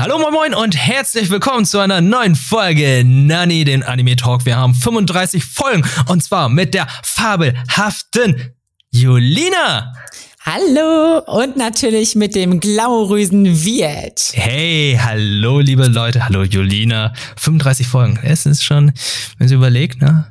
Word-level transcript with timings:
Hallo 0.00 0.18
moin 0.18 0.32
moin 0.32 0.54
und 0.54 0.74
herzlich 0.78 1.28
willkommen 1.28 1.66
zu 1.66 1.78
einer 1.78 2.00
neuen 2.00 2.34
Folge 2.34 3.02
Nani, 3.04 3.64
den 3.64 3.82
Anime 3.82 4.16
Talk. 4.16 4.46
Wir 4.46 4.56
haben 4.56 4.72
35 4.72 5.44
Folgen 5.44 5.86
und 6.08 6.22
zwar 6.22 6.48
mit 6.48 6.72
der 6.72 6.86
fabelhaften 7.02 8.54
Julina. 8.90 9.92
Hallo 10.40 11.18
und 11.26 11.58
natürlich 11.58 12.14
mit 12.14 12.34
dem 12.34 12.60
glamourösen 12.60 13.62
Viet. 13.62 14.32
Hey, 14.32 14.98
hallo 14.98 15.60
liebe 15.60 15.86
Leute, 15.86 16.24
hallo 16.24 16.44
Julina. 16.44 17.12
35 17.36 17.86
Folgen, 17.86 18.18
es 18.22 18.46
ist 18.46 18.64
schon, 18.64 18.92
wenn 19.36 19.48
Sie 19.48 19.54
überlegt, 19.54 20.00
ne? 20.00 20.29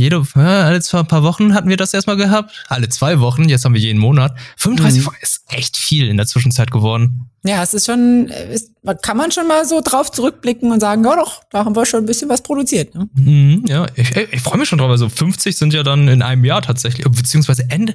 Jede, 0.00 0.24
alle 0.34 0.80
zwei 0.80 1.02
paar 1.02 1.22
Wochen 1.22 1.52
hatten 1.52 1.68
wir 1.68 1.76
das 1.76 1.92
erstmal 1.92 2.16
gehabt. 2.16 2.64
Alle 2.68 2.88
zwei 2.88 3.20
Wochen, 3.20 3.50
jetzt 3.50 3.66
haben 3.66 3.74
wir 3.74 3.82
jeden 3.82 3.98
Monat. 3.98 4.34
35 4.56 4.98
mhm. 4.98 5.04
Folgen 5.04 5.18
ist 5.20 5.42
echt 5.48 5.76
viel 5.76 6.08
in 6.08 6.16
der 6.16 6.26
Zwischenzeit 6.26 6.70
geworden. 6.70 7.30
Ja, 7.44 7.62
es 7.62 7.74
ist 7.74 7.84
schon, 7.84 8.28
ist, 8.28 8.72
kann 9.02 9.18
man 9.18 9.30
schon 9.30 9.46
mal 9.46 9.66
so 9.66 9.82
drauf 9.84 10.10
zurückblicken 10.10 10.72
und 10.72 10.80
sagen, 10.80 11.04
ja 11.04 11.16
doch, 11.16 11.42
da 11.50 11.66
haben 11.66 11.76
wir 11.76 11.84
schon 11.84 12.04
ein 12.04 12.06
bisschen 12.06 12.30
was 12.30 12.42
produziert. 12.42 12.94
Ne? 12.94 13.10
Mhm, 13.12 13.66
ja, 13.68 13.88
ich, 13.94 14.16
ich 14.16 14.40
freue 14.40 14.56
mich 14.56 14.70
schon 14.70 14.78
drauf. 14.78 14.90
Also 14.90 15.10
50 15.10 15.54
sind 15.54 15.74
ja 15.74 15.82
dann 15.82 16.08
in 16.08 16.22
einem 16.22 16.46
Jahr 16.46 16.62
tatsächlich, 16.62 17.04
beziehungsweise 17.06 17.66
Ende, 17.68 17.94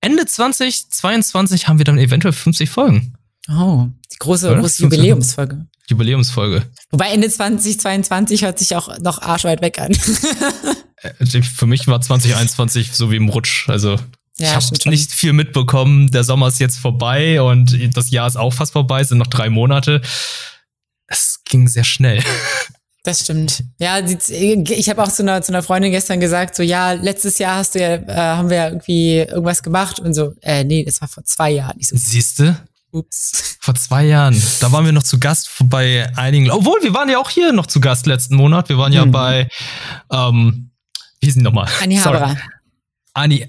Ende 0.00 0.24
2022 0.24 1.66
haben 1.66 1.78
wir 1.78 1.84
dann 1.84 1.98
eventuell 1.98 2.32
50 2.32 2.70
Folgen. 2.70 3.14
Oh, 3.48 3.88
die 4.12 4.18
große, 4.20 4.54
große 4.54 4.84
Jubiläumsfolge. 4.84 5.66
Jubiläumsfolge. 5.92 6.64
Wobei 6.90 7.10
Ende 7.10 7.28
2022 7.28 8.44
hört 8.44 8.58
sich 8.58 8.74
auch 8.76 8.98
noch 8.98 9.22
arschweit 9.22 9.60
weg 9.60 9.78
an. 9.78 9.96
Äh, 11.04 11.42
für 11.42 11.66
mich 11.66 11.88
war 11.88 12.00
2021 12.00 12.92
so 12.92 13.10
wie 13.10 13.16
im 13.16 13.28
Rutsch. 13.28 13.68
Also 13.68 13.98
ja, 14.38 14.56
ich 14.56 14.70
habe 14.70 14.90
nicht 14.90 15.10
viel 15.10 15.32
mitbekommen. 15.32 16.12
Der 16.12 16.22
Sommer 16.22 16.46
ist 16.46 16.60
jetzt 16.60 16.78
vorbei 16.78 17.42
und 17.42 17.76
das 17.96 18.12
Jahr 18.12 18.28
ist 18.28 18.36
auch 18.36 18.52
fast 18.52 18.72
vorbei. 18.72 19.00
Es 19.00 19.08
sind 19.08 19.18
noch 19.18 19.26
drei 19.26 19.50
Monate. 19.50 20.00
Es 21.08 21.40
ging 21.44 21.66
sehr 21.66 21.82
schnell. 21.82 22.22
Das 23.04 23.18
stimmt. 23.18 23.64
Ja, 23.80 23.98
ich 23.98 24.88
habe 24.88 25.02
auch 25.02 25.10
zu 25.10 25.22
einer, 25.22 25.42
zu 25.42 25.50
einer 25.50 25.64
Freundin 25.64 25.90
gestern 25.90 26.20
gesagt, 26.20 26.54
so 26.54 26.62
ja, 26.62 26.92
letztes 26.92 27.38
Jahr 27.38 27.56
hast 27.56 27.74
du 27.74 27.80
ja, 27.80 27.94
äh, 27.96 28.14
haben 28.14 28.48
wir 28.48 28.56
ja 28.58 28.68
irgendwie 28.68 29.16
irgendwas 29.16 29.64
gemacht 29.64 29.98
und 29.98 30.14
so, 30.14 30.34
äh, 30.40 30.62
nee, 30.62 30.84
das 30.84 31.00
war 31.00 31.08
vor 31.08 31.24
zwei 31.24 31.50
Jahren. 31.50 31.76
So, 31.80 31.96
Siehste? 31.96 32.62
Ups. 32.92 33.56
Vor 33.60 33.74
zwei 33.74 34.04
Jahren. 34.04 34.40
Da 34.60 34.70
waren 34.70 34.84
wir 34.84 34.92
noch 34.92 35.02
zu 35.02 35.18
Gast 35.18 35.50
bei 35.64 36.10
einigen. 36.16 36.50
Obwohl, 36.50 36.82
wir 36.82 36.92
waren 36.92 37.08
ja 37.08 37.18
auch 37.18 37.30
hier 37.30 37.52
noch 37.52 37.66
zu 37.66 37.80
Gast 37.80 38.06
letzten 38.06 38.36
Monat. 38.36 38.68
Wir 38.68 38.76
waren 38.78 38.92
ja 38.92 39.06
mhm. 39.06 39.10
bei, 39.10 39.48
ähm, 40.10 40.70
wie 41.20 41.26
hieß 41.26 41.34
die 41.34 41.42
nochmal? 41.42 41.68
Anni 41.82 41.96
Haberer. 41.96 42.36
Anni, 43.14 43.46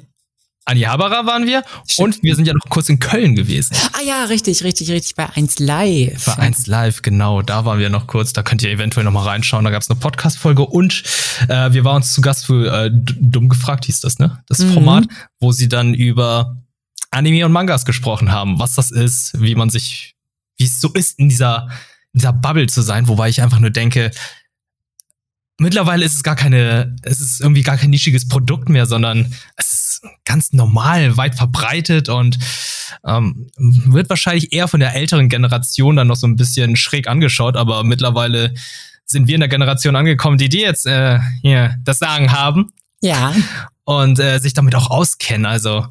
Anni 0.66 0.82
Haberer 0.82 1.26
waren 1.26 1.46
wir 1.46 1.64
Stimmt. 1.86 2.16
und 2.16 2.24
wir 2.24 2.36
sind 2.36 2.48
ja 2.48 2.54
noch 2.54 2.70
kurz 2.70 2.88
in 2.88 3.00
Köln 3.00 3.36
gewesen. 3.36 3.76
Ah 3.94 4.02
ja, 4.06 4.24
richtig, 4.26 4.64
richtig, 4.64 4.90
richtig, 4.92 5.16
bei 5.16 5.30
1 5.30 5.60
Live. 5.60 6.26
Bei 6.26 6.38
1 6.38 6.68
Live, 6.68 7.02
genau, 7.02 7.42
da 7.42 7.66
waren 7.66 7.80
wir 7.80 7.90
noch 7.90 8.08
kurz, 8.08 8.32
da 8.32 8.44
könnt 8.44 8.64
ihr 8.64 8.70
eventuell 8.70 9.04
noch 9.04 9.12
mal 9.12 9.24
reinschauen, 9.24 9.66
da 9.66 9.72
gab 9.72 9.82
es 9.82 9.90
eine 9.90 10.00
Podcast-Folge 10.00 10.66
und 10.66 11.04
äh, 11.50 11.74
wir 11.74 11.84
waren 11.84 11.98
uns 11.98 12.14
zu 12.14 12.22
Gast 12.22 12.46
für 12.46 12.86
äh, 12.86 12.92
Dumm 12.94 13.50
gefragt 13.50 13.86
hieß 13.86 14.00
das, 14.00 14.20
ne? 14.20 14.42
Das 14.48 14.60
mhm. 14.60 14.74
Format, 14.74 15.06
wo 15.40 15.52
sie 15.52 15.68
dann 15.68 15.94
über 15.94 16.56
Anime 17.14 17.46
und 17.46 17.52
Mangas 17.52 17.86
gesprochen 17.86 18.32
haben, 18.32 18.60
was 18.60 18.76
das 18.76 18.92
ist, 18.92 19.40
wie 19.42 19.56
man 19.56 19.70
sich, 19.70 20.16
wie 20.58 20.66
es 20.66 20.82
so 20.82 20.90
ist, 20.94 21.20
in 21.20 21.30
dieser, 21.30 21.70
in 22.14 22.20
dieser 22.20 22.34
Bubble 22.34 22.68
zu 22.68 22.82
sein, 22.82 23.08
wobei 23.08 23.30
ich 23.30 23.42
einfach 23.42 23.60
nur 23.60 23.70
denke, 23.70 24.12
mittlerweile 25.60 26.06
ist 26.06 26.16
es 26.16 26.24
gar 26.24 26.36
keine, 26.36 26.96
es 27.04 27.20
ist 27.20 27.42
irgendwie 27.42 27.62
gar 27.62 27.78
kein 27.78 27.92
nischiges 27.92 28.28
Produkt 28.28 28.70
mehr, 28.70 28.86
sondern 28.86 29.34
es 29.56 29.74
ist 29.74 30.02
ganz 30.26 30.54
normal, 30.54 31.18
weit 31.18 31.36
verbreitet 31.36 32.10
und 32.10 32.38
ähm, 33.06 33.48
wird 33.58 34.10
wahrscheinlich 34.10 34.52
eher 34.54 34.68
von 34.68 34.80
der 34.80 34.96
älteren 34.96 35.30
Generation 35.30 35.96
dann 35.96 36.08
noch 36.08 36.16
so 36.16 36.28
ein 36.28 36.36
bisschen 36.36 36.76
schräg 36.76 37.08
angeschaut, 37.08 37.56
aber 37.56 37.84
mittlerweile 37.84 38.54
sind 39.06 39.28
wir 39.28 39.36
in 39.36 39.42
der 39.42 39.50
Generation 39.50 39.96
angekommen, 39.96 40.38
die 40.38 40.50
die 40.50 40.62
jetzt 40.62 40.86
äh, 40.86 41.20
hier 41.42 41.76
das 41.84 42.00
Sagen 42.00 42.32
haben. 42.32 42.72
Ja. 43.02 43.34
Und 43.84 44.18
äh, 44.20 44.40
sich 44.40 44.54
damit 44.54 44.76
auch 44.76 44.90
auskennen. 44.90 45.46
Also 45.46 45.88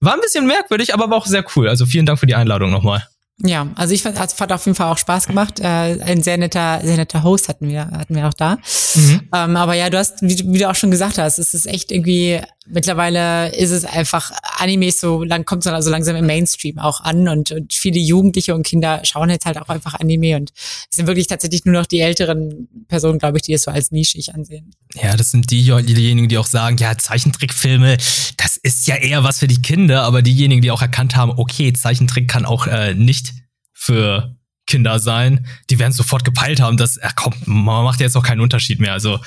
war 0.00 0.14
ein 0.14 0.20
bisschen 0.20 0.46
merkwürdig, 0.46 0.94
aber 0.94 1.10
war 1.10 1.18
auch 1.18 1.26
sehr 1.26 1.44
cool. 1.54 1.68
Also 1.68 1.86
vielen 1.86 2.06
Dank 2.06 2.18
für 2.18 2.26
die 2.26 2.34
Einladung 2.34 2.70
nochmal. 2.70 3.06
Ja, 3.42 3.68
also 3.74 3.94
ich 3.94 4.02
fand, 4.02 4.18
es 4.18 4.38
hat 4.38 4.52
auf 4.52 4.66
jeden 4.66 4.76
Fall 4.76 4.92
auch 4.92 4.98
Spaß 4.98 5.26
gemacht. 5.26 5.60
Äh, 5.60 5.64
ein 5.64 6.22
sehr 6.22 6.36
netter, 6.36 6.80
sehr 6.82 6.96
netter 6.96 7.22
Host 7.22 7.48
hatten 7.48 7.68
wir, 7.70 7.86
hatten 7.86 8.14
wir 8.14 8.28
auch 8.28 8.34
da. 8.34 8.58
Mhm. 8.94 9.28
Ähm, 9.34 9.56
aber 9.56 9.74
ja, 9.74 9.88
du 9.88 9.98
hast, 9.98 10.20
wie, 10.20 10.52
wie, 10.52 10.58
du 10.58 10.68
auch 10.68 10.74
schon 10.74 10.90
gesagt 10.90 11.16
hast, 11.16 11.38
es 11.38 11.54
ist 11.54 11.66
echt 11.66 11.90
irgendwie, 11.90 12.40
mittlerweile 12.70 13.54
ist 13.54 13.70
es 13.70 13.84
einfach, 13.84 14.30
Anime 14.58 14.90
so 14.90 15.22
lang, 15.22 15.44
kommt 15.44 15.64
so 15.64 15.70
also 15.70 15.90
langsam 15.90 16.16
im 16.16 16.26
Mainstream 16.26 16.78
auch 16.78 17.00
an 17.00 17.28
und, 17.28 17.52
und 17.52 17.72
viele 17.72 17.98
Jugendliche 17.98 18.54
und 18.54 18.64
Kinder 18.64 19.00
schauen 19.04 19.30
jetzt 19.30 19.46
halt 19.46 19.58
auch 19.58 19.68
einfach 19.68 19.94
Anime 19.94 20.36
und 20.36 20.52
es 20.54 20.96
sind 20.96 21.06
wirklich 21.06 21.26
tatsächlich 21.26 21.64
nur 21.64 21.74
noch 21.74 21.86
die 21.86 22.00
älteren 22.00 22.68
Personen, 22.88 23.18
glaube 23.18 23.38
ich, 23.38 23.42
die 23.42 23.52
es 23.52 23.62
so 23.62 23.70
als 23.70 23.90
nischig 23.90 24.34
ansehen. 24.34 24.70
Ja, 24.94 25.16
das 25.16 25.30
sind 25.30 25.50
die, 25.50 25.62
diejenigen, 25.62 26.28
die 26.28 26.38
auch 26.38 26.46
sagen, 26.46 26.76
ja, 26.78 26.96
Zeichentrickfilme, 26.96 27.96
das 28.36 28.56
ist 28.56 28.86
ja 28.86 28.96
eher 28.96 29.24
was 29.24 29.38
für 29.38 29.48
die 29.48 29.62
Kinder, 29.62 30.02
aber 30.02 30.22
diejenigen, 30.22 30.62
die 30.62 30.70
auch 30.70 30.82
erkannt 30.82 31.16
haben, 31.16 31.32
okay, 31.32 31.72
Zeichentrick 31.72 32.28
kann 32.28 32.44
auch 32.44 32.66
äh, 32.66 32.94
nicht 32.94 33.32
für 33.72 34.36
Kinder 34.66 35.00
sein, 35.00 35.46
die 35.68 35.78
werden 35.78 35.92
sofort 35.92 36.24
gepeilt 36.24 36.60
haben, 36.60 36.76
dass, 36.76 37.00
ach 37.02 37.14
komm, 37.16 37.34
man 37.44 37.84
macht 37.84 38.00
jetzt 38.00 38.16
auch 38.16 38.22
keinen 38.22 38.40
Unterschied 38.40 38.78
mehr. 38.78 38.92
Also, 38.92 39.18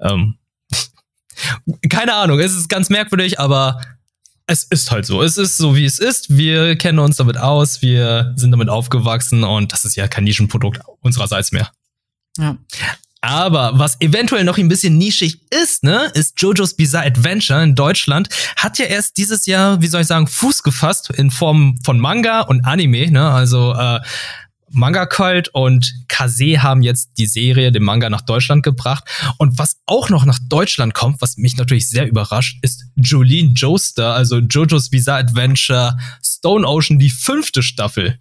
ähm, 0.00 0.39
keine 1.88 2.14
Ahnung, 2.14 2.38
es 2.40 2.54
ist 2.54 2.68
ganz 2.68 2.90
merkwürdig, 2.90 3.38
aber 3.40 3.80
es 4.46 4.64
ist 4.64 4.90
halt 4.90 5.06
so. 5.06 5.22
Es 5.22 5.38
ist 5.38 5.56
so, 5.56 5.76
wie 5.76 5.84
es 5.84 5.98
ist. 5.98 6.36
Wir 6.36 6.76
kennen 6.76 6.98
uns 6.98 7.16
damit 7.16 7.38
aus, 7.38 7.82
wir 7.82 8.32
sind 8.36 8.50
damit 8.50 8.68
aufgewachsen 8.68 9.44
und 9.44 9.72
das 9.72 9.84
ist 9.84 9.94
ja 9.94 10.08
kein 10.08 10.24
Nischenprodukt 10.24 10.80
unsererseits 11.00 11.52
mehr. 11.52 11.70
Ja. 12.36 12.56
Aber 13.22 13.78
was 13.78 14.00
eventuell 14.00 14.44
noch 14.44 14.56
ein 14.56 14.68
bisschen 14.68 14.96
nischig 14.96 15.40
ist, 15.50 15.84
ne, 15.84 16.10
ist 16.14 16.40
JoJo's 16.40 16.74
Bizarre 16.74 17.06
Adventure 17.06 17.62
in 17.62 17.74
Deutschland. 17.74 18.28
Hat 18.56 18.78
ja 18.78 18.86
erst 18.86 19.18
dieses 19.18 19.44
Jahr, 19.44 19.82
wie 19.82 19.88
soll 19.88 20.00
ich 20.00 20.06
sagen, 20.06 20.26
Fuß 20.26 20.62
gefasst 20.62 21.10
in 21.10 21.30
Form 21.30 21.78
von 21.84 22.00
Manga 22.00 22.40
und 22.40 22.64
Anime, 22.64 23.10
ne? 23.10 23.30
Also 23.30 23.74
äh, 23.74 24.00
Manga 24.72 25.06
Cult 25.06 25.48
und 25.48 25.92
Kase 26.08 26.62
haben 26.62 26.82
jetzt 26.82 27.10
die 27.18 27.26
Serie, 27.26 27.72
den 27.72 27.82
Manga 27.82 28.08
nach 28.08 28.20
Deutschland 28.20 28.62
gebracht. 28.62 29.04
Und 29.38 29.58
was 29.58 29.76
auch 29.86 30.10
noch 30.10 30.24
nach 30.24 30.38
Deutschland 30.48 30.94
kommt, 30.94 31.20
was 31.20 31.36
mich 31.36 31.56
natürlich 31.56 31.88
sehr 31.88 32.06
überrascht, 32.06 32.58
ist 32.62 32.84
Jolene 32.96 33.52
Joestar, 33.52 34.14
also 34.14 34.38
JoJo's 34.38 34.90
Bizarre 34.90 35.20
Adventure 35.20 35.98
Stone 36.24 36.66
Ocean, 36.66 36.98
die 36.98 37.10
fünfte 37.10 37.62
Staffel. 37.62 38.18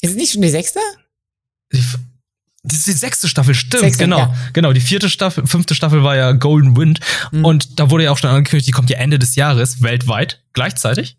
Ist 0.00 0.10
es 0.10 0.16
nicht 0.16 0.32
schon 0.32 0.42
die 0.42 0.50
sechste? 0.50 0.80
Die, 1.72 1.82
das 2.62 2.78
ist 2.78 2.86
die 2.86 2.92
sechste 2.92 3.28
Staffel, 3.28 3.54
stimmt, 3.54 3.82
sechste, 3.82 4.04
genau. 4.04 4.18
Ja. 4.18 4.34
Genau, 4.52 4.72
die 4.72 4.80
vierte 4.80 5.08
Staffel, 5.10 5.46
fünfte 5.46 5.74
Staffel 5.74 6.02
war 6.02 6.16
ja 6.16 6.32
Golden 6.32 6.76
Wind. 6.76 7.00
Mhm. 7.32 7.44
Und 7.44 7.80
da 7.80 7.90
wurde 7.90 8.04
ja 8.04 8.10
auch 8.12 8.18
schon 8.18 8.30
angekündigt, 8.30 8.68
die 8.68 8.72
kommt 8.72 8.90
ja 8.90 8.98
Ende 8.98 9.18
des 9.18 9.34
Jahres 9.34 9.82
weltweit 9.82 10.42
gleichzeitig. 10.52 11.16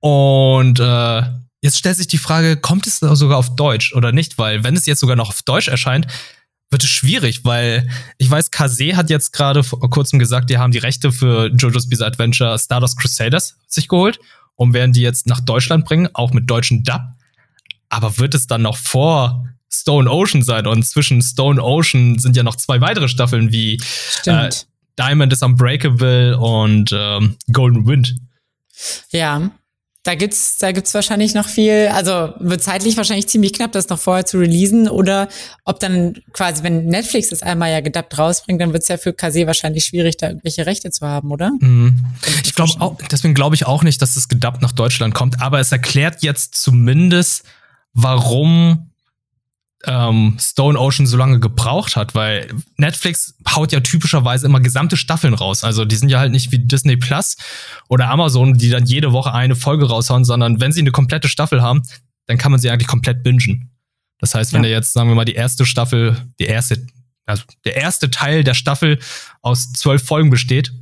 Und 0.00 0.78
äh, 0.78 1.22
jetzt 1.66 1.78
stellt 1.78 1.96
sich 1.96 2.06
die 2.06 2.18
Frage, 2.18 2.56
kommt 2.56 2.86
es 2.86 3.00
sogar 3.00 3.36
auf 3.36 3.54
Deutsch 3.56 3.92
oder 3.92 4.12
nicht? 4.12 4.38
Weil 4.38 4.64
wenn 4.64 4.76
es 4.76 4.86
jetzt 4.86 5.00
sogar 5.00 5.16
noch 5.16 5.28
auf 5.28 5.42
Deutsch 5.42 5.68
erscheint, 5.68 6.06
wird 6.70 6.82
es 6.82 6.88
schwierig, 6.88 7.44
weil 7.44 7.88
ich 8.18 8.30
weiß, 8.30 8.50
Kase 8.50 8.96
hat 8.96 9.10
jetzt 9.10 9.32
gerade 9.32 9.62
vor 9.62 9.78
kurzem 9.90 10.18
gesagt, 10.18 10.48
die 10.48 10.58
haben 10.58 10.72
die 10.72 10.78
Rechte 10.78 11.12
für 11.12 11.48
JoJo's 11.48 11.88
Bizarre 11.88 12.10
Adventure 12.12 12.58
Stardust 12.58 12.98
Crusaders 12.98 13.56
sich 13.66 13.88
geholt 13.88 14.18
und 14.54 14.72
werden 14.72 14.92
die 14.92 15.02
jetzt 15.02 15.26
nach 15.26 15.40
Deutschland 15.40 15.84
bringen, 15.84 16.08
auch 16.14 16.32
mit 16.32 16.48
deutschen 16.48 16.82
Dub. 16.82 17.02
Aber 17.88 18.18
wird 18.18 18.34
es 18.34 18.46
dann 18.46 18.62
noch 18.62 18.76
vor 18.76 19.44
Stone 19.72 20.10
Ocean 20.10 20.42
sein. 20.42 20.66
Und 20.66 20.84
zwischen 20.84 21.22
Stone 21.22 21.62
Ocean 21.62 22.18
sind 22.18 22.36
ja 22.36 22.42
noch 22.42 22.56
zwei 22.56 22.80
weitere 22.80 23.08
Staffeln 23.08 23.52
wie 23.52 23.80
äh, 24.24 24.50
Diamond 24.98 25.32
is 25.32 25.42
Unbreakable 25.42 26.38
und 26.38 26.90
ähm, 26.92 27.36
Golden 27.52 27.86
Wind. 27.86 28.16
Ja, 29.10 29.50
da 30.06 30.14
gibt's, 30.14 30.58
da 30.58 30.70
gibt's 30.70 30.94
wahrscheinlich 30.94 31.34
noch 31.34 31.48
viel, 31.48 31.88
also 31.92 32.32
wird 32.38 32.62
zeitlich 32.62 32.96
wahrscheinlich 32.96 33.28
ziemlich 33.28 33.52
knapp, 33.52 33.72
das 33.72 33.88
noch 33.88 33.98
vorher 33.98 34.24
zu 34.24 34.38
releasen 34.38 34.88
oder 34.88 35.28
ob 35.64 35.80
dann 35.80 36.14
quasi, 36.32 36.62
wenn 36.62 36.86
Netflix 36.86 37.30
das 37.30 37.42
einmal 37.42 37.72
ja 37.72 37.80
gedubbt 37.80 38.16
rausbringt, 38.16 38.60
dann 38.60 38.72
wird's 38.72 38.88
ja 38.88 38.98
für 38.98 39.12
Kase 39.12 39.46
wahrscheinlich 39.46 39.84
schwierig, 39.84 40.16
da 40.16 40.28
irgendwelche 40.28 40.64
Rechte 40.64 40.90
zu 40.90 41.06
haben, 41.06 41.32
oder? 41.32 41.50
Mhm. 41.60 42.04
Ich 42.44 42.54
glaube 42.54 42.72
auch, 42.78 42.96
deswegen 43.10 43.34
glaube 43.34 43.56
ich 43.56 43.66
auch 43.66 43.82
nicht, 43.82 44.00
dass 44.00 44.16
es 44.16 44.28
gedubbt 44.28 44.62
nach 44.62 44.72
Deutschland 44.72 45.12
kommt, 45.12 45.42
aber 45.42 45.58
es 45.58 45.72
erklärt 45.72 46.22
jetzt 46.22 46.54
zumindest, 46.54 47.44
warum 47.92 48.90
ähm, 49.84 50.36
Stone 50.40 50.78
Ocean 50.78 51.06
so 51.06 51.16
lange 51.16 51.38
gebraucht 51.38 51.96
hat, 51.96 52.14
weil 52.14 52.48
Netflix 52.76 53.34
haut 53.48 53.72
ja 53.72 53.80
typischerweise 53.80 54.46
immer 54.46 54.60
gesamte 54.60 54.96
Staffeln 54.96 55.34
raus. 55.34 55.64
Also 55.64 55.84
die 55.84 55.96
sind 55.96 56.08
ja 56.08 56.18
halt 56.18 56.32
nicht 56.32 56.50
wie 56.52 56.58
Disney 56.58 56.96
Plus 56.96 57.36
oder 57.88 58.08
Amazon, 58.08 58.56
die 58.56 58.70
dann 58.70 58.86
jede 58.86 59.12
Woche 59.12 59.32
eine 59.32 59.54
Folge 59.54 59.88
raushauen, 59.88 60.24
sondern 60.24 60.60
wenn 60.60 60.72
sie 60.72 60.80
eine 60.80 60.92
komplette 60.92 61.28
Staffel 61.28 61.62
haben, 61.62 61.82
dann 62.26 62.38
kann 62.38 62.50
man 62.50 62.60
sie 62.60 62.70
eigentlich 62.70 62.88
komplett 62.88 63.22
bingen. 63.22 63.70
Das 64.18 64.34
heißt, 64.34 64.52
wenn 64.52 64.64
ja. 64.64 64.70
jetzt, 64.70 64.92
sagen 64.92 65.08
wir 65.08 65.14
mal, 65.14 65.24
die 65.24 65.34
erste 65.34 65.66
Staffel, 65.66 66.16
die 66.38 66.46
erste, 66.46 66.84
also 67.26 67.42
der 67.64 67.76
erste 67.76 68.10
Teil 68.10 68.44
der 68.44 68.54
Staffel 68.54 68.98
aus 69.42 69.72
zwölf 69.72 70.02
Folgen 70.02 70.30
besteht, 70.30 70.72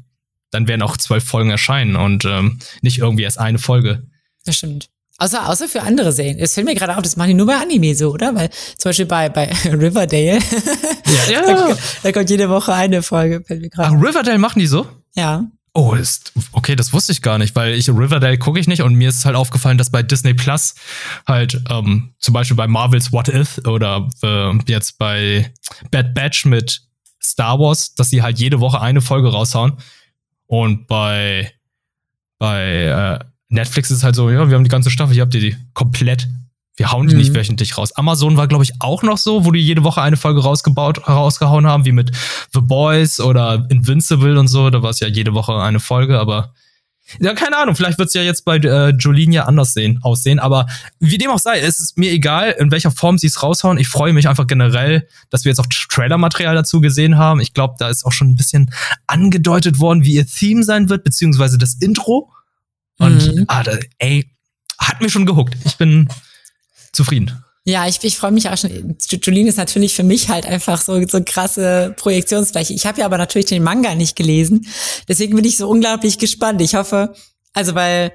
dann 0.50 0.68
werden 0.68 0.82
auch 0.82 0.96
zwölf 0.96 1.24
Folgen 1.24 1.50
erscheinen 1.50 1.96
und 1.96 2.24
ähm, 2.24 2.60
nicht 2.80 2.98
irgendwie 2.98 3.24
erst 3.24 3.38
eine 3.38 3.58
Folge. 3.58 4.06
Das 4.44 4.56
stimmt. 4.56 4.88
Außer, 5.24 5.48
außer 5.48 5.68
für 5.68 5.80
andere 5.80 6.12
Serien. 6.12 6.38
Es 6.38 6.52
fällt 6.52 6.66
mir 6.66 6.74
gerade 6.74 6.94
auf, 6.94 7.02
das 7.02 7.16
machen 7.16 7.28
die 7.28 7.34
nur 7.34 7.46
bei 7.46 7.56
Anime 7.56 7.94
so, 7.94 8.12
oder? 8.12 8.34
Weil 8.34 8.50
zum 8.76 8.90
Beispiel 8.90 9.06
bei, 9.06 9.30
bei 9.30 9.46
Riverdale, 9.64 10.38
ja. 11.30 11.40
da, 11.46 11.76
da, 12.02 12.12
kommt 12.12 12.28
jede 12.28 12.50
Woche 12.50 12.74
eine 12.74 13.02
Folge, 13.02 13.42
fällt 13.42 13.62
mir 13.62 13.70
gerade 13.70 13.88
Ach, 13.96 14.02
Riverdale 14.02 14.36
machen 14.36 14.58
die 14.58 14.66
so? 14.66 14.86
Ja. 15.14 15.46
Oh, 15.72 15.94
ist, 15.94 16.34
okay, 16.52 16.76
das 16.76 16.92
wusste 16.92 17.12
ich 17.12 17.22
gar 17.22 17.38
nicht, 17.38 17.56
weil 17.56 17.72
ich 17.72 17.88
Riverdale 17.88 18.36
gucke 18.36 18.60
ich 18.60 18.68
nicht 18.68 18.82
und 18.82 18.94
mir 18.96 19.08
ist 19.08 19.24
halt 19.24 19.34
aufgefallen, 19.34 19.78
dass 19.78 19.88
bei 19.88 20.02
Disney 20.02 20.34
Plus 20.34 20.74
halt 21.26 21.58
ähm, 21.70 22.14
zum 22.18 22.34
Beispiel 22.34 22.56
bei 22.58 22.66
Marvels 22.66 23.10
What 23.10 23.28
If 23.28 23.62
oder 23.66 24.10
äh, 24.22 24.52
jetzt 24.68 24.98
bei 24.98 25.54
Bad 25.90 26.12
Batch 26.12 26.44
mit 26.44 26.82
Star 27.22 27.58
Wars, 27.58 27.94
dass 27.94 28.10
sie 28.10 28.22
halt 28.22 28.38
jede 28.38 28.60
Woche 28.60 28.82
eine 28.82 29.00
Folge 29.00 29.32
raushauen 29.32 29.78
und 30.46 30.86
bei 30.86 31.50
bei 32.38 33.20
äh, 33.20 33.33
Netflix 33.54 33.90
ist 33.90 34.04
halt 34.04 34.14
so, 34.14 34.30
ja, 34.30 34.48
wir 34.48 34.56
haben 34.56 34.64
die 34.64 34.70
ganze 34.70 34.90
Staffel, 34.90 35.14
hier 35.14 35.22
habt 35.22 35.34
ihr 35.34 35.40
die 35.40 35.56
komplett. 35.72 36.28
Wir 36.76 36.90
hauen 36.90 37.06
die 37.06 37.14
mhm. 37.14 37.20
nicht 37.20 37.34
wöchentlich 37.34 37.78
raus. 37.78 37.92
Amazon 37.92 38.36
war, 38.36 38.48
glaube 38.48 38.64
ich, 38.64 38.72
auch 38.80 39.04
noch 39.04 39.16
so, 39.16 39.44
wo 39.44 39.52
die 39.52 39.60
jede 39.60 39.84
Woche 39.84 40.02
eine 40.02 40.16
Folge 40.16 40.42
rausgebaut, 40.42 41.06
rausgehauen 41.08 41.66
haben, 41.66 41.84
wie 41.84 41.92
mit 41.92 42.10
The 42.52 42.60
Boys 42.60 43.20
oder 43.20 43.66
Invincible 43.70 44.38
und 44.38 44.48
so. 44.48 44.70
Da 44.70 44.82
war 44.82 44.90
es 44.90 44.98
ja 44.98 45.06
jede 45.06 45.34
Woche 45.34 45.54
eine 45.54 45.78
Folge, 45.78 46.18
aber 46.18 46.52
ja, 47.20 47.34
keine 47.34 47.58
Ahnung, 47.58 47.76
vielleicht 47.76 47.98
wird 47.98 48.08
es 48.08 48.14
ja 48.14 48.22
jetzt 48.22 48.44
bei 48.44 48.56
äh, 48.56 48.90
Jolene 48.90 49.34
ja 49.34 49.44
anders 49.44 49.74
sehen, 49.74 50.00
aussehen. 50.02 50.38
Aber 50.38 50.66
wie 51.00 51.18
dem 51.18 51.30
auch 51.30 51.38
sei, 51.38 51.60
es 51.60 51.78
ist 51.78 51.98
mir 51.98 52.10
egal, 52.10 52.56
in 52.58 52.70
welcher 52.70 52.90
Form 52.90 53.18
sie 53.18 53.26
es 53.26 53.42
raushauen. 53.42 53.78
Ich 53.78 53.88
freue 53.88 54.12
mich 54.12 54.26
einfach 54.26 54.46
generell, 54.46 55.06
dass 55.30 55.44
wir 55.44 55.50
jetzt 55.50 55.60
auch 55.60 55.66
Trailer-Material 55.66 56.54
dazu 56.54 56.80
gesehen 56.80 57.18
haben. 57.18 57.40
Ich 57.40 57.52
glaube, 57.52 57.74
da 57.78 57.88
ist 57.88 58.04
auch 58.04 58.12
schon 58.12 58.30
ein 58.30 58.36
bisschen 58.36 58.72
angedeutet 59.06 59.80
worden, 59.80 60.02
wie 60.02 60.14
ihr 60.14 60.26
Theme 60.26 60.64
sein 60.64 60.88
wird, 60.88 61.04
beziehungsweise 61.04 61.58
das 61.58 61.74
Intro. 61.74 62.32
Und 62.98 63.34
mhm. 63.34 63.44
ah, 63.48 63.62
da, 63.62 63.78
ey, 63.98 64.30
hat 64.78 65.00
mir 65.00 65.10
schon 65.10 65.26
gehuckt. 65.26 65.56
Ich 65.64 65.76
bin 65.76 66.08
zufrieden. 66.92 67.44
Ja, 67.66 67.88
ich, 67.88 68.02
ich 68.02 68.16
freue 68.16 68.30
mich 68.30 68.48
auch 68.50 68.58
schon. 68.58 68.96
Jolene 69.22 69.48
ist 69.48 69.56
natürlich 69.56 69.94
für 69.94 70.02
mich 70.02 70.28
halt 70.28 70.44
einfach 70.44 70.82
so 70.82 71.00
so 71.08 71.22
krasse 71.24 71.94
Projektionsfläche. 71.96 72.74
Ich 72.74 72.84
habe 72.84 73.00
ja 73.00 73.06
aber 73.06 73.16
natürlich 73.16 73.46
den 73.46 73.62
Manga 73.62 73.94
nicht 73.94 74.16
gelesen, 74.16 74.66
deswegen 75.08 75.34
bin 75.34 75.44
ich 75.46 75.56
so 75.56 75.68
unglaublich 75.68 76.18
gespannt. 76.18 76.60
Ich 76.60 76.74
hoffe, 76.74 77.14
also 77.54 77.74
weil 77.74 78.12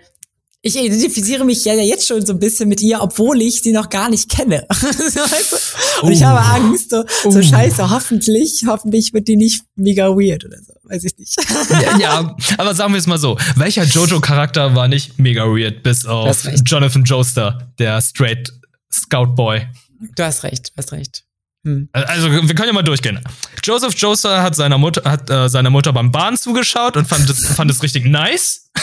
ich 0.61 0.75
identifiziere 0.75 1.45
mich 1.45 1.63
ja 1.63 1.73
jetzt 1.73 2.05
schon 2.05 2.25
so 2.25 2.33
ein 2.33 2.39
bisschen 2.39 2.67
mit 2.67 2.81
ihr, 2.81 3.01
obwohl 3.01 3.41
ich 3.41 3.61
sie 3.61 3.71
noch 3.71 3.89
gar 3.89 4.09
nicht 4.09 4.29
kenne. 4.29 4.65
Und 6.01 6.09
uh. 6.09 6.11
ich 6.11 6.23
habe 6.23 6.39
Angst, 6.39 6.89
so, 6.89 7.05
uh. 7.25 7.31
so 7.31 7.41
scheiße, 7.41 7.89
hoffentlich, 7.89 8.63
hoffentlich 8.67 9.13
wird 9.13 9.27
die 9.27 9.37
nicht 9.37 9.63
mega 9.75 10.09
weird 10.09 10.45
oder 10.45 10.57
so. 10.61 10.73
Weiß 10.83 11.03
ich 11.05 11.17
nicht. 11.17 11.35
ja, 11.69 11.97
ja, 11.97 12.35
aber 12.57 12.75
sagen 12.75 12.93
wir 12.93 12.99
es 12.99 13.07
mal 13.07 13.19
so. 13.19 13.37
Welcher 13.55 13.83
Jojo-Charakter 13.85 14.75
war 14.75 14.87
nicht 14.87 15.17
mega 15.17 15.45
weird, 15.45 15.83
bis 15.83 16.05
auf 16.05 16.45
Jonathan 16.65 17.03
Joestar, 17.03 17.71
der 17.79 18.01
straight 18.01 18.51
Scout 18.91 19.35
Boy? 19.35 19.67
Du 20.15 20.23
hast 20.23 20.43
recht, 20.43 20.69
du 20.69 20.73
hast 20.77 20.91
recht. 20.91 21.23
Hm. 21.65 21.89
Also, 21.91 22.31
wir 22.31 22.55
können 22.55 22.67
ja 22.67 22.73
mal 22.73 22.83
durchgehen. 22.83 23.19
Joseph 23.63 23.93
Joestar 23.95 24.41
hat 24.41 24.55
seiner 24.55 24.77
Mutter, 24.77 25.09
hat, 25.09 25.29
äh, 25.29 25.49
seiner 25.49 25.69
Mutter 25.69 25.91
beim 25.91 26.11
Bahn 26.11 26.37
zugeschaut 26.37 26.95
und 26.95 27.05
fand 27.05 27.29
es, 27.29 27.47
fand 27.47 27.69
es 27.69 27.83
richtig 27.83 28.05
nice. 28.05 28.69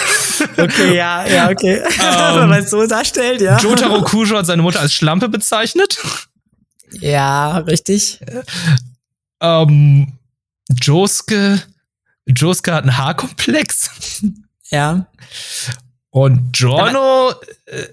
Okay, 0.59 0.95
ja, 0.95 1.27
ja, 1.27 1.49
okay. 1.49 1.77
Ähm, 1.99 2.41
Wenn 2.41 2.49
man 2.51 2.63
es 2.63 2.69
so 2.69 2.87
darstellt, 2.87 3.41
ja. 3.41 3.59
Jotaro 3.59 4.03
Kujo 4.03 4.37
hat 4.37 4.45
seine 4.45 4.61
Mutter 4.61 4.81
als 4.81 4.93
Schlampe 4.93 5.31
bezeichnet. 5.31 5.99
Ja, 7.01 7.59
richtig. 7.59 8.21
Ähm, 9.41 10.13
Josuke, 10.69 11.63
Josuke 12.27 12.75
hat 12.75 12.83
einen 12.83 12.99
Haarkomplex. 12.99 14.23
Ja. 14.71 15.07
Und 16.11 16.53
Giorno 16.53 17.33
äh, 17.67 17.87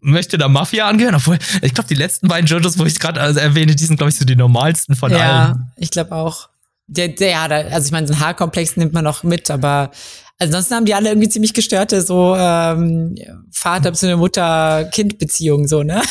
möchte 0.00 0.38
da 0.38 0.48
Mafia 0.48 0.88
angehören, 0.88 1.14
obwohl 1.14 1.38
ich 1.62 1.74
glaube, 1.74 1.88
die 1.88 1.94
letzten 1.94 2.28
beiden 2.28 2.46
JoJos, 2.46 2.78
wo 2.78 2.84
ich 2.84 2.98
gerade 2.98 3.20
also 3.20 3.40
erwähne, 3.40 3.74
die 3.74 3.84
sind, 3.84 3.96
glaube 3.96 4.10
ich, 4.10 4.16
so 4.16 4.24
die 4.24 4.36
normalsten 4.36 4.96
von 4.96 5.10
ja, 5.10 5.18
allen. 5.18 5.30
Ja, 5.30 5.72
ich 5.76 5.90
glaube 5.90 6.14
auch. 6.14 6.48
Der, 6.86 7.08
der, 7.08 7.28
ja, 7.28 7.44
also 7.44 7.86
ich 7.86 7.92
meine, 7.92 8.08
so 8.08 8.14
ein 8.14 8.20
Haarkomplex 8.20 8.76
nimmt 8.76 8.92
man 8.92 9.04
noch 9.04 9.22
mit, 9.22 9.50
aber 9.50 9.92
ansonsten 10.38 10.74
haben 10.74 10.86
die 10.86 10.94
alle 10.94 11.10
irgendwie 11.10 11.28
ziemlich 11.28 11.54
gestörte 11.54 12.02
so 12.02 12.34
ähm, 12.36 13.14
Vater 13.52 13.92
bzw. 13.92 14.16
Mutter-Kind-Beziehungen, 14.16 15.68
so, 15.68 15.84
ne? 15.84 16.02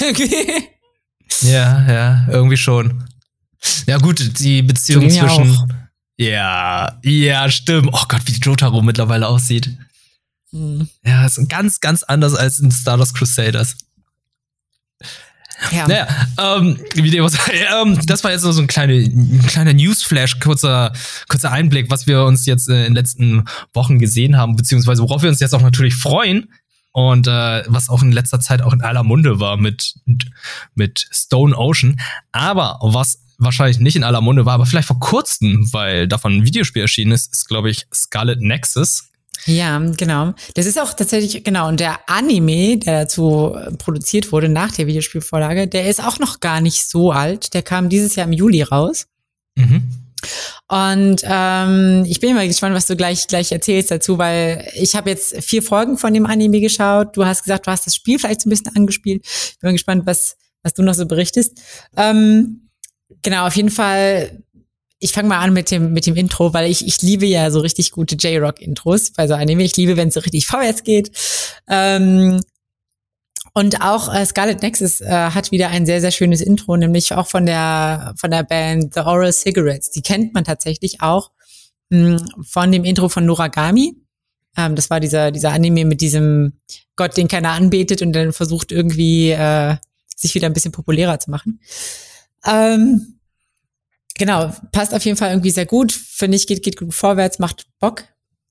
ja, 1.41 1.91
ja, 1.91 2.27
irgendwie 2.29 2.57
schon. 2.57 3.03
Ja, 3.87 3.97
gut, 3.97 4.39
die 4.39 4.61
Beziehung 4.61 5.09
zwischen. 5.09 5.51
Auch. 5.51 5.67
Ja, 6.17 6.99
ja, 7.03 7.49
stimmt. 7.49 7.89
Oh 7.91 8.03
Gott, 8.07 8.21
wie 8.25 8.39
Jotaro 8.39 8.81
mittlerweile 8.81 9.27
aussieht. 9.27 9.69
Mhm. 10.51 10.89
Ja, 11.05 11.25
ist 11.25 11.47
ganz, 11.49 11.79
ganz 11.79 12.03
anders 12.03 12.35
als 12.35 12.59
in 12.59 12.71
Stardust 12.71 13.15
Crusaders. 13.15 13.75
Ja. 15.71 15.87
Naja, 15.87 16.07
ähm, 16.37 16.79
wie 16.93 17.11
dem 17.11 17.23
was, 17.23 17.37
ähm, 17.51 17.99
das 18.05 18.23
war 18.23 18.31
jetzt 18.31 18.43
nur 18.43 18.53
so 18.53 18.61
ein, 18.61 18.67
kleine, 18.67 18.93
ein 18.93 19.45
kleiner 19.45 19.73
Newsflash, 19.73 20.39
kurzer, 20.39 20.93
kurzer 21.27 21.51
Einblick, 21.51 21.91
was 21.91 22.07
wir 22.07 22.23
uns 22.23 22.45
jetzt 22.45 22.69
äh, 22.69 22.85
in 22.85 22.91
den 22.91 22.95
letzten 22.95 23.43
Wochen 23.73 23.99
gesehen 23.99 24.37
haben, 24.37 24.55
beziehungsweise 24.55 25.01
worauf 25.01 25.21
wir 25.21 25.29
uns 25.29 25.39
jetzt 25.39 25.53
auch 25.53 25.61
natürlich 25.61 25.95
freuen. 25.95 26.53
Und 26.91 27.27
äh, 27.27 27.63
was 27.67 27.89
auch 27.89 28.01
in 28.01 28.11
letzter 28.11 28.39
Zeit 28.39 28.61
auch 28.61 28.73
in 28.73 28.81
aller 28.81 29.03
Munde 29.03 29.39
war 29.39 29.57
mit, 29.57 29.93
mit 30.73 31.07
Stone 31.11 31.55
Ocean. 31.55 31.99
Aber 32.31 32.79
was 32.81 33.21
wahrscheinlich 33.37 33.79
nicht 33.79 33.95
in 33.95 34.03
aller 34.03 34.21
Munde 34.21 34.45
war, 34.45 34.55
aber 34.55 34.65
vielleicht 34.65 34.87
vor 34.87 34.99
kurzem, 34.99 35.71
weil 35.71 36.07
davon 36.07 36.37
ein 36.37 36.45
Videospiel 36.45 36.81
erschienen 36.81 37.11
ist, 37.11 37.31
ist, 37.31 37.47
glaube 37.47 37.69
ich, 37.69 37.85
Scarlet 37.93 38.41
Nexus. 38.41 39.08
Ja, 39.45 39.79
genau. 39.79 40.33
Das 40.55 40.65
ist 40.65 40.79
auch 40.79 40.93
tatsächlich, 40.93 41.43
genau, 41.43 41.67
und 41.67 41.79
der 41.79 41.99
Anime, 42.07 42.77
der 42.77 43.01
dazu 43.01 43.55
äh, 43.55 43.71
produziert 43.71 44.31
wurde 44.31 44.49
nach 44.49 44.71
der 44.71 44.87
Videospielvorlage, 44.87 45.67
der 45.67 45.89
ist 45.89 46.03
auch 46.03 46.19
noch 46.19 46.39
gar 46.39 46.61
nicht 46.61 46.87
so 46.89 47.11
alt. 47.11 47.53
Der 47.53 47.61
kam 47.61 47.89
dieses 47.89 48.15
Jahr 48.15 48.27
im 48.27 48.33
Juli 48.33 48.61
raus. 48.61 49.05
Mhm. 49.55 49.83
Und 50.67 51.21
ähm, 51.23 52.03
ich 52.05 52.19
bin 52.19 52.35
mal 52.35 52.47
gespannt, 52.47 52.75
was 52.75 52.85
du 52.85 52.95
gleich 52.95 53.27
gleich 53.27 53.51
erzählst 53.51 53.89
dazu, 53.89 54.17
weil 54.17 54.69
ich 54.75 54.95
habe 54.95 55.09
jetzt 55.09 55.41
vier 55.43 55.63
Folgen 55.63 55.97
von 55.97 56.13
dem 56.13 56.25
Anime 56.25 56.59
geschaut. 56.59 57.15
Du 57.15 57.25
hast 57.25 57.43
gesagt, 57.43 57.67
du 57.67 57.71
hast 57.71 57.87
das 57.87 57.95
Spiel 57.95 58.19
vielleicht 58.19 58.41
so 58.41 58.49
ein 58.49 58.51
bisschen 58.51 58.75
angespielt. 58.75 59.25
Ich 59.25 59.57
bin 59.59 59.69
mal 59.69 59.73
gespannt, 59.73 60.05
was 60.05 60.35
was 60.61 60.73
du 60.73 60.83
noch 60.83 60.93
so 60.93 61.05
berichtest. 61.05 61.61
Ähm, 61.95 62.69
genau, 63.21 63.47
auf 63.47 63.55
jeden 63.55 63.69
Fall 63.69 64.43
ich 64.99 65.13
fange 65.13 65.29
mal 65.29 65.39
an 65.39 65.53
mit 65.53 65.71
dem, 65.71 65.93
mit 65.93 66.05
dem 66.05 66.15
Intro, 66.15 66.53
weil 66.53 66.69
ich, 66.69 66.85
ich 66.85 67.01
liebe 67.01 67.25
ja 67.25 67.49
so 67.51 67.59
richtig 67.61 67.91
gute 67.91 68.15
J-Rock-Intros 68.15 69.11
bei 69.11 69.27
so 69.27 69.33
Anime. 69.33 69.63
Ich 69.63 69.77
liebe, 69.77 69.95
wenn 69.95 70.09
es 70.09 70.13
so 70.13 70.19
richtig 70.19 70.45
vorwärts 70.45 70.83
geht. 70.83 71.11
Ähm, 71.69 72.41
und 73.53 73.81
auch 73.81 74.13
äh, 74.13 74.25
Scarlet 74.25 74.61
Nexus 74.61 75.01
äh, 75.01 75.07
hat 75.09 75.51
wieder 75.51 75.69
ein 75.69 75.85
sehr, 75.85 76.01
sehr 76.01 76.11
schönes 76.11 76.41
Intro, 76.41 76.75
nämlich 76.75 77.13
auch 77.13 77.27
von 77.27 77.45
der, 77.45 78.13
von 78.17 78.29
der 78.29 78.43
Band 78.43 78.93
The 78.93 79.01
Oral 79.01 79.31
Cigarettes. 79.31 79.91
Die 79.91 80.01
kennt 80.01 80.33
man 80.33 80.43
tatsächlich 80.43 81.01
auch 81.01 81.31
mh, 81.89 82.19
hm, 82.19 82.43
von 82.43 82.71
dem 82.71 82.83
Intro 82.83 83.07
von 83.07 83.25
Noragami. 83.25 83.95
Ähm, 84.57 84.75
das 84.75 84.89
war 84.89 84.99
dieser, 84.99 85.31
dieser 85.31 85.51
Anime 85.51 85.85
mit 85.85 86.01
diesem 86.01 86.53
Gott, 86.97 87.15
den 87.15 87.29
keiner 87.29 87.51
anbetet 87.51 88.01
und 88.01 88.11
dann 88.11 88.33
versucht 88.33 88.73
irgendwie 88.73 89.31
äh, 89.31 89.77
sich 90.13 90.35
wieder 90.35 90.47
ein 90.47 90.53
bisschen 90.53 90.73
populärer 90.73 91.19
zu 91.19 91.31
machen. 91.31 91.61
Ähm, 92.45 93.18
genau, 94.19 94.53
passt 94.71 94.93
auf 94.93 95.03
jeden 95.03 95.17
Fall 95.17 95.31
irgendwie 95.31 95.49
sehr 95.49 95.65
gut. 95.65 95.91
Finde 95.91 96.37
ich, 96.37 96.45
geht, 96.45 96.61
geht 96.61 96.77
gut 96.77 96.93
vorwärts, 96.93 97.39
macht 97.39 97.65
Bock. 97.79 98.03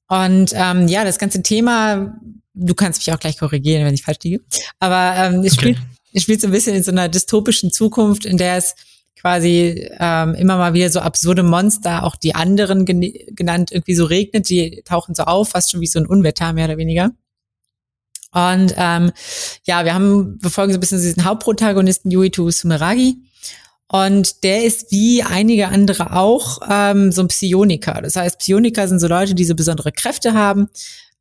Und 0.09 0.53
ähm, 0.55 0.89
ja, 0.89 1.05
das 1.05 1.19
ganze 1.19 1.43
Thema, 1.43 2.19
du 2.55 2.75
kannst 2.75 2.99
mich 2.99 3.15
auch 3.15 3.21
gleich 3.21 3.39
korrigieren, 3.39 3.85
wenn 3.85 3.95
ich 3.95 4.03
falsch 4.03 4.19
liege. 4.25 4.41
Aber 4.81 5.15
ähm, 5.17 5.45
es, 5.45 5.53
okay. 5.53 5.75
spielt, 5.75 5.79
es 6.13 6.23
spielt 6.23 6.41
so 6.41 6.49
ein 6.49 6.53
bisschen 6.53 6.75
in 6.75 6.83
so 6.83 6.91
einer 6.91 7.09
dystopischen 7.09 7.71
Zukunft, 7.71 8.25
in 8.25 8.39
der 8.39 8.57
es 8.57 8.75
quasi 9.15 9.89
ähm, 9.99 10.35
immer 10.35 10.57
mal 10.57 10.75
wieder 10.75 10.91
so 10.91 11.01
absurde 11.01 11.43
Monster, 11.43 12.05
auch 12.05 12.17
die 12.17 12.35
anderen 12.35 12.87
gen 12.87 13.13
genannt, 13.31 13.71
irgendwie 13.73 13.95
so 13.95 14.05
regnet, 14.05 14.49
die 14.49 14.83
tauchen 14.85 15.15
so 15.15 15.25
auf, 15.25 15.51
fast 15.51 15.71
schon 15.71 15.81
wie 15.81 15.87
so 15.87 15.99
ein 15.99 16.07
Unwetter, 16.07 16.53
mehr 16.53 16.67
oder 16.67 16.79
weniger. 16.79 17.11
Und 18.33 18.75
ähm, 18.77 19.13
ja, 19.65 19.85
wir 19.85 19.95
haben, 19.95 20.39
wir 20.41 20.51
folgen 20.51 20.73
so 20.73 20.79
ein 20.79 20.81
bisschen 20.81 21.01
diesen 21.01 21.25
Hauptprotagonisten 21.25 22.11
Yuito 22.11 22.49
Sumeragi, 22.51 23.17
und 23.91 24.45
der 24.45 24.65
ist 24.65 24.93
wie 24.93 25.23
einige 25.23 25.69
andere 25.69 26.15
auch 26.15 26.59
ähm, 26.69 27.11
so 27.11 27.23
ein 27.23 27.29
Psioniker. 27.29 28.03
Das 28.03 28.17
heißt, 28.17 28.39
Psioniker 28.39 28.87
sind 28.87 29.01
so 29.01 29.09
Leute, 29.09 29.35
die 29.35 29.45
so 29.45 29.55
besondere 29.55 29.93
Kräfte 29.93 30.35
haben. 30.35 30.69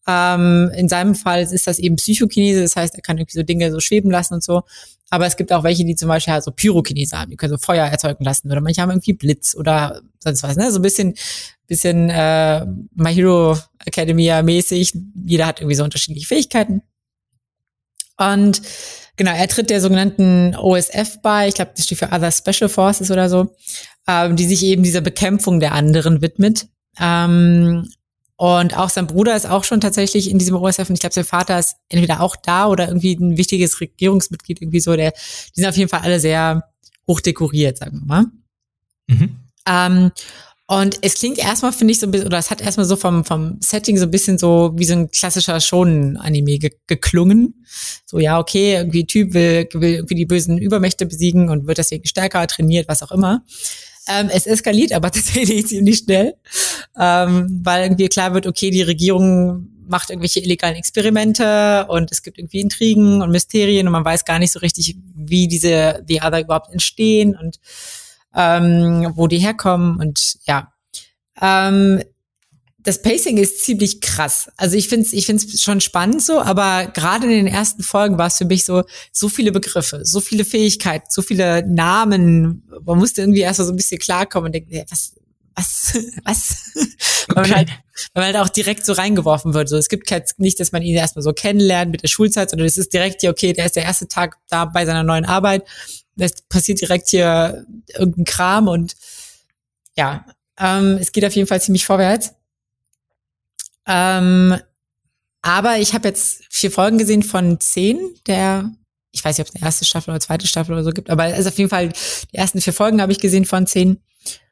Ähm, 0.05 0.71
in 0.75 0.89
seinem 0.89 1.15
Fall 1.15 1.43
ist 1.43 1.67
das 1.67 1.79
eben 1.79 1.95
Psychokinese, 1.95 2.61
das 2.61 2.75
heißt, 2.75 2.95
er 2.95 3.01
kann 3.01 3.17
irgendwie 3.17 3.37
so 3.37 3.43
Dinge 3.43 3.71
so 3.71 3.79
schweben 3.79 4.11
lassen 4.11 4.33
und 4.33 4.43
so. 4.43 4.63
Aber 5.09 5.25
es 5.25 5.37
gibt 5.37 5.53
auch 5.53 5.63
welche, 5.63 5.85
die 5.85 5.95
zum 5.95 6.09
Beispiel 6.09 6.33
halt 6.33 6.43
so 6.43 6.51
Pyrokinese 6.51 7.17
haben, 7.17 7.31
die 7.31 7.37
können 7.37 7.51
so 7.51 7.57
Feuer 7.57 7.85
erzeugen 7.85 8.25
lassen 8.25 8.51
oder 8.51 8.59
manche 8.59 8.81
haben 8.81 8.91
irgendwie 8.91 9.13
Blitz 9.13 9.55
oder 9.55 10.01
sonst 10.19 10.43
was, 10.43 10.57
ne? 10.57 10.69
So 10.69 10.79
ein 10.79 10.81
bisschen, 10.81 11.13
bisschen 11.67 12.09
äh, 12.09 12.65
My 12.95 13.13
Hero 13.13 13.57
Academia 13.85 14.41
mäßig. 14.43 14.93
Jeder 15.25 15.45
hat 15.45 15.61
irgendwie 15.61 15.75
so 15.75 15.83
unterschiedliche 15.85 16.27
Fähigkeiten. 16.27 16.81
Und 18.17 18.61
Genau, 19.17 19.31
er 19.31 19.47
tritt 19.47 19.69
der 19.69 19.81
sogenannten 19.81 20.55
OSF 20.55 21.21
bei, 21.23 21.47
ich 21.47 21.55
glaube, 21.55 21.71
das 21.75 21.85
steht 21.85 21.97
für 21.97 22.11
Other 22.11 22.31
Special 22.31 22.69
Forces 22.69 23.09
oder 23.11 23.29
so, 23.29 23.55
ähm, 24.07 24.35
die 24.35 24.45
sich 24.45 24.63
eben 24.63 24.83
dieser 24.83 25.01
Bekämpfung 25.01 25.59
der 25.59 25.73
anderen 25.73 26.21
widmet. 26.21 26.67
Ähm, 26.99 27.87
und 28.35 28.77
auch 28.77 28.89
sein 28.89 29.07
Bruder 29.07 29.35
ist 29.35 29.49
auch 29.49 29.63
schon 29.63 29.81
tatsächlich 29.81 30.29
in 30.29 30.37
diesem 30.37 30.55
OSF 30.55 30.89
und 30.89 30.93
ich 30.93 30.99
glaube, 30.99 31.15
sein 31.15 31.23
Vater 31.23 31.57
ist 31.57 31.77
entweder 31.89 32.21
auch 32.21 32.35
da 32.35 32.67
oder 32.67 32.87
irgendwie 32.87 33.15
ein 33.15 33.37
wichtiges 33.37 33.81
Regierungsmitglied, 33.81 34.61
irgendwie 34.61 34.79
so. 34.79 34.95
Der, 34.95 35.11
die 35.11 35.61
sind 35.61 35.65
auf 35.65 35.75
jeden 35.75 35.89
Fall 35.89 36.01
alle 36.01 36.19
sehr 36.19 36.63
hoch 37.07 37.19
dekoriert, 37.19 37.79
sagen 37.79 38.01
wir 38.01 38.05
mal. 38.05 38.25
Mhm. 39.07 39.39
Ähm, 39.67 40.11
und 40.69 40.99
es 41.01 41.13
klingt 41.13 41.37
erstmal, 41.37 41.71
finde 41.71 41.93
ich, 41.93 41.99
so 41.99 42.07
ein 42.07 42.11
bisschen, 42.11 42.27
oder 42.27 42.37
es 42.37 42.51
hat 42.51 42.59
erstmal 42.59 42.85
so 42.85 42.97
vom, 42.97 43.23
vom 43.23 43.57
Setting 43.61 43.97
so 43.97 44.03
ein 44.03 44.11
bisschen 44.11 44.37
so 44.37 44.73
wie 44.75 44.83
so 44.83 44.93
ein 44.93 45.09
klassischer 45.09 45.61
Shonen-Anime 45.61 46.59
ge 46.59 46.71
geklungen. 46.87 47.63
So, 48.05 48.19
ja, 48.19 48.37
okay, 48.37 48.75
irgendwie 48.75 49.05
Typ 49.05 49.33
will, 49.33 49.69
will 49.73 49.95
irgendwie 49.95 50.15
die 50.15 50.25
bösen 50.25 50.57
Übermächte 50.57 51.05
besiegen 51.05 51.49
und 51.49 51.67
wird 51.67 51.77
deswegen 51.77 52.05
stärker 52.05 52.45
trainiert, 52.47 52.89
was 52.89 53.01
auch 53.01 53.13
immer. 53.13 53.45
Ähm, 54.09 54.29
es 54.29 54.45
eskaliert 54.45 54.91
aber 54.91 55.09
tatsächlich 55.11 55.67
ziemlich 55.67 55.99
schnell, 55.99 56.33
ähm, 56.99 57.61
weil 57.63 57.83
irgendwie 57.83 58.09
klar 58.09 58.33
wird, 58.33 58.45
okay, 58.45 58.69
die 58.69 58.81
Regierung 58.81 59.69
macht 59.87 60.09
irgendwelche 60.09 60.41
illegalen 60.41 60.75
Experimente 60.75 61.85
und 61.87 62.11
es 62.11 62.23
gibt 62.23 62.37
irgendwie 62.37 62.59
Intrigen 62.59 63.21
und 63.21 63.31
Mysterien 63.31 63.87
und 63.87 63.93
man 63.93 64.03
weiß 64.03 64.25
gar 64.25 64.37
nicht 64.37 64.51
so 64.51 64.59
richtig, 64.59 64.97
wie 65.15 65.47
diese 65.47 66.03
The 66.05 66.21
Other 66.21 66.41
überhaupt 66.41 66.73
entstehen 66.73 67.37
und 67.41 67.57
ähm, 68.35 69.11
wo 69.15 69.27
die 69.27 69.39
herkommen 69.39 69.99
und 69.99 70.37
ja. 70.45 70.73
Ähm, 71.41 72.01
das 72.87 73.01
Pacing 73.01 73.37
ist 73.37 73.65
ziemlich 73.65 73.99
krass. 73.99 74.49
Also 74.55 74.77
ich 74.77 74.87
finde 74.87 75.05
es 75.05 75.11
ich 75.11 75.25
find's 75.25 75.61
schon 75.61 75.81
spannend 75.81 76.23
so, 76.23 76.39
aber 76.39 76.87
gerade 76.93 77.25
in 77.25 77.31
den 77.31 77.47
ersten 77.47 77.83
Folgen 77.83 78.17
war 78.17 78.27
es 78.27 78.37
für 78.37 78.45
mich 78.45 78.63
so, 78.63 78.83
so 79.11 79.27
viele 79.27 79.51
Begriffe, 79.51 80.05
so 80.05 80.21
viele 80.21 80.45
Fähigkeiten, 80.45 81.07
so 81.09 81.21
viele 81.21 81.67
Namen. 81.67 82.63
Man 82.85 82.97
musste 82.97 83.21
irgendwie 83.21 83.41
erst 83.41 83.59
mal 83.59 83.65
so 83.65 83.73
ein 83.73 83.75
bisschen 83.75 83.99
klarkommen 83.99 84.47
und 84.47 84.51
denken, 84.53 84.85
was, 84.89 85.15
was, 85.53 85.97
was? 86.23 86.71
Okay. 87.29 87.35
weil, 87.35 87.43
man 87.43 87.55
halt, 87.57 87.69
weil 88.13 88.23
man 88.23 88.25
halt 88.35 88.37
auch 88.37 88.49
direkt 88.49 88.85
so 88.85 88.93
reingeworfen 88.93 89.53
wird. 89.53 89.67
So, 89.67 89.75
es 89.75 89.89
gibt 89.89 90.09
halt 90.09 90.29
nicht, 90.37 90.57
dass 90.61 90.71
man 90.71 90.81
ihn 90.81 90.95
erstmal 90.95 91.23
so 91.23 91.33
kennenlernt 91.33 91.91
mit 91.91 92.03
der 92.03 92.07
Schulzeit, 92.07 92.51
sondern 92.51 92.67
es 92.67 92.77
ist 92.77 92.93
direkt 92.93 93.19
hier, 93.19 93.31
okay, 93.31 93.51
der 93.51 93.65
ist 93.65 93.75
der 93.75 93.83
erste 93.83 94.07
Tag 94.07 94.37
da 94.47 94.63
bei 94.63 94.85
seiner 94.85 95.03
neuen 95.03 95.25
Arbeit. 95.25 95.65
Es 96.17 96.41
passiert 96.43 96.81
direkt 96.81 97.09
hier 97.09 97.65
irgendein 97.93 98.25
Kram 98.25 98.67
und 98.67 98.95
ja, 99.95 100.25
ähm, 100.59 100.97
es 100.99 101.11
geht 101.11 101.25
auf 101.25 101.35
jeden 101.35 101.47
Fall 101.47 101.61
ziemlich 101.61 101.85
vorwärts. 101.85 102.33
Ähm, 103.85 104.57
aber 105.41 105.77
ich 105.77 105.93
habe 105.93 106.07
jetzt 106.07 106.43
vier 106.49 106.71
Folgen 106.71 106.97
gesehen 106.97 107.23
von 107.23 107.59
zehn 107.59 107.99
der, 108.27 108.71
ich 109.11 109.23
weiß 109.23 109.37
nicht, 109.37 109.47
ob 109.47 109.53
es 109.53 109.55
eine 109.55 109.65
erste 109.65 109.85
Staffel 109.85 110.09
oder 110.11 110.19
zweite 110.19 110.47
Staffel 110.47 110.73
oder 110.73 110.83
so 110.83 110.91
gibt, 110.91 111.09
aber 111.09 111.23
also 111.23 111.49
auf 111.49 111.57
jeden 111.57 111.69
Fall 111.69 111.89
die 111.89 112.35
ersten 112.35 112.61
vier 112.61 112.73
Folgen 112.73 113.01
habe 113.01 113.11
ich 113.11 113.19
gesehen 113.19 113.45
von 113.45 113.65
zehn 113.65 114.01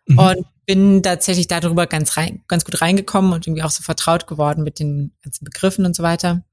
mhm. 0.07 0.19
und 0.19 0.45
bin 0.65 1.03
tatsächlich 1.03 1.47
darüber 1.47 1.85
ganz 1.87 2.17
rein, 2.17 2.43
ganz 2.47 2.65
gut 2.65 2.81
reingekommen 2.81 3.33
und 3.33 3.45
irgendwie 3.45 3.63
auch 3.63 3.71
so 3.71 3.83
vertraut 3.83 4.27
geworden 4.27 4.63
mit 4.63 4.79
den 4.79 5.13
ganzen 5.21 5.45
Begriffen 5.45 5.85
und 5.85 5.95
so 5.95 6.03
weiter. 6.03 6.43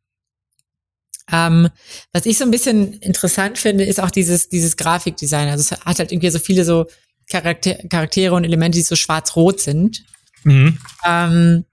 Ähm, 1.33 1.71
was 2.13 2.27
ich 2.27 2.37
so 2.37 2.45
ein 2.45 2.51
bisschen 2.51 2.95
interessant 2.99 3.59
finde, 3.59 3.85
ist 3.85 4.01
auch 4.01 4.11
dieses, 4.11 4.51
dieses 4.51 4.77
Grafikdesign. 4.77 5.49
Also 5.49 5.63
es 5.63 5.81
hat 5.81 5.99
halt 5.99 6.13
irgendwie 6.13 6.31
so 6.31 6.39
viele 6.39 6.65
so 6.65 6.87
Charakter 7.29 7.75
Charaktere 7.89 8.35
und 8.35 8.45
Elemente, 8.45 8.79
die 8.79 8.85
so 8.85 8.95
schwarz-rot 8.97 9.61
sind. 9.61 10.05
Mhm. 10.45 10.79
Ähm, 11.07 11.65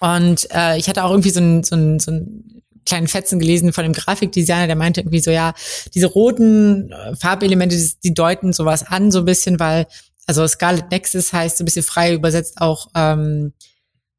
und 0.00 0.48
äh, 0.52 0.76
ich 0.76 0.88
hatte 0.88 1.04
auch 1.04 1.10
irgendwie 1.10 1.30
so 1.30 1.40
einen 1.40 1.62
so 1.64 1.76
ein, 1.76 2.00
so 2.00 2.10
ein 2.10 2.62
kleinen 2.84 3.06
Fetzen 3.08 3.38
gelesen 3.38 3.72
von 3.72 3.84
dem 3.84 3.92
Grafikdesigner, 3.92 4.66
der 4.66 4.76
meinte 4.76 5.00
irgendwie 5.00 5.20
so, 5.20 5.30
ja, 5.30 5.54
diese 5.94 6.06
roten 6.06 6.90
äh, 6.90 7.14
Farbelemente, 7.14 7.76
die, 7.76 7.92
die 8.02 8.14
deuten 8.14 8.52
sowas 8.52 8.82
an, 8.82 9.12
so 9.12 9.20
ein 9.20 9.24
bisschen, 9.24 9.60
weil, 9.60 9.86
also 10.26 10.46
Scarlet 10.46 10.90
Nexus 10.90 11.32
heißt 11.32 11.58
so 11.58 11.64
ein 11.64 11.66
bisschen 11.66 11.82
frei 11.82 12.14
übersetzt 12.14 12.60
auch 12.60 12.88
ähm, 12.94 13.52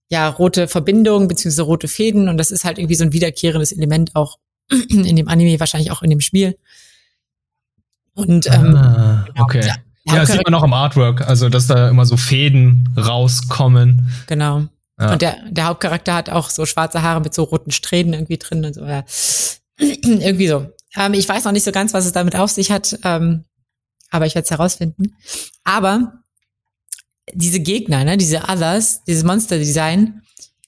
ja, 0.09 0.27
rote 0.27 0.67
Verbindungen 0.67 1.27
beziehungsweise 1.27 1.61
rote 1.63 1.87
Fäden 1.87 2.29
und 2.29 2.37
das 2.37 2.51
ist 2.51 2.65
halt 2.65 2.77
irgendwie 2.77 2.95
so 2.95 3.03
ein 3.03 3.13
wiederkehrendes 3.13 3.71
Element 3.71 4.15
auch 4.15 4.37
in 4.89 5.15
dem 5.15 5.27
Anime, 5.27 5.59
wahrscheinlich 5.59 5.91
auch 5.91 6.01
in 6.01 6.09
dem 6.09 6.21
Spiel. 6.21 6.57
Und 8.13 8.47
ähm, 8.47 8.75
ah, 8.75 9.25
genau, 9.27 9.43
okay. 9.43 9.65
Ja, 9.65 9.75
ja, 10.05 10.21
das 10.21 10.31
sieht 10.31 10.43
man 10.43 10.53
auch 10.55 10.63
im 10.63 10.73
Artwork, 10.73 11.21
also 11.21 11.49
dass 11.49 11.67
da 11.67 11.89
immer 11.89 12.05
so 12.05 12.17
Fäden 12.17 12.89
rauskommen. 12.97 14.11
Genau. 14.27 14.67
Ja. 14.99 15.13
Und 15.13 15.21
der, 15.21 15.37
der 15.49 15.67
Hauptcharakter 15.67 16.13
hat 16.13 16.29
auch 16.29 16.49
so 16.49 16.65
schwarze 16.65 17.01
Haare 17.01 17.21
mit 17.21 17.33
so 17.33 17.43
roten 17.43 17.71
Strähnen 17.71 18.13
irgendwie 18.13 18.37
drin 18.37 18.65
und 18.65 18.73
so. 18.73 18.85
Ja. 18.85 19.05
irgendwie 19.77 20.47
so. 20.47 20.67
Ähm, 20.95 21.13
ich 21.13 21.29
weiß 21.29 21.45
noch 21.45 21.51
nicht 21.51 21.63
so 21.63 21.71
ganz, 21.71 21.93
was 21.93 22.05
es 22.05 22.11
damit 22.11 22.35
auf 22.35 22.49
sich 22.49 22.71
hat, 22.71 22.97
ähm, 23.03 23.45
aber 24.09 24.25
ich 24.25 24.35
werde 24.35 24.45
es 24.45 24.51
herausfinden. 24.51 25.15
Aber 25.63 26.23
diese 27.33 27.59
Gegner, 27.59 28.03
ne, 28.03 28.17
diese 28.17 28.43
Others, 28.47 29.03
dieses 29.05 29.23
Monster-Design, 29.23 30.21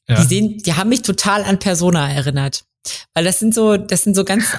ja. 0.08 0.22
die 0.22 0.28
sehen, 0.28 0.58
die 0.58 0.74
haben 0.74 0.90
mich 0.90 1.02
total 1.02 1.44
an 1.44 1.60
Persona 1.60 2.12
erinnert. 2.12 2.64
Weil 3.14 3.24
das 3.26 3.40
sind 3.40 3.54
so, 3.54 3.78
das 3.78 4.04
sind 4.04 4.16
so 4.16 4.24
ganz, 4.24 4.58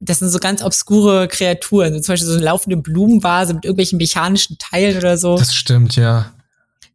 das 0.00 0.18
sind 0.18 0.30
so 0.30 0.38
ganz 0.38 0.62
obskure 0.62 1.28
Kreaturen. 1.28 1.94
So 1.94 2.00
zum 2.00 2.12
Beispiel 2.12 2.28
so 2.28 2.34
eine 2.34 2.44
laufende 2.44 2.76
Blumenvase 2.76 3.54
mit 3.54 3.64
irgendwelchen 3.64 3.98
mechanischen 3.98 4.58
Teilen 4.58 4.96
oder 4.96 5.16
so. 5.16 5.38
Das 5.38 5.54
stimmt, 5.54 5.96
ja 5.96 6.34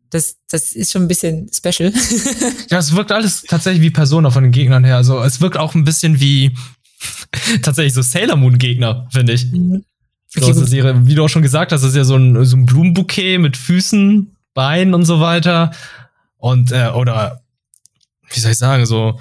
das, 0.10 0.38
das 0.50 0.74
ist 0.74 0.91
schon 0.91 1.03
ein 1.03 1.08
bisschen 1.08 1.50
special. 1.53 1.93
ja, 2.69 2.79
es 2.79 2.96
wirkt 2.96 3.12
alles 3.12 3.43
tatsächlich 3.43 3.81
wie 3.81 3.91
Persona 3.91 4.31
von 4.31 4.43
den 4.43 4.51
Gegnern 4.51 4.84
her. 4.84 4.96
Also 4.96 5.22
es 5.22 5.39
wirkt 5.41 5.58
auch 5.58 5.75
ein 5.75 5.84
bisschen 5.84 6.19
wie 6.19 6.55
tatsächlich 7.62 7.93
so 7.93 8.01
Sailor 8.01 8.36
Moon 8.36 8.58
Gegner, 8.58 9.08
finde 9.12 9.34
ich. 9.34 9.51
Mhm. 9.51 9.84
Okay, 10.38 10.53
so, 10.53 10.75
ihre, 10.75 11.07
wie 11.07 11.15
du 11.15 11.24
auch 11.24 11.29
schon 11.29 11.41
gesagt 11.41 11.71
hast, 11.71 11.81
das 11.81 11.91
ist 11.91 11.98
ja 11.98 12.03
so 12.03 12.15
ein, 12.15 12.45
so 12.45 12.55
ein 12.55 12.65
Blumenbouquet 12.65 13.39
mit 13.39 13.57
Füßen, 13.57 14.36
Beinen 14.53 14.93
und 14.93 15.05
so 15.05 15.19
weiter. 15.19 15.71
Und, 16.38 16.71
äh, 16.71 16.89
oder, 16.89 17.41
wie 18.31 18.39
soll 18.39 18.51
ich 18.51 18.57
sagen, 18.57 18.86
so 18.86 19.19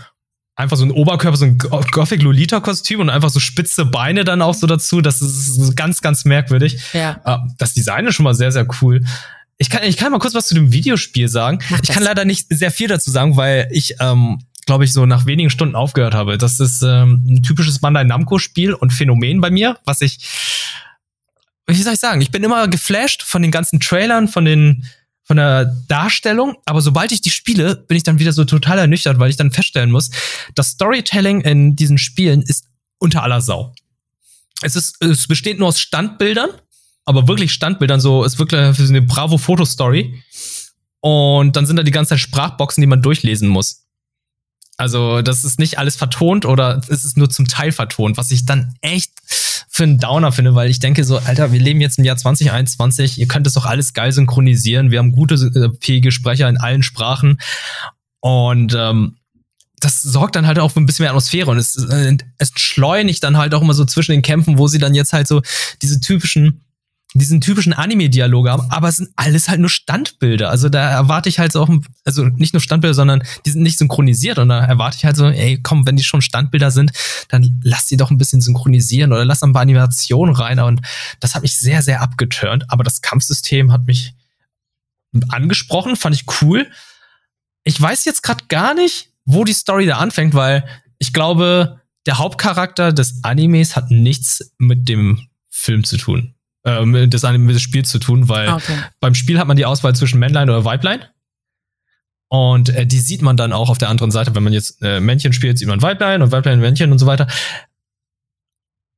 einfach 0.54 0.76
so 0.76 0.84
ein 0.84 0.90
Oberkörper, 0.90 1.36
so 1.36 1.44
ein 1.44 1.56
Gothic 1.56 2.20
Lolita-Kostüm 2.20 3.00
und 3.00 3.10
einfach 3.10 3.30
so 3.30 3.40
spitze 3.40 3.84
Beine 3.84 4.24
dann 4.24 4.42
auch 4.42 4.54
so 4.54 4.66
dazu. 4.66 5.00
Das 5.00 5.22
ist 5.22 5.76
ganz, 5.76 6.02
ganz 6.02 6.24
merkwürdig. 6.24 6.78
Ja. 6.92 7.20
Äh, 7.24 7.38
das 7.58 7.74
Design 7.74 8.06
ist 8.06 8.16
schon 8.16 8.24
mal 8.24 8.34
sehr, 8.34 8.52
sehr 8.52 8.66
cool. 8.82 9.02
Ich 9.56 9.70
kann, 9.70 9.84
ich 9.84 9.96
kann 9.96 10.12
mal 10.12 10.18
kurz 10.18 10.34
was 10.34 10.48
zu 10.48 10.54
dem 10.54 10.72
Videospiel 10.72 11.28
sagen. 11.28 11.60
Ich 11.82 11.88
kann 11.88 12.02
leider 12.02 12.24
nicht 12.24 12.46
sehr 12.50 12.70
viel 12.70 12.88
dazu 12.88 13.10
sagen, 13.10 13.36
weil 13.36 13.68
ich, 13.70 13.96
ähm, 14.00 14.40
glaube 14.66 14.84
ich, 14.84 14.92
so 14.92 15.06
nach 15.06 15.26
wenigen 15.26 15.48
Stunden 15.50 15.74
aufgehört 15.74 16.14
habe. 16.14 16.38
Das 16.38 16.60
ist 16.60 16.82
ähm, 16.82 17.24
ein 17.26 17.42
typisches 17.42 17.78
Bandai 17.78 18.04
Namco-Spiel 18.04 18.74
und 18.74 18.92
Phänomen 18.92 19.40
bei 19.40 19.50
mir, 19.50 19.78
was 19.84 20.00
ich, 20.00 20.18
wie 21.68 21.82
soll 21.82 21.94
ich 21.94 22.00
sagen, 22.00 22.20
ich 22.20 22.30
bin 22.30 22.42
immer 22.42 22.68
geflasht 22.68 23.22
von 23.22 23.42
den 23.42 23.50
ganzen 23.50 23.80
Trailern, 23.80 24.28
von 24.28 24.44
den 24.44 24.87
von 25.25 25.37
der 25.37 25.66
Darstellung, 25.88 26.56
aber 26.64 26.80
sobald 26.80 27.12
ich 27.12 27.20
die 27.20 27.28
spiele, 27.28 27.76
bin 27.76 27.98
ich 27.98 28.02
dann 28.02 28.18
wieder 28.18 28.32
so 28.32 28.46
total 28.46 28.78
ernüchtert, 28.78 29.18
weil 29.18 29.28
ich 29.28 29.37
dann 29.37 29.50
feststellen 29.50 29.90
muss, 29.90 30.10
das 30.54 30.68
Storytelling 30.68 31.42
in 31.42 31.76
diesen 31.76 31.98
Spielen 31.98 32.40
ist 32.40 32.64
unter 32.96 33.22
aller 33.22 33.42
Sau. 33.42 33.75
Es 34.62 34.75
ist, 34.75 35.02
es 35.04 35.26
besteht 35.28 35.58
nur 35.58 35.68
aus 35.68 35.80
Standbildern 35.80 36.48
aber 37.08 37.26
wirklich 37.26 37.52
Standbildern, 37.54 38.00
so, 38.00 38.22
ist 38.22 38.38
wirklich 38.38 38.60
eine 38.60 39.00
Bravo-Fotostory. 39.00 40.22
Und 41.00 41.56
dann 41.56 41.64
sind 41.64 41.76
da 41.76 41.82
die 41.82 41.90
ganze 41.90 42.10
Zeit 42.10 42.20
Sprachboxen, 42.20 42.82
die 42.82 42.87
man 42.87 43.00
durchlesen 43.00 43.48
muss. 43.48 43.88
Also, 44.78 45.23
das 45.23 45.42
ist 45.42 45.58
nicht 45.58 45.78
alles 45.78 45.97
vertont 45.97 46.47
oder 46.47 46.80
es 46.88 47.04
ist 47.04 47.16
nur 47.16 47.28
zum 47.28 47.49
Teil 47.49 47.73
vertont, 47.73 48.16
was 48.16 48.30
ich 48.30 48.47
dann 48.47 48.75
echt 48.80 49.11
für 49.68 49.82
einen 49.82 49.99
Downer 49.99 50.30
finde, 50.30 50.54
weil 50.54 50.70
ich 50.70 50.78
denke 50.78 51.04
so, 51.04 51.18
Alter, 51.18 51.52
wir 51.52 51.58
leben 51.58 51.80
jetzt 51.80 51.99
im 51.99 52.04
Jahr 52.04 52.16
2021, 52.16 53.18
ihr 53.18 53.26
könnt 53.26 53.47
es 53.49 53.54
doch 53.54 53.66
alles 53.66 53.92
geil 53.92 54.12
synchronisieren, 54.12 54.92
wir 54.92 55.00
haben 55.00 55.12
gute, 55.12 55.35
äh, 55.35 55.76
fähige 55.85 56.12
Sprecher 56.12 56.49
in 56.49 56.58
allen 56.58 56.85
Sprachen 56.85 57.40
und 58.20 58.73
ähm, 58.76 59.16
das 59.80 60.00
sorgt 60.02 60.37
dann 60.37 60.47
halt 60.47 60.61
auch 60.61 60.70
für 60.70 60.80
ein 60.80 60.87
bisschen 60.87 61.04
mehr 61.04 61.11
Atmosphäre 61.11 61.50
und 61.50 61.58
es, 61.58 61.76
äh, 61.76 62.16
es 62.38 62.52
schleunigt 62.56 63.23
dann 63.25 63.37
halt 63.37 63.54
auch 63.54 63.62
immer 63.62 63.75
so 63.75 63.85
zwischen 63.85 64.12
den 64.12 64.23
Kämpfen, 64.23 64.58
wo 64.58 64.68
sie 64.68 64.78
dann 64.78 64.94
jetzt 64.94 65.12
halt 65.12 65.26
so 65.26 65.42
diese 65.82 66.00
typischen 66.00 66.64
diesen 67.14 67.40
typischen 67.40 67.72
Anime-Dialog 67.72 68.48
haben, 68.48 68.70
aber 68.70 68.88
es 68.88 68.96
sind 68.96 69.10
alles 69.16 69.48
halt 69.48 69.60
nur 69.60 69.70
Standbilder. 69.70 70.50
Also 70.50 70.68
da 70.68 70.90
erwarte 70.90 71.28
ich 71.28 71.38
halt 71.38 71.52
so 71.52 71.62
auch, 71.62 71.70
also 72.04 72.26
nicht 72.26 72.52
nur 72.52 72.60
Standbilder, 72.60 72.94
sondern 72.94 73.22
die 73.46 73.50
sind 73.50 73.62
nicht 73.62 73.78
synchronisiert 73.78 74.38
und 74.38 74.50
da 74.50 74.64
erwarte 74.64 74.98
ich 74.98 75.04
halt 75.06 75.16
so, 75.16 75.26
ey, 75.26 75.58
komm, 75.62 75.86
wenn 75.86 75.96
die 75.96 76.04
schon 76.04 76.20
Standbilder 76.20 76.70
sind, 76.70 76.92
dann 77.28 77.60
lass 77.62 77.86
die 77.86 77.96
doch 77.96 78.10
ein 78.10 78.18
bisschen 78.18 78.42
synchronisieren 78.42 79.12
oder 79.12 79.24
lass 79.24 79.42
ein 79.42 79.54
paar 79.54 79.62
Animationen 79.62 80.34
rein 80.34 80.60
und 80.60 80.82
das 81.20 81.34
hat 81.34 81.42
mich 81.42 81.58
sehr, 81.58 81.82
sehr 81.82 82.02
abgeturnt, 82.02 82.66
aber 82.68 82.84
das 82.84 83.00
Kampfsystem 83.00 83.72
hat 83.72 83.86
mich 83.86 84.12
angesprochen, 85.28 85.96
fand 85.96 86.14
ich 86.14 86.26
cool. 86.42 86.70
Ich 87.64 87.80
weiß 87.80 88.04
jetzt 88.04 88.22
gerade 88.22 88.44
gar 88.48 88.74
nicht, 88.74 89.10
wo 89.24 89.44
die 89.44 89.54
Story 89.54 89.86
da 89.86 89.96
anfängt, 89.96 90.34
weil 90.34 90.68
ich 90.98 91.14
glaube, 91.14 91.80
der 92.04 92.18
Hauptcharakter 92.18 92.92
des 92.92 93.24
Animes 93.24 93.76
hat 93.76 93.90
nichts 93.90 94.52
mit 94.58 94.88
dem 94.88 95.28
Film 95.48 95.84
zu 95.84 95.96
tun 95.96 96.34
äh, 96.64 97.08
das 97.08 97.22
mit 97.22 97.50
dem 97.50 97.58
Spiel 97.58 97.84
zu 97.84 97.98
tun, 97.98 98.28
weil 98.28 98.48
ah, 98.48 98.56
okay. 98.56 98.76
beim 99.00 99.14
Spiel 99.14 99.38
hat 99.38 99.46
man 99.46 99.56
die 99.56 99.66
Auswahl 99.66 99.94
zwischen 99.94 100.18
Männlein 100.18 100.50
oder 100.50 100.64
Weiblein. 100.64 101.04
Und 102.28 102.68
äh, 102.68 102.86
die 102.86 102.98
sieht 102.98 103.22
man 103.22 103.36
dann 103.36 103.52
auch 103.52 103.70
auf 103.70 103.78
der 103.78 103.88
anderen 103.88 104.10
Seite, 104.10 104.34
wenn 104.34 104.42
man 104.42 104.52
jetzt 104.52 104.82
äh, 104.82 105.00
Männchen 105.00 105.32
spielt, 105.32 105.58
sieht 105.58 105.68
man 105.68 105.80
Weiblein 105.80 106.20
und 106.22 106.30
Weiblein 106.30 106.60
Männchen 106.60 106.92
und 106.92 106.98
so 106.98 107.06
weiter. 107.06 107.26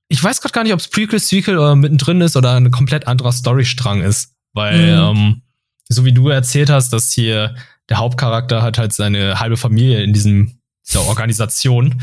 Ich 0.09 0.23
weiß 0.23 0.41
gerade 0.41 0.53
gar 0.53 0.65
nicht, 0.65 0.73
ob 0.73 0.81
es 0.81 0.89
Prequel, 0.89 1.21
Sequel 1.21 1.57
oder 1.57 1.77
mittendrin 1.77 2.21
ist 2.21 2.37
oder 2.37 2.55
ein 2.57 2.73
komplett 2.73 3.07
anderer 3.07 3.31
Storystrang 3.31 4.03
ist. 4.03 4.35
Weil, 4.53 4.97
mhm. 4.97 5.19
ähm, 5.19 5.43
so 5.89 6.05
wie 6.05 6.13
du 6.13 6.29
erzählt 6.29 6.71
hast, 6.71 6.93
dass 6.93 7.13
hier 7.13 7.55
der 7.89 7.99
Hauptcharakter 7.99 8.63
hat 8.63 8.79
halt 8.79 8.93
seine 8.93 9.39
halbe 9.39 9.57
Familie 9.57 10.03
in 10.03 10.13
diesem, 10.13 10.59
dieser 10.87 11.03
Organisation. 11.07 12.01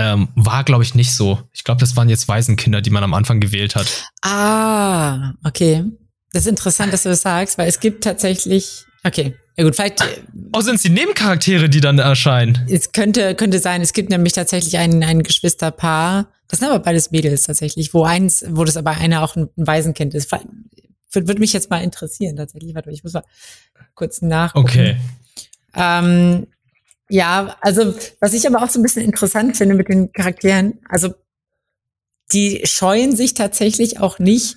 Ähm, 0.00 0.28
war, 0.34 0.64
glaube 0.64 0.82
ich, 0.82 0.94
nicht 0.94 1.12
so. 1.14 1.38
Ich 1.52 1.62
glaube, 1.62 1.80
das 1.80 1.94
waren 1.96 2.08
jetzt 2.08 2.26
Waisenkinder, 2.26 2.80
die 2.80 2.90
man 2.90 3.04
am 3.04 3.12
Anfang 3.12 3.38
gewählt 3.38 3.76
hat. 3.76 4.06
Ah, 4.22 5.34
okay. 5.44 5.84
Das 6.32 6.44
ist 6.44 6.48
interessant, 6.48 6.92
dass 6.92 7.02
du 7.02 7.10
das 7.10 7.20
sagst, 7.20 7.58
weil 7.58 7.68
es 7.68 7.80
gibt 7.80 8.04
tatsächlich, 8.04 8.84
okay, 9.04 9.34
ja 9.56 9.64
gut, 9.64 9.76
vielleicht. 9.76 10.02
Oh, 10.54 10.60
sind 10.62 10.76
es 10.76 10.82
die 10.82 10.90
Nebencharaktere, 10.90 11.68
die 11.68 11.82
dann 11.82 11.98
erscheinen? 11.98 12.66
Es 12.70 12.92
könnte, 12.92 13.34
könnte 13.34 13.58
sein, 13.58 13.82
es 13.82 13.92
gibt 13.92 14.08
nämlich 14.08 14.32
tatsächlich 14.32 14.78
ein, 14.78 15.02
ein 15.02 15.22
Geschwisterpaar, 15.22 16.32
das 16.48 16.60
sind 16.60 16.68
aber 16.68 16.78
beides 16.80 17.10
Mädels 17.10 17.42
tatsächlich, 17.42 17.92
wo 17.92 18.04
eins, 18.04 18.44
wo 18.48 18.64
das 18.64 18.76
aber 18.76 18.92
einer 18.92 19.22
auch 19.22 19.36
ein, 19.36 19.48
ein 19.56 19.66
Waisenkind 19.66 20.14
ist. 20.14 20.32
Würde 21.12 21.40
mich 21.40 21.52
jetzt 21.52 21.68
mal 21.68 21.82
interessieren, 21.82 22.36
tatsächlich. 22.36 22.74
Warte, 22.74 22.90
ich 22.90 23.04
muss 23.04 23.12
mal 23.12 23.24
kurz 23.94 24.22
nachgucken. 24.22 24.66
Okay. 24.66 24.96
Ähm, 25.74 26.46
ja, 27.10 27.56
also 27.60 27.94
was 28.20 28.32
ich 28.32 28.46
aber 28.46 28.62
auch 28.62 28.70
so 28.70 28.78
ein 28.80 28.82
bisschen 28.82 29.04
interessant 29.04 29.56
finde 29.56 29.74
mit 29.74 29.88
den 29.88 30.12
Charakteren, 30.12 30.78
also 30.88 31.14
die 32.32 32.62
scheuen 32.64 33.14
sich 33.16 33.34
tatsächlich 33.34 34.00
auch 34.00 34.18
nicht, 34.18 34.56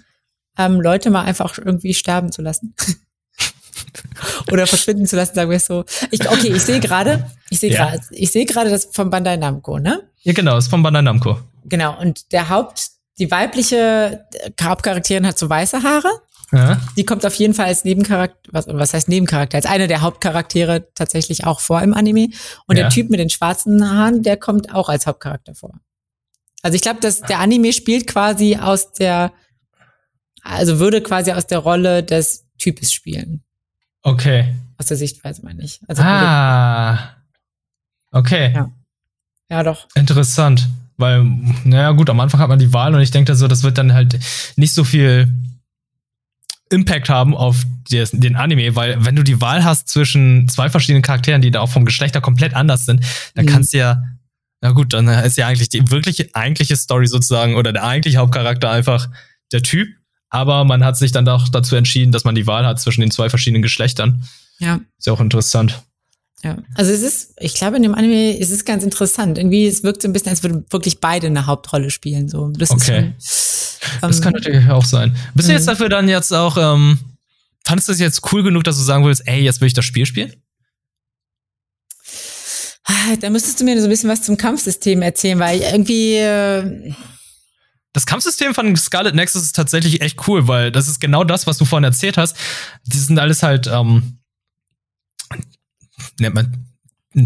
ähm, 0.57 0.79
Leute 0.79 1.09
mal 1.09 1.23
einfach 1.23 1.57
irgendwie 1.57 1.93
sterben 1.93 2.31
zu 2.31 2.41
lassen. 2.41 2.75
Oder 4.51 4.67
verschwinden 4.67 5.07
zu 5.07 5.15
lassen, 5.15 5.33
sagen 5.35 5.49
wir 5.49 5.57
es 5.57 5.65
so. 5.65 5.83
Ich, 6.11 6.29
okay, 6.29 6.49
ich 6.55 6.61
sehe 6.61 6.79
gerade, 6.79 7.29
ich 7.49 7.59
sehe 7.59 7.71
Ja. 7.71 7.89
gerade, 7.89 8.03
ich 8.11 8.31
sehe 8.31 8.45
gerade 8.45 8.69
das 8.69 8.85
von 8.85 9.09
Bandai 9.09 9.37
Namco, 9.37 9.79
ne? 9.79 10.01
Ja, 10.21 10.33
genau, 10.33 10.57
ist 10.57 10.67
von 10.67 10.83
Bandai 10.83 11.01
Namco. 11.01 11.39
Genau. 11.65 11.99
Und 11.99 12.31
der 12.31 12.49
Haupt, 12.49 12.89
die 13.17 13.31
weibliche 13.31 14.25
Hauptcharakterin 14.61 15.25
hat 15.25 15.37
so 15.37 15.49
weiße 15.49 15.81
Haare. 15.81 16.09
Ja. 16.53 16.79
Die 16.95 17.03
kommt 17.03 17.25
auf 17.25 17.33
jeden 17.35 17.53
Fall 17.53 17.65
als 17.65 17.83
Nebencharakter, 17.83 18.49
was, 18.51 18.67
was 18.67 18.93
heißt 18.93 19.07
Nebencharakter? 19.09 19.57
Als 19.57 19.65
einer 19.65 19.87
der 19.87 20.01
Hauptcharaktere 20.01 20.87
tatsächlich 20.93 21.45
auch 21.45 21.59
vor 21.59 21.81
im 21.81 21.93
Anime. 21.93 22.29
Und 22.67 22.77
Ja. 22.77 22.83
der 22.83 22.89
Typ 22.89 23.09
mit 23.09 23.19
den 23.19 23.29
schwarzen 23.29 23.89
Haaren, 23.89 24.21
der 24.23 24.37
kommt 24.37 24.73
auch 24.73 24.87
als 24.87 25.07
Hauptcharakter 25.07 25.55
vor. 25.55 25.79
Also 26.61 26.75
ich 26.75 26.81
glaube, 26.81 26.99
dass 27.01 27.21
der 27.21 27.39
Anime 27.39 27.73
spielt 27.73 28.07
quasi 28.07 28.55
aus 28.57 28.93
der, 28.93 29.33
also 30.43 30.79
würde 30.79 31.01
quasi 31.01 31.31
aus 31.31 31.47
der 31.47 31.57
Rolle 31.59 32.03
des 32.03 32.45
Types 32.57 32.93
spielen. 32.93 33.43
Okay. 34.03 34.53
Aus 34.77 34.85
der 34.87 34.97
Sichtweise 34.97 35.41
meine 35.43 35.63
ich. 35.63 35.79
Also 35.87 36.03
Ah. 36.03 37.15
Okay. 38.11 38.53
Ja. 38.53 38.71
ja 39.49 39.63
doch. 39.63 39.87
Interessant. 39.95 40.69
Weil, 40.97 41.23
naja, 41.63 41.91
gut, 41.91 42.09
am 42.11 42.19
Anfang 42.19 42.39
hat 42.39 42.49
man 42.49 42.59
die 42.59 42.71
Wahl 42.71 42.93
und 42.93 43.01
ich 43.01 43.09
denke 43.11 43.35
so, 43.35 43.47
das 43.47 43.63
wird 43.63 43.79
dann 43.79 43.93
halt 43.93 44.19
nicht 44.55 44.73
so 44.73 44.83
viel 44.83 45.33
Impact 46.69 47.09
haben 47.09 47.35
auf 47.35 47.63
des, 47.91 48.11
den 48.11 48.35
Anime, 48.35 48.75
weil 48.75 49.03
wenn 49.05 49.15
du 49.15 49.23
die 49.23 49.41
Wahl 49.41 49.63
hast 49.63 49.89
zwischen 49.89 50.47
zwei 50.49 50.69
verschiedenen 50.69 51.01
Charakteren, 51.03 51.41
die 51.41 51.51
da 51.51 51.59
auch 51.59 51.69
vom 51.69 51.85
Geschlechter 51.85 52.21
komplett 52.21 52.53
anders 52.55 52.85
sind, 52.85 53.01
dann 53.35 53.45
Mhm. 53.45 53.49
kannst 53.49 53.73
du 53.73 53.77
ja, 53.79 54.01
na 54.61 54.71
gut, 54.71 54.93
dann 54.93 55.07
ist 55.07 55.37
ja 55.37 55.47
eigentlich 55.47 55.69
die 55.69 55.91
wirkliche, 55.91 56.29
eigentliche 56.33 56.75
Story 56.75 57.07
sozusagen 57.07 57.55
oder 57.55 57.73
der 57.73 57.83
eigentliche 57.83 58.17
Hauptcharakter 58.17 58.71
einfach 58.71 59.09
der 59.51 59.61
Typ, 59.61 59.89
aber 60.29 60.63
man 60.63 60.83
hat 60.83 60.97
sich 60.97 61.11
dann 61.11 61.25
doch 61.25 61.49
dazu 61.49 61.75
entschieden, 61.75 62.11
dass 62.11 62.23
man 62.23 62.33
die 62.33 62.47
Wahl 62.47 62.65
hat 62.65 62.79
zwischen 62.79 63.01
den 63.01 63.11
zwei 63.11 63.29
verschiedenen 63.29 63.61
Geschlechtern. 63.61 64.23
Ja. 64.59 64.79
Ist 64.97 65.05
ja 65.05 65.13
auch 65.13 65.19
interessant. 65.21 65.83
Ja, 66.43 66.57
also 66.75 66.91
es 66.91 67.01
ist, 67.01 67.33
ich 67.39 67.53
glaube, 67.53 67.77
in 67.77 67.83
dem 67.83 67.95
Anime 67.95 68.37
ist 68.37 68.51
es 68.51 68.65
ganz 68.65 68.83
interessant. 68.83 69.37
Irgendwie, 69.37 69.65
es 69.65 69.83
wirkt 69.83 70.01
so 70.01 70.09
ein 70.09 70.13
bisschen, 70.13 70.29
als 70.29 70.43
würden 70.43 70.65
wirklich 70.71 70.99
beide 70.99 71.27
eine 71.27 71.45
Hauptrolle 71.45 71.89
spielen. 71.89 72.27
So, 72.27 72.49
das 72.49 72.69
Okay. 72.71 73.13
schon, 73.19 73.89
Das 74.01 74.17
ähm, 74.17 74.21
kann 74.23 74.33
natürlich 74.33 74.67
auch 74.69 74.83
sein. 74.83 75.15
Bist 75.35 75.47
du 75.47 75.53
Mhm. 75.53 75.57
jetzt 75.57 75.67
dafür 75.69 75.87
dann 75.87 76.09
jetzt 76.09 76.33
auch, 76.33 76.57
ähm, 76.57 76.99
fandest 77.65 77.87
du 77.87 77.93
es 77.93 77.99
jetzt 77.99 78.21
cool 78.33 78.43
genug, 78.43 78.65
dass 78.65 78.75
du 78.77 78.83
sagen 78.83 79.05
willst, 79.05 79.25
ey, 79.25 79.41
jetzt 79.41 79.61
will 79.61 79.67
ich 79.67 79.73
das 79.73 79.85
Spiel 79.85 80.05
spielen? 80.05 80.33
Ah, 82.85 83.15
Da 83.19 83.29
müsstest 83.29 83.59
du 83.59 83.63
mir 83.63 83.77
so 83.79 83.87
ein 83.87 83.89
bisschen 83.89 84.09
was 84.09 84.23
zum 84.23 84.37
Kampfsystem 84.37 85.01
erzählen, 85.01 85.39
weil 85.39 85.61
irgendwie, 85.61 86.15
äh, 86.15 86.93
Das 87.93 88.05
Kampfsystem 88.05 88.53
von 88.53 88.75
Scarlet 88.75 89.15
Nexus 89.15 89.43
ist 89.43 89.55
tatsächlich 89.55 90.01
echt 90.01 90.27
cool, 90.27 90.47
weil 90.47 90.71
das 90.71 90.87
ist 90.87 90.99
genau 90.99 91.23
das, 91.23 91.47
was 91.47 91.57
du 91.57 91.63
vorhin 91.65 91.83
erzählt 91.85 92.17
hast. 92.17 92.35
Die 92.85 92.97
sind 92.97 93.17
alles 93.19 93.43
halt, 93.43 93.67
ähm, 93.67 94.17
nennt 96.19 96.35
man, 96.35 96.65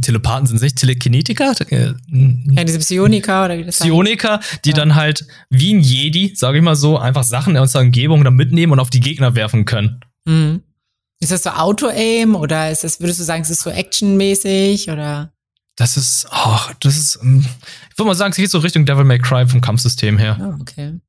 Telepathen 0.02 0.48
sind 0.48 0.58
es 0.58 0.62
nicht, 0.64 0.76
Telekinetiker? 0.78 1.54
Ja, 1.70 2.64
diese 2.64 2.80
Psionika 2.80 3.46
oder 3.46 3.58
wie 3.58 3.64
das 3.64 3.76
heißt. 3.76 3.84
Psioniker, 3.84 4.42
die 4.66 4.70
Ja. 4.72 4.76
dann 4.76 4.96
halt 4.96 5.26
wie 5.50 5.74
ein 5.74 5.80
Jedi, 5.80 6.34
sage 6.36 6.58
ich 6.58 6.64
mal 6.64 6.76
so, 6.76 6.98
einfach 6.98 7.24
Sachen 7.24 7.56
aus 7.58 7.72
der 7.72 7.82
Umgebung 7.82 8.24
dann 8.24 8.36
mitnehmen 8.36 8.74
und 8.74 8.80
auf 8.80 8.90
die 8.90 9.00
Gegner 9.00 9.36
werfen 9.36 9.64
können. 9.66 10.02
Mhm. 10.26 10.62
Ist 11.20 11.32
das 11.32 11.44
so 11.44 11.52
Auto-Aim 11.52 12.36
oder 12.36 12.70
ist 12.70 12.84
das, 12.84 13.00
würdest 13.00 13.20
du 13.20 13.24
sagen, 13.24 13.42
es 13.44 13.50
ist 13.50 13.62
so 13.62 13.70
actionmäßig 13.70 14.90
oder? 14.90 15.32
Das 15.78 15.96
ist, 15.96 16.28
oh, 16.32 16.60
das 16.82 16.98
ist, 16.98 17.20
ähm, 17.22 17.46
ich 17.92 17.98
würde 17.98 18.08
mal 18.10 18.16
sagen, 18.16 18.32
es 18.32 18.38
geht 18.38 18.52
so 18.52 18.60
Richtung 18.60 18.86
Devil 18.86 19.04
May 19.06 19.20
Cry 19.20 19.48
vom 19.48 19.62
Kampfsystem 19.62 20.18
her. 20.18 20.38
Oh, 20.42 20.62
okay. 20.62 21.00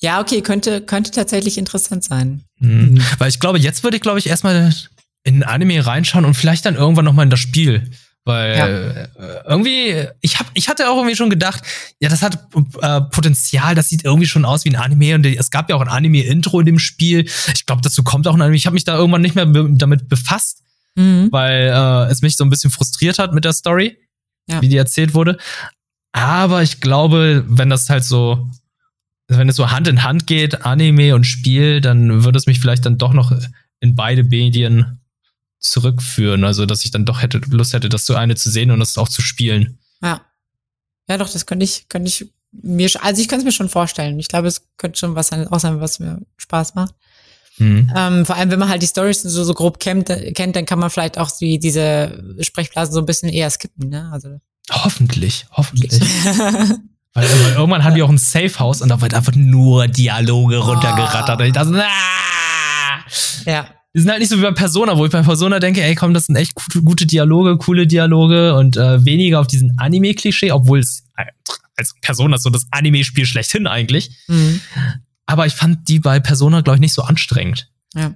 Ja, 0.00 0.20
okay, 0.20 0.40
könnte, 0.40 0.82
könnte 0.82 1.10
tatsächlich 1.10 1.58
interessant 1.58 2.04
sein. 2.04 2.42
Mhm. 2.58 2.92
Mhm. 2.94 3.02
Weil 3.18 3.28
ich 3.28 3.40
glaube, 3.40 3.58
jetzt 3.58 3.82
würde 3.82 3.96
ich, 3.96 4.02
glaube 4.02 4.18
ich, 4.18 4.26
erstmal 4.28 4.72
in 5.24 5.42
ein 5.42 5.48
Anime 5.48 5.84
reinschauen 5.86 6.24
und 6.24 6.34
vielleicht 6.34 6.64
dann 6.66 6.74
irgendwann 6.74 7.04
noch 7.04 7.12
mal 7.12 7.22
in 7.22 7.30
das 7.30 7.40
Spiel. 7.40 7.90
Weil 8.24 8.56
Ja. 8.56 8.66
äh, 8.68 9.08
irgendwie, 9.48 10.06
ich 10.20 10.38
hab, 10.38 10.46
ich 10.54 10.68
hatte 10.68 10.88
auch 10.88 10.96
irgendwie 10.96 11.16
schon 11.16 11.30
gedacht, 11.30 11.62
ja, 11.98 12.08
das 12.08 12.22
hat 12.22 12.38
äh, 12.80 13.00
Potenzial, 13.10 13.74
das 13.74 13.88
sieht 13.88 14.04
irgendwie 14.04 14.28
schon 14.28 14.44
aus 14.44 14.64
wie 14.64 14.70
ein 14.70 14.76
Anime 14.76 15.16
und 15.16 15.26
es 15.26 15.50
gab 15.50 15.68
ja 15.68 15.74
auch 15.76 15.80
ein 15.80 15.88
Anime-Intro 15.88 16.60
in 16.60 16.66
dem 16.66 16.78
Spiel. 16.78 17.28
Ich 17.54 17.66
glaube, 17.66 17.82
dazu 17.82 18.04
kommt 18.04 18.28
auch 18.28 18.34
ein 18.34 18.40
Anime. 18.42 18.56
Ich 18.56 18.66
habe 18.66 18.74
mich 18.74 18.84
da 18.84 18.96
irgendwann 18.96 19.22
nicht 19.22 19.34
mehr 19.34 19.46
be 19.46 19.68
damit 19.72 20.08
befasst, 20.08 20.58
Mhm. 20.94 21.28
weil 21.32 21.72
äh, 21.74 22.10
es 22.12 22.22
mich 22.22 22.36
so 22.36 22.44
ein 22.44 22.50
bisschen 22.50 22.70
frustriert 22.70 23.18
hat 23.18 23.32
mit 23.32 23.44
der 23.44 23.52
Story, 23.54 23.96
Ja. 24.48 24.60
wie 24.62 24.68
die 24.68 24.76
erzählt 24.76 25.14
wurde. 25.14 25.38
Aber 26.12 26.62
ich 26.62 26.80
glaube, 26.80 27.44
wenn 27.48 27.70
das 27.70 27.88
halt 27.90 28.04
so, 28.04 28.50
wenn 29.28 29.48
es 29.48 29.56
so 29.56 29.70
Hand 29.70 29.88
in 29.88 30.04
Hand 30.04 30.26
geht, 30.26 30.64
Anime 30.66 31.14
und 31.14 31.24
Spiel, 31.24 31.80
dann 31.80 32.22
würde 32.24 32.38
es 32.38 32.46
mich 32.46 32.60
vielleicht 32.60 32.84
dann 32.86 32.98
doch 32.98 33.14
noch 33.14 33.32
in 33.80 33.94
beide 33.96 34.22
Medien 34.22 35.00
zurückführen. 35.62 36.44
Also, 36.44 36.66
dass 36.66 36.84
ich 36.84 36.90
dann 36.90 37.06
doch 37.06 37.22
hätte, 37.22 37.40
Lust 37.48 37.72
hätte, 37.72 37.88
das 37.88 38.04
so 38.04 38.14
eine 38.14 38.34
zu 38.34 38.50
sehen 38.50 38.70
und 38.70 38.80
das 38.80 38.98
auch 38.98 39.08
zu 39.08 39.22
spielen. 39.22 39.78
Ja. 40.02 40.20
Ja, 41.08 41.16
doch, 41.16 41.30
das 41.30 41.46
könnte 41.46 41.64
ich, 41.64 41.88
könnte 41.88 42.08
ich 42.08 42.26
mir, 42.52 42.90
also 43.02 43.20
ich 43.20 43.28
könnte 43.28 43.42
es 43.42 43.44
mir 43.46 43.52
schon 43.52 43.68
vorstellen. 43.68 44.18
Ich 44.18 44.28
glaube, 44.28 44.48
es 44.48 44.68
könnte 44.76 44.98
schon 44.98 45.14
was 45.14 45.28
sein, 45.28 45.48
auch 45.48 45.60
sein, 45.60 45.80
was 45.80 45.98
mir 45.98 46.20
Spaß 46.36 46.74
macht. 46.74 46.94
Mhm. 47.58 47.92
Ähm, 47.94 48.26
vor 48.26 48.36
allem, 48.36 48.50
wenn 48.50 48.58
man 48.58 48.68
halt 48.68 48.82
die 48.82 48.86
Stories 48.86 49.22
so, 49.22 49.44
so 49.44 49.54
grob 49.54 49.78
kennt, 49.78 50.06
kennt, 50.34 50.56
dann 50.56 50.66
kann 50.66 50.78
man 50.78 50.90
vielleicht 50.90 51.18
auch 51.18 51.30
die, 51.30 51.58
diese 51.58 52.36
Sprechblasen 52.40 52.94
so 52.94 53.00
ein 53.00 53.06
bisschen 53.06 53.28
eher 53.28 53.50
skippen, 53.50 53.88
ne? 53.88 54.10
Also. 54.12 54.40
Hoffentlich, 54.70 55.46
hoffentlich. 55.50 56.00
Weil, 57.14 57.28
weil 57.28 57.52
irgendwann 57.52 57.84
haben 57.84 57.94
die 57.94 58.02
auch 58.02 58.08
ein 58.08 58.16
Safe 58.16 58.58
House 58.58 58.80
und 58.80 58.88
da 58.88 58.98
wird 59.02 59.12
einfach 59.12 59.34
nur 59.34 59.86
Dialoge 59.86 60.56
runtergerattert. 60.56 61.40
Und 61.40 61.46
ich 61.46 61.52
dachte, 61.52 61.84
ah! 61.84 63.04
ja. 63.44 63.66
Die 63.94 64.00
sind 64.00 64.10
halt 64.10 64.20
nicht 64.20 64.30
so 64.30 64.38
wie 64.38 64.42
bei 64.42 64.52
Persona, 64.52 64.96
wo 64.96 65.04
ich 65.04 65.12
bei 65.12 65.22
Persona 65.22 65.58
denke, 65.58 65.82
ey, 65.82 65.94
komm, 65.94 66.14
das 66.14 66.26
sind 66.26 66.36
echt 66.36 66.54
gute, 66.84 67.06
Dialoge, 67.06 67.58
coole 67.58 67.86
Dialoge 67.86 68.54
und 68.54 68.76
äh, 68.76 69.04
weniger 69.04 69.40
auf 69.40 69.46
diesen 69.46 69.78
Anime-Klischee, 69.78 70.50
obwohl 70.50 70.78
es 70.78 71.04
äh, 71.16 71.26
als 71.76 71.94
Persona 72.00 72.36
ist 72.36 72.42
so 72.42 72.50
das 72.50 72.66
Anime-Spiel 72.70 73.26
schlechthin 73.26 73.66
eigentlich. 73.66 74.16
Mhm. 74.28 74.60
Aber 75.26 75.46
ich 75.46 75.54
fand 75.54 75.88
die 75.88 75.98
bei 75.98 76.20
Persona, 76.20 76.62
glaube 76.62 76.76
ich, 76.76 76.80
nicht 76.80 76.94
so 76.94 77.02
anstrengend. 77.02 77.70
Ja. 77.94 78.14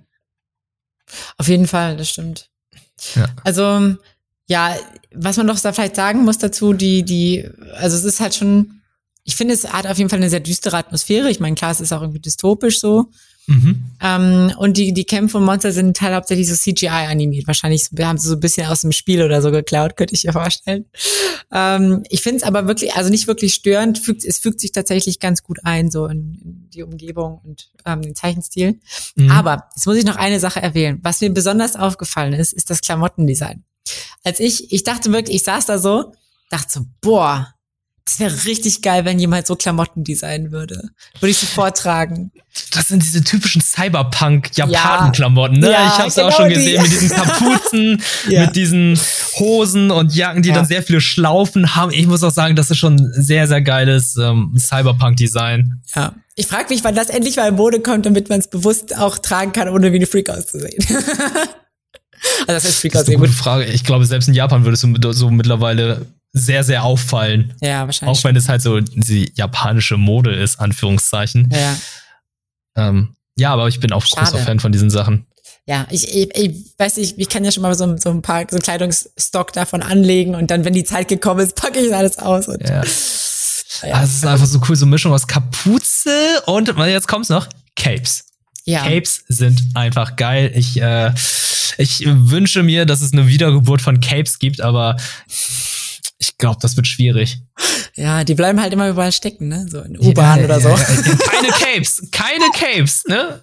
Auf 1.36 1.48
jeden 1.48 1.66
Fall, 1.66 1.96
das 1.96 2.10
stimmt. 2.10 2.48
Ja. 3.14 3.26
Also, 3.44 3.96
ja, 4.48 4.76
was 5.14 5.36
man 5.36 5.46
doch 5.46 5.58
da 5.58 5.72
vielleicht 5.72 5.96
sagen 5.96 6.24
muss 6.24 6.38
dazu, 6.38 6.72
die, 6.72 7.02
die, 7.02 7.48
also 7.74 7.96
es 7.96 8.04
ist 8.04 8.20
halt 8.20 8.34
schon, 8.34 8.80
ich 9.24 9.36
finde, 9.36 9.54
es 9.54 9.70
hat 9.70 9.86
auf 9.86 9.98
jeden 9.98 10.08
Fall 10.08 10.18
eine 10.18 10.30
sehr 10.30 10.40
düstere 10.40 10.76
Atmosphäre. 10.76 11.30
Ich 11.30 11.40
meine, 11.40 11.56
klar, 11.56 11.72
es 11.72 11.80
ist 11.80 11.92
auch 11.92 12.00
irgendwie 12.00 12.20
dystopisch 12.20 12.80
so. 12.80 13.10
Mhm. 13.46 13.84
Ähm, 14.00 14.52
und 14.58 14.76
die, 14.76 14.92
die 14.92 15.04
Kämpfe 15.04 15.38
und 15.38 15.44
Monster 15.44 15.70
sind 15.72 16.00
halt 16.00 16.14
hauptsächlich 16.14 16.48
so 16.48 16.54
CGI 16.54 16.88
animiert. 16.88 17.46
Wahrscheinlich 17.46 17.88
haben 18.00 18.18
sie 18.18 18.28
so 18.28 18.34
ein 18.34 18.40
bisschen 18.40 18.66
aus 18.66 18.80
dem 18.82 18.92
Spiel 18.92 19.22
oder 19.22 19.40
so 19.40 19.50
geklaut, 19.50 19.96
könnte 19.96 20.14
ich 20.14 20.24
mir 20.24 20.32
vorstellen. 20.32 20.86
Ähm, 21.52 22.02
ich 22.10 22.22
finde 22.22 22.38
es 22.38 22.42
aber 22.42 22.66
wirklich, 22.66 22.94
also 22.94 23.10
nicht 23.10 23.28
wirklich 23.28 23.54
störend. 23.54 23.98
Fügt, 23.98 24.24
es 24.24 24.38
fügt 24.38 24.60
sich 24.60 24.72
tatsächlich 24.72 25.20
ganz 25.20 25.42
gut 25.42 25.58
ein, 25.62 25.90
so 25.90 26.06
in, 26.06 26.34
in 26.42 26.70
die 26.70 26.82
Umgebung 26.82 27.40
und 27.44 27.70
ähm, 27.84 28.02
den 28.02 28.16
Zeichenstil. 28.16 28.80
Mhm. 29.14 29.30
Aber 29.30 29.68
jetzt 29.74 29.86
muss 29.86 29.96
ich 29.96 30.04
noch 30.04 30.16
eine 30.16 30.40
Sache 30.40 30.60
erwähnen. 30.60 30.98
Was 31.02 31.20
mir 31.20 31.30
besonders 31.30 31.76
aufgefallen 31.76 32.32
ist, 32.32 32.52
ist 32.52 32.70
das 32.70 32.80
Klamottendesign. 32.80 33.64
Als 34.24 34.40
ich, 34.40 34.72
ich 34.72 34.82
dachte 34.82 35.12
wirklich, 35.12 35.36
ich 35.36 35.44
saß 35.44 35.66
da 35.66 35.78
so, 35.78 36.12
dachte 36.50 36.66
so, 36.68 36.80
boah, 37.00 37.54
das 38.06 38.20
wäre 38.20 38.44
richtig 38.44 38.82
geil, 38.82 39.04
wenn 39.04 39.18
jemand 39.18 39.46
so 39.46 39.56
Klamotten 39.56 40.04
designen 40.04 40.52
würde. 40.52 40.90
Würde 41.20 41.30
ich 41.30 41.38
sofort 41.38 41.76
tragen. 41.76 42.30
Das 42.72 42.88
sind 42.88 43.02
diese 43.02 43.22
typischen 43.22 43.60
Cyberpunk-Japanen-Klamotten, 43.60 45.58
ne? 45.58 45.72
Ja, 45.72 45.86
ich 45.86 45.98
hab's 46.02 46.14
genau 46.14 46.28
auch 46.28 46.32
schon 46.36 46.48
die. 46.48 46.54
gesehen 46.54 46.82
mit 46.82 46.92
diesen 46.92 47.10
Kapuzen, 47.10 48.02
Ja. 48.28 48.46
mit 48.46 48.56
diesen 48.56 48.98
Hosen 49.38 49.90
und 49.90 50.14
Jacken, 50.14 50.42
die 50.42 50.48
Ja. 50.50 50.54
dann 50.54 50.66
sehr 50.66 50.82
viele 50.82 51.00
Schlaufen 51.00 51.74
haben. 51.76 51.92
Ich 51.92 52.06
muss 52.06 52.22
auch 52.22 52.30
sagen, 52.30 52.56
das 52.56 52.70
ist 52.70 52.78
schon 52.78 52.94
ein 52.96 53.12
sehr, 53.12 53.46
sehr 53.48 53.60
geiles 53.60 54.16
ähm, 54.16 54.54
Cyberpunk-Design. 54.56 55.82
Ja. 55.94 56.14
Ich 56.36 56.46
frage 56.46 56.66
mich, 56.72 56.84
wann 56.84 56.94
das 56.94 57.08
endlich 57.08 57.36
mal 57.36 57.48
in 57.48 57.56
Mode 57.56 57.80
kommt, 57.80 58.06
damit 58.06 58.28
man 58.28 58.38
es 58.40 58.48
bewusst 58.48 58.96
auch 58.96 59.18
tragen 59.18 59.52
kann, 59.52 59.68
ohne 59.68 59.92
wie 59.92 59.96
eine 59.96 60.06
Freak 60.06 60.30
auszusehen. 60.30 60.84
Also 62.48 62.52
das 62.54 62.64
ist, 62.64 62.84
das 62.94 63.02
ist 63.02 63.08
eine 63.08 63.18
gute 63.18 63.30
Frage. 63.32 63.64
Ich 63.66 63.84
glaube, 63.84 64.04
selbst 64.04 64.26
in 64.26 64.34
Japan 64.34 64.64
würde 64.64 64.74
es 64.74 65.16
so 65.18 65.30
mittlerweile 65.30 66.06
sehr, 66.36 66.64
sehr 66.64 66.84
auffallen. 66.84 67.54
Ja, 67.60 67.86
wahrscheinlich. 67.86 68.18
Auch 68.18 68.24
wenn 68.24 68.36
es 68.36 68.48
halt 68.48 68.60
so 68.60 68.78
die 68.80 69.32
japanische 69.34 69.96
Mode 69.96 70.34
ist, 70.34 70.60
Anführungszeichen. 70.60 71.50
Ja. 71.50 71.76
Ähm, 72.76 73.16
ja, 73.36 73.52
aber 73.52 73.68
ich 73.68 73.80
bin 73.80 73.92
auch 73.92 74.04
Schade. 74.04 74.30
großer 74.30 74.44
Fan 74.44 74.60
von 74.60 74.70
diesen 74.70 74.90
Sachen. 74.90 75.26
Ja, 75.64 75.86
ich, 75.90 76.14
ich, 76.14 76.36
ich 76.36 76.56
weiß 76.78 76.98
nicht, 76.98 77.18
ich 77.18 77.28
kann 77.28 77.44
ja 77.44 77.50
schon 77.50 77.62
mal 77.62 77.74
so, 77.74 77.96
so 77.96 78.10
ein 78.10 78.22
paar 78.22 78.44
so 78.48 78.58
Kleidungsstock 78.58 79.52
davon 79.52 79.82
anlegen 79.82 80.34
und 80.34 80.50
dann, 80.50 80.64
wenn 80.64 80.74
die 80.74 80.84
Zeit 80.84 81.08
gekommen 81.08 81.40
ist, 81.40 81.56
packe 81.56 81.80
ich 81.80 81.92
alles 81.94 82.18
aus. 82.18 82.48
Und, 82.48 82.62
ja. 82.62 82.76
ja. 82.76 83.94
Also 83.94 84.04
es 84.04 84.14
ist 84.16 84.26
einfach 84.26 84.46
so 84.46 84.60
cool, 84.68 84.76
so 84.76 84.84
eine 84.84 84.90
Mischung 84.90 85.12
aus 85.12 85.26
Kapuze 85.26 86.42
und, 86.44 86.68
jetzt 86.86 87.08
kommt's 87.08 87.30
noch, 87.30 87.48
Capes. 87.74 88.26
Ja. 88.64 88.82
Capes 88.82 89.24
sind 89.28 89.60
einfach 89.74 90.16
geil. 90.16 90.52
Ich, 90.54 90.80
äh, 90.80 91.12
ich 91.78 92.04
wünsche 92.06 92.62
mir, 92.62 92.84
dass 92.84 93.00
es 93.00 93.12
eine 93.12 93.26
Wiedergeburt 93.26 93.80
von 93.80 94.00
Capes 94.00 94.38
gibt, 94.38 94.60
aber 94.60 94.96
ich 96.18 96.38
glaube, 96.38 96.58
das 96.60 96.76
wird 96.76 96.86
schwierig. 96.86 97.42
Ja, 97.94 98.24
die 98.24 98.34
bleiben 98.34 98.60
halt 98.60 98.72
immer 98.72 98.88
überall 98.88 99.12
stecken, 99.12 99.48
ne? 99.48 99.66
So 99.68 99.80
in 99.80 99.98
U-Bahn 99.98 100.40
ja, 100.40 100.44
oder 100.44 100.60
so. 100.60 100.68
keine 101.30 101.48
Capes, 101.48 102.02
keine 102.10 102.46
Capes, 102.52 103.04
ne? 103.06 103.42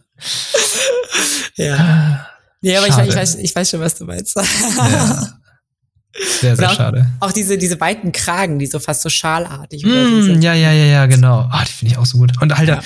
Ja. 1.55 2.27
Nee, 2.61 2.77
aber 2.77 2.87
ich, 2.87 2.97
ich, 2.97 3.15
weiß, 3.15 3.35
ich 3.35 3.55
weiß 3.55 3.69
schon, 3.71 3.79
was 3.79 3.95
du 3.95 4.05
meinst. 4.05 4.35
Ja. 4.35 5.39
Sehr, 6.39 6.55
sehr 6.55 6.69
auch, 6.69 6.75
schade. 6.75 7.09
Auch 7.19 7.31
diese, 7.31 7.57
diese 7.57 7.79
weiten 7.79 8.11
Kragen, 8.11 8.59
die 8.59 8.67
so 8.67 8.79
fast 8.79 9.01
so 9.01 9.09
schalartig 9.09 9.83
mm, 9.83 10.21
sind. 10.21 10.43
Ja, 10.43 10.53
ja, 10.53 10.71
ja, 10.71 10.85
ja, 10.85 11.05
genau. 11.07 11.47
Ah, 11.51 11.63
die 11.65 11.71
finde 11.71 11.93
ich 11.93 11.97
auch 11.97 12.05
so 12.05 12.19
gut. 12.19 12.39
Und 12.39 12.55
halt 12.55 12.69
ja. 12.69 12.81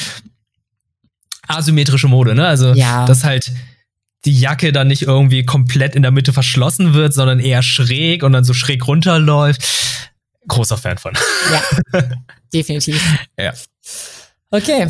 asymmetrische 1.47 2.08
Mode, 2.08 2.36
ne? 2.36 2.47
Also, 2.47 2.73
ja. 2.73 3.06
dass 3.06 3.26
halt 3.26 3.52
die 4.25 4.39
Jacke 4.39 4.71
dann 4.71 4.88
nicht 4.88 5.03
irgendwie 5.03 5.45
komplett 5.45 5.95
in 5.95 6.01
der 6.01 6.12
Mitte 6.12 6.34
verschlossen 6.34 6.93
wird, 6.93 7.13
sondern 7.13 7.39
eher 7.39 7.62
schräg 7.62 8.23
und 8.23 8.34
dann 8.34 8.43
so 8.43 8.53
schräg 8.53 8.88
runterläuft. 8.88 9.63
Großer 10.47 10.77
Fan 10.77 10.97
von. 10.97 11.13
Ja, 11.51 12.01
definitiv. 12.53 13.01
Ja. 13.38 13.53
Okay. 14.49 14.88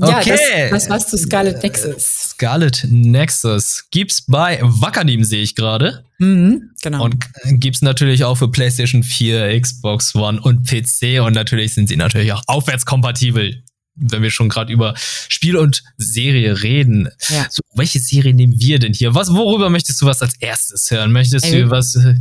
Ja, 0.00 0.18
okay. 0.18 0.68
das, 0.70 0.84
das 0.84 0.90
war's 0.90 1.08
zu 1.08 1.18
Scarlet 1.18 1.60
Nexus. 1.62 2.30
Scarlet 2.30 2.86
Nexus 2.88 3.86
gibt's 3.90 4.24
bei 4.26 4.60
Wackernim, 4.62 5.24
sehe 5.24 5.42
ich 5.42 5.56
gerade. 5.56 6.04
Mhm, 6.18 6.70
genau. 6.82 7.04
Und 7.04 7.16
gibt's 7.54 7.82
natürlich 7.82 8.22
auch 8.24 8.36
für 8.36 8.48
PlayStation 8.48 9.02
4, 9.02 9.60
Xbox 9.60 10.14
One 10.14 10.40
und 10.40 10.68
PC 10.68 11.20
und 11.20 11.32
natürlich 11.32 11.74
sind 11.74 11.88
sie 11.88 11.96
natürlich 11.96 12.32
auch 12.32 12.42
aufwärtskompatibel 12.46 13.64
wenn 13.98 14.22
wir 14.22 14.30
schon 14.30 14.48
gerade 14.48 14.72
über 14.72 14.94
Spiel 14.96 15.56
und 15.56 15.82
Serie 15.96 16.62
reden. 16.62 17.08
Ja. 17.28 17.46
So, 17.50 17.62
welche 17.74 18.00
Serie 18.00 18.34
nehmen 18.34 18.54
wir 18.58 18.78
denn 18.78 18.92
hier? 18.92 19.14
Was, 19.14 19.32
worüber 19.32 19.70
möchtest 19.70 20.00
du 20.00 20.06
was 20.06 20.22
als 20.22 20.34
erstes 20.40 20.90
hören? 20.90 21.12
Möchtest 21.12 21.46
Ey, 21.46 21.62
du 21.62 21.70
was? 21.70 21.94
Äh, 21.96 22.14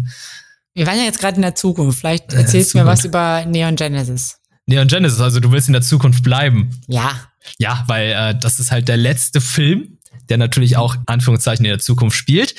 wir 0.74 0.86
waren 0.86 0.98
ja 0.98 1.06
jetzt 1.06 1.20
gerade 1.20 1.38
in 1.38 1.42
der 1.42 1.56
Zukunft. 1.56 2.00
Vielleicht 2.00 2.34
äh, 2.34 2.38
erzählst 2.38 2.74
du 2.74 2.80
mir 2.80 2.86
was 2.86 3.06
über 3.06 3.46
Neon 3.46 3.76
Genesis. 3.76 4.38
Neon 4.66 4.88
Genesis, 4.88 5.20
also 5.20 5.40
du 5.40 5.52
willst 5.52 5.68
in 5.70 5.74
der 5.74 5.82
Zukunft 5.82 6.24
bleiben. 6.24 6.70
Ja. 6.88 7.12
Ja, 7.58 7.84
weil 7.88 8.12
äh, 8.12 8.38
das 8.38 8.60
ist 8.60 8.72
halt 8.72 8.88
der 8.88 8.98
letzte 8.98 9.40
Film, 9.40 9.98
der 10.30 10.38
natürlich 10.38 10.76
auch 10.76 10.98
Anführungszeichen 11.06 11.66
in 11.66 11.70
der 11.70 11.80
Zukunft 11.80 12.18
spielt. 12.18 12.54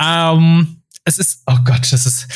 Ähm, 0.00 0.82
es 1.04 1.18
ist, 1.18 1.42
oh 1.46 1.58
Gott, 1.64 1.92
das 1.92 2.06
ist 2.06 2.28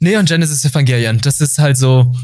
Neon 0.00 0.26
Genesis 0.26 0.64
Evangelion. 0.64 1.18
Das 1.20 1.40
ist 1.40 1.58
halt 1.58 1.76
so 1.76 2.14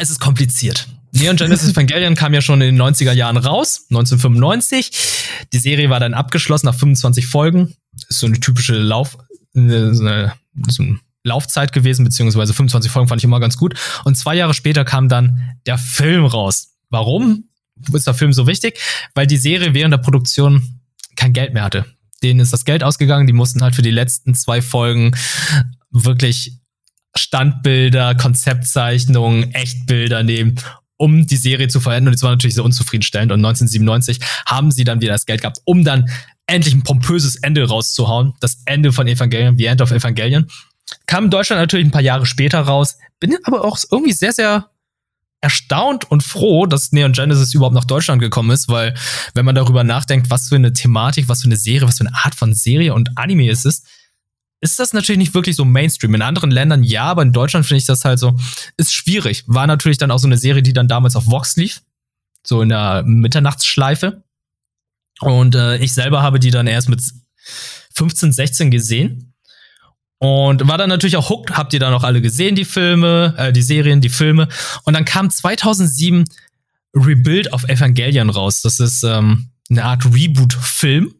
es 0.00 0.10
ist 0.10 0.20
kompliziert. 0.20 0.88
Neon 1.12 1.36
Genesis 1.36 1.72
Evangelion 1.72 2.14
kam 2.14 2.34
ja 2.34 2.40
schon 2.40 2.60
in 2.60 2.76
den 2.76 2.82
90er 2.82 3.12
Jahren 3.12 3.36
raus, 3.36 3.86
1995. 3.90 4.90
Die 5.52 5.58
Serie 5.58 5.90
war 5.90 6.00
dann 6.00 6.14
abgeschlossen 6.14 6.66
nach 6.66 6.74
25 6.74 7.26
Folgen. 7.26 7.74
Ist 8.08 8.20
so 8.20 8.26
eine 8.26 8.38
typische 8.38 8.74
Lauf, 8.74 9.18
eine, 9.54 9.94
so 9.94 10.04
eine 10.04 11.00
Laufzeit 11.24 11.72
gewesen, 11.72 12.04
beziehungsweise 12.04 12.54
25 12.54 12.90
Folgen 12.90 13.08
fand 13.08 13.20
ich 13.20 13.24
immer 13.24 13.40
ganz 13.40 13.56
gut. 13.56 13.74
Und 14.04 14.16
zwei 14.16 14.34
Jahre 14.34 14.54
später 14.54 14.84
kam 14.84 15.08
dann 15.08 15.56
der 15.66 15.78
Film 15.78 16.24
raus. 16.26 16.74
Warum 16.90 17.44
ist 17.92 18.06
der 18.06 18.14
Film 18.14 18.32
so 18.32 18.46
wichtig? 18.46 18.78
Weil 19.14 19.26
die 19.26 19.36
Serie 19.36 19.74
während 19.74 19.92
der 19.92 19.98
Produktion 19.98 20.80
kein 21.16 21.32
Geld 21.32 21.54
mehr 21.54 21.64
hatte. 21.64 21.84
Denen 22.22 22.40
ist 22.40 22.52
das 22.52 22.64
Geld 22.64 22.82
ausgegangen, 22.82 23.26
die 23.26 23.32
mussten 23.32 23.62
halt 23.62 23.74
für 23.74 23.82
die 23.82 23.90
letzten 23.90 24.34
zwei 24.34 24.60
Folgen 24.60 25.12
wirklich 25.90 26.58
Standbilder, 27.16 28.14
Konzeptzeichnungen, 28.14 29.52
Echtbilder 29.52 30.22
nehmen, 30.22 30.56
um 30.96 31.26
die 31.26 31.36
Serie 31.36 31.68
zu 31.68 31.80
verändern. 31.80 32.12
Und 32.12 32.16
es 32.16 32.22
war 32.22 32.30
natürlich 32.30 32.54
sehr 32.54 32.64
unzufriedenstellend. 32.64 33.32
Und 33.32 33.44
1997 33.44 34.20
haben 34.46 34.70
sie 34.70 34.84
dann 34.84 35.00
wieder 35.00 35.12
das 35.12 35.26
Geld 35.26 35.40
gehabt, 35.40 35.60
um 35.64 35.84
dann 35.84 36.08
endlich 36.46 36.74
ein 36.74 36.82
pompöses 36.82 37.36
Ende 37.36 37.66
rauszuhauen. 37.68 38.34
Das 38.40 38.62
Ende 38.66 38.92
von 38.92 39.06
Evangelion, 39.06 39.56
The 39.56 39.66
End 39.66 39.80
of 39.80 39.90
Evangelion. 39.90 40.48
Kam 41.06 41.24
in 41.24 41.30
Deutschland 41.30 41.60
natürlich 41.60 41.86
ein 41.86 41.92
paar 41.92 42.02
Jahre 42.02 42.26
später 42.26 42.60
raus. 42.60 42.96
Bin 43.20 43.36
aber 43.44 43.64
auch 43.64 43.78
irgendwie 43.90 44.12
sehr, 44.12 44.32
sehr 44.32 44.70
erstaunt 45.40 46.10
und 46.10 46.22
froh, 46.22 46.66
dass 46.66 46.92
Neon 46.92 47.12
Genesis 47.12 47.54
überhaupt 47.54 47.74
nach 47.74 47.84
Deutschland 47.84 48.20
gekommen 48.20 48.50
ist, 48.50 48.68
weil 48.68 48.94
wenn 49.34 49.44
man 49.44 49.54
darüber 49.54 49.84
nachdenkt, 49.84 50.30
was 50.30 50.48
für 50.48 50.56
eine 50.56 50.72
Thematik, 50.72 51.28
was 51.28 51.42
für 51.42 51.46
eine 51.46 51.56
Serie, 51.56 51.86
was 51.86 51.98
für 51.98 52.06
eine 52.06 52.16
Art 52.16 52.34
von 52.34 52.54
Serie 52.54 52.92
und 52.92 53.16
Anime 53.16 53.48
es 53.48 53.64
ist, 53.64 53.86
ist 54.60 54.78
das 54.78 54.92
natürlich 54.92 55.18
nicht 55.18 55.34
wirklich 55.34 55.56
so 55.56 55.64
Mainstream. 55.64 56.14
In 56.14 56.22
anderen 56.22 56.50
Ländern 56.50 56.82
ja, 56.82 57.04
aber 57.04 57.22
in 57.22 57.32
Deutschland 57.32 57.66
finde 57.66 57.78
ich 57.78 57.86
das 57.86 58.04
halt 58.04 58.18
so, 58.18 58.36
ist 58.76 58.92
schwierig. 58.92 59.44
War 59.46 59.66
natürlich 59.66 59.98
dann 59.98 60.10
auch 60.10 60.18
so 60.18 60.26
eine 60.26 60.36
Serie, 60.36 60.62
die 60.62 60.72
dann 60.72 60.88
damals 60.88 61.16
auf 61.16 61.26
Vox 61.26 61.56
lief, 61.56 61.82
so 62.44 62.62
in 62.62 62.70
der 62.70 63.04
Mitternachtsschleife. 63.04 64.22
Und 65.20 65.54
äh, 65.54 65.78
ich 65.78 65.92
selber 65.92 66.22
habe 66.22 66.40
die 66.40 66.50
dann 66.50 66.66
erst 66.66 66.88
mit 66.88 67.02
15, 67.94 68.32
16 68.32 68.70
gesehen. 68.70 69.34
Und 70.20 70.66
war 70.66 70.78
dann 70.78 70.88
natürlich 70.88 71.16
auch 71.16 71.30
hooked, 71.30 71.56
habt 71.56 71.72
ihr 71.72 71.78
dann 71.78 71.94
auch 71.94 72.02
alle 72.02 72.20
gesehen, 72.20 72.56
die 72.56 72.64
Filme, 72.64 73.34
äh, 73.38 73.52
die 73.52 73.62
Serien, 73.62 74.00
die 74.00 74.08
Filme. 74.08 74.48
Und 74.82 74.94
dann 74.94 75.04
kam 75.04 75.30
2007 75.30 76.24
Rebuild 76.94 77.52
of 77.52 77.64
Evangelion 77.68 78.30
raus. 78.30 78.62
Das 78.62 78.80
ist 78.80 79.04
ähm, 79.04 79.50
eine 79.70 79.84
Art 79.84 80.04
Reboot-Film 80.04 81.14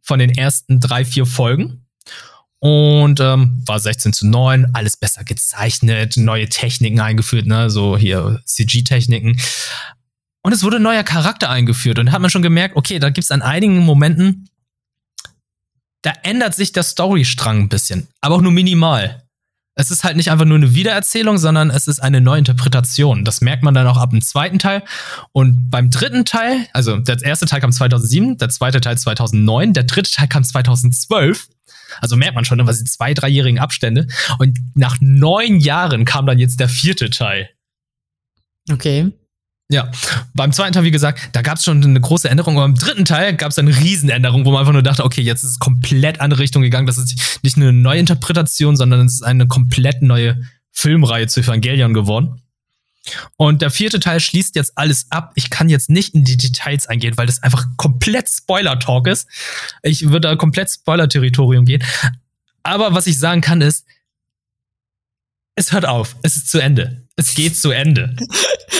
von 0.00 0.18
den 0.18 0.30
ersten 0.30 0.80
drei, 0.80 1.04
vier 1.04 1.26
Folgen. 1.26 1.81
Und 2.64 3.18
ähm, 3.18 3.60
war 3.66 3.80
16 3.80 4.12
zu 4.12 4.28
9, 4.28 4.70
alles 4.72 4.96
besser 4.96 5.24
gezeichnet, 5.24 6.16
neue 6.16 6.48
Techniken 6.48 7.00
eingeführt, 7.00 7.44
ne, 7.44 7.70
so 7.70 7.96
hier 7.96 8.40
CG-Techniken. 8.44 9.36
Und 10.44 10.52
es 10.52 10.62
wurde 10.62 10.76
ein 10.76 10.82
neuer 10.82 11.02
Charakter 11.02 11.50
eingeführt. 11.50 11.98
Und 11.98 12.06
da 12.06 12.12
hat 12.12 12.20
man 12.20 12.30
schon 12.30 12.40
gemerkt, 12.40 12.76
okay, 12.76 13.00
da 13.00 13.10
gibt 13.10 13.24
es 13.24 13.32
an 13.32 13.42
einigen 13.42 13.78
Momenten, 13.78 14.48
da 16.02 16.12
ändert 16.22 16.54
sich 16.54 16.70
der 16.70 16.84
Storystrang 16.84 17.62
ein 17.62 17.68
bisschen, 17.68 18.06
aber 18.20 18.36
auch 18.36 18.40
nur 18.40 18.52
minimal. 18.52 19.24
Es 19.74 19.90
ist 19.90 20.04
halt 20.04 20.16
nicht 20.16 20.30
einfach 20.30 20.44
nur 20.44 20.58
eine 20.58 20.72
Wiedererzählung, 20.72 21.38
sondern 21.38 21.68
es 21.68 21.88
ist 21.88 22.00
eine 22.00 22.20
Neuinterpretation. 22.20 23.24
Das 23.24 23.40
merkt 23.40 23.64
man 23.64 23.74
dann 23.74 23.88
auch 23.88 23.96
ab 23.96 24.10
dem 24.10 24.22
zweiten 24.22 24.60
Teil. 24.60 24.84
Und 25.32 25.68
beim 25.68 25.90
dritten 25.90 26.24
Teil, 26.24 26.68
also 26.72 26.98
der 26.98 27.20
erste 27.22 27.46
Teil 27.46 27.60
kam 27.60 27.72
2007, 27.72 28.38
der 28.38 28.50
zweite 28.50 28.80
Teil 28.80 28.98
2009, 28.98 29.72
der 29.72 29.82
dritte 29.82 30.12
Teil 30.12 30.28
kam 30.28 30.44
2012. 30.44 31.48
Also 32.00 32.16
merkt 32.16 32.34
man 32.34 32.44
schon, 32.44 32.58
ne, 32.58 32.66
was 32.66 32.78
sind 32.78 32.88
zwei, 32.88 33.14
dreijährigen 33.14 33.58
Abstände. 33.58 34.06
Und 34.38 34.58
nach 34.74 34.98
neun 35.00 35.60
Jahren 35.60 36.04
kam 36.04 36.26
dann 36.26 36.38
jetzt 36.38 36.60
der 36.60 36.68
vierte 36.68 37.10
Teil. 37.10 37.50
Okay. 38.70 39.10
Ja, 39.70 39.90
beim 40.34 40.52
zweiten 40.52 40.74
Teil, 40.74 40.84
wie 40.84 40.90
gesagt, 40.90 41.30
da 41.32 41.40
gab 41.40 41.56
es 41.56 41.64
schon 41.64 41.82
eine 41.82 42.00
große 42.00 42.28
Änderung. 42.28 42.56
Aber 42.56 42.66
im 42.66 42.74
dritten 42.74 43.06
Teil 43.06 43.34
gab 43.34 43.50
es 43.52 43.58
eine 43.58 43.74
Riesenänderung, 43.74 44.44
wo 44.44 44.50
man 44.50 44.60
einfach 44.60 44.74
nur 44.74 44.82
dachte, 44.82 45.04
okay, 45.04 45.22
jetzt 45.22 45.44
ist 45.44 45.50
es 45.50 45.58
komplett 45.58 46.20
andere 46.20 46.40
Richtung 46.40 46.62
gegangen. 46.62 46.86
Das 46.86 46.98
ist 46.98 47.40
nicht 47.42 47.56
eine 47.56 47.72
neue 47.72 47.98
Interpretation, 47.98 48.76
sondern 48.76 49.06
es 49.06 49.14
ist 49.14 49.22
eine 49.22 49.46
komplett 49.46 50.02
neue 50.02 50.42
Filmreihe 50.72 51.26
zu 51.26 51.40
Evangelion 51.40 51.94
geworden. 51.94 52.42
Und 53.36 53.62
der 53.62 53.70
vierte 53.70 54.00
Teil 54.00 54.20
schließt 54.20 54.54
jetzt 54.54 54.72
alles 54.76 55.06
ab. 55.10 55.32
Ich 55.34 55.50
kann 55.50 55.68
jetzt 55.68 55.90
nicht 55.90 56.14
in 56.14 56.24
die 56.24 56.36
Details 56.36 56.86
eingehen, 56.86 57.16
weil 57.16 57.26
das 57.26 57.42
einfach 57.42 57.66
komplett 57.76 58.28
Spoiler-Talk 58.28 59.08
ist. 59.08 59.26
Ich 59.82 60.04
würde 60.06 60.28
da 60.28 60.36
komplett 60.36 60.70
Spoiler-Territorium 60.70 61.64
gehen. 61.64 61.82
Aber 62.62 62.94
was 62.94 63.06
ich 63.06 63.18
sagen 63.18 63.40
kann 63.40 63.60
ist, 63.60 63.84
es 65.54 65.72
hört 65.72 65.84
auf. 65.84 66.16
Es 66.22 66.36
ist 66.36 66.50
zu 66.50 66.60
Ende. 66.60 67.06
Es 67.16 67.34
geht 67.34 67.56
zu 67.56 67.70
Ende. 67.70 68.16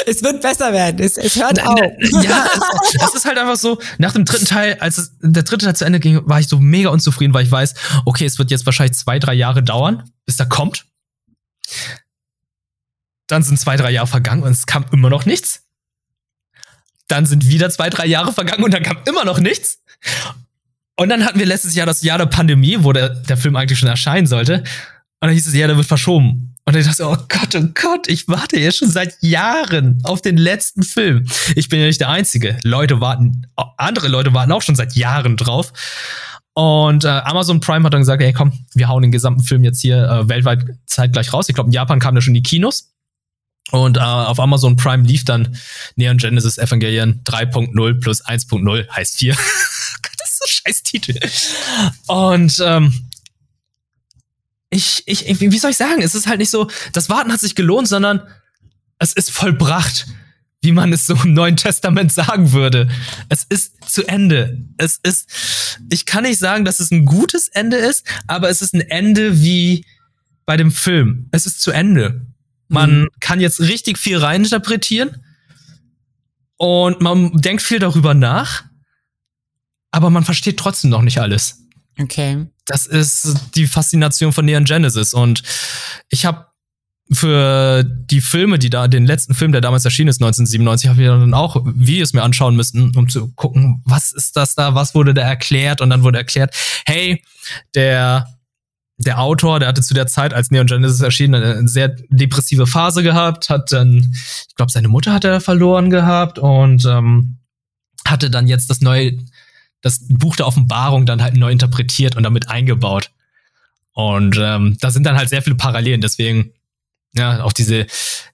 Es 0.05 0.21
wird 0.21 0.43
besser 0.43 0.73
werden. 0.73 0.99
Es, 0.99 1.17
es 1.17 1.37
hört 1.37 1.65
auf. 1.65 1.79
Ja, 2.25 2.45
es, 2.83 3.03
es, 3.03 3.15
ist 3.15 3.25
halt 3.25 3.39
einfach 3.39 3.57
so, 3.57 3.79
nach 3.99 4.13
dem 4.13 4.25
dritten 4.25 4.47
Teil, 4.47 4.77
als 4.81 4.99
es, 4.99 5.13
der 5.21 5.45
dritte 5.45 5.67
Teil 5.67 5.77
zu 5.77 5.85
Ende 5.85 6.01
ging, 6.01 6.21
war 6.25 6.41
ich 6.41 6.49
so 6.49 6.59
mega 6.59 6.89
unzufrieden, 6.89 7.33
weil 7.35 7.45
ich 7.45 7.53
weiß, 7.53 7.75
okay, 8.05 8.25
es 8.25 8.37
wird 8.39 8.51
jetzt 8.51 8.67
wahrscheinlich 8.67 8.97
zwei, 8.97 9.21
drei 9.21 9.35
Jahre 9.35 9.63
dauern, 9.63 10.11
bis 10.27 10.41
er 10.41 10.47
kommt. 10.47 10.87
Dann 13.33 13.43
sind 13.43 13.59
zwei, 13.59 13.79
drei 13.79 13.91
Jahre 13.91 14.09
vergangen 14.09 14.43
und 14.43 14.51
es 14.51 14.67
kam 14.67 14.85
immer 14.93 15.09
noch 15.09 15.25
nichts. 15.25 15.63
Dann 17.09 17.25
sind 17.25 17.49
wieder 17.49 17.71
zwei, 17.71 17.89
drei 17.89 18.05
Jahre 18.05 18.31
vergangen 18.31 18.63
und 18.63 18.75
dann 18.75 18.83
kam 18.83 18.99
immer 19.07 19.25
noch 19.25 19.39
nichts. 19.39 19.79
Und 20.97 21.09
dann 21.09 21.25
hatten 21.25 21.39
wir 21.39 21.47
letztes 21.47 21.75
Jahr 21.75 21.87
das 21.87 22.03
Jahr 22.03 22.19
der 22.19 22.27
Pandemie, 22.27 22.77
wo 22.81 22.93
der, 22.93 23.09
der 23.09 23.39
Film 23.39 23.57
eigentlich 23.57 23.79
schon 23.79 23.89
erscheinen 23.89 24.27
sollte. 24.27 24.59
Und 24.59 24.67
dann 25.21 25.31
hieß 25.31 25.47
es, 25.47 25.55
ja, 25.55 25.67
der 25.67 25.79
wird 25.79 25.87
verschoben. 25.87 26.55
Und 26.67 26.77
ich 26.77 26.85
dachte, 26.85 27.07
oh 27.09 27.17
Gott, 27.27 27.55
oh 27.55 27.69
Gott, 27.73 28.07
ich 28.07 28.29
warte 28.29 28.59
jetzt 28.59 28.77
schon 28.77 28.91
seit 28.91 29.17
Jahren 29.23 30.03
auf 30.05 30.21
den 30.21 30.37
letzten 30.37 30.83
Film. 30.83 31.27
Ich 31.57 31.71
bin 31.71 31.81
ja 31.81 31.87
nicht 31.87 32.03
der 32.03 32.11
Einzige. 32.11 32.59
Leute 32.65 33.01
warten, 33.01 33.47
andere 33.79 34.09
Leute 34.09 34.35
warten 34.35 34.53
auch 34.53 34.61
schon 34.61 34.77
seit 34.77 34.95
Jahren 34.95 35.39
drauf. 35.39 35.73
Und 36.53 37.07
äh, 37.07 37.09
Amazon 37.09 37.61
Prime 37.61 37.87
hat 37.87 37.95
dann 37.95 38.03
gesagt, 38.03 38.23
hey 38.23 38.35
komm, 38.35 38.53
wir 38.75 38.89
hauen 38.89 39.01
den 39.01 39.11
gesamten 39.11 39.43
Film 39.43 39.65
jetzt 39.65 39.81
hier 39.81 40.05
äh, 40.05 40.29
weltweit 40.29 40.67
zeitgleich 40.85 41.33
raus. 41.33 41.49
Ich 41.49 41.55
glaube, 41.55 41.69
in 41.69 41.73
Japan 41.73 41.99
kam 41.99 42.15
der 42.15 42.21
schon 42.21 42.35
die 42.35 42.43
Kinos. 42.43 42.92
Und 43.73 43.97
äh, 43.97 44.01
auf 44.01 44.39
Amazon 44.39 44.77
Prime 44.77 45.03
lief 45.03 45.25
dann 45.25 45.57
Neon 45.97 46.19
Genesis 46.19 46.59
Evangelion 46.59 47.23
3.0 47.25 48.01
plus 48.01 48.25
1.0 48.25 48.89
heißt 48.91 49.17
4. 49.17 49.35
das 50.19 50.31
ist 50.31 50.39
so 50.39 50.45
scheiß 50.47 50.83
Titel. 50.83 51.19
Und 52.07 52.63
ähm, 52.63 53.09
ich, 54.69 55.03
ich, 55.07 55.41
wie 55.41 55.59
soll 55.59 55.71
ich 55.71 55.79
sagen, 55.79 56.03
es 56.03 56.15
ist 56.15 56.27
halt 56.27 56.39
nicht 56.39 56.51
so, 56.51 56.69
das 56.93 57.09
Warten 57.09 57.33
hat 57.33 57.41
sich 57.41 57.55
gelohnt, 57.55 57.89
sondern 57.89 58.21
es 58.99 59.15
ist 59.15 59.31
vollbracht, 59.31 60.07
wie 60.61 60.73
man 60.73 60.93
es 60.93 61.07
so 61.07 61.15
im 61.15 61.33
Neuen 61.33 61.57
Testament 61.57 62.13
sagen 62.13 62.53
würde. 62.53 62.91
Es 63.31 63.45
ist 63.45 63.91
zu 63.91 64.07
Ende. 64.07 64.65
Es 64.77 65.01
ist, 65.03 65.31
ich 65.91 66.05
kann 66.05 66.25
nicht 66.25 66.39
sagen, 66.39 66.67
dass 66.67 66.79
es 66.79 66.91
ein 66.91 67.07
gutes 67.07 67.49
Ende 67.49 67.79
ist, 67.79 68.07
aber 68.27 68.51
es 68.51 68.61
ist 68.61 68.75
ein 68.75 68.83
Ende 68.83 69.41
wie 69.43 69.87
bei 70.45 70.59
dem 70.59 70.71
Film. 70.71 71.29
Es 71.33 71.47
ist 71.47 71.63
zu 71.63 71.71
Ende. 71.71 72.27
Man 72.73 73.03
mhm. 73.03 73.09
kann 73.21 73.41
jetzt 73.41 73.61
richtig 73.61 73.99
viel 73.99 74.19
reininterpretieren 74.19 75.25
und 76.57 77.01
man 77.01 77.33
denkt 77.41 77.63
viel 77.63 77.79
darüber 77.79 78.15
nach, 78.15 78.65
aber 79.91 80.11
man 80.11 80.25
versteht 80.25 80.59
trotzdem 80.59 80.91
noch 80.91 81.03
nicht 81.03 81.19
alles. 81.19 81.59
Okay. 82.01 82.47
Das 82.67 82.87
ist 82.87 83.37
die 83.55 83.67
Faszination 83.67 84.33
von 84.33 84.45
Neon 84.45 84.65
Genesis 84.65 85.13
und 85.13 85.43
ich 86.09 86.25
habe 86.25 86.47
für 87.11 87.85
die 87.85 88.21
Filme, 88.21 88.59
die 88.59 88.71
da, 88.71 88.89
den 88.89 89.05
letzten 89.05 89.35
Film, 89.35 89.53
der 89.53 89.61
damals 89.61 89.85
erschienen 89.85 90.09
ist, 90.09 90.23
1997, 90.23 90.89
habe 90.89 91.03
ich 91.03 91.09
dann 91.09 91.35
auch 91.35 91.61
Videos 91.65 92.15
mir 92.15 92.23
anschauen 92.23 92.57
müssen, 92.57 92.97
um 92.97 93.09
zu 93.09 93.33
gucken, 93.35 93.83
was 93.85 94.13
ist 94.13 94.37
das 94.37 94.55
da, 94.55 94.75
was 94.75 94.95
wurde 94.95 95.13
da 95.13 95.23
erklärt 95.23 95.81
und 95.81 95.91
dann 95.91 96.03
wurde 96.03 96.19
erklärt, 96.19 96.55
hey, 96.87 97.23
der 97.75 98.27
der 99.03 99.21
Autor, 99.21 99.59
der 99.59 99.69
hatte 99.69 99.83
zu 99.83 99.95
der 99.95 100.07
Zeit, 100.07 100.35
als 100.35 100.51
Neon 100.51 100.67
Genesis 100.67 101.01
erschien, 101.01 101.35
eine 101.35 101.69
sehr 101.69 101.89
depressive 102.09 102.67
Phase 102.67 103.03
gehabt, 103.03 103.51
hat 103.51 103.73
dann, 103.73 104.15
ich 104.49 104.55
glaube, 104.55 104.73
seine 104.73 104.89
Mutter 104.89 105.13
hat 105.13 105.25
er 105.25 105.41
verloren 105.41 105.91
gehabt 105.91 106.39
und 106.39 106.85
ähm, 106.85 107.39
hatte 108.07 108.31
dann 108.31 108.47
jetzt 108.47 108.71
das 108.71 108.81
neue, 108.81 109.19
das 109.81 110.07
Buch 110.09 110.37
der 110.37 110.47
Offenbarung 110.47 111.07
dann 111.07 111.23
halt 111.23 111.37
neu 111.37 111.51
interpretiert 111.51 112.17
und 112.17 112.23
damit 112.23 112.49
eingebaut. 112.49 113.11
Und 113.93 114.39
ähm, 114.41 114.77
da 114.81 114.91
sind 114.91 115.05
dann 115.05 115.17
halt 115.17 115.29
sehr 115.29 115.43
viele 115.43 115.57
Parallelen, 115.57 116.01
deswegen, 116.01 116.53
ja, 117.15 117.43
auch 117.43 117.53
diese 117.53 117.87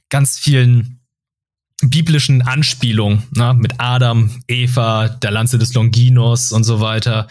ganz 0.09 0.39
vielen 0.39 1.01
biblischen 1.81 2.43
Anspielungen, 2.43 3.25
ne, 3.35 3.55
mit 3.55 3.75
Adam, 3.79 4.31
Eva, 4.49 5.09
der 5.09 5.31
Lanze 5.31 5.59
des 5.59 5.75
Longinus 5.75 6.53
und 6.53 6.65
so 6.65 6.81
weiter. 6.81 7.29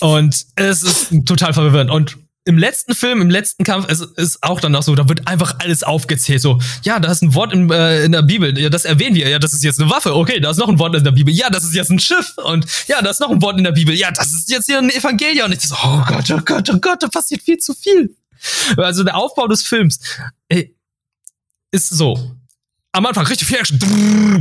Und 0.00 0.46
es 0.56 0.82
ist 0.82 1.12
total 1.26 1.52
verwirrend. 1.52 1.90
Und 1.90 2.16
im 2.48 2.56
letzten 2.56 2.94
Film, 2.94 3.20
im 3.20 3.28
letzten 3.28 3.62
Kampf, 3.62 3.86
es 3.90 4.00
ist 4.00 4.42
auch 4.42 4.58
dann 4.58 4.74
auch 4.74 4.82
so, 4.82 4.94
da 4.94 5.06
wird 5.06 5.28
einfach 5.28 5.56
alles 5.58 5.82
aufgezählt. 5.82 6.40
So, 6.40 6.58
ja, 6.82 6.98
da 6.98 7.12
ist 7.12 7.22
ein 7.22 7.34
Wort 7.34 7.52
in, 7.52 7.70
äh, 7.70 8.04
in 8.04 8.12
der 8.12 8.22
Bibel, 8.22 8.58
ja, 8.58 8.70
das 8.70 8.86
erwähnen 8.86 9.14
wir, 9.14 9.28
ja, 9.28 9.38
das 9.38 9.52
ist 9.52 9.62
jetzt 9.62 9.78
eine 9.78 9.90
Waffe, 9.90 10.16
okay, 10.16 10.40
da 10.40 10.50
ist 10.50 10.56
noch 10.56 10.68
ein 10.68 10.78
Wort 10.78 10.96
in 10.96 11.04
der 11.04 11.10
Bibel, 11.10 11.34
ja, 11.34 11.50
das 11.50 11.62
ist 11.62 11.74
jetzt 11.74 11.90
ein 11.90 11.98
Schiff 11.98 12.32
und 12.38 12.64
ja, 12.86 13.02
da 13.02 13.10
ist 13.10 13.20
noch 13.20 13.28
ein 13.30 13.42
Wort 13.42 13.58
in 13.58 13.64
der 13.64 13.72
Bibel, 13.72 13.94
ja, 13.94 14.10
das 14.10 14.32
ist 14.32 14.50
jetzt 14.50 14.64
hier 14.64 14.78
ein 14.78 14.88
Evangelium. 14.88 15.46
Und 15.46 15.52
ich 15.52 15.60
so, 15.60 15.74
oh 15.74 16.02
Gott, 16.06 16.30
oh 16.30 16.40
Gott, 16.42 16.70
oh 16.70 16.78
Gott, 16.78 17.02
da 17.02 17.08
passiert 17.08 17.42
viel 17.42 17.58
zu 17.58 17.74
viel. 17.74 18.16
Also 18.78 19.04
der 19.04 19.16
Aufbau 19.16 19.46
des 19.46 19.62
Films 19.62 20.00
ey, 20.48 20.74
ist 21.70 21.90
so. 21.90 22.34
Am 22.92 23.04
Anfang 23.04 23.26
richtig 23.26 23.46
viel 23.46 23.58
Action, 23.58 23.78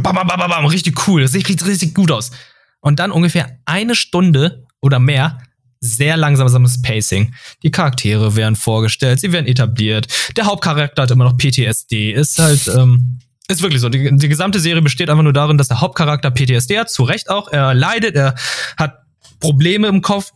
bam, 0.01 0.15
bam, 0.15 0.27
bam, 0.27 0.49
bam, 0.49 0.65
richtig 0.67 1.07
cool, 1.07 1.23
das 1.23 1.33
sieht 1.33 1.65
richtig 1.65 1.93
gut 1.93 2.11
aus. 2.11 2.31
Und 2.79 2.99
dann 2.99 3.11
ungefähr 3.11 3.59
eine 3.65 3.95
Stunde 3.95 4.66
oder 4.81 4.99
mehr 4.99 5.39
sehr 5.79 6.17
langsames 6.17 6.81
Pacing. 6.81 7.33
Die 7.63 7.71
Charaktere 7.71 8.35
werden 8.35 8.55
vorgestellt, 8.55 9.19
sie 9.19 9.31
werden 9.31 9.47
etabliert. 9.47 10.07
Der 10.35 10.45
Hauptcharakter 10.45 11.03
hat 11.03 11.11
immer 11.11 11.25
noch 11.25 11.37
PTSD. 11.37 12.11
Ist 12.11 12.39
halt, 12.39 12.67
ähm, 12.67 13.19
ist 13.47 13.61
wirklich 13.61 13.81
so. 13.81 13.89
Die, 13.89 14.15
die 14.17 14.27
gesamte 14.27 14.59
Serie 14.59 14.81
besteht 14.81 15.09
einfach 15.09 15.23
nur 15.23 15.33
darin, 15.33 15.57
dass 15.57 15.67
der 15.67 15.81
Hauptcharakter 15.81 16.31
PTSD 16.31 16.79
hat, 16.79 16.89
zu 16.89 17.03
Recht 17.03 17.29
auch. 17.29 17.47
Er 17.49 17.73
leidet, 17.73 18.15
er 18.15 18.35
hat 18.77 18.99
Probleme 19.39 19.87
im 19.87 20.01
Kopf. 20.01 20.31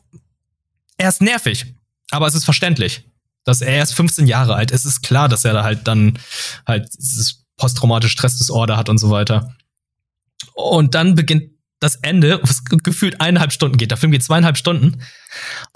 Er 0.97 1.09
ist 1.09 1.21
nervig, 1.21 1.73
aber 2.11 2.27
es 2.27 2.35
ist 2.35 2.45
verständlich. 2.45 3.03
Dass 3.43 3.61
er 3.61 3.73
erst 3.73 3.95
15 3.95 4.27
Jahre 4.27 4.53
alt 4.53 4.69
ist, 4.69 4.85
ist 4.85 5.01
klar, 5.01 5.27
dass 5.27 5.45
er 5.45 5.53
da 5.53 5.63
halt 5.63 5.87
dann 5.87 6.19
halt 6.67 6.89
dieses 6.95 7.43
posttraumatische 7.57 8.11
Stressdisorder 8.11 8.77
hat 8.77 8.87
und 8.87 8.99
so 8.99 9.09
weiter. 9.09 9.55
Und 10.53 10.93
dann 10.93 11.15
beginnt 11.15 11.49
das 11.81 11.95
Ende, 11.97 12.39
was 12.43 12.63
gefühlt 12.63 13.19
eineinhalb 13.19 13.51
Stunden 13.51 13.75
geht. 13.75 13.91
Der 13.91 13.97
Film 13.97 14.11
geht 14.11 14.23
zweieinhalb 14.23 14.55
Stunden. 14.55 15.01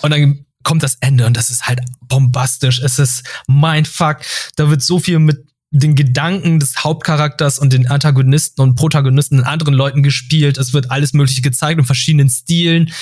Und 0.02 0.12
dann 0.12 0.46
kommt 0.64 0.84
das 0.84 0.96
Ende 1.02 1.26
und 1.26 1.36
das 1.36 1.50
ist 1.50 1.68
halt 1.68 1.82
bombastisch. 2.08 2.80
Es 2.80 3.00
ist 3.00 3.24
Mindfuck. 3.48 4.20
Da 4.56 4.70
wird 4.70 4.82
so 4.82 5.00
viel 5.00 5.20
mit 5.20 5.46
den 5.72 5.96
Gedanken 5.96 6.60
des 6.60 6.84
Hauptcharakters 6.84 7.60
und 7.60 7.74
den 7.74 7.88
Antagonisten 7.88 8.62
und 8.62 8.76
Protagonisten 8.76 9.40
und 9.40 9.46
anderen 9.46 9.74
Leuten 9.74 10.04
gespielt. 10.04 10.58
Es 10.58 10.74
wird 10.74 10.92
alles 10.92 11.14
Mögliche 11.14 11.42
gezeigt 11.42 11.80
in 11.80 11.86
verschiedenen 11.86 12.30
Stilen. 12.30 12.94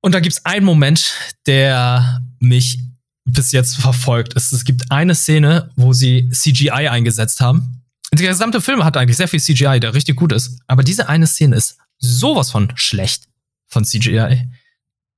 Und 0.00 0.14
da 0.14 0.20
gibt's 0.20 0.46
einen 0.46 0.64
Moment, 0.64 1.14
der 1.46 2.22
mich 2.38 2.80
bis 3.24 3.52
jetzt 3.52 3.76
verfolgt. 3.76 4.34
Es, 4.36 4.52
es 4.52 4.64
gibt 4.64 4.90
eine 4.90 5.14
Szene, 5.14 5.70
wo 5.76 5.92
sie 5.92 6.30
CGI 6.30 6.88
eingesetzt 6.88 7.40
haben 7.40 7.79
der 8.18 8.28
gesamte 8.28 8.60
Film 8.60 8.84
hat 8.84 8.96
eigentlich 8.96 9.16
sehr 9.16 9.28
viel 9.28 9.40
CGI, 9.40 9.78
der 9.80 9.94
richtig 9.94 10.16
gut 10.16 10.32
ist. 10.32 10.58
Aber 10.66 10.82
diese 10.82 11.08
eine 11.08 11.26
Szene 11.26 11.56
ist 11.56 11.76
sowas 11.98 12.50
von 12.50 12.72
schlecht 12.74 13.28
von 13.68 13.84
CGI, 13.84 14.48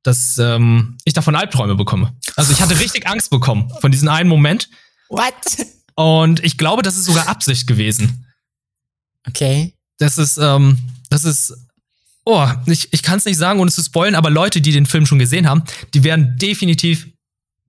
dass 0.02 0.36
ähm, 0.38 0.98
ich 1.04 1.14
davon 1.14 1.34
Albträume 1.34 1.74
bekomme. 1.74 2.12
Also 2.36 2.52
ich 2.52 2.60
hatte 2.60 2.78
richtig 2.78 3.06
Angst 3.06 3.30
bekommen 3.30 3.72
von 3.80 3.90
diesem 3.90 4.08
einen 4.08 4.28
Moment. 4.28 4.68
What? 5.08 5.34
Und 5.94 6.44
ich 6.44 6.58
glaube, 6.58 6.82
das 6.82 6.96
ist 6.96 7.04
sogar 7.04 7.28
Absicht 7.28 7.66
gewesen. 7.66 8.26
Okay. 9.26 9.74
Das 9.98 10.18
ist, 10.18 10.38
ähm, 10.38 10.78
das 11.10 11.24
ist, 11.24 11.54
oh, 12.24 12.46
ich, 12.66 12.92
ich 12.92 13.02
kann 13.02 13.18
es 13.18 13.24
nicht 13.24 13.36
sagen, 13.36 13.60
ohne 13.60 13.70
zu 13.70 13.82
spoilen, 13.82 14.14
aber 14.14 14.30
Leute, 14.30 14.60
die 14.60 14.72
den 14.72 14.86
Film 14.86 15.06
schon 15.06 15.18
gesehen 15.18 15.48
haben, 15.48 15.62
die 15.94 16.04
werden 16.04 16.36
definitiv 16.38 17.11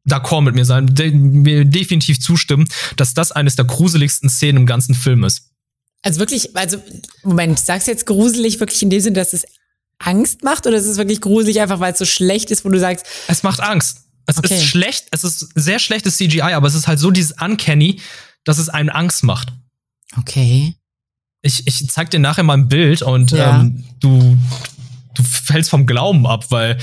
d'accord 0.06 0.42
mit 0.42 0.56
mir 0.56 0.66
sein, 0.66 0.94
de 0.94 1.12
mir 1.12 1.66
definitiv 1.66 2.20
zustimmen, 2.20 2.68
dass 2.98 3.14
das 3.14 3.32
eines 3.32 3.56
der 3.56 3.66
gruseligsten 3.66 4.30
Szenen 4.30 4.60
im 4.60 4.66
ganzen 4.66 4.96
Film 4.96 5.24
ist. 5.24 5.50
Also 6.02 6.20
wirklich, 6.20 6.56
also 6.56 6.78
Moment, 7.24 7.60
sagst 7.60 7.88
du 7.88 7.92
jetzt 7.92 8.06
gruselig 8.06 8.60
wirklich 8.60 8.84
in 8.84 8.90
dem 8.90 9.00
Sinne, 9.00 9.16
dass 9.16 9.34
es 9.34 9.46
Angst 10.00 10.44
macht 10.44 10.68
oder 10.68 10.76
ist 10.76 10.86
es 10.86 10.98
wirklich 10.98 11.22
gruselig 11.22 11.62
einfach, 11.62 11.80
weil 11.80 11.94
es 11.94 12.00
so 12.00 12.06
schlecht 12.06 12.52
ist, 12.52 12.66
wo 12.66 12.70
du 12.70 12.80
sagst, 12.80 13.06
es 13.28 13.44
macht 13.44 13.62
Angst. 13.62 14.02
Es 14.26 14.38
okay. 14.38 14.56
ist 14.56 14.66
schlecht, 14.66 15.08
es 15.12 15.24
ist 15.24 15.50
sehr 15.56 15.80
schlechtes 15.80 16.18
CGI, 16.18 16.42
aber 16.42 16.68
es 16.68 16.76
ist 16.76 16.88
halt 16.88 17.00
so 17.00 17.12
dieses 17.12 17.34
Uncanny, 17.42 18.02
dass 18.44 18.58
es 18.58 18.70
einen 18.70 18.90
Angst 18.90 19.24
macht. 19.24 19.54
Okay. 20.18 20.76
Ich, 21.42 21.68
ich 21.68 21.90
zeig 21.90 22.10
dir 22.10 22.20
nachher 22.20 22.44
mal 22.44 22.54
ein 22.54 22.68
Bild 22.68 23.02
und 23.02 23.32
ja. 23.32 23.62
ähm, 23.62 23.84
du, 24.00 24.38
du 25.14 25.24
fällst 25.24 25.70
vom 25.70 25.86
Glauben 25.86 26.26
ab, 26.26 26.46
weil 26.52 26.78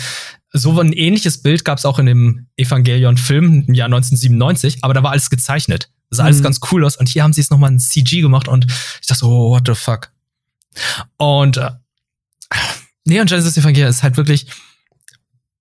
so 0.52 0.78
ein 0.80 0.92
ähnliches 0.92 1.42
Bild 1.42 1.64
gab 1.64 1.78
es 1.78 1.84
auch 1.84 1.98
in 1.98 2.06
dem 2.06 2.46
Evangelion-Film 2.56 3.64
im 3.68 3.74
Jahr 3.74 3.86
1997, 3.86 4.78
aber 4.82 4.94
da 4.94 5.02
war 5.02 5.12
alles 5.12 5.30
gezeichnet. 5.30 5.90
Das 6.08 6.16
sah 6.16 6.24
mhm. 6.24 6.26
alles 6.28 6.42
ganz 6.42 6.60
cool 6.70 6.84
aus. 6.84 6.96
Und 6.96 7.08
hier 7.08 7.22
haben 7.22 7.32
sie 7.32 7.40
es 7.40 7.50
nochmal 7.50 7.70
in 7.70 7.78
CG 7.78 8.20
gemacht 8.20 8.48
und 8.48 8.66
ich 9.00 9.06
dachte 9.06 9.20
so, 9.20 9.28
oh, 9.28 9.50
what 9.50 9.62
the 9.66 9.74
fuck. 9.74 10.10
Und 11.16 11.56
äh, 11.56 11.70
Neon 13.04 13.26
Genesis 13.26 13.56
Evangelion 13.56 13.88
ist 13.88 14.02
halt 14.02 14.16
wirklich, 14.16 14.46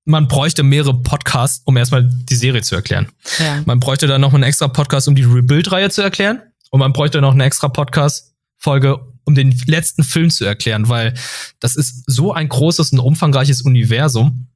man 0.06 0.28
bräuchte 0.28 0.64
mehrere 0.64 1.00
Podcasts, 1.02 1.62
um 1.66 1.78
erstmal 1.78 2.10
die 2.10 2.36
Serie 2.36 2.64
zu 2.64 2.76
erklären. 2.76 3.10
Ja. 3.38 3.62
Man 3.66 3.80
bräuchte 3.80 4.08
dann 4.08 4.22
noch 4.22 4.34
einen 4.34 4.44
extra 4.44 4.68
Podcast, 4.68 5.08
um 5.08 5.16
die 5.16 5.24
Rebuild-Reihe 5.24 5.92
zu 5.92 6.02
erklären. 6.02 6.42
Und 6.72 6.80
man 6.80 6.94
bräuchte 6.94 7.22
noch 7.22 7.34
eine 7.34 7.46
extra 7.46 7.68
Podcast-Folge, 7.68 9.00
um 9.26 9.36
den 9.36 9.52
letzten 9.68 10.04
Film 10.04 10.32
zu 10.32 10.46
erklären, 10.46 10.90
weil 10.90 11.14
das 11.60 11.76
ist 11.76 12.04
so 12.08 12.34
ein 12.34 12.50
großes 12.50 12.92
und 12.92 13.00
umfangreiches 13.00 13.62
Universum 13.62 14.49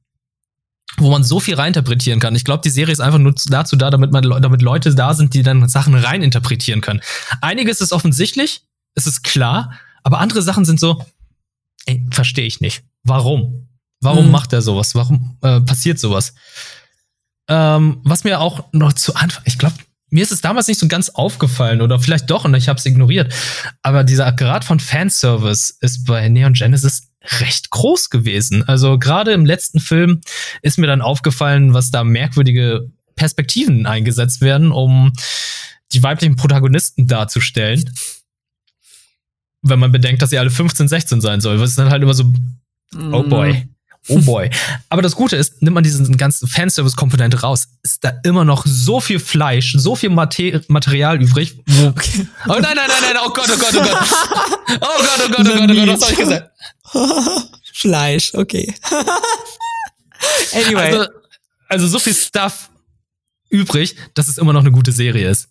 wo 0.96 1.10
man 1.10 1.24
so 1.24 1.40
viel 1.40 1.54
reinterpretieren 1.54 2.20
kann. 2.20 2.34
Ich 2.34 2.44
glaube, 2.44 2.62
die 2.62 2.70
Serie 2.70 2.92
ist 2.92 3.00
einfach 3.00 3.18
nur 3.18 3.34
dazu 3.46 3.76
da, 3.76 3.90
damit 3.90 4.12
man, 4.12 4.22
damit 4.22 4.62
Leute 4.62 4.94
da 4.94 5.14
sind, 5.14 5.34
die 5.34 5.42
dann 5.42 5.68
Sachen 5.68 5.94
reininterpretieren 5.94 6.80
können. 6.80 7.00
Einiges 7.40 7.80
ist 7.80 7.92
offensichtlich, 7.92 8.62
es 8.94 9.06
ist 9.06 9.24
klar, 9.24 9.72
aber 10.02 10.20
andere 10.20 10.42
Sachen 10.42 10.64
sind 10.64 10.78
so, 10.78 11.04
verstehe 12.10 12.46
ich 12.46 12.60
nicht. 12.60 12.84
Warum? 13.02 13.68
Warum 14.00 14.26
mhm. 14.26 14.32
macht 14.32 14.52
er 14.52 14.62
sowas? 14.62 14.94
Warum 14.94 15.36
äh, 15.42 15.60
passiert 15.60 15.98
sowas? 15.98 16.34
Ähm, 17.48 18.00
was 18.04 18.24
mir 18.24 18.40
auch 18.40 18.64
noch 18.72 18.92
zu 18.92 19.14
Anfang, 19.14 19.42
ich 19.46 19.58
glaube, 19.58 19.74
mir 20.10 20.22
ist 20.22 20.32
es 20.32 20.40
damals 20.40 20.68
nicht 20.68 20.78
so 20.78 20.86
ganz 20.86 21.08
aufgefallen 21.08 21.80
oder 21.80 21.98
vielleicht 21.98 22.30
doch 22.30 22.44
und 22.44 22.54
ich 22.54 22.68
habe 22.68 22.78
es 22.78 22.86
ignoriert. 22.86 23.34
Aber 23.82 24.04
dieser 24.04 24.30
Grad 24.32 24.64
von 24.64 24.78
Fanservice 24.78 25.74
ist 25.80 26.04
bei 26.04 26.28
Neon 26.28 26.52
Genesis 26.52 27.08
recht 27.40 27.70
groß 27.70 28.10
gewesen. 28.10 28.66
Also 28.68 28.98
gerade 28.98 29.32
im 29.32 29.46
letzten 29.46 29.80
Film 29.80 30.20
ist 30.62 30.78
mir 30.78 30.86
dann 30.86 31.02
aufgefallen, 31.02 31.74
was 31.74 31.90
da 31.90 32.04
merkwürdige 32.04 32.88
Perspektiven 33.16 33.86
eingesetzt 33.86 34.40
werden, 34.40 34.72
um 34.72 35.12
die 35.92 36.02
weiblichen 36.02 36.36
Protagonisten 36.36 37.06
darzustellen. 37.06 37.90
Wenn 39.62 39.78
man 39.78 39.92
bedenkt, 39.92 40.20
dass 40.20 40.30
sie 40.30 40.38
alle 40.38 40.50
15, 40.50 40.88
16 40.88 41.20
sein 41.20 41.40
soll. 41.40 41.60
Was 41.60 41.70
ist 41.70 41.78
dann 41.78 41.90
halt 41.90 42.02
immer 42.02 42.14
so, 42.14 42.30
oh 43.12 43.22
boy. 43.22 43.66
Oh 44.08 44.18
boy. 44.18 44.50
Aber 44.90 45.00
das 45.00 45.16
Gute 45.16 45.36
ist, 45.36 45.62
nimmt 45.62 45.74
man 45.74 45.82
diesen 45.82 46.18
ganzen 46.18 46.46
Fanservice-Komponente 46.46 47.40
raus, 47.40 47.68
ist 47.82 48.04
da 48.04 48.12
immer 48.22 48.44
noch 48.44 48.66
so 48.66 49.00
viel 49.00 49.18
Fleisch, 49.18 49.74
so 49.78 49.96
viel 49.96 50.10
Mater 50.10 50.60
Material 50.68 51.22
übrig. 51.22 51.56
Okay. 51.86 52.26
Oh 52.46 52.58
nein, 52.60 52.62
nein, 52.62 52.86
nein, 52.86 53.00
nein, 53.00 53.16
oh 53.24 53.30
Gott, 53.32 53.48
oh 53.50 53.56
Gott, 53.56 53.74
oh 53.74 53.82
Gott. 53.82 54.08
Oh 54.66 54.78
Gott, 54.78 55.20
oh 55.24 55.28
Gott, 55.28 55.40
oh 55.40 55.56
Gott, 55.56 55.70
oh 55.70 55.74
Gott, 55.74 55.88
was 55.88 56.00
soll 56.00 56.10
ich 56.10 56.18
gesagt? 56.18 56.50
Fleisch, 57.74 58.34
okay. 58.34 58.74
anyway. 60.52 60.92
Also, 60.92 61.06
also 61.68 61.88
so 61.88 61.98
viel 61.98 62.14
Stuff 62.14 62.70
übrig, 63.50 63.96
dass 64.14 64.28
es 64.28 64.38
immer 64.38 64.52
noch 64.52 64.60
eine 64.60 64.72
gute 64.72 64.92
Serie 64.92 65.28
ist. 65.28 65.48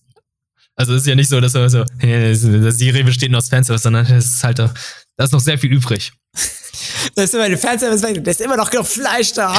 Also 0.75 0.93
es 0.93 1.01
ist 1.01 1.07
ja 1.07 1.15
nicht 1.15 1.29
so, 1.29 1.39
dass 1.39 1.51
so, 1.51 1.67
so 1.67 1.83
die 2.01 2.35
Serie 2.35 3.03
besteht 3.03 3.31
nur 3.31 3.37
aus 3.39 3.49
Fanservice, 3.49 3.83
sondern 3.83 4.05
es 4.05 4.25
ist 4.25 4.43
halt, 4.43 4.59
da 4.59 4.73
ist 5.19 5.31
noch 5.31 5.39
sehr 5.39 5.57
viel 5.57 5.71
übrig. 5.71 6.11
Da 7.15 7.23
ist 7.23 7.33
immer 7.33 7.43
eine 7.43 7.57
Fanservice 7.57 8.01
weg, 8.03 8.23
da 8.23 8.31
ist 8.31 8.41
immer 8.41 8.57
noch 8.57 8.69
genug 8.69 8.87
Fleisch 8.87 9.33
da. 9.33 9.57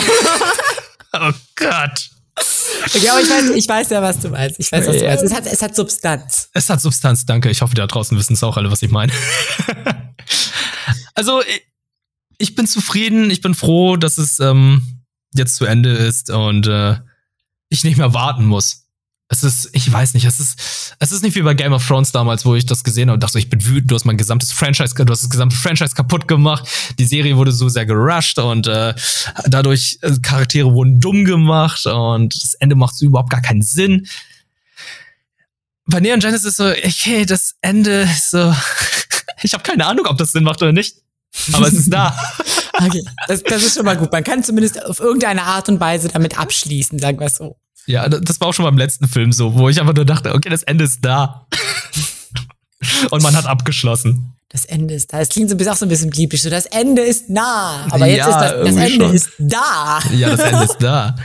oh 1.12 1.32
Gott. 1.54 2.10
Okay, 2.36 3.08
aber 3.08 3.20
ich 3.20 3.30
weiß, 3.30 3.50
ich 3.50 3.68
weiß 3.68 3.90
ja, 3.90 4.02
was 4.02 4.20
du 4.20 4.28
meinst. 4.28 4.58
Ich 4.58 4.70
weiß, 4.70 4.86
was 4.86 4.98
du 4.98 5.04
meinst. 5.04 5.24
Es 5.24 5.32
hat, 5.32 5.46
es 5.46 5.62
hat 5.62 5.76
Substanz. 5.76 6.50
Es 6.52 6.68
hat 6.68 6.80
Substanz, 6.80 7.24
danke. 7.24 7.50
Ich 7.50 7.62
hoffe, 7.62 7.74
da 7.74 7.86
draußen 7.86 8.18
wissen 8.18 8.34
es 8.34 8.42
auch 8.42 8.56
alle, 8.56 8.70
was 8.70 8.82
ich 8.82 8.90
meine. 8.90 9.12
also, 11.14 11.42
ich 12.38 12.54
bin 12.54 12.66
zufrieden, 12.66 13.30
ich 13.30 13.40
bin 13.40 13.54
froh, 13.54 13.96
dass 13.96 14.18
es 14.18 14.40
ähm, 14.40 15.04
jetzt 15.34 15.56
zu 15.56 15.64
Ende 15.64 15.90
ist 15.90 16.30
und 16.30 16.66
äh, 16.66 16.96
ich 17.68 17.84
nicht 17.84 17.96
mehr 17.96 18.14
warten 18.14 18.44
muss 18.44 18.83
es 19.28 19.42
ist, 19.42 19.70
ich 19.72 19.90
weiß 19.90 20.14
nicht, 20.14 20.26
es 20.26 20.38
ist, 20.38 20.94
es 20.98 21.12
ist 21.12 21.22
nicht 21.22 21.34
wie 21.34 21.42
bei 21.42 21.54
Game 21.54 21.72
of 21.72 21.86
Thrones 21.86 22.12
damals, 22.12 22.44
wo 22.44 22.54
ich 22.54 22.66
das 22.66 22.84
gesehen 22.84 23.08
habe 23.08 23.14
und 23.14 23.22
dachte, 23.22 23.38
ich 23.38 23.48
bin 23.48 23.64
wütend, 23.64 23.90
du 23.90 23.94
hast 23.94 24.04
mein 24.04 24.18
gesamtes 24.18 24.52
Franchise, 24.52 24.94
du 24.94 25.10
hast 25.10 25.22
das 25.22 25.30
gesamte 25.30 25.56
Franchise 25.56 25.94
kaputt 25.94 26.28
gemacht. 26.28 26.68
Die 26.98 27.06
Serie 27.06 27.36
wurde 27.36 27.52
so 27.52 27.68
sehr 27.68 27.86
gerusht 27.86 28.38
und 28.38 28.66
äh, 28.66 28.94
dadurch 29.46 29.98
äh, 30.02 30.12
Charaktere 30.20 30.72
wurden 30.72 31.00
dumm 31.00 31.24
gemacht 31.24 31.86
und 31.86 32.34
das 32.42 32.54
Ende 32.54 32.76
macht 32.76 33.00
überhaupt 33.00 33.30
gar 33.30 33.40
keinen 33.40 33.62
Sinn. 33.62 34.06
Bei 35.86 36.00
Neon 36.00 36.20
Genesis 36.20 36.44
ist 36.44 36.56
so, 36.56 36.66
okay, 36.66 37.24
das 37.24 37.56
Ende 37.62 38.02
ist 38.02 38.30
so, 38.30 38.54
ich 39.42 39.54
habe 39.54 39.62
keine 39.62 39.86
Ahnung, 39.86 40.06
ob 40.06 40.18
das 40.18 40.32
Sinn 40.32 40.44
macht 40.44 40.60
oder 40.62 40.72
nicht. 40.72 40.96
Aber 41.52 41.66
es 41.66 41.74
ist 41.74 41.92
da. 41.92 42.16
okay, 42.74 43.02
das, 43.26 43.42
das 43.42 43.64
ist 43.64 43.74
schon 43.74 43.84
mal 43.84 43.96
gut. 43.96 44.12
Man 44.12 44.22
kann 44.22 44.44
zumindest 44.44 44.84
auf 44.84 45.00
irgendeine 45.00 45.42
Art 45.42 45.68
und 45.68 45.80
Weise 45.80 46.08
damit 46.08 46.38
abschließen, 46.38 46.98
sagen 46.98 47.18
wir 47.18 47.28
so. 47.28 47.56
Ja, 47.86 48.08
das 48.08 48.40
war 48.40 48.48
auch 48.48 48.54
schon 48.54 48.64
beim 48.64 48.78
letzten 48.78 49.08
Film 49.08 49.32
so, 49.32 49.54
wo 49.54 49.68
ich 49.68 49.80
einfach 49.80 49.94
nur 49.94 50.04
dachte, 50.04 50.34
okay, 50.34 50.48
das 50.48 50.62
Ende 50.62 50.84
ist 50.84 51.04
da. 51.04 51.46
Und 53.10 53.22
man 53.22 53.34
hat 53.34 53.46
abgeschlossen. 53.46 54.34
Das 54.48 54.66
Ende 54.66 54.94
ist 54.94 55.12
da. 55.12 55.20
Es 55.20 55.30
klingt 55.30 55.48
so 55.48 55.54
ein 55.56 55.58
bisschen 55.58 55.72
auch 55.72 55.76
so 55.76 55.84
ein 55.84 55.88
bisschen 55.88 56.12
liebisch. 56.12 56.42
So, 56.42 56.50
das 56.50 56.66
Ende 56.66 57.02
ist 57.02 57.28
nah. 57.28 57.86
Aber 57.90 58.06
jetzt 58.06 58.18
ja, 58.18 58.28
ist 58.28 58.52
das, 58.52 58.66
das 58.66 58.76
Ende 58.76 59.04
schon. 59.04 59.14
ist 59.14 59.30
da. 59.38 59.98
Ja, 60.12 60.30
das 60.30 60.40
Ende 60.40 60.64
ist 60.64 60.78
da. 60.78 61.16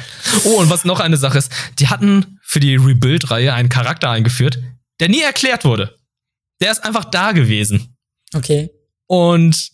Oh, 0.46 0.60
und 0.60 0.70
was 0.70 0.84
noch 0.84 1.00
eine 1.00 1.18
Sache 1.18 1.38
ist, 1.38 1.52
die 1.78 1.90
hatten 1.90 2.40
für 2.42 2.60
die 2.60 2.76
Rebuild-Reihe 2.76 3.54
einen 3.54 3.70
Charakter 3.70 4.10
eingeführt, 4.10 4.60
der 5.00 5.10
nie 5.10 5.22
erklärt 5.22 5.64
wurde. 5.64 5.96
Der 6.60 6.72
ist 6.72 6.84
einfach 6.84 7.06
da 7.06 7.32
gewesen. 7.32 7.96
Okay. 8.34 8.72
Und 9.06 9.70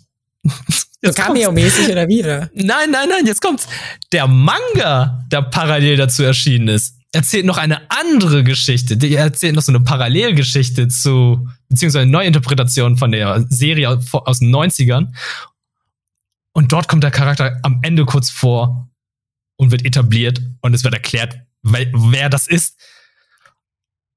Cameo-mäßig 1.13 1.89
oder 1.91 2.07
wie? 2.07 2.23
Oder? 2.23 2.49
Nein, 2.53 2.91
nein, 2.91 3.09
nein, 3.09 3.25
jetzt 3.25 3.41
kommt's. 3.41 3.67
Der 4.11 4.27
Manga, 4.27 5.25
der 5.31 5.43
parallel 5.43 5.97
dazu 5.97 6.23
erschienen 6.23 6.69
ist, 6.69 6.95
erzählt 7.11 7.45
noch 7.45 7.57
eine 7.57 7.89
andere 7.89 8.43
Geschichte. 8.43 8.97
Der 8.97 9.19
erzählt 9.19 9.55
noch 9.55 9.61
so 9.61 9.71
eine 9.71 9.79
Parallelgeschichte 9.81 10.87
zu, 10.87 11.47
beziehungsweise 11.69 12.03
eine 12.03 12.11
Neuinterpretation 12.11 12.97
von 12.97 13.11
der 13.11 13.45
Serie 13.49 13.89
aus 13.89 14.39
den 14.39 14.53
90ern. 14.53 15.13
Und 16.53 16.71
dort 16.71 16.87
kommt 16.87 17.03
der 17.03 17.11
Charakter 17.11 17.59
am 17.63 17.79
Ende 17.83 18.05
kurz 18.05 18.29
vor 18.29 18.89
und 19.57 19.71
wird 19.71 19.85
etabliert 19.85 20.41
und 20.61 20.73
es 20.73 20.83
wird 20.83 20.93
erklärt, 20.93 21.39
wer, 21.63 21.87
wer 21.93 22.29
das 22.29 22.47
ist. 22.47 22.77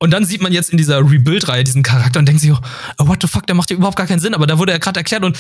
Und 0.01 0.13
dann 0.13 0.25
sieht 0.25 0.41
man 0.41 0.53
jetzt 0.53 0.71
in 0.71 0.79
dieser 0.79 0.99
Rebuild-Reihe 0.99 1.65
diesen 1.65 1.83
Charakter 1.83 2.21
und 2.21 2.27
denkt 2.27 2.41
sich, 2.41 2.53
oh, 2.53 2.59
what 2.99 3.21
the 3.21 3.27
fuck, 3.29 3.47
der 3.47 3.57
macht 3.57 3.71
ja 3.71 3.77
überhaupt 3.77 3.97
gar 3.97 4.07
keinen 4.07 4.21
Sinn, 4.21 4.35
aber 4.35 4.47
da 4.47 4.59
wurde 4.59 4.73
er 4.73 4.79
gerade 4.79 5.01
erklärt 5.01 5.25
und 5.25 5.37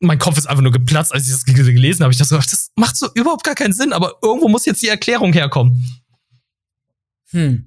mein 0.00 0.18
Kopf 0.18 0.38
ist 0.38 0.46
einfach 0.46 0.62
nur 0.62 0.72
geplatzt, 0.72 1.12
als 1.12 1.26
ich 1.26 1.32
das 1.32 1.44
gelesen 1.44 2.02
habe. 2.02 2.12
Ich 2.12 2.18
dachte 2.18 2.36
das 2.36 2.70
macht 2.76 2.96
so 2.96 3.08
überhaupt 3.14 3.44
gar 3.44 3.54
keinen 3.54 3.72
Sinn, 3.72 3.92
aber 3.92 4.14
irgendwo 4.22 4.48
muss 4.48 4.64
jetzt 4.64 4.82
die 4.82 4.88
Erklärung 4.88 5.32
herkommen. 5.32 6.02
Hm. 7.30 7.66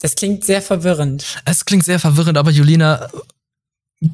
Das 0.00 0.14
klingt 0.14 0.44
sehr 0.44 0.62
verwirrend. 0.62 1.42
Es 1.44 1.64
klingt 1.64 1.84
sehr 1.84 1.98
verwirrend, 1.98 2.38
aber 2.38 2.50
Julina, 2.50 3.08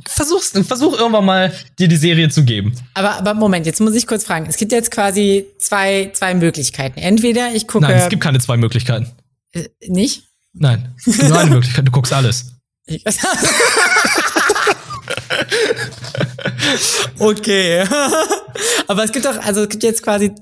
versuch's, 0.07 0.51
versuch 0.67 0.99
irgendwann 0.99 1.25
mal, 1.25 1.55
dir 1.79 1.89
die 1.89 1.97
Serie 1.97 2.29
zu 2.29 2.45
geben. 2.45 2.75
Aber, 2.95 3.15
aber 3.15 3.35
Moment, 3.35 3.67
jetzt 3.67 3.81
muss 3.81 3.95
ich 3.95 4.07
kurz 4.07 4.25
fragen. 4.25 4.47
Es 4.47 4.57
gibt 4.57 4.73
jetzt 4.73 4.91
quasi 4.91 5.47
zwei, 5.59 6.11
zwei 6.13 6.35
Möglichkeiten. 6.35 6.99
Entweder 6.99 7.55
ich 7.55 7.67
gucke. 7.69 7.87
Nein, 7.87 7.97
es 7.97 8.09
gibt 8.09 8.23
keine 8.23 8.41
zwei 8.41 8.57
Möglichkeiten. 8.57 9.13
Äh, 9.53 9.69
nicht? 9.87 10.25
Nein, 10.53 10.95
es 10.99 11.05
gibt 11.05 11.29
nur 11.29 11.39
eine 11.39 11.51
Möglichkeit. 11.51 11.87
Du 11.87 11.93
guckst 11.93 12.13
alles. 12.13 12.53
okay. 17.19 17.85
Aber 18.87 19.05
es 19.05 19.13
gibt 19.13 19.25
doch, 19.25 19.39
also 19.39 19.63
es 19.63 19.69
gibt 19.69 19.83
jetzt 19.83 20.03
quasi, 20.03 20.33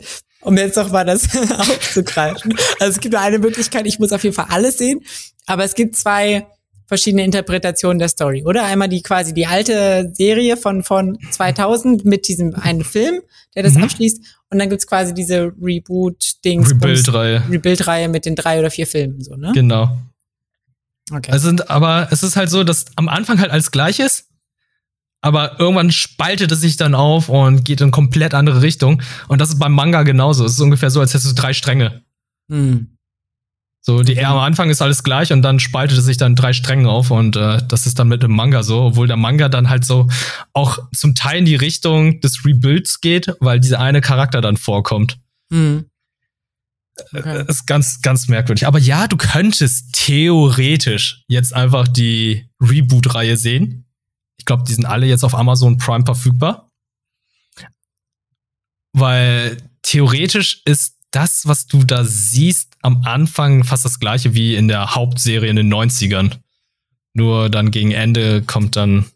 um 0.41 0.57
jetzt 0.57 0.77
noch 0.77 0.91
mal 0.91 1.05
das 1.05 1.29
aufzugreifen. 1.59 2.55
Also 2.81 2.93
es 2.93 3.01
gibt 3.01 3.13
nur 3.13 3.23
eine 3.23 3.39
Möglichkeit, 3.39 3.87
ich 3.87 3.99
muss 3.99 4.13
auf 4.13 4.25
jeden 4.25 4.35
Fall 4.35 4.47
alles 4.49 4.79
sehen. 4.79 5.01
Aber 5.47 5.65
es 5.65 5.75
gibt 5.75 5.97
zwei 5.97 6.47
verschiedene 6.87 7.25
Interpretationen 7.25 7.99
der 7.99 8.09
Story, 8.09 8.45
oder? 8.45 8.65
Einmal 8.65 8.89
die 8.89 9.03
quasi 9.03 9.33
die 9.33 9.47
alte 9.47 10.11
Serie 10.13 10.57
von, 10.57 10.83
von 10.83 11.19
2000 11.31 12.05
mit 12.05 12.29
diesem 12.29 12.55
einen 12.55 12.85
Film, 12.85 13.21
der 13.55 13.63
das 13.63 13.75
mhm. 13.75 13.85
abschließt. 13.85 14.21
Und 14.51 14.59
dann 14.59 14.69
gibt's 14.69 14.87
quasi 14.87 15.15
diese 15.15 15.53
Reboot-Dings. 15.61 16.71
Rebuild-Reihe. 16.71 17.43
Rebuild-Reihe 17.51 18.09
mit 18.09 18.27
den 18.27 18.37
drei 18.37 18.61
oder 18.61 18.71
vier 18.71 18.87
Filmen, 18.87 19.23
so, 19.23 19.35
ne? 19.35 19.53
Genau. 19.55 19.97
Okay. 21.11 21.33
Also, 21.33 21.51
aber 21.69 22.09
es 22.11 22.23
ist 22.23 22.37
halt 22.37 22.51
so, 22.51 22.65
dass 22.65 22.87
am 22.97 23.09
Anfang 23.09 23.41
halt 23.41 23.51
alles 23.51 23.71
gleich 23.71 23.99
ist 23.99 24.27
aber 25.25 25.59
irgendwann 25.59 25.91
spaltet 25.91 26.53
es 26.53 26.61
sich 26.61 26.77
dann 26.77 26.95
auf 26.95 27.31
und 27.31 27.65
geht 27.65 27.81
in 27.81 27.91
komplett 27.91 28.35
andere 28.35 28.61
Richtung. 28.61 29.01
Und 29.27 29.41
das 29.41 29.49
ist 29.49 29.59
beim 29.59 29.73
Manga 29.73 30.03
genauso. 30.03 30.45
Es 30.45 30.53
ist 30.53 30.61
ungefähr 30.61 30.91
so, 30.91 31.01
als 31.01 31.15
hättest 31.15 31.31
du 31.31 31.41
drei 31.41 31.55
Stränge. 31.55 32.03
Hm. 32.51 32.99
So, 33.81 34.03
die 34.03 34.17
mhm. 34.17 34.25
am 34.27 34.39
Anfang 34.39 34.69
ist 34.69 34.83
alles 34.83 35.03
gleich 35.03 35.33
und 35.33 35.41
dann 35.41 35.61
spaltet 35.61 35.97
es 35.97 36.05
sich 36.05 36.19
dann 36.19 36.37
drei 36.37 36.53
Stränge 36.53 36.91
auf 36.91 37.11
und 37.11 37.37
äh, 37.37 37.63
das 37.67 37.87
ist 37.87 37.99
dann 37.99 38.09
mit 38.09 38.23
dem 38.23 38.33
Manga 38.33 38.63
so, 38.63 38.83
obwohl 38.83 39.07
der 39.07 39.17
Manga 39.17 39.49
dann 39.49 39.71
halt 39.71 39.87
so 39.87 40.09
auch 40.53 40.79
zum 40.95 41.15
Teil 41.15 41.39
in 41.39 41.47
die 41.47 41.57
Richtung 41.57 42.21
des 42.21 42.45
Rebuilds 42.45 43.01
geht, 43.01 43.35
weil 43.41 43.61
dieser 43.61 43.81
eine 43.81 44.03
Charakter 44.03 44.43
dann 44.43 44.59
vorkommt. 44.59 45.19
Mhm. 45.49 45.87
Okay. 47.15 47.45
Das 47.47 47.57
ist 47.57 47.67
ganz, 47.67 48.03
ganz 48.03 48.29
merkwürdig. 48.29 48.67
Aber 48.67 48.79
ja, 48.79 49.09
du 49.09 49.17
könntest 49.17 49.95
theoretisch 49.95 51.25
jetzt 51.29 51.55
einfach 51.55 51.89
die 51.89 52.47
Reboot-Reihe 52.61 53.39
sehen 53.39 53.84
ich 54.39 54.45
glaube, 54.45 54.65
die 54.65 54.75
sind 54.75 54.87
alle 54.87 55.07
jetzt 55.07 55.25
auf 55.25 55.35
Amazon 55.35 55.79
Prime 55.79 56.05
verfügbar. 56.05 56.69
Weil 58.93 59.57
theoretisch 59.83 60.63
ist 60.65 60.97
das, 61.11 61.47
was 61.47 61.67
du 61.67 61.85
da 61.85 62.05
siehst, 62.05 62.77
am 62.83 63.03
Anfang 63.05 63.65
fast 63.65 63.85
das 63.85 63.99
gleiche 64.01 64.35
wie 64.35 64.57
in 64.57 64.69
der 64.69 64.95
Hauptserie 64.95 65.49
in 65.49 65.57
den 65.57 65.73
90ern. 65.73 66.39
Nur 67.15 67.49
dann 67.51 67.71
gegen 67.71 67.93
Ende 67.93 68.43
kommt 68.43 68.77
dann 68.77 69.07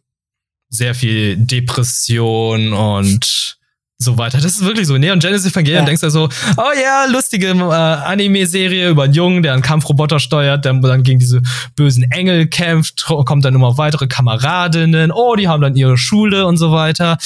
sehr 0.69 0.95
viel 0.95 1.37
Depression 1.37 2.73
und 2.73 3.58
so 4.01 4.17
weiter. 4.17 4.39
Das 4.39 4.53
ist 4.53 4.65
wirklich 4.65 4.87
so. 4.87 4.97
Neon 4.97 5.19
Genesis 5.19 5.53
Evangelion 5.53 5.81
ja. 5.81 5.87
denkst 5.87 6.03
du 6.03 6.11
so, 6.11 6.29
oh 6.57 6.81
ja, 6.81 7.07
lustige 7.07 7.49
äh, 7.49 7.53
Anime-Serie 7.53 8.91
über 8.91 9.05
einen 9.05 9.13
Jungen, 9.13 9.43
der 9.43 9.55
einen 9.55 9.63
Kampfroboter 9.63 10.21
steuert, 10.21 10.65
der 10.65 10.75
dann 10.75 11.03
gegen 11.03 11.19
diese 11.19 11.43
bösen 11.75 12.09
Engel 12.13 12.47
kämpft, 12.47 13.07
kommt 13.07 13.45
dann 13.45 13.57
immer 13.57 13.77
weitere 13.77 14.07
Kameradinnen, 14.07 15.11
oh, 15.11 15.35
die 15.35 15.49
haben 15.49 15.61
dann 15.61 15.75
ihre 15.75 15.99
Schule 15.99 16.47
und 16.47 16.59
so 16.59 16.71
weiter. 16.71 17.19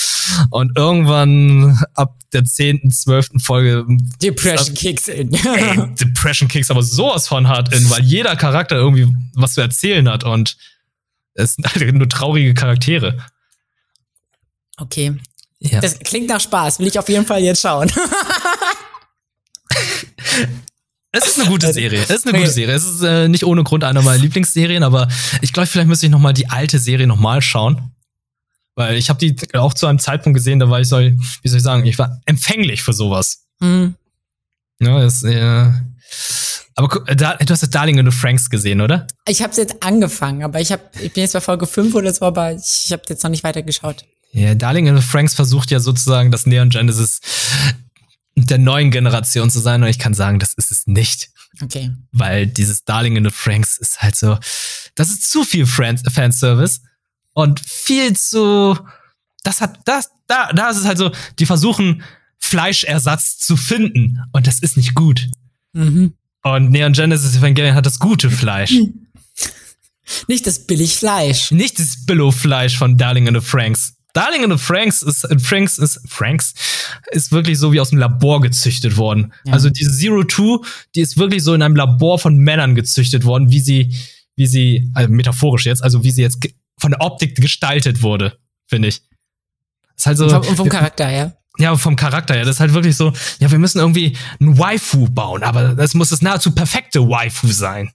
Und 0.48 0.76
irgendwann 0.78 1.78
ab 1.94 2.16
der 2.32 2.44
zehnten, 2.44 2.90
zwölften 2.90 3.38
Folge 3.38 3.84
Depression 4.22 4.74
Kicks 4.74 5.08
in. 5.08 5.34
ey, 5.34 5.94
Depression 6.00 6.48
Kicks 6.48 6.70
aber 6.70 6.82
sowas 6.82 7.28
von 7.28 7.48
hart 7.48 7.74
in, 7.74 7.90
weil 7.90 8.02
jeder 8.02 8.34
Charakter 8.36 8.76
irgendwie 8.76 9.14
was 9.34 9.52
zu 9.54 9.60
erzählen 9.60 10.08
hat 10.08 10.24
und 10.24 10.56
es 11.34 11.54
sind 11.54 11.66
halt 11.66 11.94
nur 11.94 12.08
traurige 12.08 12.54
Charaktere. 12.54 13.18
Okay, 14.78 15.14
ja. 15.62 15.80
Das 15.80 15.98
klingt 15.98 16.28
nach 16.28 16.40
Spaß, 16.40 16.78
will 16.78 16.88
ich 16.88 16.98
auf 16.98 17.08
jeden 17.08 17.26
Fall 17.26 17.40
jetzt 17.40 17.60
schauen. 17.62 17.90
Es 21.14 21.26
ist 21.26 21.38
eine 21.38 21.50
gute 21.50 21.70
Serie. 21.74 22.00
Es 22.00 22.08
ist 22.08 22.26
eine 22.26 22.38
gute 22.38 22.50
Serie. 22.50 22.74
Es 22.74 22.84
ist 22.84 23.02
äh, 23.02 23.28
nicht 23.28 23.44
ohne 23.44 23.64
Grund 23.64 23.84
einer 23.84 24.00
meiner 24.00 24.18
Lieblingsserien, 24.18 24.82
aber 24.82 25.08
ich 25.42 25.52
glaube, 25.52 25.66
vielleicht 25.66 25.88
müsste 25.88 26.06
ich 26.06 26.12
noch 26.12 26.18
mal 26.18 26.32
die 26.32 26.48
alte 26.48 26.78
Serie 26.78 27.06
noch 27.06 27.18
mal 27.18 27.42
schauen, 27.42 27.92
weil 28.76 28.96
ich 28.96 29.10
habe 29.10 29.18
die 29.18 29.36
auch 29.54 29.74
zu 29.74 29.86
einem 29.86 29.98
Zeitpunkt 29.98 30.38
gesehen, 30.38 30.58
da 30.58 30.70
war 30.70 30.80
ich 30.80 30.88
so, 30.88 30.98
wie 30.98 31.48
soll 31.48 31.58
ich 31.58 31.62
sagen, 31.62 31.84
ich 31.84 31.98
war 31.98 32.18
empfänglich 32.24 32.82
für 32.82 32.94
sowas. 32.94 33.44
Mhm. 33.60 33.94
Ja, 34.80 35.00
das, 35.00 35.22
äh, 35.22 35.70
aber 36.76 37.04
da, 37.14 37.36
du 37.36 37.50
hast 37.50 37.62
das 37.62 37.70
Darling 37.70 37.98
und 37.98 38.10
the 38.10 38.16
Franks 38.16 38.48
gesehen, 38.48 38.80
oder? 38.80 39.06
Ich 39.26 39.42
habe 39.42 39.50
es 39.50 39.58
jetzt 39.58 39.82
angefangen, 39.82 40.42
aber 40.42 40.62
ich 40.62 40.72
habe, 40.72 40.82
ich 40.94 41.12
bin 41.12 41.24
jetzt 41.24 41.34
bei 41.34 41.42
Folge 41.42 41.66
5 41.66 41.94
oder 41.94 42.14
so, 42.14 42.24
aber 42.24 42.52
ich, 42.52 42.84
ich 42.86 42.92
habe 42.92 43.02
jetzt 43.10 43.22
noch 43.22 43.30
nicht 43.30 43.44
weiter 43.44 43.62
geschaut. 43.62 44.06
Ja, 44.32 44.54
Darling 44.54 45.00
Franks 45.02 45.34
versucht 45.34 45.70
ja 45.70 45.80
sozusagen 45.80 46.30
das 46.30 46.46
Neon 46.46 46.70
Genesis 46.70 47.20
der 48.34 48.58
neuen 48.58 48.90
Generation 48.90 49.50
zu 49.50 49.60
sein 49.60 49.82
und 49.82 49.88
ich 49.88 49.98
kann 49.98 50.14
sagen, 50.14 50.38
das 50.38 50.54
ist 50.54 50.70
es 50.70 50.86
nicht. 50.86 51.30
Okay. 51.60 51.90
Weil 52.12 52.46
dieses 52.46 52.84
Darling 52.84 53.16
in 53.16 53.24
the 53.24 53.30
Franks 53.30 53.76
ist 53.76 54.00
halt 54.00 54.16
so, 54.16 54.38
das 54.94 55.10
ist 55.10 55.30
zu 55.30 55.44
viel 55.44 55.66
Fanservice 55.66 56.80
und 57.34 57.60
viel 57.60 58.16
zu, 58.16 58.78
das 59.42 59.60
hat, 59.60 59.80
das, 59.84 60.10
da, 60.26 60.50
da 60.52 60.70
ist 60.70 60.78
es 60.78 60.86
halt 60.86 60.96
so, 60.96 61.12
die 61.38 61.46
versuchen 61.46 62.02
Fleischersatz 62.38 63.38
zu 63.38 63.56
finden 63.56 64.18
und 64.32 64.46
das 64.46 64.60
ist 64.60 64.78
nicht 64.78 64.94
gut. 64.94 65.28
Mhm. 65.74 66.14
Und 66.42 66.70
Neon 66.70 66.94
Genesis 66.94 67.36
Evangelion 67.36 67.74
hat 67.74 67.86
das 67.86 67.98
gute 67.98 68.30
Fleisch. 68.30 68.72
Nicht 70.26 70.46
das 70.46 70.66
Billigfleisch. 70.66 71.52
Nicht 71.52 71.78
das 71.78 72.04
Billo-Fleisch 72.04 72.76
von 72.76 72.98
Darling 72.98 73.28
in 73.28 73.34
the 73.34 73.40
Franks. 73.40 73.94
Darling 74.12 74.44
in 74.44 74.50
the 74.50 74.58
Franks 74.58 75.02
ist, 75.02 75.26
Franks 75.40 75.78
ist, 75.78 76.00
Franks 76.06 76.54
ist 77.12 77.32
wirklich 77.32 77.58
so 77.58 77.72
wie 77.72 77.80
aus 77.80 77.90
dem 77.90 77.98
Labor 77.98 78.40
gezüchtet 78.40 78.96
worden. 78.96 79.32
Ja. 79.44 79.54
Also 79.54 79.70
diese 79.70 79.90
Zero 79.90 80.22
Two, 80.24 80.64
die 80.94 81.00
ist 81.00 81.16
wirklich 81.16 81.42
so 81.42 81.54
in 81.54 81.62
einem 81.62 81.76
Labor 81.76 82.18
von 82.18 82.36
Männern 82.36 82.74
gezüchtet 82.74 83.24
worden, 83.24 83.50
wie 83.50 83.60
sie, 83.60 83.96
wie 84.36 84.46
sie, 84.46 84.90
also 84.94 85.10
metaphorisch 85.10 85.66
jetzt, 85.66 85.82
also 85.82 86.04
wie 86.04 86.10
sie 86.10 86.22
jetzt 86.22 86.38
von 86.78 86.90
der 86.90 87.00
Optik 87.00 87.36
gestaltet 87.36 88.02
wurde, 88.02 88.38
finde 88.66 88.88
ich. 88.88 89.02
Ist 89.96 90.06
halt 90.06 90.18
so. 90.18 90.24
Und 90.24 90.44
vom, 90.44 90.56
vom 90.56 90.68
Charakter, 90.68 91.10
ja. 91.10 91.32
Ja, 91.58 91.76
vom 91.76 91.96
Charakter, 91.96 92.36
ja. 92.36 92.44
Das 92.44 92.56
ist 92.56 92.60
halt 92.60 92.74
wirklich 92.74 92.96
so, 92.96 93.12
ja, 93.38 93.50
wir 93.50 93.58
müssen 93.58 93.78
irgendwie 93.78 94.16
ein 94.40 94.58
Waifu 94.58 95.08
bauen, 95.08 95.42
aber 95.42 95.74
das 95.74 95.94
muss 95.94 96.10
das 96.10 96.22
nahezu 96.22 96.54
perfekte 96.54 97.00
Waifu 97.08 97.48
sein. 97.48 97.92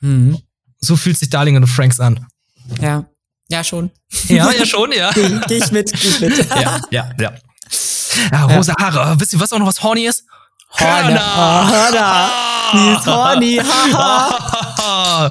Mhm. 0.00 0.38
So 0.78 0.96
fühlt 0.96 1.18
sich 1.18 1.30
Darling 1.30 1.56
in 1.56 1.64
the 1.64 1.72
Franks 1.72 2.00
an. 2.00 2.26
Ja. 2.80 3.06
Ja, 3.50 3.64
schon. 3.64 3.90
Ja, 4.28 4.50
ja, 4.52 4.64
schon, 4.64 4.92
ja. 4.92 5.10
Geh, 5.12 5.28
geh 5.48 5.56
ich 5.56 5.72
mit, 5.72 5.92
geh 5.92 6.08
ich 6.08 6.20
mit. 6.20 6.38
ja, 6.60 6.80
ja, 6.90 7.10
ja. 7.18 7.32
Ja, 8.32 8.44
rosa 8.44 8.74
Haare. 8.78 9.18
Wisst 9.20 9.32
ihr, 9.32 9.40
was 9.40 9.52
auch 9.52 9.58
noch 9.58 9.66
was 9.66 9.82
horny 9.82 10.06
ist? 10.06 10.24
Hörner. 10.76 11.20
Oh, 11.20 11.68
Hörner. 11.68 12.30
Die 12.72 12.92
ist 12.92 13.06
horny. 13.06 13.56
Haha. 13.56 15.30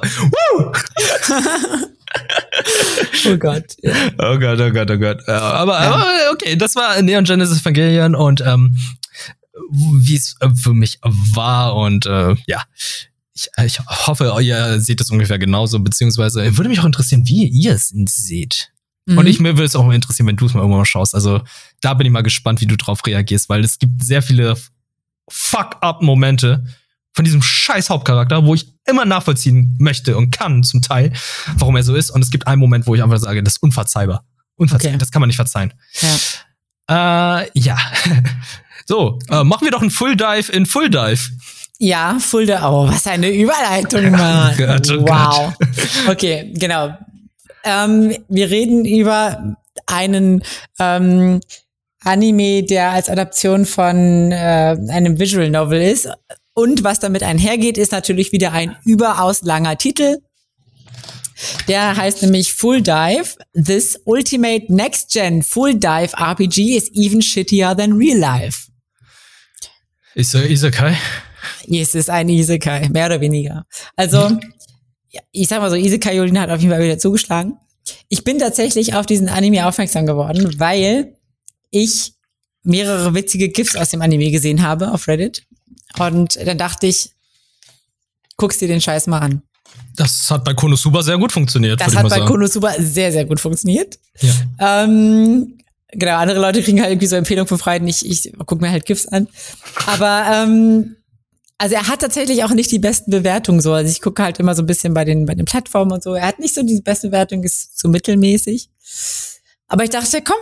oh 3.26 3.36
Gott. 3.38 3.64
Ja. 3.82 3.94
Oh 4.18 4.38
Gott, 4.38 4.60
oh 4.60 4.70
Gott, 4.70 4.90
oh 4.90 4.98
Gott. 4.98 5.28
Aber, 5.28 5.82
ja. 5.82 5.92
aber 5.92 6.06
okay, 6.32 6.56
das 6.56 6.74
war 6.76 7.00
Neon 7.00 7.24
Genesis 7.24 7.62
Evangelion 7.62 8.14
und 8.14 8.42
ähm, 8.42 8.76
wie 9.72 10.16
es 10.16 10.36
äh, 10.40 10.50
für 10.54 10.74
mich 10.74 10.98
war 11.02 11.74
und 11.74 12.06
äh, 12.06 12.34
ja, 12.46 12.62
ich, 13.40 13.50
äh, 13.56 13.66
ich 13.66 13.80
hoffe, 13.80 14.34
ihr 14.40 14.80
seht 14.80 15.00
es 15.00 15.10
ungefähr 15.10 15.38
genauso, 15.38 15.78
beziehungsweise 15.80 16.56
würde 16.56 16.68
mich 16.68 16.80
auch 16.80 16.84
interessieren, 16.84 17.26
wie 17.26 17.46
ihr 17.46 17.74
es 17.74 17.88
seht. 17.88 18.72
Mhm. 19.06 19.18
Und 19.18 19.26
ich 19.26 19.40
mir 19.40 19.56
würde 19.56 19.64
es 19.64 19.76
auch 19.76 19.84
mal 19.84 19.94
interessieren, 19.94 20.26
wenn 20.26 20.36
du 20.36 20.46
es 20.46 20.54
mal 20.54 20.60
irgendwann 20.60 20.80
mal 20.80 20.84
schaust. 20.84 21.14
Also 21.14 21.42
da 21.80 21.94
bin 21.94 22.06
ich 22.06 22.12
mal 22.12 22.22
gespannt, 22.22 22.60
wie 22.60 22.66
du 22.66 22.76
drauf 22.76 23.04
reagierst, 23.06 23.48
weil 23.48 23.64
es 23.64 23.78
gibt 23.78 24.02
sehr 24.04 24.22
viele 24.22 24.56
Fuck-up-Momente 25.28 26.64
von 27.12 27.24
diesem 27.24 27.42
scheiß 27.42 27.90
Hauptcharakter, 27.90 28.44
wo 28.44 28.54
ich 28.54 28.72
immer 28.86 29.04
nachvollziehen 29.04 29.76
möchte 29.78 30.16
und 30.16 30.30
kann 30.30 30.62
zum 30.62 30.82
Teil, 30.82 31.12
warum 31.56 31.76
er 31.76 31.82
so 31.82 31.94
ist. 31.94 32.10
Und 32.10 32.22
es 32.22 32.30
gibt 32.30 32.46
einen 32.46 32.60
Moment, 32.60 32.86
wo 32.86 32.94
ich 32.94 33.02
einfach 33.02 33.18
sage, 33.18 33.42
das 33.42 33.54
ist 33.54 33.62
unverzeihbar. 33.62 34.24
Unverzeihbar. 34.56 34.94
Okay. 34.94 34.98
Das 34.98 35.10
kann 35.10 35.20
man 35.20 35.28
nicht 35.28 35.36
verzeihen. 35.36 35.72
Ja. 36.00 37.42
Äh, 37.42 37.50
ja. 37.54 37.78
so, 38.86 39.18
äh, 39.28 39.44
machen 39.44 39.64
wir 39.64 39.72
doch 39.72 39.82
einen 39.82 39.90
Full 39.90 40.16
Dive 40.16 40.52
in 40.52 40.66
Full 40.66 40.90
Dive. 40.90 41.30
Ja, 41.82 42.18
Fulda. 42.20 42.70
Oh, 42.70 42.86
was 42.86 43.06
eine 43.06 43.30
Überleitung, 43.30 44.10
Mann. 44.10 44.54
Oh 44.54 44.66
Gott, 44.66 44.90
oh 44.90 45.00
wow. 45.00 45.52
Gott. 45.58 46.08
Okay, 46.08 46.52
genau. 46.54 46.94
Ähm, 47.64 48.14
wir 48.28 48.50
reden 48.50 48.84
über 48.84 49.56
einen 49.86 50.44
ähm, 50.78 51.40
Anime, 52.04 52.64
der 52.64 52.90
als 52.90 53.08
Adaption 53.08 53.64
von 53.64 54.30
äh, 54.30 54.76
einem 54.90 55.18
Visual 55.18 55.48
Novel 55.48 55.80
ist. 55.80 56.10
Und 56.52 56.84
was 56.84 57.00
damit 57.00 57.22
einhergeht, 57.22 57.78
ist 57.78 57.92
natürlich 57.92 58.30
wieder 58.32 58.52
ein 58.52 58.76
überaus 58.84 59.42
langer 59.42 59.78
Titel. 59.78 60.18
Der 61.66 61.96
heißt 61.96 62.20
nämlich 62.20 62.52
Full 62.52 62.82
Dive. 62.82 63.36
This 63.54 63.98
Ultimate 64.04 64.66
Next 64.68 65.12
Gen 65.12 65.42
Full 65.42 65.76
Dive 65.76 66.12
RPG 66.14 66.76
is 66.76 66.90
even 66.92 67.22
shittier 67.22 67.74
than 67.74 67.94
real 67.94 68.18
life. 68.18 68.68
Ist 70.14 70.34
er 70.34 70.50
Isekai? 70.50 70.94
Es 71.70 71.94
ist 71.94 72.10
ein 72.10 72.28
Isekai, 72.28 72.88
mehr 72.88 73.06
oder 73.06 73.20
weniger. 73.20 73.66
Also, 73.96 74.38
ich 75.32 75.48
sag 75.48 75.60
mal 75.60 75.70
so, 75.70 75.76
Isekai 75.76 76.16
Jolin 76.16 76.38
hat 76.38 76.50
auf 76.50 76.60
jeden 76.60 76.72
Fall 76.72 76.82
wieder 76.82 76.98
zugeschlagen. 76.98 77.58
Ich 78.08 78.24
bin 78.24 78.38
tatsächlich 78.38 78.94
auf 78.94 79.06
diesen 79.06 79.28
Anime 79.28 79.66
aufmerksam 79.66 80.06
geworden, 80.06 80.54
weil 80.58 81.16
ich 81.70 82.12
mehrere 82.62 83.14
witzige 83.14 83.48
GIFs 83.48 83.76
aus 83.76 83.90
dem 83.90 84.02
Anime 84.02 84.30
gesehen 84.30 84.62
habe 84.62 84.92
auf 84.92 85.08
Reddit. 85.08 85.44
Und 85.98 86.38
dann 86.44 86.58
dachte 86.58 86.86
ich, 86.86 87.10
guckst 88.36 88.60
dir 88.60 88.68
den 88.68 88.80
Scheiß 88.80 89.06
mal 89.06 89.18
an. 89.18 89.42
Das 89.96 90.30
hat 90.30 90.44
bei 90.44 90.54
Konosuba 90.54 91.02
sehr 91.02 91.18
gut 91.18 91.32
funktioniert. 91.32 91.80
Das 91.80 91.94
hat 91.94 92.04
bei 92.04 92.08
sagen. 92.08 92.26
Konosuba 92.26 92.72
sehr, 92.78 93.12
sehr 93.12 93.24
gut 93.24 93.40
funktioniert. 93.40 93.98
Ja. 94.20 94.84
Ähm, 94.84 95.58
genau, 95.92 96.16
andere 96.16 96.40
Leute 96.40 96.62
kriegen 96.62 96.80
halt 96.80 96.90
irgendwie 96.90 97.06
so 97.06 97.16
Empfehlungen 97.16 97.48
für 97.48 97.58
Freuden. 97.58 97.88
Ich, 97.88 98.06
ich 98.06 98.32
gucke 98.46 98.62
mir 98.62 98.70
halt 98.70 98.86
GIFs 98.86 99.06
an. 99.08 99.28
Aber 99.86 100.24
ähm, 100.32 100.96
also 101.60 101.74
er 101.74 101.88
hat 101.88 102.00
tatsächlich 102.00 102.42
auch 102.42 102.52
nicht 102.52 102.70
die 102.70 102.78
besten 102.78 103.10
Bewertungen 103.10 103.60
so. 103.60 103.74
Also 103.74 103.90
ich 103.90 104.00
gucke 104.00 104.22
halt 104.22 104.38
immer 104.38 104.54
so 104.54 104.62
ein 104.62 104.66
bisschen 104.66 104.94
bei 104.94 105.04
den, 105.04 105.26
bei 105.26 105.34
den 105.34 105.44
Plattformen 105.44 105.92
und 105.92 106.02
so. 106.02 106.14
Er 106.14 106.26
hat 106.26 106.38
nicht 106.38 106.54
so 106.54 106.62
die 106.62 106.80
beste 106.80 107.08
Bewertung, 107.08 107.44
ist 107.44 107.78
so 107.78 107.88
mittelmäßig. 107.88 108.70
Aber 109.68 109.84
ich 109.84 109.90
dachte, 109.90 110.22
komm, 110.22 110.38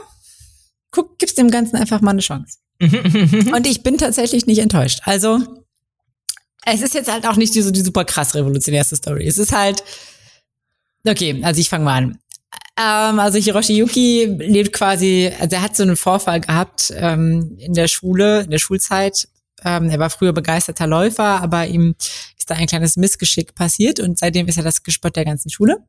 guck, 0.92 1.18
gib's 1.18 1.34
dem 1.34 1.50
Ganzen 1.50 1.74
einfach 1.74 2.02
mal 2.02 2.12
eine 2.12 2.20
Chance. 2.20 2.58
und 2.80 3.66
ich 3.66 3.82
bin 3.82 3.98
tatsächlich 3.98 4.46
nicht 4.46 4.60
enttäuscht. 4.60 5.00
Also, 5.06 5.40
es 6.64 6.82
ist 6.82 6.94
jetzt 6.94 7.10
halt 7.10 7.26
auch 7.26 7.34
nicht 7.34 7.52
die, 7.52 7.62
so 7.62 7.72
die 7.72 7.80
super 7.80 8.04
krass 8.04 8.36
revolutionärste 8.36 8.94
Story. 8.94 9.26
Es 9.26 9.38
ist 9.38 9.50
halt, 9.50 9.82
okay, 11.04 11.40
also 11.42 11.60
ich 11.60 11.68
fange 11.68 11.84
mal 11.84 11.96
an. 11.96 12.18
Ähm, 12.78 13.18
also 13.18 13.38
Hiroshi 13.38 13.76
Yuki 13.76 14.36
lebt 14.38 14.72
quasi, 14.72 15.32
also 15.40 15.56
er 15.56 15.62
hat 15.62 15.74
so 15.74 15.82
einen 15.82 15.96
Vorfall 15.96 16.40
gehabt 16.40 16.92
ähm, 16.96 17.56
in 17.58 17.74
der 17.74 17.88
Schule, 17.88 18.42
in 18.42 18.52
der 18.52 18.60
Schulzeit, 18.60 19.26
ähm, 19.64 19.90
er 19.90 19.98
war 19.98 20.10
früher 20.10 20.32
begeisterter 20.32 20.86
Läufer, 20.86 21.42
aber 21.42 21.66
ihm 21.66 21.94
ist 22.36 22.50
da 22.50 22.54
ein 22.54 22.66
kleines 22.66 22.96
Missgeschick 22.96 23.54
passiert 23.54 24.00
und 24.00 24.18
seitdem 24.18 24.48
ist 24.48 24.56
er 24.56 24.64
das 24.64 24.82
Gespött 24.82 25.16
der 25.16 25.24
ganzen 25.24 25.50
Schule. 25.50 25.84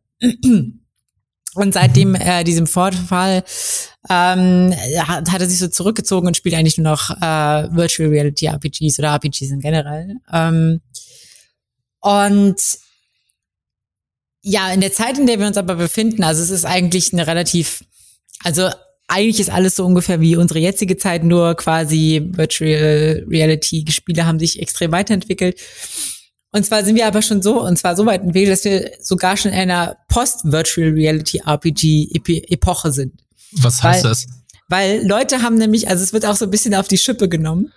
Und 1.55 1.73
seitdem 1.73 2.13
äh, 2.13 2.43
diesem 2.43 2.67
Vorfall 2.67 3.43
ähm, 4.07 4.73
hat, 4.99 5.31
hat 5.31 5.41
er 5.41 5.47
sich 5.47 5.57
so 5.57 5.67
zurückgezogen 5.67 6.27
und 6.27 6.37
spielt 6.37 6.53
eigentlich 6.53 6.77
nur 6.77 6.91
noch 6.91 7.09
äh, 7.09 7.75
Virtual 7.75 8.09
Reality 8.09 8.47
RPGs 8.47 8.99
oder 8.99 9.09
RPGs 9.09 9.49
in 9.49 9.59
generell. 9.59 10.17
Ähm, 10.31 10.81
und 12.01 12.61
ja, 14.41 14.71
in 14.71 14.79
der 14.79 14.93
Zeit, 14.93 15.17
in 15.17 15.25
der 15.25 15.39
wir 15.39 15.47
uns 15.47 15.57
aber 15.57 15.75
befinden, 15.75 16.23
also 16.23 16.41
es 16.41 16.49
ist 16.49 16.65
eigentlich 16.65 17.13
eine 17.13 17.25
relativ, 17.25 17.83
also 18.43 18.69
eigentlich 19.09 19.39
ist 19.39 19.49
alles 19.49 19.75
so 19.75 19.85
ungefähr 19.85 20.21
wie 20.21 20.35
unsere 20.35 20.59
jetzige 20.59 20.97
Zeit, 20.97 21.23
nur 21.23 21.55
quasi 21.55 22.29
Virtual 22.31 23.25
Reality 23.27 23.85
Spiele 23.89 24.25
haben 24.25 24.39
sich 24.39 24.61
extrem 24.61 24.91
weiterentwickelt. 24.91 25.59
Und 26.51 26.65
zwar 26.65 26.83
sind 26.83 26.95
wir 26.95 27.05
aber 27.05 27.21
schon 27.21 27.41
so, 27.41 27.61
und 27.61 27.77
zwar 27.77 27.95
so 27.95 28.05
weit 28.05 28.21
entwickelt, 28.21 28.51
dass 28.51 28.65
wir 28.65 28.91
sogar 29.01 29.37
schon 29.37 29.51
in 29.51 29.59
einer 29.59 29.97
Post-Virtual 30.07 30.89
Reality 30.89 31.41
RPG-Epoche 31.45 32.91
sind. 32.91 33.13
Was 33.53 33.83
heißt 33.83 34.03
weil, 34.03 34.09
das? 34.09 34.27
Weil 34.67 35.07
Leute 35.07 35.41
haben 35.41 35.57
nämlich, 35.57 35.87
also 35.89 36.03
es 36.03 36.13
wird 36.13 36.25
auch 36.25 36.35
so 36.35 36.45
ein 36.45 36.51
bisschen 36.51 36.73
auf 36.75 36.87
die 36.87 36.97
Schippe 36.97 37.29
genommen, 37.29 37.71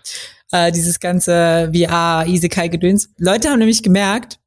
äh, 0.53 0.71
dieses 0.71 1.01
ganze 1.01 1.71
VR, 1.75 2.27
Isekai-Gedöns. 2.27 3.11
Leute 3.19 3.49
haben 3.49 3.59
nämlich 3.59 3.83
gemerkt, 3.83 4.39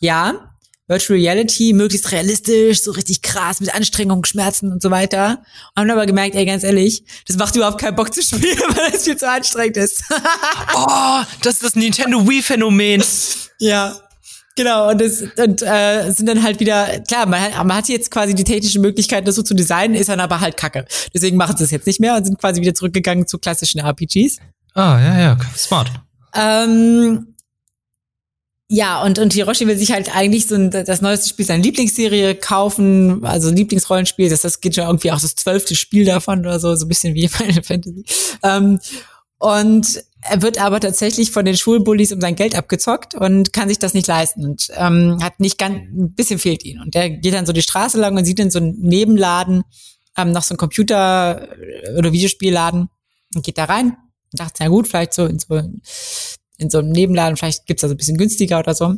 ja, 0.00 0.49
Virtual 0.90 1.16
Reality 1.16 1.72
möglichst 1.72 2.10
realistisch, 2.10 2.82
so 2.82 2.90
richtig 2.90 3.22
krass 3.22 3.60
mit 3.60 3.72
Anstrengung, 3.72 4.24
Schmerzen 4.24 4.72
und 4.72 4.82
so 4.82 4.90
weiter. 4.90 5.40
Und 5.76 5.82
haben 5.82 5.90
aber 5.92 6.04
gemerkt, 6.04 6.34
ey, 6.34 6.44
ganz 6.44 6.64
ehrlich, 6.64 7.04
das 7.28 7.36
macht 7.36 7.54
überhaupt 7.54 7.80
keinen 7.80 7.94
Bock 7.94 8.12
zu 8.12 8.22
spielen, 8.24 8.58
weil 8.58 8.92
es 8.92 9.04
viel 9.04 9.16
zu 9.16 9.30
anstrengend 9.30 9.76
ist. 9.76 10.02
oh, 10.74 11.20
das 11.42 11.54
ist 11.54 11.62
das 11.62 11.74
Nintendo 11.76 12.26
Wii-Phänomen. 12.26 13.04
Ja. 13.60 13.96
Genau, 14.56 14.90
und 14.90 15.00
es 15.00 15.22
und, 15.22 15.62
äh, 15.62 16.10
sind 16.10 16.26
dann 16.26 16.42
halt 16.42 16.58
wieder, 16.58 16.98
klar, 17.06 17.24
man, 17.24 17.40
hat, 17.40 17.56
man 17.64 17.76
hat 17.76 17.88
jetzt 17.88 18.10
quasi 18.10 18.34
die 18.34 18.44
technische 18.44 18.80
Möglichkeit, 18.80 19.26
das 19.26 19.36
so 19.36 19.42
zu 19.42 19.54
designen, 19.54 19.94
ist 19.94 20.08
dann 20.08 20.18
aber 20.18 20.40
halt 20.40 20.56
kacke. 20.56 20.86
Deswegen 21.14 21.36
machen 21.36 21.56
sie 21.56 21.64
es 21.64 21.70
jetzt 21.70 21.86
nicht 21.86 22.00
mehr 22.00 22.16
und 22.16 22.24
sind 22.24 22.38
quasi 22.38 22.60
wieder 22.60 22.74
zurückgegangen 22.74 23.28
zu 23.28 23.38
klassischen 23.38 23.78
RPGs. 23.78 24.38
Ah, 24.74 24.98
ja, 25.00 25.20
ja, 25.20 25.38
smart. 25.56 25.90
Ähm, 26.34 27.29
ja, 28.72 29.02
und, 29.02 29.18
und 29.18 29.32
Hiroshi 29.32 29.66
will 29.66 29.76
sich 29.76 29.90
halt 29.90 30.14
eigentlich 30.14 30.46
so 30.46 30.54
ein, 30.54 30.70
das 30.70 31.00
neueste 31.00 31.28
Spiel 31.28 31.44
seine 31.44 31.60
Lieblingsserie 31.60 32.36
kaufen, 32.36 33.24
also 33.24 33.50
Lieblingsrollenspiel, 33.50 34.30
das, 34.30 34.42
das 34.42 34.60
geht 34.60 34.76
schon 34.76 34.84
irgendwie 34.84 35.10
auch 35.10 35.20
das 35.20 35.34
zwölfte 35.34 35.74
Spiel 35.74 36.04
davon 36.04 36.38
oder 36.38 36.60
so, 36.60 36.76
so 36.76 36.84
ein 36.84 36.88
bisschen 36.88 37.16
wie 37.16 37.26
Final 37.28 37.64
Fantasy. 37.64 38.04
Ähm, 38.44 38.78
und 39.38 40.04
er 40.20 40.42
wird 40.42 40.62
aber 40.62 40.78
tatsächlich 40.78 41.32
von 41.32 41.44
den 41.44 41.56
Schulbullies 41.56 42.12
um 42.12 42.20
sein 42.20 42.36
Geld 42.36 42.54
abgezockt 42.54 43.16
und 43.16 43.52
kann 43.52 43.68
sich 43.68 43.80
das 43.80 43.92
nicht 43.92 44.06
leisten 44.06 44.44
und 44.44 44.68
ähm, 44.76 45.18
hat 45.20 45.40
nicht 45.40 45.58
ganz, 45.58 45.74
ein 45.74 46.14
bisschen 46.14 46.38
fehlt 46.38 46.64
ihn. 46.64 46.80
Und 46.80 46.94
der 46.94 47.10
geht 47.10 47.34
dann 47.34 47.46
so 47.46 47.52
die 47.52 47.62
Straße 47.62 47.98
lang 47.98 48.16
und 48.16 48.24
sieht 48.24 48.38
in 48.38 48.52
so 48.52 48.60
einem 48.60 48.76
Nebenladen 48.78 49.64
ähm, 50.16 50.30
noch 50.30 50.44
so 50.44 50.54
ein 50.54 50.58
Computer- 50.58 51.48
oder 51.98 52.12
Videospielladen 52.12 52.88
und 53.34 53.44
geht 53.44 53.58
da 53.58 53.64
rein 53.64 53.96
Ich 54.32 54.38
dachte, 54.38 54.62
ja 54.62 54.68
gut, 54.68 54.86
vielleicht 54.86 55.14
so 55.14 55.26
in 55.26 55.40
so, 55.40 55.60
in 56.60 56.70
so 56.70 56.78
einem 56.78 56.90
Nebenladen, 56.90 57.36
vielleicht 57.36 57.66
gibt's 57.66 57.82
da 57.82 57.88
so 57.88 57.94
ein 57.94 57.96
bisschen 57.96 58.18
günstiger 58.18 58.58
oder 58.58 58.74
so. 58.74 58.96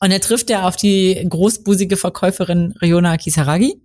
Und 0.00 0.10
er 0.10 0.20
trifft 0.20 0.50
ja 0.50 0.66
auf 0.66 0.76
die 0.76 1.24
großbusige 1.28 1.96
Verkäuferin 1.96 2.74
Riona 2.82 3.16
Kisaragi. 3.16 3.80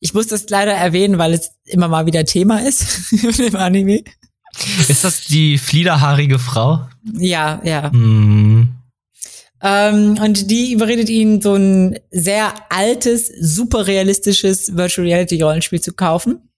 Ich 0.00 0.12
muss 0.12 0.26
das 0.26 0.48
leider 0.50 0.72
erwähnen, 0.72 1.16
weil 1.16 1.32
es 1.32 1.52
immer 1.64 1.88
mal 1.88 2.06
wieder 2.06 2.24
Thema 2.24 2.58
ist 2.60 3.12
im 3.38 3.56
Anime. 3.56 4.02
Ist 4.88 5.04
das 5.04 5.22
die 5.24 5.56
fliederhaarige 5.56 6.38
Frau? 6.38 6.86
Ja, 7.14 7.62
ja. 7.64 7.90
Mm. 7.90 8.76
Ähm, 9.62 10.18
und 10.20 10.50
die 10.50 10.72
überredet 10.72 11.08
ihn, 11.08 11.40
so 11.40 11.54
ein 11.54 11.98
sehr 12.10 12.52
altes, 12.68 13.28
super 13.40 13.86
realistisches 13.86 14.76
Virtual 14.76 15.06
Reality 15.06 15.40
Rollenspiel 15.40 15.80
zu 15.80 15.92
kaufen. 15.92 16.50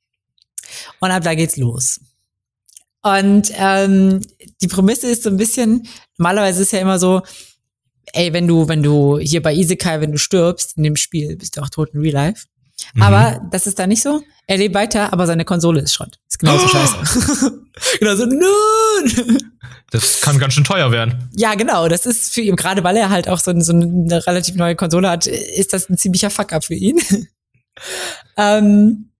Und 1.00 1.10
ab 1.10 1.22
da 1.22 1.34
geht's 1.34 1.56
los. 1.56 2.00
Und 3.04 3.52
ähm, 3.56 4.20
die 4.62 4.68
Prämisse 4.68 5.08
ist 5.08 5.22
so 5.22 5.30
ein 5.30 5.36
bisschen, 5.36 5.86
normalerweise 6.16 6.62
ist 6.62 6.72
ja 6.72 6.80
immer 6.80 6.98
so, 6.98 7.22
ey, 8.14 8.32
wenn 8.32 8.48
du, 8.48 8.66
wenn 8.66 8.82
du 8.82 9.18
hier 9.18 9.42
bei 9.42 9.54
Isekai, 9.54 10.00
wenn 10.00 10.12
du 10.12 10.18
stirbst 10.18 10.78
in 10.78 10.84
dem 10.84 10.96
Spiel, 10.96 11.36
bist 11.36 11.56
du 11.56 11.60
auch 11.60 11.68
tot 11.68 11.90
in 11.92 12.00
Real 12.00 12.14
Life. 12.14 12.46
Mhm. 12.94 13.02
Aber 13.02 13.40
das 13.50 13.66
ist 13.66 13.78
da 13.78 13.86
nicht 13.86 14.02
so. 14.02 14.22
Er 14.46 14.56
lebt 14.56 14.74
weiter, 14.74 15.12
aber 15.12 15.26
seine 15.26 15.44
Konsole 15.44 15.80
ist 15.80 15.94
Schrott. 15.94 16.18
Ist 16.28 16.38
genauso 16.38 16.64
oh. 16.64 16.68
scheiße. 16.68 17.62
genau 17.98 18.14
so, 18.16 18.24
nein! 18.24 19.38
Das 19.90 20.22
kann 20.22 20.38
ganz 20.38 20.54
schön 20.54 20.64
teuer 20.64 20.90
werden. 20.90 21.28
Ja, 21.36 21.54
genau. 21.54 21.88
Das 21.88 22.06
ist 22.06 22.32
für 22.32 22.40
ihn, 22.40 22.56
gerade 22.56 22.82
weil 22.84 22.96
er 22.96 23.10
halt 23.10 23.28
auch 23.28 23.38
so, 23.38 23.52
so 23.60 23.72
eine 23.72 24.26
relativ 24.26 24.54
neue 24.54 24.76
Konsole 24.76 25.10
hat, 25.10 25.26
ist 25.26 25.74
das 25.74 25.90
ein 25.90 25.98
ziemlicher 25.98 26.30
Fuck-up 26.30 26.64
für 26.64 26.74
ihn. 26.74 27.00
ähm, 28.38 29.10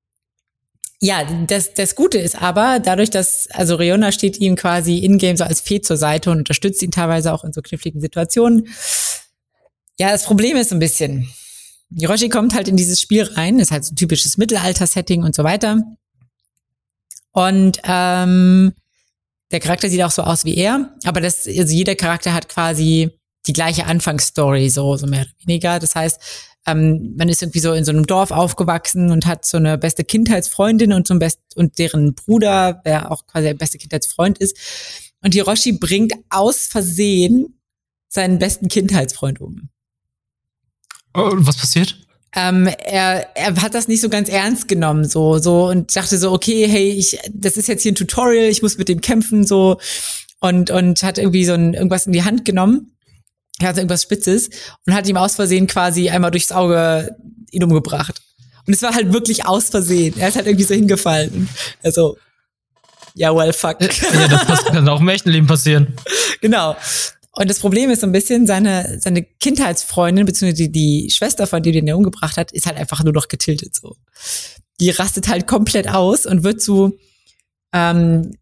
ja, 1.05 1.23
das, 1.47 1.75
das 1.75 1.97
Gute 1.97 2.17
ist 2.17 2.41
aber, 2.41 2.81
dadurch, 2.81 3.11
dass, 3.11 3.47
also 3.51 3.75
Riona 3.75 4.11
steht 4.11 4.39
ihm 4.39 4.57
quasi 4.57 5.01
in-game 5.01 5.37
so 5.37 5.45
als 5.45 5.61
Fee 5.61 5.83
zur 5.83 5.99
Seite 5.99 6.31
und 6.31 6.39
unterstützt 6.39 6.83
ihn 6.83 6.91
teilweise 6.91 7.35
auch 7.35 7.45
in 7.45 7.53
so 7.53 7.61
kniffligen 7.61 8.01
Situationen. 8.01 8.69
Ja, 9.99 10.11
das 10.13 10.25
Problem 10.25 10.57
ist 10.57 10.73
ein 10.73 10.79
bisschen, 10.79 11.29
Hiroshi 11.95 12.31
kommt 12.31 12.55
halt 12.55 12.69
in 12.69 12.79
dieses 12.79 13.03
Spiel 13.03 13.23
rein, 13.23 13.59
ist 13.59 13.71
halt 13.71 13.85
so 13.85 13.93
ein 13.93 13.97
typisches 13.97 14.39
Mittelalter-Setting 14.39 15.23
und 15.23 15.35
so 15.35 15.45
weiter. 15.45 15.83
Und 17.33 17.83
ähm, 17.85 18.73
der 19.53 19.61
Charakter 19.61 19.91
sieht 19.91 20.03
auch 20.03 20.11
so 20.11 20.23
aus 20.23 20.47
wie 20.47 20.57
er, 20.57 20.95
aber 21.05 21.21
das, 21.21 21.47
also 21.47 21.75
jeder 21.75 21.97
Charakter 21.97 22.33
hat 22.33 22.49
quasi 22.49 23.11
die 23.47 23.53
gleiche 23.53 23.85
Anfangsstory, 23.85 24.71
so, 24.71 24.97
so 24.97 25.07
mehr 25.07 25.21
oder 25.21 25.31
weniger. 25.45 25.79
Das 25.81 25.95
heißt, 25.95 26.19
ähm, 26.67 27.15
man 27.17 27.29
ist 27.29 27.43
irgendwie 27.43 27.61
so 27.61 27.73
in 27.73 27.85
so 27.85 27.93
einem 27.93 28.07
Dorf 28.07 28.31
aufgewachsen 28.31 29.11
und 29.11 29.27
hat 29.27 29.45
so 29.45 29.57
eine 29.59 29.77
beste 29.79 30.05
Kindheitsfreundin 30.05 30.93
und 30.93 31.07
so 31.07 31.15
ein 31.15 31.19
best 31.19 31.41
und 31.57 31.79
deren 31.79 32.15
Bruder, 32.15 32.81
der 32.85 33.11
auch 33.11 33.27
quasi 33.27 33.47
der 33.47 33.55
beste 33.55 33.79
Kindheitsfreund 33.79 34.39
ist. 34.39 34.57
Und 35.23 35.35
Hiroshi 35.35 35.73
bringt 35.73 36.15
aus 36.31 36.67
Versehen 36.67 37.59
seinen 38.09 38.39
besten 38.39 38.69
Kindheitsfreund 38.69 39.41
um. 39.41 39.69
Oh, 41.15 41.31
was 41.35 41.57
passiert? 41.57 41.99
Ähm, 42.37 42.67
er, 42.67 43.37
er 43.37 43.63
hat 43.63 43.75
das 43.75 43.87
nicht 43.87 44.01
so 44.01 44.09
ganz 44.09 44.29
ernst 44.29 44.67
genommen, 44.67 45.09
so, 45.09 45.39
so, 45.39 45.69
und 45.69 45.95
dachte 45.95 46.19
so, 46.19 46.33
okay, 46.33 46.67
hey, 46.67 46.91
ich, 46.91 47.17
das 47.33 47.57
ist 47.57 47.69
jetzt 47.69 47.83
hier 47.83 47.93
ein 47.93 47.97
Tutorial, 47.97 48.47
ich 48.47 48.61
muss 48.61 48.77
mit 48.77 48.89
dem 48.89 49.01
kämpfen, 49.01 49.47
so, 49.47 49.79
und, 50.41 50.71
und 50.71 51.03
hat 51.05 51.19
irgendwie 51.19 51.45
so 51.45 51.53
ein, 51.53 51.75
irgendwas 51.75 52.07
in 52.07 52.13
die 52.13 52.25
Hand 52.25 52.45
genommen. 52.45 52.94
Er 53.61 53.69
hatte 53.69 53.81
irgendwas 53.81 54.03
Spitzes 54.03 54.51
und 54.87 54.95
hat 54.95 55.09
ihm 55.09 55.17
aus 55.17 55.37
Versehen 55.37 55.67
quasi 55.67 56.11
einmal 56.11 56.31
durchs 56.31 56.53
Auge 56.53 57.17
ihn 57.51 57.63
umgebracht. 57.63 58.21
Und 58.67 58.73
es 58.73 58.83
war 58.83 58.95
halt 58.95 59.13
wirklich 59.13 59.47
aus 59.47 59.69
Versehen. 59.69 60.15
Er 60.19 60.29
ist 60.29 60.37
halt 60.37 60.47
irgendwie 60.47 60.65
so 60.65 60.75
hingefallen. 60.75 61.49
Also, 61.83 62.17
ja, 63.15 63.35
well, 63.35 63.53
fuck. 63.53 63.81
Ja, 63.81 64.45
das 64.49 64.65
kann 64.65 64.89
auch 64.89 65.01
im 65.01 65.09
echten 65.09 65.31
Leben 65.31 65.47
passieren. 65.47 65.95
Genau. 66.41 66.77
Und 67.33 67.49
das 67.49 67.59
Problem 67.59 67.89
ist 67.89 68.03
so 68.03 68.07
ein 68.07 68.13
bisschen, 68.13 68.47
seine, 68.47 68.99
seine 69.01 69.23
Kindheitsfreundin, 69.23 70.27
beziehungsweise 70.27 70.69
die, 70.69 70.73
die 71.07 71.11
Schwester 71.11 71.47
von 71.47 71.63
dir, 71.63 71.73
den 71.73 71.89
er 71.89 71.97
umgebracht 71.97 72.37
hat, 72.37 72.53
ist 72.53 72.67
halt 72.67 72.77
einfach 72.77 73.03
nur 73.03 73.15
noch 73.15 73.29
getiltet 73.29 73.75
so. 73.75 73.97
Die 74.79 74.91
rastet 74.91 75.29
halt 75.29 75.47
komplett 75.47 75.89
aus 75.89 76.27
und 76.27 76.45
wird 76.45 76.61
zu, 76.61 76.99
ähm, 77.73 78.37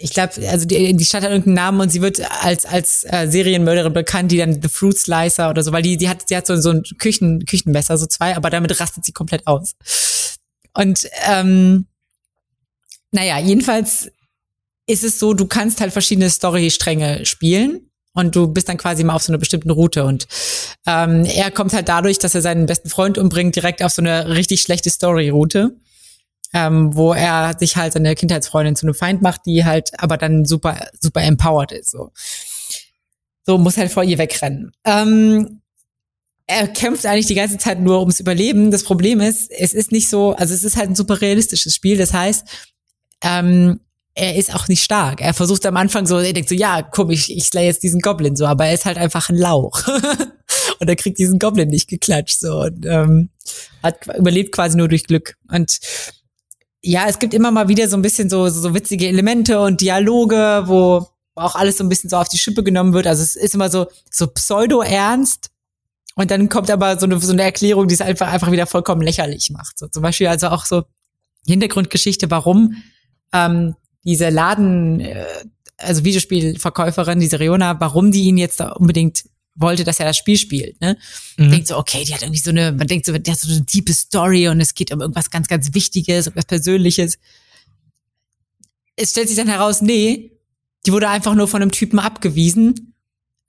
ich 0.00 0.10
glaube, 0.10 0.48
also 0.48 0.64
die, 0.64 0.96
die 0.96 1.04
Stadt 1.04 1.24
hat 1.24 1.30
irgendeinen 1.30 1.54
Namen 1.54 1.80
und 1.80 1.90
sie 1.90 2.00
wird 2.00 2.20
als 2.42 2.64
als 2.64 3.04
äh, 3.04 3.26
Serienmörderin 3.28 3.92
bekannt, 3.92 4.30
die 4.30 4.38
dann 4.38 4.62
The 4.62 4.68
Fruit 4.68 4.96
Slicer 4.96 5.50
oder 5.50 5.62
so, 5.64 5.72
weil 5.72 5.82
die 5.82 5.96
die 5.96 6.08
hat 6.08 6.30
die 6.30 6.36
hat 6.36 6.46
so 6.46 6.56
so 6.56 6.70
ein 6.70 6.84
Küchen 6.98 7.44
Küchenmesser 7.44 7.98
so 7.98 8.06
zwei, 8.06 8.36
aber 8.36 8.48
damit 8.48 8.78
rastet 8.78 9.04
sie 9.04 9.12
komplett 9.12 9.46
aus. 9.46 9.74
Und 10.72 11.08
ähm, 11.28 11.86
naja, 13.10 13.40
jedenfalls 13.40 14.10
ist 14.86 15.02
es 15.02 15.18
so, 15.18 15.34
du 15.34 15.46
kannst 15.46 15.80
halt 15.80 15.92
verschiedene 15.92 16.30
Storystränge 16.30 17.26
spielen 17.26 17.90
und 18.14 18.36
du 18.36 18.48
bist 18.48 18.68
dann 18.68 18.76
quasi 18.76 19.02
mal 19.04 19.14
auf 19.14 19.22
so 19.22 19.32
einer 19.32 19.38
bestimmten 19.38 19.70
Route. 19.70 20.04
Und 20.04 20.26
ähm, 20.86 21.24
er 21.24 21.50
kommt 21.50 21.72
halt 21.72 21.88
dadurch, 21.88 22.18
dass 22.18 22.34
er 22.34 22.42
seinen 22.42 22.66
besten 22.66 22.88
Freund 22.88 23.18
umbringt, 23.18 23.56
direkt 23.56 23.82
auf 23.82 23.92
so 23.92 24.02
eine 24.02 24.28
richtig 24.28 24.62
schlechte 24.62 24.90
Story-Route. 24.90 25.76
Ähm, 26.54 26.96
wo 26.96 27.12
er 27.12 27.54
sich 27.58 27.76
halt 27.76 27.92
seine 27.92 28.14
Kindheitsfreundin 28.14 28.74
zu 28.74 28.86
einem 28.86 28.94
Feind 28.94 29.20
macht, 29.20 29.42
die 29.44 29.66
halt 29.66 29.90
aber 29.98 30.16
dann 30.16 30.46
super, 30.46 30.88
super 30.98 31.22
empowered 31.22 31.72
ist. 31.72 31.90
So, 31.90 32.10
so 33.44 33.58
muss 33.58 33.76
halt 33.76 33.92
vor 33.92 34.02
ihr 34.02 34.16
wegrennen. 34.16 34.72
Ähm, 34.84 35.60
er 36.46 36.66
kämpft 36.66 37.04
eigentlich 37.04 37.26
die 37.26 37.34
ganze 37.34 37.58
Zeit 37.58 37.80
nur 37.80 38.00
ums 38.00 38.20
Überleben. 38.20 38.70
Das 38.70 38.82
Problem 38.82 39.20
ist, 39.20 39.50
es 39.50 39.74
ist 39.74 39.92
nicht 39.92 40.08
so, 40.08 40.34
also 40.34 40.54
es 40.54 40.64
ist 40.64 40.76
halt 40.76 40.88
ein 40.88 40.94
super 40.94 41.20
realistisches 41.20 41.74
Spiel. 41.74 41.98
Das 41.98 42.14
heißt, 42.14 42.48
ähm, 43.22 43.80
er 44.14 44.36
ist 44.36 44.54
auch 44.54 44.66
nicht 44.66 44.82
stark. 44.82 45.20
Er 45.20 45.34
versucht 45.34 45.64
am 45.66 45.76
Anfang 45.76 46.06
so, 46.06 46.18
er 46.18 46.32
denkt 46.32 46.48
so, 46.48 46.54
ja, 46.54 46.82
komm, 46.82 47.10
ich, 47.10 47.34
ich 47.34 47.44
slay 47.44 47.66
jetzt 47.66 47.82
diesen 47.82 48.00
Goblin 48.00 48.34
so, 48.34 48.46
aber 48.46 48.66
er 48.66 48.74
ist 48.74 48.86
halt 48.86 48.98
einfach 48.98 49.28
ein 49.28 49.36
Lauch. 49.36 49.86
und 50.80 50.88
er 50.88 50.96
kriegt 50.96 51.18
diesen 51.18 51.38
Goblin 51.38 51.68
nicht 51.68 51.88
geklatscht 51.88 52.40
so 52.40 52.62
und 52.62 52.84
ähm, 52.86 53.30
hat 53.82 54.06
überlebt 54.16 54.52
quasi 54.52 54.76
nur 54.76 54.88
durch 54.88 55.04
Glück. 55.04 55.36
Und 55.52 55.78
ja, 56.82 57.06
es 57.08 57.18
gibt 57.18 57.34
immer 57.34 57.50
mal 57.50 57.68
wieder 57.68 57.88
so 57.88 57.96
ein 57.96 58.02
bisschen 58.02 58.30
so, 58.30 58.48
so, 58.48 58.74
witzige 58.74 59.08
Elemente 59.08 59.60
und 59.60 59.80
Dialoge, 59.80 60.62
wo 60.66 61.06
auch 61.34 61.54
alles 61.54 61.78
so 61.78 61.84
ein 61.84 61.88
bisschen 61.88 62.10
so 62.10 62.16
auf 62.16 62.28
die 62.28 62.38
Schippe 62.38 62.62
genommen 62.62 62.92
wird. 62.92 63.06
Also 63.06 63.22
es 63.22 63.36
ist 63.36 63.54
immer 63.54 63.70
so, 63.70 63.86
so 64.10 64.26
pseudo-ernst. 64.26 65.50
Und 66.14 66.30
dann 66.30 66.48
kommt 66.48 66.70
aber 66.70 66.98
so 66.98 67.06
eine, 67.06 67.20
so 67.20 67.32
eine 67.32 67.42
Erklärung, 67.42 67.86
die 67.86 67.94
es 67.94 68.00
einfach, 68.00 68.32
einfach 68.32 68.50
wieder 68.50 68.66
vollkommen 68.66 69.02
lächerlich 69.02 69.50
macht. 69.50 69.78
So 69.78 69.86
zum 69.86 70.02
Beispiel 70.02 70.26
also 70.26 70.48
auch 70.48 70.64
so 70.64 70.82
Hintergrundgeschichte, 71.46 72.30
warum 72.30 72.82
ähm, 73.32 73.76
diese 74.04 74.28
Laden, 74.28 75.00
äh, 75.00 75.26
also 75.76 76.04
Videospielverkäuferin, 76.04 77.20
diese 77.20 77.38
Riona, 77.38 77.78
warum 77.78 78.10
die 78.10 78.24
ihn 78.24 78.36
jetzt 78.36 78.58
da 78.58 78.70
unbedingt 78.72 79.24
wollte, 79.60 79.84
dass 79.84 80.00
er 80.00 80.06
das 80.06 80.16
Spiel 80.16 80.36
spielt. 80.36 80.80
Ne? 80.80 80.96
Mhm. 81.36 81.50
Denkt 81.50 81.68
so, 81.68 81.76
okay, 81.76 82.04
die 82.04 82.14
hat 82.14 82.22
irgendwie 82.22 82.40
so 82.40 82.50
eine, 82.50 82.72
man 82.72 82.86
denkt 82.86 83.06
so, 83.06 83.16
die 83.16 83.30
hat 83.30 83.38
so 83.38 83.52
eine 83.52 83.64
tiefe 83.64 83.92
Story 83.92 84.48
und 84.48 84.60
es 84.60 84.74
geht 84.74 84.92
um 84.92 85.00
irgendwas 85.00 85.30
ganz, 85.30 85.48
ganz 85.48 85.74
Wichtiges, 85.74 86.26
irgendwas 86.26 86.46
Persönliches. 86.46 87.18
Es 88.96 89.10
stellt 89.10 89.28
sich 89.28 89.36
dann 89.36 89.48
heraus, 89.48 89.82
nee, 89.82 90.32
die 90.86 90.92
wurde 90.92 91.08
einfach 91.08 91.34
nur 91.34 91.48
von 91.48 91.62
einem 91.62 91.72
Typen 91.72 91.98
abgewiesen, 91.98 92.94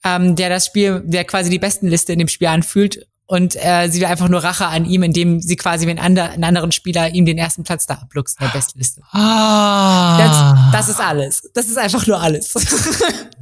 ähm, 0.03 0.36
der 0.36 0.49
das 0.49 0.66
Spiel, 0.66 1.01
der 1.05 1.26
quasi 1.26 1.49
die 1.49 1.60
besten 1.60 1.88
Liste 1.88 2.14
in 2.14 2.20
dem 2.20 2.28
Spiel 2.28 2.47
anfühlt 2.47 3.07
und 3.30 3.55
äh, 3.64 3.88
sie 3.89 3.99
will 3.99 4.07
einfach 4.07 4.28
nur 4.28 4.43
Rache 4.43 4.66
an 4.66 4.86
ihm, 4.86 5.03
indem 5.03 5.39
sie 5.39 5.55
quasi 5.55 5.86
wie 5.86 5.91
ein, 5.91 5.99
ander, 5.99 6.32
ein 6.32 6.43
anderen 6.43 6.72
Spieler 6.72 7.14
ihm 7.14 7.28
den 7.28 7.38
ersten 7.38 7.64
Platz 7.64 7.86
da 7.86 7.93
abluchst 7.93 8.39
in 8.39 8.47
der 8.47 8.53
Bestliste. 8.53 9.03
Ah. 9.12 10.72
Das, 10.72 10.88
das 10.88 10.89
ist 10.89 10.99
alles. 10.99 11.49
Das 11.53 11.68
ist 11.68 11.78
einfach 11.78 12.07
nur 12.07 12.20
alles. 12.20 12.51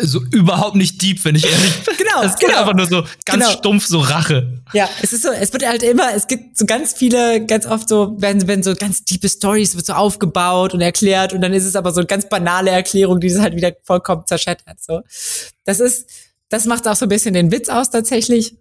so 0.00 0.22
überhaupt 0.30 0.76
nicht 0.76 1.00
deep, 1.02 1.24
wenn 1.24 1.34
ich 1.34 1.44
ehrlich 1.44 1.84
bin. 1.84 1.96
Genau, 1.96 2.22
es 2.22 2.36
genau. 2.36 2.58
einfach 2.58 2.74
nur 2.74 2.86
so 2.86 3.02
ganz 3.24 3.44
genau. 3.44 3.58
stumpf 3.58 3.86
so 3.86 4.00
Rache. 4.00 4.60
Ja, 4.72 4.88
es 5.02 5.12
ist 5.12 5.22
so, 5.22 5.30
es 5.30 5.52
wird 5.52 5.66
halt 5.66 5.82
immer, 5.82 6.14
es 6.14 6.26
gibt 6.26 6.56
so 6.56 6.66
ganz 6.66 6.92
viele, 6.92 7.44
ganz 7.46 7.66
oft 7.66 7.88
so, 7.88 8.20
werden, 8.20 8.46
werden 8.46 8.62
so 8.62 8.74
ganz 8.74 9.04
diepe 9.04 9.28
Stories, 9.28 9.76
wird 9.76 9.86
so 9.86 9.94
aufgebaut 9.94 10.74
und 10.74 10.80
erklärt 10.80 11.32
und 11.32 11.40
dann 11.40 11.52
ist 11.52 11.64
es 11.64 11.76
aber 11.76 11.92
so 11.92 12.00
eine 12.00 12.06
ganz 12.06 12.28
banale 12.28 12.70
Erklärung, 12.70 13.20
die 13.20 13.28
es 13.28 13.38
halt 13.38 13.56
wieder 13.56 13.72
vollkommen 13.82 14.24
zerschättert, 14.26 14.78
so. 14.80 15.00
Das 15.64 15.80
ist, 15.80 16.08
das 16.48 16.64
macht 16.64 16.88
auch 16.88 16.96
so 16.96 17.06
ein 17.06 17.10
bisschen 17.10 17.34
den 17.34 17.50
Witz 17.50 17.68
aus 17.68 17.90
tatsächlich 17.90 18.56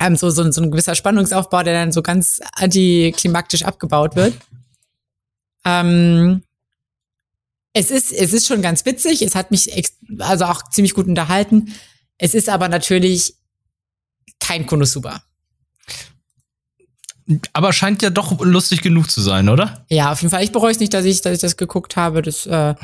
ähm, 0.00 0.16
so, 0.16 0.30
so, 0.30 0.50
so 0.50 0.62
ein 0.62 0.70
gewisser 0.70 0.94
Spannungsaufbau, 0.94 1.62
der 1.62 1.74
dann 1.74 1.92
so 1.92 2.02
ganz 2.02 2.40
antiklimaktisch 2.54 3.64
abgebaut 3.64 4.16
wird. 4.16 4.34
Ähm, 5.64 6.42
es 7.74 7.90
ist, 7.90 8.12
es 8.12 8.32
ist 8.32 8.46
schon 8.46 8.62
ganz 8.62 8.86
witzig. 8.86 9.20
Es 9.20 9.34
hat 9.34 9.50
mich 9.50 9.68
also 10.20 10.44
auch 10.46 10.62
ziemlich 10.70 10.94
gut 10.94 11.06
unterhalten. 11.06 11.74
Es 12.16 12.34
ist 12.34 12.48
aber 12.48 12.68
natürlich 12.68 13.34
kein 14.40 14.66
Konosuba. 14.66 15.22
Aber 17.52 17.72
scheint 17.72 18.02
ja 18.02 18.10
doch 18.10 18.40
lustig 18.40 18.80
genug 18.80 19.10
zu 19.10 19.20
sein, 19.20 19.48
oder? 19.48 19.84
Ja, 19.90 20.12
auf 20.12 20.20
jeden 20.22 20.30
Fall. 20.30 20.44
Ich 20.44 20.52
bereue 20.52 20.70
es 20.70 20.78
nicht, 20.78 20.94
dass 20.94 21.04
ich, 21.04 21.20
dass 21.20 21.34
ich 21.34 21.40
das 21.40 21.56
geguckt 21.56 21.96
habe. 21.96 22.22
Das 22.22 22.46
äh, 22.46 22.74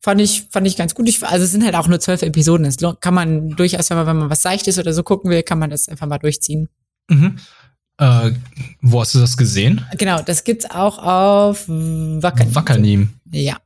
fand 0.00 0.20
ich, 0.20 0.46
fand 0.50 0.66
ich 0.66 0.76
ganz 0.76 0.94
gut. 0.94 1.08
Ich, 1.08 1.22
also 1.26 1.44
es 1.44 1.50
sind 1.50 1.64
halt 1.64 1.74
auch 1.74 1.88
nur 1.88 2.00
zwölf 2.00 2.22
Episoden. 2.22 2.64
Das 2.64 2.76
kann 3.00 3.14
man 3.14 3.50
durchaus, 3.50 3.90
wenn 3.90 3.98
man, 3.98 4.06
wenn 4.06 4.16
man 4.16 4.30
was 4.30 4.42
Seichtes 4.42 4.78
oder 4.78 4.94
so 4.94 5.02
gucken 5.02 5.30
will, 5.30 5.42
kann 5.42 5.58
man 5.58 5.68
das 5.68 5.88
einfach 5.88 6.06
mal 6.06 6.18
durchziehen. 6.18 6.68
Mhm. 7.08 7.38
Äh, 7.98 8.30
wo 8.80 9.00
hast 9.00 9.14
du 9.14 9.18
das 9.18 9.36
gesehen? 9.36 9.84
Genau, 9.98 10.22
das 10.22 10.44
gibt's 10.44 10.70
auch 10.70 10.98
auf 10.98 11.68
Wackernim. 11.68 12.54
Wackernim. 12.54 13.08
Ja. 13.30 13.58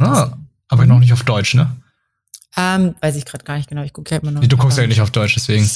Ah, 0.00 0.36
aber 0.68 0.82
mhm. 0.82 0.88
noch 0.88 0.98
nicht 0.98 1.12
auf 1.12 1.22
Deutsch, 1.24 1.54
ne? 1.54 1.76
Ähm, 2.56 2.94
weiß 3.00 3.16
ich 3.16 3.24
gerade 3.24 3.44
gar 3.44 3.56
nicht 3.56 3.68
genau. 3.68 3.82
Ich 3.82 3.92
gucke 3.92 4.14
ja 4.14 4.20
immer 4.20 4.30
noch. 4.30 4.40
Nee, 4.40 4.48
du 4.48 4.56
guckst 4.56 4.78
ja 4.78 4.86
nicht 4.86 5.00
auf 5.00 5.10
Deutsch, 5.10 5.34
deswegen. 5.34 5.68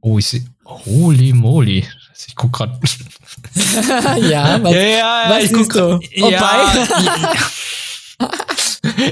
Oh, 0.00 0.18
ich 0.18 0.26
sehe. 0.26 0.44
Holy 0.64 1.32
moly. 1.32 1.86
Ich 2.26 2.34
guck 2.34 2.52
gerade. 2.52 2.72
ja, 3.54 4.62
was, 4.62 4.72
ja, 4.72 4.80
ja, 4.80 5.24
was 5.28 5.44
ich 5.44 5.52
guck 5.52 5.72
du? 5.72 6.00
Ja, 6.12 6.28
ja. 6.30 6.72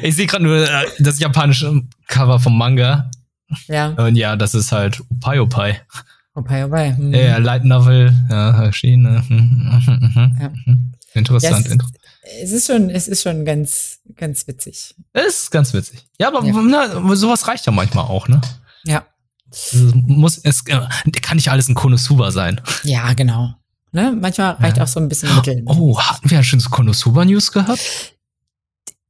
ich 0.02 0.16
sehe 0.16 0.26
gerade 0.26 0.44
nur 0.44 0.68
äh, 0.68 0.86
das 0.98 1.18
japanische 1.18 1.82
Cover 2.08 2.40
vom 2.40 2.56
Manga. 2.56 3.10
Ja. 3.68 3.88
Und 3.90 4.16
ja, 4.16 4.36
das 4.36 4.54
ist 4.54 4.72
halt 4.72 5.00
Opai 5.10 5.40
Opai. 5.40 5.80
Opai 6.34 6.64
Opai. 6.64 6.94
Hm. 6.96 7.14
Ja, 7.14 7.38
Light 7.38 7.64
Novel, 7.64 8.14
ja, 8.28 8.62
erschienen. 8.62 9.24
Mhm, 9.28 10.36
Ja. 10.40 10.50
Interessant. 11.14 11.66
Ja, 11.66 11.74
es, 11.74 11.78
es 12.42 12.52
ist 12.52 12.66
schon, 12.66 12.90
es 12.90 13.08
ist 13.08 13.22
schon 13.22 13.44
ganz, 13.44 13.98
ganz 14.16 14.46
witzig. 14.46 14.94
Es 15.12 15.42
ist 15.44 15.50
ganz 15.50 15.72
witzig. 15.72 16.06
Ja, 16.18 16.28
aber 16.28 16.44
Ja. 16.44 16.52
Na, 16.62 17.14
sowas 17.16 17.46
reicht 17.48 17.66
ja 17.66 17.72
manchmal 17.72 18.04
auch, 18.04 18.28
ne? 18.28 18.40
Ja. 18.84 19.06
Es 19.50 19.74
muss, 19.94 20.38
es 20.38 20.62
äh, 20.66 20.80
kann 21.22 21.36
nicht 21.36 21.50
alles 21.50 21.68
ein 21.68 21.74
Konosuba 21.74 22.30
sein. 22.30 22.60
Ja, 22.82 23.12
genau. 23.14 23.54
Ne? 23.92 24.16
Manchmal 24.20 24.52
reicht 24.54 24.76
Ja. 24.76 24.82
auch 24.84 24.88
so 24.88 25.00
ein 25.00 25.08
bisschen 25.08 25.34
Mittel. 25.36 25.62
Oh, 25.66 25.98
hatten 25.98 26.28
wir 26.28 26.38
ja 26.38 26.42
schon 26.44 26.60
so 26.60 26.68
Konosuba-News 26.70 27.52
gehabt? 27.52 27.80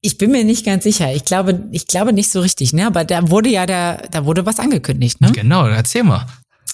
Ich 0.02 0.18
bin 0.18 0.30
mir 0.30 0.44
nicht 0.44 0.64
ganz 0.64 0.84
sicher. 0.84 1.12
Ich 1.12 1.24
glaube, 1.24 1.64
ich 1.72 1.86
glaube 1.88 2.12
nicht 2.12 2.30
so 2.30 2.40
richtig, 2.40 2.72
ne? 2.72 2.86
Aber 2.86 3.04
da 3.04 3.28
wurde 3.30 3.48
ja 3.48 3.66
der, 3.66 4.06
da 4.12 4.24
wurde 4.24 4.46
was 4.46 4.60
angekündigt, 4.60 5.20
ne? 5.20 5.32
Genau, 5.32 5.66
erzähl 5.66 6.04
mal. 6.04 6.26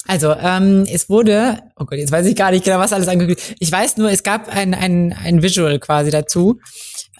Also, 0.06 0.32
ähm, 0.32 0.84
es 0.90 1.08
wurde, 1.08 1.60
oh 1.76 1.84
Gott, 1.84 1.98
jetzt 1.98 2.12
weiß 2.12 2.26
ich 2.26 2.36
gar 2.36 2.50
nicht 2.50 2.64
genau, 2.64 2.78
was 2.78 2.92
alles 2.92 3.08
angekündigt. 3.08 3.56
Ich 3.60 3.70
weiß 3.70 3.96
nur, 3.98 4.10
es 4.10 4.22
gab 4.22 4.48
ein, 4.48 4.74
ein, 4.74 5.12
ein 5.12 5.42
Visual 5.42 5.78
quasi 5.78 6.10
dazu, 6.10 6.60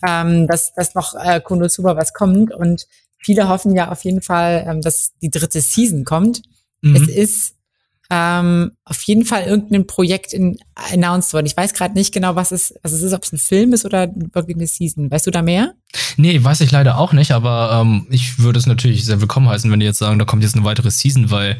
ähm, 0.06 0.46
dass, 0.48 0.72
dass 0.74 0.94
noch 0.94 1.14
äh, 1.14 1.40
Konosuba 1.40 1.96
was 1.96 2.12
kommt 2.12 2.52
und 2.52 2.86
viele 3.18 3.48
hoffen 3.48 3.74
ja 3.74 3.90
auf 3.90 4.04
jeden 4.04 4.20
Fall, 4.20 4.66
ähm, 4.68 4.80
dass 4.80 5.12
die 5.22 5.30
dritte 5.30 5.60
Season 5.60 6.04
kommt. 6.04 6.42
Mhm. 6.80 6.96
Es 6.96 7.08
ist 7.08 7.54
ähm, 8.10 8.72
auf 8.84 9.00
jeden 9.04 9.24
Fall 9.24 9.44
irgendein 9.44 9.86
Projekt 9.86 10.34
in, 10.34 10.58
announced 10.74 11.32
worden. 11.32 11.46
Ich 11.46 11.56
weiß 11.56 11.72
gerade 11.72 11.94
nicht 11.94 12.12
genau, 12.12 12.34
was 12.34 12.52
es, 12.52 12.74
was 12.82 12.92
es 12.92 13.00
ist, 13.00 13.14
ob 13.14 13.22
es 13.22 13.32
ein 13.32 13.38
Film 13.38 13.72
ist 13.72 13.86
oder 13.86 14.08
wirklich 14.34 14.56
eine 14.56 14.66
Season. 14.66 15.10
Weißt 15.10 15.26
du 15.26 15.30
da 15.30 15.40
mehr? 15.40 15.74
Nee, 16.18 16.42
weiß 16.44 16.60
ich 16.60 16.70
leider 16.72 16.98
auch 16.98 17.14
nicht, 17.14 17.30
aber 17.30 17.80
ähm, 17.80 18.06
ich 18.10 18.38
würde 18.38 18.58
es 18.58 18.66
natürlich 18.66 19.06
sehr 19.06 19.22
willkommen 19.22 19.48
heißen, 19.48 19.70
wenn 19.70 19.80
die 19.80 19.86
jetzt 19.86 19.98
sagen, 19.98 20.18
da 20.18 20.26
kommt 20.26 20.42
jetzt 20.42 20.54
eine 20.56 20.64
weitere 20.64 20.90
Season, 20.90 21.30
weil 21.30 21.56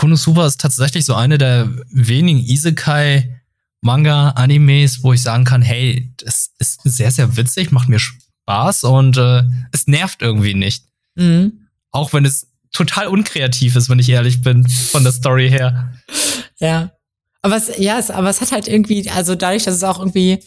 Konosuba 0.00 0.46
ist 0.46 0.58
tatsächlich 0.58 1.04
so 1.04 1.14
eine 1.14 1.36
der 1.36 1.68
wenigen 1.90 2.38
Isekai 2.38 3.38
Manga 3.82 4.30
Animes, 4.30 5.02
wo 5.02 5.12
ich 5.12 5.20
sagen 5.20 5.44
kann, 5.44 5.60
hey, 5.60 6.10
das 6.16 6.52
ist 6.58 6.80
sehr 6.84 7.10
sehr 7.10 7.36
witzig, 7.36 7.70
macht 7.70 7.90
mir 7.90 7.98
Spaß 7.98 8.84
und 8.84 9.18
äh, 9.18 9.42
es 9.72 9.88
nervt 9.88 10.22
irgendwie 10.22 10.54
nicht. 10.54 10.86
Mhm. 11.16 11.66
Auch 11.90 12.14
wenn 12.14 12.24
es 12.24 12.46
total 12.72 13.08
unkreativ 13.08 13.76
ist, 13.76 13.90
wenn 13.90 13.98
ich 13.98 14.08
ehrlich 14.08 14.40
bin, 14.40 14.66
von 14.66 15.02
der 15.02 15.12
Story 15.12 15.50
her. 15.50 15.92
Ja. 16.58 16.92
Aber 17.42 17.56
es, 17.56 17.76
ja, 17.76 17.98
es, 17.98 18.10
aber 18.10 18.30
es 18.30 18.40
hat 18.40 18.52
halt 18.52 18.68
irgendwie, 18.68 19.10
also 19.10 19.34
dadurch, 19.34 19.64
dass 19.64 19.74
es 19.74 19.84
auch 19.84 19.98
irgendwie 19.98 20.42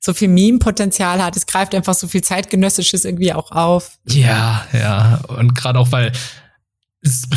so 0.00 0.14
viel 0.14 0.28
Meme-Potenzial 0.28 1.22
hat, 1.22 1.36
es 1.36 1.46
greift 1.46 1.76
einfach 1.76 1.94
so 1.94 2.08
viel 2.08 2.22
zeitgenössisches 2.22 3.04
irgendwie 3.04 3.32
auch 3.32 3.52
auf. 3.52 3.98
Ja, 4.08 4.66
ja. 4.72 5.20
Und 5.28 5.54
gerade 5.54 5.78
auch, 5.78 5.92
weil 5.92 6.10
es, 7.02 7.28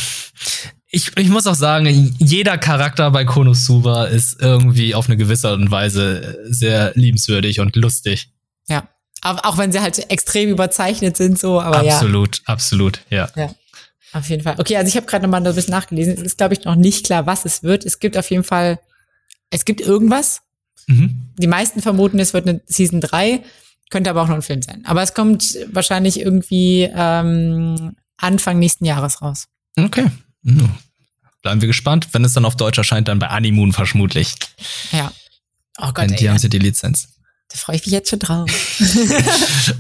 ich, 0.92 1.16
ich 1.18 1.30
muss 1.30 1.46
auch 1.46 1.56
sagen, 1.56 2.16
jeder 2.18 2.58
Charakter 2.58 3.12
bei 3.12 3.24
Konosuba 3.24 4.06
ist 4.06 4.42
irgendwie 4.42 4.96
auf 4.96 5.08
eine 5.08 5.18
gewisse 5.18 5.50
Art 5.50 5.60
und 5.60 5.70
Weise 5.70 6.40
sehr 6.46 6.92
liebenswürdig 6.96 7.60
und 7.60 7.76
lustig. 7.76 8.32
Ja. 8.68 8.90
Auch 9.22 9.58
wenn 9.58 9.72
sie 9.72 9.82
halt 9.82 10.10
extrem 10.10 10.50
überzeichnet 10.50 11.18
sind, 11.18 11.38
so, 11.38 11.60
aber 11.60 11.80
absolut, 11.80 12.42
absolut, 12.46 13.02
ja. 13.10 13.30
ja. 13.36 13.54
Auf 14.14 14.30
jeden 14.30 14.44
Fall. 14.44 14.56
Okay, 14.58 14.78
also 14.78 14.88
ich 14.88 14.96
habe 14.96 15.06
gerade 15.06 15.24
nochmal 15.24 15.46
ein 15.46 15.56
bisschen 15.56 15.74
nachgelesen. 15.74 16.14
Es 16.14 16.22
ist, 16.22 16.38
glaube 16.38 16.54
ich, 16.54 16.64
noch 16.64 16.76
nicht 16.76 17.06
klar, 17.06 17.26
was 17.26 17.46
es 17.46 17.62
wird. 17.62 17.86
Es 17.86 18.00
gibt 18.00 18.18
auf 18.18 18.30
jeden 18.32 18.46
Fall, 18.46 18.80
es 19.50 19.66
gibt 19.66 19.82
irgendwas. 19.82 20.42
Mhm. 20.88 21.34
Die 21.38 21.48
meisten 21.48 21.82
vermuten, 21.82 22.18
es 22.18 22.34
wird 22.34 22.48
eine 22.48 22.62
Season 22.66 23.02
3, 23.02 23.44
könnte 23.90 24.10
aber 24.10 24.24
auch 24.24 24.28
noch 24.28 24.36
ein 24.36 24.42
Film 24.42 24.62
sein. 24.62 24.84
Aber 24.86 25.04
es 25.04 25.14
kommt 25.14 25.58
wahrscheinlich 25.72 26.20
irgendwie 26.20 26.90
ähm, 26.92 27.96
Anfang 28.18 28.58
nächsten 28.58 28.86
Jahres 28.86 29.22
raus. 29.22 29.48
Okay. 29.78 30.10
Mhm. 30.44 30.70
Bleiben 31.42 31.62
wir 31.62 31.68
gespannt. 31.68 32.10
Wenn 32.12 32.26
es 32.26 32.34
dann 32.34 32.46
auf 32.46 32.58
Deutsch 32.58 32.78
erscheint, 32.78 33.08
dann 33.08 33.20
bei 33.20 33.28
Animoon 33.28 33.72
vermutlich. 33.74 34.34
Ja. 34.92 35.12
Oh 35.78 35.88
Gott, 35.94 36.00
Denn 36.06 36.12
ey, 36.12 36.18
die 36.18 36.28
haben 36.30 36.36
da, 36.36 36.40
sie 36.42 36.50
die 36.50 36.60
Lizenz. 36.60 37.08
da 37.48 37.58
freue 37.58 37.78
ich 37.78 37.86
mich 37.86 37.94
jetzt 37.94 38.10
schon 38.10 38.20
drauf. 38.20 38.50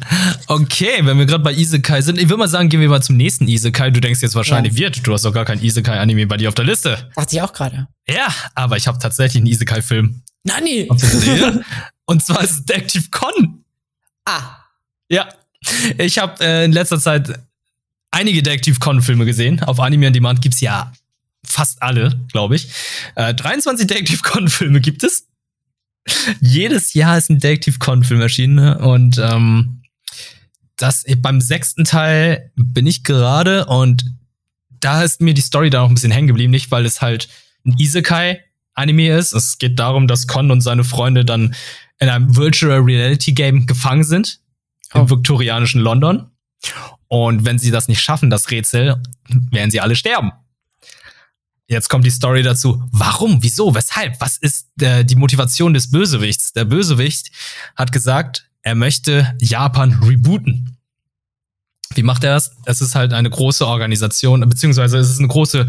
Okay, 0.47 1.01
wenn 1.03 1.17
wir 1.19 1.25
gerade 1.27 1.43
bei 1.43 1.53
Isekai 1.53 2.01
sind, 2.01 2.17
ich 2.17 2.25
würde 2.27 2.37
mal 2.37 2.47
sagen, 2.47 2.69
gehen 2.69 2.81
wir 2.81 2.89
mal 2.89 3.01
zum 3.03 3.17
nächsten 3.17 3.47
Isekai. 3.47 3.91
Du 3.91 3.99
denkst 4.01 4.21
jetzt 4.21 4.33
wahrscheinlich, 4.35 4.75
wird, 4.75 5.05
du 5.05 5.13
hast 5.13 5.25
doch 5.25 5.33
gar 5.33 5.45
kein 5.45 5.61
Isekai-Anime 5.61 6.25
bei 6.25 6.37
dir 6.37 6.49
auf 6.49 6.55
der 6.55 6.65
Liste. 6.65 7.09
Dachte 7.15 7.35
ich 7.35 7.41
auch 7.41 7.53
gerade. 7.53 7.87
Ja, 8.07 8.33
aber 8.55 8.77
ich 8.77 8.87
habe 8.87 8.97
tatsächlich 8.97 9.41
einen 9.41 9.47
Isekai-Film. 9.47 10.23
Nani! 10.43 10.89
Und 12.05 12.23
zwar 12.25 12.41
ist 12.43 12.51
es 12.51 12.65
Detective 12.65 13.09
Con. 13.11 13.63
Ah. 14.25 14.55
Ja. 15.09 15.29
Ich 15.97 16.17
habe 16.17 16.43
äh, 16.43 16.65
in 16.65 16.71
letzter 16.71 16.99
Zeit 16.99 17.39
einige 18.11 18.41
Detective 18.43 18.79
Con-Filme 18.79 19.25
gesehen. 19.25 19.61
Auf 19.63 19.79
Anime 19.79 20.07
on 20.07 20.13
Demand 20.13 20.41
gibt's 20.41 20.61
ja 20.61 20.91
fast 21.45 21.81
alle, 21.81 22.19
glaube 22.31 22.55
ich. 22.55 22.67
Äh, 23.15 23.33
23 23.33 23.87
Detective 23.87 24.21
Con-Filme 24.21 24.81
gibt 24.81 25.03
es. 25.03 25.27
Jedes 26.41 26.93
Jahr 26.93 27.17
ist 27.17 27.29
ein 27.29 27.39
Detective 27.39 27.77
Con-Film 27.79 28.21
erschienen 28.21 28.75
und 28.77 29.17
ähm, 29.19 29.83
das 30.75 31.05
beim 31.17 31.41
sechsten 31.41 31.83
Teil 31.83 32.51
bin 32.55 32.87
ich 32.87 33.03
gerade 33.03 33.65
und 33.65 34.03
da 34.79 35.03
ist 35.03 35.21
mir 35.21 35.33
die 35.33 35.41
Story 35.41 35.69
da 35.69 35.81
noch 35.81 35.89
ein 35.89 35.93
bisschen 35.95 36.11
hängen 36.11 36.27
geblieben, 36.27 36.51
nicht 36.51 36.71
weil 36.71 36.85
es 36.85 37.01
halt 37.01 37.27
ein 37.65 37.77
Isekai 37.77 38.39
Anime 38.73 39.09
ist. 39.17 39.33
Es 39.33 39.57
geht 39.57 39.77
darum, 39.77 40.07
dass 40.07 40.27
Con 40.27 40.51
und 40.51 40.61
seine 40.61 40.85
Freunde 40.85 41.25
dann 41.25 41.53
in 41.99 42.07
einem 42.07 42.35
Virtual 42.37 42.79
Reality 42.79 43.33
Game 43.33 43.65
gefangen 43.65 44.05
sind 44.05 44.39
im 44.93 45.01
Oh. 45.01 45.09
viktorianischen 45.09 45.81
London. 45.81 46.31
Und 47.09 47.43
wenn 47.43 47.59
sie 47.59 47.71
das 47.71 47.87
nicht 47.87 48.01
schaffen, 48.01 48.29
das 48.29 48.49
Rätsel, 48.51 49.01
werden 49.51 49.71
sie 49.71 49.81
alle 49.81 49.95
sterben. 49.95 50.31
Jetzt 51.67 51.89
kommt 51.89 52.05
die 52.05 52.11
Story 52.11 52.41
dazu. 52.41 52.83
Warum? 52.91 53.43
Wieso? 53.43 53.75
Weshalb? 53.75 54.19
Was 54.21 54.37
ist 54.37 54.69
äh, 54.81 55.03
die 55.03 55.15
Motivation 55.15 55.73
des 55.73 55.91
Bösewichts? 55.91 56.53
Der 56.53 56.65
Bösewicht 56.65 57.31
hat 57.75 57.91
gesagt, 57.91 58.49
er 58.63 58.75
möchte 58.75 59.35
Japan 59.39 59.93
rebooten. 60.03 60.77
Wie 61.95 62.03
macht 62.03 62.23
er 62.23 62.33
das? 62.33 62.55
Es 62.65 62.81
ist 62.81 62.95
halt 62.95 63.13
eine 63.13 63.29
große 63.29 63.65
Organisation, 63.65 64.47
beziehungsweise 64.47 64.97
es 64.97 65.09
ist 65.09 65.19
eine 65.19 65.27
große 65.27 65.67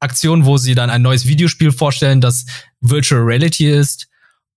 Aktion, 0.00 0.44
wo 0.44 0.56
sie 0.56 0.74
dann 0.74 0.90
ein 0.90 1.02
neues 1.02 1.26
Videospiel 1.26 1.72
vorstellen, 1.72 2.20
das 2.20 2.46
Virtual 2.80 3.20
Reality 3.20 3.70
ist. 3.70 4.08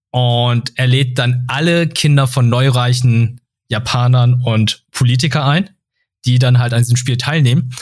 Und 0.10 0.74
er 0.76 0.88
lädt 0.88 1.18
dann 1.18 1.44
alle 1.48 1.88
Kinder 1.88 2.28
von 2.28 2.50
neureichen 2.50 3.42
Japanern 3.68 4.42
und 4.44 4.86
Politiker 4.92 5.46
ein, 5.46 5.70
die 6.26 6.40
dann 6.40 6.60
halt 6.60 6.74
an 6.74 6.80
diesem 6.80 6.98
Spiel 6.98 7.18
teilnehmen. 7.18 7.74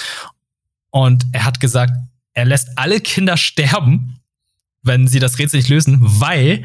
Und 0.89 1.25
er 1.31 1.45
hat 1.45 1.59
gesagt, 1.59 1.93
er 2.33 2.45
lässt 2.45 2.69
alle 2.77 2.99
Kinder 2.99 3.37
sterben, 3.37 4.19
wenn 4.83 5.07
sie 5.07 5.19
das 5.19 5.37
Rätsel 5.39 5.57
nicht 5.57 5.69
lösen, 5.69 5.99
weil 6.01 6.63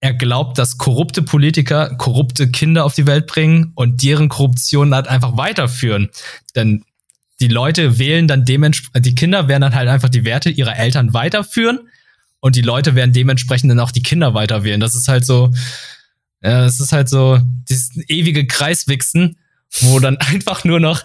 er 0.00 0.14
glaubt, 0.14 0.58
dass 0.58 0.78
korrupte 0.78 1.22
Politiker 1.22 1.94
korrupte 1.96 2.50
Kinder 2.50 2.84
auf 2.84 2.94
die 2.94 3.06
Welt 3.06 3.26
bringen 3.26 3.72
und 3.74 4.02
deren 4.02 4.28
Korruption 4.28 4.94
halt 4.94 5.08
einfach 5.08 5.36
weiterführen. 5.36 6.10
Denn 6.54 6.84
die 7.40 7.48
Leute 7.48 7.98
wählen 7.98 8.28
dann 8.28 8.44
dementsprechend, 8.44 9.06
die 9.06 9.14
Kinder 9.14 9.48
werden 9.48 9.62
dann 9.62 9.74
halt 9.74 9.88
einfach 9.88 10.08
die 10.08 10.24
Werte 10.24 10.50
ihrer 10.50 10.76
Eltern 10.76 11.12
weiterführen 11.14 11.80
und 12.40 12.56
die 12.56 12.62
Leute 12.62 12.94
werden 12.94 13.12
dementsprechend 13.12 13.70
dann 13.70 13.80
auch 13.80 13.90
die 13.90 14.02
Kinder 14.02 14.34
weiterwählen. 14.34 14.80
Das 14.80 14.94
ist 14.94 15.08
halt 15.08 15.24
so, 15.24 15.52
es 16.40 16.80
ist 16.80 16.92
halt 16.92 17.08
so 17.08 17.40
dieses 17.68 17.96
ewige 18.08 18.46
Kreiswichsen, 18.46 19.38
wo 19.82 19.98
dann 20.00 20.16
einfach 20.18 20.64
nur 20.64 20.80
noch 20.80 21.04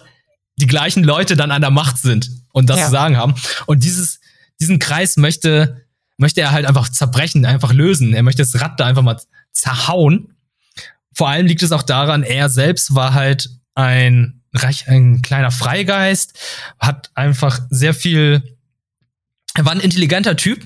die 0.56 0.66
gleichen 0.66 1.02
Leute 1.04 1.36
dann 1.36 1.50
an 1.50 1.62
der 1.62 1.70
Macht 1.70 1.98
sind 1.98 2.30
und 2.52 2.68
das 2.68 2.78
Ja. 2.78 2.84
zu 2.86 2.90
sagen 2.92 3.16
haben. 3.16 3.34
Und 3.66 3.84
dieses, 3.84 4.20
diesen 4.60 4.78
Kreis 4.78 5.16
möchte, 5.16 5.86
möchte 6.18 6.40
er 6.40 6.52
halt 6.52 6.66
einfach 6.66 6.88
zerbrechen, 6.88 7.46
einfach 7.46 7.72
lösen. 7.72 8.14
Er 8.14 8.22
möchte 8.22 8.42
das 8.42 8.60
Rad 8.60 8.78
da 8.78 8.86
einfach 8.86 9.02
mal 9.02 9.20
zerhauen. 9.52 10.34
Vor 11.14 11.28
allem 11.28 11.46
liegt 11.46 11.62
es 11.62 11.72
auch 11.72 11.82
daran, 11.82 12.22
er 12.22 12.48
selbst 12.48 12.94
war 12.94 13.14
halt 13.14 13.50
ein, 13.74 14.42
ein 14.86 15.22
kleiner 15.22 15.50
Freigeist, 15.50 16.38
hat 16.78 17.10
einfach 17.14 17.60
sehr 17.70 17.94
viel, 17.94 18.56
er 19.54 19.64
war 19.64 19.72
ein 19.72 19.80
intelligenter 19.80 20.36
Typ, 20.36 20.64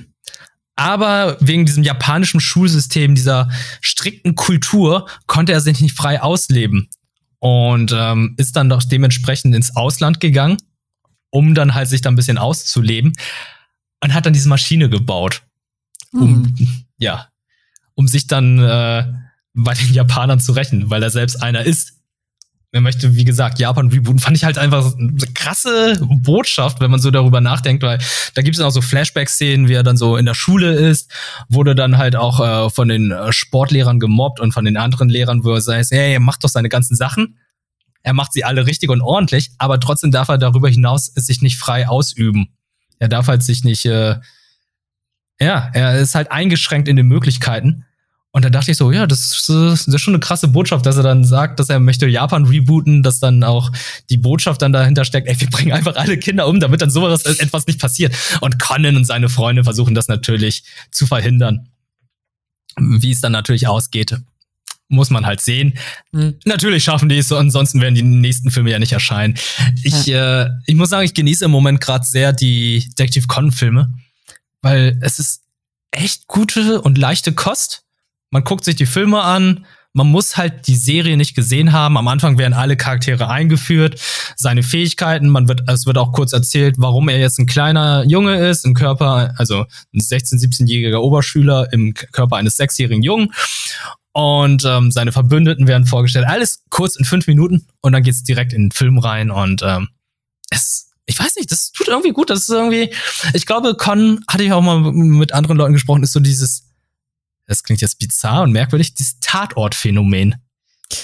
aber 0.76 1.36
wegen 1.40 1.64
diesem 1.66 1.82
japanischen 1.82 2.38
Schulsystem, 2.40 3.14
dieser 3.14 3.48
strikten 3.80 4.34
Kultur, 4.34 5.08
konnte 5.26 5.52
er 5.52 5.60
sich 5.60 5.80
nicht 5.80 5.96
frei 5.96 6.20
ausleben. 6.20 6.88
Und 7.46 7.94
ähm, 7.96 8.34
ist 8.38 8.56
dann 8.56 8.68
doch 8.68 8.82
dementsprechend 8.82 9.54
ins 9.54 9.76
Ausland 9.76 10.18
gegangen, 10.18 10.56
um 11.30 11.54
dann 11.54 11.74
halt 11.74 11.88
sich 11.88 12.00
da 12.00 12.10
ein 12.10 12.16
bisschen 12.16 12.38
auszuleben. 12.38 13.12
Und 14.02 14.14
hat 14.14 14.26
dann 14.26 14.32
diese 14.32 14.48
Maschine 14.48 14.90
gebaut. 14.90 15.42
Um, 16.10 16.56
ja, 16.98 17.28
um 17.94 18.08
sich 18.08 18.26
dann 18.26 18.58
äh, 18.58 19.12
bei 19.54 19.74
den 19.74 19.92
Japanern 19.92 20.40
zu 20.40 20.52
rächen, 20.52 20.90
weil 20.90 21.04
er 21.04 21.10
selbst 21.10 21.40
einer 21.40 21.62
ist. 21.62 21.95
Er 22.76 22.82
möchte, 22.82 23.16
wie 23.16 23.24
gesagt, 23.24 23.58
Japan 23.58 23.88
rebooten, 23.88 24.18
fand 24.18 24.36
ich 24.36 24.44
halt 24.44 24.58
einfach 24.58 24.94
eine 24.98 25.16
krasse 25.32 25.98
Botschaft, 26.22 26.78
wenn 26.78 26.90
man 26.90 27.00
so 27.00 27.10
darüber 27.10 27.40
nachdenkt, 27.40 27.82
weil 27.82 27.98
da 28.34 28.42
gibt 28.42 28.54
es 28.54 28.62
auch 28.62 28.70
so 28.70 28.82
Flashback-Szenen, 28.82 29.66
wie 29.66 29.72
er 29.72 29.82
dann 29.82 29.96
so 29.96 30.18
in 30.18 30.26
der 30.26 30.34
Schule 30.34 30.74
ist, 30.74 31.10
wurde 31.48 31.74
dann 31.74 31.96
halt 31.96 32.16
auch 32.16 32.38
äh, 32.38 32.68
von 32.68 32.88
den 32.88 33.12
äh, 33.12 33.32
Sportlehrern 33.32 33.98
gemobbt 33.98 34.40
und 34.40 34.52
von 34.52 34.66
den 34.66 34.76
anderen 34.76 35.08
Lehrern, 35.08 35.42
wo 35.42 35.54
er 35.54 35.62
sagt, 35.62 35.90
hey, 35.90 36.12
er 36.12 36.20
macht 36.20 36.44
doch 36.44 36.50
seine 36.50 36.68
ganzen 36.68 36.96
Sachen. 36.96 37.38
Er 38.02 38.12
macht 38.12 38.34
sie 38.34 38.44
alle 38.44 38.66
richtig 38.66 38.90
und 38.90 39.00
ordentlich, 39.00 39.50
aber 39.56 39.80
trotzdem 39.80 40.10
darf 40.10 40.28
er 40.28 40.36
darüber 40.36 40.68
hinaus 40.68 41.06
sich 41.06 41.40
nicht 41.40 41.58
frei 41.58 41.88
ausüben. 41.88 42.48
Er 42.98 43.08
darf 43.08 43.26
halt 43.26 43.42
sich 43.42 43.64
nicht, 43.64 43.86
äh, 43.86 44.16
ja, 45.40 45.70
er 45.72 45.98
ist 45.98 46.14
halt 46.14 46.30
eingeschränkt 46.30 46.88
in 46.88 46.96
den 46.96 47.06
Möglichkeiten. 47.06 47.86
Und 48.36 48.44
da 48.44 48.50
dachte 48.50 48.70
ich 48.70 48.76
so, 48.76 48.92
ja, 48.92 49.06
das 49.06 49.32
ist, 49.32 49.48
das 49.48 49.88
ist 49.88 50.00
schon 50.02 50.12
eine 50.12 50.20
krasse 50.20 50.48
Botschaft, 50.48 50.84
dass 50.84 50.98
er 50.98 51.02
dann 51.02 51.24
sagt, 51.24 51.58
dass 51.58 51.70
er 51.70 51.80
möchte 51.80 52.06
Japan 52.06 52.44
rebooten, 52.44 53.02
dass 53.02 53.18
dann 53.18 53.42
auch 53.42 53.72
die 54.10 54.18
Botschaft 54.18 54.60
dann 54.60 54.74
dahinter 54.74 55.06
steckt, 55.06 55.26
ey, 55.26 55.40
wir 55.40 55.48
bringen 55.48 55.72
einfach 55.72 55.96
alle 55.96 56.18
Kinder 56.18 56.46
um, 56.46 56.60
damit 56.60 56.82
dann 56.82 56.90
sowas 56.90 57.24
etwas 57.24 57.66
nicht 57.66 57.80
passiert. 57.80 58.14
Und 58.42 58.58
Conan 58.58 58.94
und 58.94 59.06
seine 59.06 59.30
Freunde 59.30 59.64
versuchen 59.64 59.94
das 59.94 60.08
natürlich 60.08 60.64
zu 60.90 61.06
verhindern. 61.06 61.70
Wie 62.78 63.10
es 63.10 63.22
dann 63.22 63.32
natürlich 63.32 63.68
ausgeht, 63.68 64.14
muss 64.88 65.08
man 65.08 65.24
halt 65.24 65.40
sehen. 65.40 65.72
Mhm. 66.12 66.34
Natürlich 66.44 66.84
schaffen 66.84 67.08
die 67.08 67.16
es, 67.16 67.32
ansonsten 67.32 67.80
werden 67.80 67.94
die 67.94 68.02
nächsten 68.02 68.50
Filme 68.50 68.70
ja 68.70 68.78
nicht 68.78 68.92
erscheinen. 68.92 69.38
Ich, 69.82 70.04
ja. 70.04 70.42
äh, 70.42 70.50
ich 70.66 70.74
muss 70.74 70.90
sagen, 70.90 71.06
ich 71.06 71.14
genieße 71.14 71.46
im 71.46 71.50
Moment 71.50 71.80
gerade 71.80 72.04
sehr 72.04 72.34
die 72.34 72.84
Detective 72.98 73.28
Con-Filme, 73.28 73.94
weil 74.60 74.98
es 75.00 75.18
ist 75.18 75.40
echt 75.90 76.26
gute 76.26 76.82
und 76.82 76.98
leichte 76.98 77.32
Kost 77.32 77.85
man 78.30 78.44
guckt 78.44 78.64
sich 78.64 78.76
die 78.76 78.86
Filme 78.86 79.22
an, 79.22 79.66
man 79.96 80.08
muss 80.08 80.36
halt 80.36 80.66
die 80.68 80.76
Serie 80.76 81.16
nicht 81.16 81.34
gesehen 81.34 81.72
haben. 81.72 81.96
Am 81.96 82.06
Anfang 82.06 82.36
werden 82.36 82.52
alle 82.52 82.76
Charaktere 82.76 83.30
eingeführt, 83.30 83.98
seine 84.36 84.62
Fähigkeiten. 84.62 85.30
Man 85.30 85.48
wird, 85.48 85.62
es 85.68 85.86
wird 85.86 85.96
auch 85.96 86.12
kurz 86.12 86.34
erzählt, 86.34 86.74
warum 86.76 87.08
er 87.08 87.18
jetzt 87.18 87.38
ein 87.38 87.46
kleiner 87.46 88.04
Junge 88.04 88.46
ist 88.46 88.66
im 88.66 88.74
Körper, 88.74 89.32
also 89.38 89.64
ein 89.94 90.00
16-, 90.00 90.34
17-jähriger 90.34 90.98
Oberschüler 90.98 91.72
im 91.72 91.94
Körper 91.94 92.36
eines 92.36 92.58
sechsjährigen 92.58 93.02
Jungen. 93.02 93.32
Und 94.12 94.66
ähm, 94.66 94.90
seine 94.90 95.12
Verbündeten 95.12 95.66
werden 95.66 95.86
vorgestellt. 95.86 96.26
Alles 96.28 96.62
kurz 96.68 96.96
in 96.96 97.06
fünf 97.06 97.26
Minuten 97.26 97.66
und 97.80 97.92
dann 97.92 98.02
geht's 98.02 98.22
direkt 98.22 98.52
in 98.52 98.64
den 98.64 98.72
Film 98.72 98.98
rein. 98.98 99.30
Und 99.30 99.62
ähm, 99.64 99.88
es, 100.50 100.90
ich 101.06 101.18
weiß 101.18 101.36
nicht, 101.36 101.50
das 101.50 101.72
tut 101.72 101.88
irgendwie 101.88 102.12
gut. 102.12 102.28
Das 102.28 102.40
ist 102.40 102.50
irgendwie, 102.50 102.92
ich 103.32 103.46
glaube, 103.46 103.74
Con, 103.76 104.22
hatte 104.28 104.44
ich 104.44 104.52
auch 104.52 104.60
mal 104.60 104.78
mit 104.92 105.32
anderen 105.32 105.56
Leuten 105.56 105.72
gesprochen, 105.72 106.02
ist 106.02 106.12
so 106.12 106.20
dieses 106.20 106.65
das 107.46 107.62
klingt 107.62 107.80
jetzt 107.80 107.98
bizarr 107.98 108.42
und 108.42 108.52
merkwürdig, 108.52 108.94
dieses 108.94 109.20
Tatortphänomen. 109.20 110.36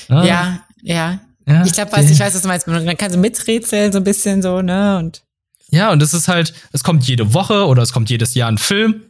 Ah. 0.08 0.24
Ja, 0.24 0.62
ja. 0.82 1.20
ja. 1.46 1.64
Ich 1.64 1.72
glaube, 1.72 1.90
ich 2.00 2.18
weiß, 2.18 2.34
was 2.34 2.42
du 2.42 2.48
meinst. 2.48 2.66
Man 2.66 2.96
kann 2.96 3.12
so 3.12 3.18
miträtseln, 3.18 3.92
so 3.92 3.98
ein 3.98 4.04
bisschen 4.04 4.42
so, 4.42 4.62
ne? 4.62 4.98
Und 4.98 5.22
ja, 5.70 5.90
und 5.90 6.02
das 6.02 6.12
ist 6.12 6.28
halt, 6.28 6.52
es 6.72 6.84
kommt 6.84 7.04
jede 7.08 7.32
Woche 7.32 7.66
oder 7.66 7.82
es 7.82 7.92
kommt 7.92 8.10
jedes 8.10 8.34
Jahr 8.34 8.50
ein 8.50 8.58
Film. 8.58 9.02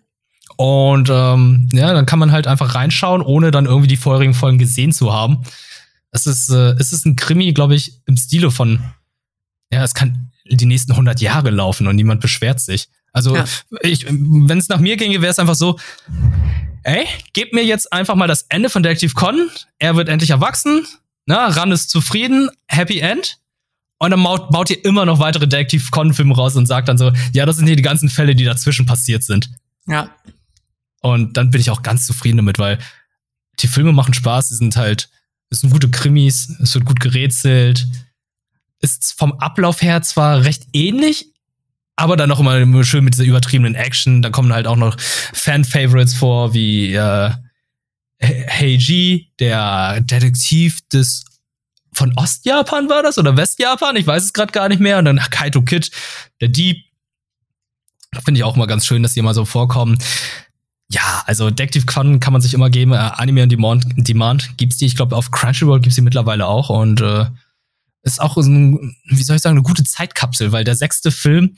Und 0.57 1.09
ähm, 1.11 1.69
ja, 1.73 1.93
dann 1.93 2.07
kann 2.07 2.19
man 2.19 2.31
halt 2.31 2.47
einfach 2.47 2.75
reinschauen, 2.75 3.23
ohne 3.23 3.51
dann 3.51 3.67
irgendwie 3.67 3.89
die 3.89 3.97
vorherigen 3.97 4.35
Folgen 4.35 4.59
gesehen 4.59 4.93
zu 4.93 5.13
haben. 5.13 5.43
Es 6.13 6.27
ist, 6.27 6.51
äh, 6.51 6.75
es 6.79 6.93
ist 6.93 7.05
ein 7.05 7.17
Krimi, 7.17 7.53
glaube 7.53 7.75
ich, 7.75 8.01
im 8.07 8.17
Stile 8.17 8.51
von, 8.51 8.81
ja, 9.73 9.83
es 9.83 9.95
kann 9.95 10.31
die 10.45 10.67
nächsten 10.67 10.93
100 10.93 11.21
Jahre 11.21 11.51
laufen 11.51 11.87
und 11.87 11.97
niemand 11.97 12.21
beschwert 12.21 12.61
sich. 12.61 12.89
Also, 13.13 13.35
ja. 13.35 13.45
wenn 13.71 14.59
es 14.59 14.69
nach 14.69 14.79
mir 14.79 14.97
ginge, 14.97 15.21
wäre 15.21 15.31
es 15.31 15.39
einfach 15.39 15.55
so, 15.55 15.79
ey, 16.85 17.07
gebt 17.33 17.53
mir 17.53 17.65
jetzt 17.65 17.93
einfach 17.93 18.15
mal 18.15 18.29
das 18.29 18.43
Ende 18.49 18.71
von 18.71 18.83
Detective 18.83 19.15
Con. 19.15 19.51
Er 19.79 19.97
wird 19.97 20.09
endlich 20.09 20.31
erwachsen. 20.31 20.87
Na, 21.27 21.47
Ran 21.49 21.73
ist 21.73 21.91
zufrieden. 21.91 22.51
Happy 22.67 23.01
End. 23.01 23.39
Und 23.99 24.11
dann 24.11 24.23
baut, 24.23 24.51
baut 24.51 24.71
ihr 24.71 24.85
immer 24.85 25.07
noch 25.07 25.21
weitere 25.21 25.47
Detective 25.47 25.91
Con-Filme 25.91 26.35
raus 26.35 26.57
und 26.57 26.67
sagt 26.67 26.89
dann 26.89 26.99
so, 26.99 27.13
ja, 27.33 27.47
das 27.47 27.57
sind 27.57 27.67
hier 27.67 27.77
die 27.77 27.83
ganzen 27.83 28.09
Fälle, 28.09 28.35
die 28.35 28.45
dazwischen 28.45 28.85
passiert 28.85 29.23
sind. 29.23 29.49
Ja. 29.87 30.11
Und 31.01 31.37
dann 31.37 31.51
bin 31.51 31.61
ich 31.61 31.71
auch 31.71 31.83
ganz 31.83 32.07
zufrieden 32.07 32.39
damit, 32.39 32.59
weil 32.59 32.79
die 33.61 33.69
Filme 33.69 33.93
machen 33.93 34.15
Spaß, 34.15 34.49
sie 34.49 34.57
sind 34.57 34.77
halt, 34.77 35.09
es 35.51 35.61
sind 35.61 35.71
gute 35.71 35.91
Krimis, 35.91 36.49
es 36.61 36.75
wird 36.75 36.85
gut 36.85 36.99
gerätselt. 36.99 37.87
Ist 38.81 39.13
vom 39.17 39.35
Ablauf 39.35 39.83
her 39.83 40.03
zwar 40.03 40.43
recht 40.45 40.67
ähnlich, 40.73 41.32
aber 41.97 42.17
dann 42.17 42.29
noch 42.29 42.41
immer 42.41 42.85
schön 42.85 43.05
mit 43.05 43.15
dieser 43.15 43.25
übertriebenen 43.25 43.75
Action. 43.75 44.23
Da 44.23 44.31
kommen 44.31 44.53
halt 44.53 44.67
auch 44.67 44.77
noch 44.77 44.97
Fan-Favorites 44.99 46.15
vor, 46.15 46.55
wie 46.55 46.95
äh, 46.95 47.31
Heiji, 48.23 49.31
der 49.39 50.01
Detektiv 50.01 50.81
des 50.89 51.25
von 51.95 52.17
Ostjapan 52.17 52.89
war 52.89 53.03
das 53.03 53.19
oder 53.19 53.37
Westjapan, 53.37 53.97
ich 53.97 54.07
weiß 54.07 54.25
es 54.25 54.33
gerade 54.33 54.53
gar 54.53 54.69
nicht 54.69 54.81
mehr. 54.81 54.99
Und 54.99 55.05
dann 55.05 55.19
Kaito 55.19 55.63
Kid, 55.63 55.91
der 56.41 56.49
Dieb. 56.49 56.85
Finde 58.25 58.39
ich 58.39 58.45
auch 58.45 58.57
mal 58.57 58.67
ganz 58.67 58.87
schön, 58.87 59.03
dass 59.03 59.15
die 59.15 59.23
mal 59.23 59.35
so 59.35 59.45
vorkommen. 59.45 59.99
Ja, 60.91 61.23
also 61.27 61.49
Detective 61.49 61.87
Con 61.87 62.21
kann 62.21 62.35
man 62.35 62.43
sich 62.43 62.53
immer 62.53 62.69
geben. 62.69 62.93
Äh, 62.93 62.97
Anime 62.97 63.43
on 63.43 63.49
Demand, 63.49 63.87
Demand 63.97 64.59
gibt's 64.59 64.77
die, 64.77 64.87
ich 64.87 64.97
glaube 64.97 65.17
auf 65.17 65.31
Crunchyroll 65.31 65.81
gibt's 65.81 65.97
die 65.97 66.03
mittlerweile 66.03 66.47
auch 66.47 66.69
und 66.69 67.01
äh, 67.01 67.27
ist 68.03 68.21
auch 68.21 68.35
so 68.35 68.43
ein, 68.43 68.97
wie 69.07 69.23
soll 69.23 69.37
ich 69.37 69.43
sagen, 69.43 69.57
eine 69.57 69.63
gute 69.63 69.85
Zeitkapsel, 69.85 70.53
weil 70.53 70.65
der 70.65 70.75
sechste 70.75 71.11
Film 71.11 71.55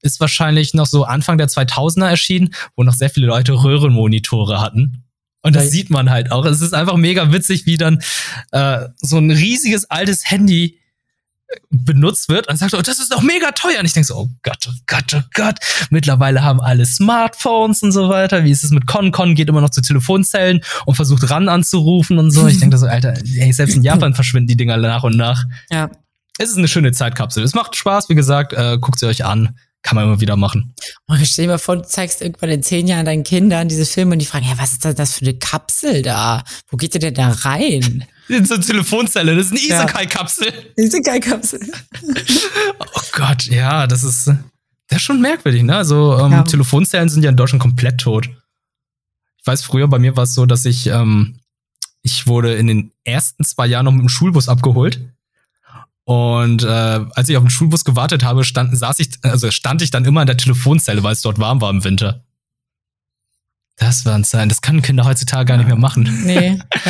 ist 0.00 0.20
wahrscheinlich 0.20 0.74
noch 0.74 0.86
so 0.86 1.04
Anfang 1.04 1.38
der 1.38 1.48
2000er 1.48 2.08
erschienen, 2.08 2.54
wo 2.76 2.84
noch 2.84 2.94
sehr 2.94 3.10
viele 3.10 3.26
Leute 3.26 3.52
Röhrenmonitore 3.52 4.60
hatten. 4.60 5.04
Und 5.42 5.54
das 5.54 5.70
sieht 5.70 5.88
man 5.88 6.10
halt 6.10 6.32
auch. 6.32 6.44
Es 6.44 6.60
ist 6.60 6.74
einfach 6.74 6.96
mega 6.96 7.32
witzig, 7.32 7.64
wie 7.64 7.76
dann 7.76 8.02
äh, 8.50 8.88
so 9.00 9.18
ein 9.18 9.30
riesiges 9.30 9.88
altes 9.90 10.28
Handy 10.28 10.77
benutzt 11.70 12.28
wird 12.28 12.48
und 12.48 12.56
sagt, 12.56 12.74
oh, 12.74 12.82
das 12.82 12.98
ist 12.98 13.12
doch 13.12 13.22
mega 13.22 13.50
teuer. 13.52 13.80
Und 13.80 13.86
ich 13.86 13.92
denke 13.92 14.06
so, 14.06 14.16
oh 14.16 14.28
Gott, 14.42 14.68
oh 14.68 14.74
Gott, 14.86 15.14
oh 15.14 15.22
Gott. 15.34 15.56
Mittlerweile 15.90 16.42
haben 16.42 16.60
alle 16.60 16.84
Smartphones 16.86 17.82
und 17.82 17.92
so 17.92 18.08
weiter. 18.08 18.44
Wie 18.44 18.50
ist 18.50 18.64
es 18.64 18.70
mit 18.70 18.86
Con? 18.86 19.12
Con 19.12 19.34
geht 19.34 19.48
immer 19.48 19.60
noch 19.60 19.70
zu 19.70 19.80
Telefonzellen 19.80 20.60
und 20.86 20.94
versucht 20.94 21.30
ran 21.30 21.48
anzurufen 21.48 22.18
und 22.18 22.30
so. 22.30 22.46
Ich 22.46 22.60
denke 22.60 22.78
so, 22.78 22.86
Alter, 22.86 23.14
ey, 23.38 23.52
selbst 23.52 23.76
in 23.76 23.82
Japan 23.82 24.14
verschwinden 24.14 24.48
die 24.48 24.56
Dinger 24.56 24.76
nach 24.76 25.04
und 25.04 25.16
nach. 25.16 25.44
Ja. 25.70 25.90
Es 26.38 26.50
ist 26.50 26.58
eine 26.58 26.68
schöne 26.68 26.92
Zeitkapsel. 26.92 27.42
Es 27.42 27.54
macht 27.54 27.74
Spaß, 27.74 28.08
wie 28.08 28.14
gesagt, 28.14 28.52
äh, 28.52 28.78
guckt 28.78 29.00
sie 29.00 29.06
euch 29.06 29.24
an. 29.24 29.56
Kann 29.88 29.96
man 29.96 30.04
immer 30.04 30.20
wieder 30.20 30.36
machen. 30.36 30.74
Und 31.06 31.26
stell 31.26 31.46
dir 31.46 31.52
mal 31.52 31.58
vor, 31.58 31.76
du 31.76 31.82
zeigst 31.82 32.20
irgendwann 32.20 32.50
in 32.50 32.62
zehn 32.62 32.86
Jahren 32.86 33.06
deinen 33.06 33.24
Kindern 33.24 33.68
diese 33.68 33.86
Filme 33.86 34.12
und 34.12 34.18
die 34.18 34.26
fragen, 34.26 34.44
ja, 34.44 34.58
was 34.58 34.72
ist 34.72 34.84
das 34.84 35.14
für 35.14 35.24
eine 35.24 35.32
Kapsel 35.38 36.02
da? 36.02 36.44
Wo 36.68 36.76
geht 36.76 36.92
ihr 36.92 37.00
denn 37.00 37.14
da 37.14 37.30
rein? 37.30 38.04
In 38.28 38.44
so 38.44 38.56
eine 38.56 38.62
Telefonzelle, 38.62 39.34
das 39.34 39.46
ist 39.46 39.52
eine 39.52 39.60
Isekai-Kapsel. 39.60 40.52
Ja. 40.76 40.84
Isekai-Kapsel. 40.84 41.60
oh 42.80 43.00
Gott, 43.12 43.46
ja, 43.46 43.86
das 43.86 44.04
ist, 44.04 44.26
das 44.26 44.96
ist 44.98 45.02
schon 45.02 45.22
merkwürdig, 45.22 45.62
ne? 45.62 45.76
Also, 45.76 46.18
ähm, 46.18 46.32
ja. 46.32 46.42
Telefonzellen 46.42 47.08
sind 47.08 47.22
ja 47.22 47.30
in 47.30 47.38
Deutschland 47.38 47.62
komplett 47.62 47.98
tot. 47.98 48.28
Ich 49.38 49.46
weiß, 49.46 49.62
früher 49.62 49.88
bei 49.88 49.98
mir 49.98 50.18
war 50.18 50.24
es 50.24 50.34
so, 50.34 50.44
dass 50.44 50.66
ich, 50.66 50.88
ähm, 50.88 51.38
ich 52.02 52.26
wurde 52.26 52.56
in 52.56 52.66
den 52.66 52.92
ersten 53.04 53.42
zwei 53.42 53.66
Jahren 53.66 53.86
noch 53.86 53.92
mit 53.92 54.02
dem 54.02 54.10
Schulbus 54.10 54.50
abgeholt. 54.50 55.00
Und 56.08 56.62
äh, 56.62 57.04
als 57.16 57.28
ich 57.28 57.36
auf 57.36 57.42
den 57.42 57.50
Schulbus 57.50 57.84
gewartet 57.84 58.24
habe, 58.24 58.42
stand, 58.42 58.74
saß 58.74 58.98
ich, 59.00 59.10
also 59.24 59.50
stand 59.50 59.82
ich 59.82 59.90
dann 59.90 60.06
immer 60.06 60.22
in 60.22 60.26
der 60.26 60.38
Telefonzelle, 60.38 61.02
weil 61.02 61.12
es 61.12 61.20
dort 61.20 61.38
warm 61.38 61.60
war 61.60 61.68
im 61.68 61.84
Winter. 61.84 62.24
Das 63.76 64.06
war 64.06 64.14
ein 64.14 64.24
Zeichen. 64.24 64.48
Das 64.48 64.62
können 64.62 64.80
Kinder 64.80 65.04
heutzutage 65.04 65.44
gar 65.44 65.58
nicht 65.58 65.66
mehr 65.66 65.76
machen. 65.76 66.08
Nee, 66.24 66.60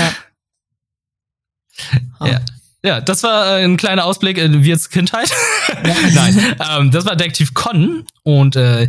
ja. 2.20 2.26
ja. 2.28 2.40
Ja, 2.84 3.00
das 3.00 3.24
war 3.24 3.58
äh, 3.58 3.64
ein 3.64 3.76
kleiner 3.76 4.04
Ausblick 4.04 4.38
in 4.38 4.62
Wirts 4.62 4.88
Kindheit. 4.88 5.32
Nein, 5.82 6.54
ähm, 6.70 6.92
das 6.92 7.04
war 7.04 7.16
Detective 7.16 7.52
Con 7.54 8.04
und 8.22 8.54
äh, 8.54 8.88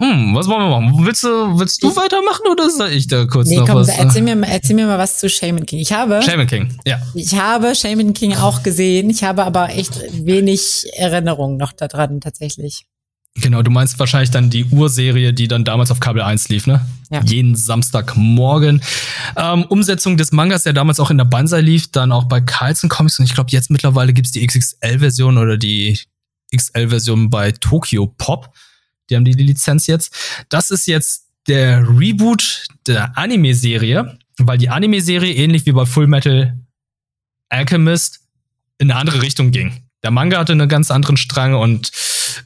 hm, 0.00 0.32
was 0.32 0.46
wollen 0.46 0.60
wir 0.60 0.80
machen? 0.80 1.04
Willst 1.04 1.24
du, 1.24 1.58
willst 1.58 1.82
du 1.82 1.94
weitermachen 1.96 2.46
oder 2.50 2.70
soll 2.70 2.90
ich 2.90 3.08
da 3.08 3.24
kurz 3.24 3.48
nee, 3.48 3.56
noch 3.56 3.66
komm, 3.66 3.76
was? 3.76 3.88
Erzähl 3.88 4.22
mir, 4.22 4.40
erzähl 4.46 4.76
mir 4.76 4.86
mal 4.86 4.98
was 4.98 5.18
zu 5.18 5.28
Shaman 5.28 5.66
King. 5.66 5.80
Ich 5.80 5.92
habe. 5.92 6.22
Shaman 6.22 6.46
King, 6.46 6.78
ja. 6.86 7.00
Ich 7.14 7.34
habe 7.34 7.74
Shaman 7.74 8.12
King 8.14 8.36
auch 8.36 8.62
gesehen. 8.62 9.10
Ich 9.10 9.24
habe 9.24 9.44
aber 9.44 9.70
echt 9.70 10.00
wenig 10.12 10.86
Erinnerungen 10.94 11.56
noch 11.56 11.72
daran, 11.72 12.20
tatsächlich. 12.20 12.86
Genau, 13.34 13.62
du 13.62 13.70
meinst 13.70 13.98
wahrscheinlich 13.98 14.30
dann 14.30 14.50
die 14.50 14.64
Urserie, 14.66 15.32
die 15.32 15.48
dann 15.48 15.64
damals 15.64 15.90
auf 15.90 16.00
Kabel 16.00 16.22
1 16.22 16.48
lief, 16.48 16.66
ne? 16.66 16.80
Ja. 17.10 17.20
Jeden 17.24 17.56
Samstagmorgen. 17.56 18.82
Ähm, 19.36 19.64
Umsetzung 19.64 20.16
des 20.16 20.32
Mangas, 20.32 20.62
der 20.62 20.72
damals 20.72 21.00
auch 21.00 21.10
in 21.10 21.18
der 21.18 21.24
Banzai 21.24 21.60
lief, 21.60 21.90
dann 21.90 22.12
auch 22.12 22.24
bei 22.24 22.40
Carlson 22.40 22.88
Comics 22.88 23.18
und 23.18 23.26
ich 23.26 23.34
glaube, 23.34 23.50
jetzt 23.50 23.70
mittlerweile 23.70 24.12
gibt's 24.12 24.32
die 24.32 24.46
XXL-Version 24.46 25.38
oder 25.38 25.56
die 25.56 25.98
XL-Version 26.54 27.30
bei 27.30 27.52
Tokyo 27.52 28.06
Pop. 28.06 28.52
Die 29.10 29.16
haben 29.16 29.24
die, 29.24 29.32
Lizenz 29.32 29.86
jetzt. 29.86 30.14
Das 30.48 30.70
ist 30.70 30.86
jetzt 30.86 31.26
der 31.46 31.86
Reboot 31.88 32.66
der 32.86 33.16
Anime-Serie, 33.16 34.18
weil 34.38 34.58
die 34.58 34.68
Anime-Serie 34.68 35.32
ähnlich 35.34 35.66
wie 35.66 35.72
bei 35.72 35.86
Full 35.86 36.06
Metal 36.06 36.58
Alchemist 37.48 38.20
in 38.78 38.90
eine 38.90 39.00
andere 39.00 39.22
Richtung 39.22 39.50
ging. 39.50 39.82
Der 40.02 40.10
Manga 40.10 40.38
hatte 40.38 40.52
einen 40.52 40.68
ganz 40.68 40.90
anderen 40.90 41.16
Strang 41.16 41.54
und 41.54 41.90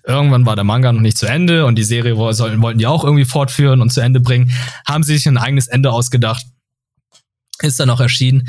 irgendwann 0.06 0.46
war 0.46 0.56
der 0.56 0.64
Manga 0.64 0.92
noch 0.92 1.00
nicht 1.00 1.18
zu 1.18 1.26
Ende 1.26 1.66
und 1.66 1.74
die 1.76 1.84
Serie 1.84 2.16
wollten 2.16 2.78
die 2.78 2.86
auch 2.86 3.04
irgendwie 3.04 3.24
fortführen 3.24 3.82
und 3.82 3.90
zu 3.90 4.00
Ende 4.00 4.20
bringen. 4.20 4.50
Haben 4.86 5.02
sie 5.02 5.16
sich 5.16 5.28
ein 5.28 5.36
eigenes 5.36 5.68
Ende 5.68 5.92
ausgedacht. 5.92 6.46
Ist 7.60 7.78
dann 7.78 7.90
auch 7.90 8.00
erschienen. 8.00 8.48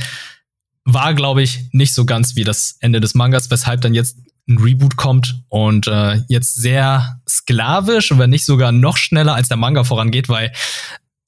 war, 0.86 1.14
glaube 1.14 1.42
ich, 1.42 1.70
nicht 1.72 1.94
so 1.94 2.06
ganz 2.06 2.36
wie 2.36 2.44
das 2.44 2.78
Ende 2.80 3.00
des 3.00 3.16
Mangas, 3.16 3.50
weshalb 3.50 3.82
dann 3.82 3.94
jetzt 3.94 4.18
ein 4.48 4.58
Reboot 4.58 4.96
kommt 4.98 5.44
und 5.50 5.88
äh, 5.88 6.22
jetzt 6.28 6.56
sehr 6.56 7.22
sklavisch, 7.28 8.12
wenn 8.18 8.30
nicht 8.30 8.46
sogar 8.46 8.72
noch 8.72 8.98
schneller 8.98 9.36
als 9.36 9.48
der 9.48 9.58
Manga 9.58 9.84
vorangeht, 9.84 10.28
weil 10.30 10.52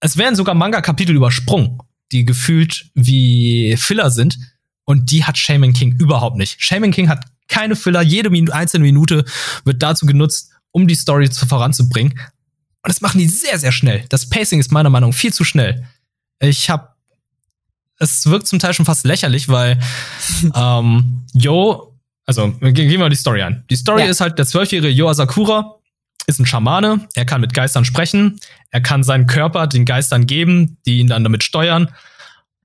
es 0.01 0.17
werden 0.17 0.35
sogar 0.35 0.53
Manga-Kapitel 0.55 1.15
übersprungen, 1.15 1.79
die 2.11 2.25
gefühlt 2.25 2.89
wie 2.93 3.75
Filler 3.77 4.11
sind. 4.11 4.37
Und 4.83 5.09
die 5.09 5.23
hat 5.23 5.37
Shaman 5.37 5.73
King 5.73 5.95
überhaupt 5.97 6.37
nicht. 6.37 6.61
Shaman 6.61 6.91
King 6.91 7.09
hat 7.09 7.25
keine 7.47 7.75
Filler, 7.75 8.01
jede 8.01 8.29
Min 8.29 8.51
einzelne 8.51 8.83
Minute 8.83 9.25
wird 9.63 9.81
dazu 9.81 10.05
genutzt, 10.05 10.51
um 10.71 10.87
die 10.87 10.95
Story 10.95 11.29
zu 11.29 11.47
voranzubringen. 11.47 12.13
Und 12.13 12.89
das 12.89 13.01
machen 13.01 13.17
die 13.17 13.27
sehr, 13.27 13.57
sehr 13.57 13.71
schnell. 13.71 14.05
Das 14.09 14.29
Pacing 14.29 14.59
ist 14.59 14.71
meiner 14.71 14.91
Meinung 14.91 15.09
nach 15.09 15.17
viel 15.17 15.33
zu 15.33 15.43
schnell. 15.43 15.87
Ich 16.39 16.69
habe 16.69 16.89
es 17.97 18.25
wirkt 18.25 18.45
zum 18.45 18.59
Teil 18.59 18.73
schon 18.73 18.85
fast 18.85 19.05
lächerlich, 19.05 19.47
weil 19.47 19.79
ähm, 20.55 21.25
Yo, 21.33 21.94
also 22.25 22.51
gehen 22.59 22.89
wir 22.89 22.99
mal 22.99 23.09
die 23.09 23.15
Story 23.15 23.41
an. 23.41 23.63
Die 23.69 23.75
Story 23.75 24.01
ja. 24.01 24.07
ist 24.07 24.21
halt, 24.21 24.37
der 24.39 24.45
zwölfjährige 24.45 24.89
Yo 24.89 25.09
Asakura 25.09 25.75
ist 26.27 26.39
ein 26.39 26.45
Schamane, 26.45 27.07
er 27.13 27.25
kann 27.25 27.41
mit 27.41 27.53
Geistern 27.53 27.85
sprechen, 27.85 28.39
er 28.71 28.81
kann 28.81 29.03
seinen 29.03 29.27
Körper 29.27 29.67
den 29.67 29.85
Geistern 29.85 30.25
geben, 30.25 30.77
die 30.85 30.99
ihn 30.99 31.07
dann 31.07 31.23
damit 31.23 31.43
steuern, 31.43 31.89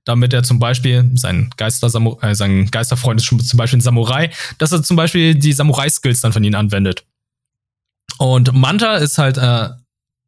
damit 0.03 0.33
er 0.33 0.41
zum 0.41 0.57
Beispiel, 0.57 1.11
sein, 1.13 1.51
Geister 1.57 1.87
äh, 2.23 2.33
sein 2.33 2.71
Geisterfreund 2.71 3.19
ist 3.19 3.25
schon 3.25 3.39
zum 3.39 3.57
Beispiel 3.57 3.77
ein 3.77 3.81
Samurai, 3.81 4.31
dass 4.57 4.71
er 4.71 4.81
zum 4.81 4.97
Beispiel 4.97 5.35
die 5.35 5.53
Samurai-Skills 5.53 6.21
dann 6.21 6.33
von 6.33 6.43
ihnen 6.43 6.55
anwendet. 6.55 7.05
Und 8.17 8.53
Manta 8.53 8.95
ist 8.95 9.19
halt 9.19 9.37
äh, 9.37 9.69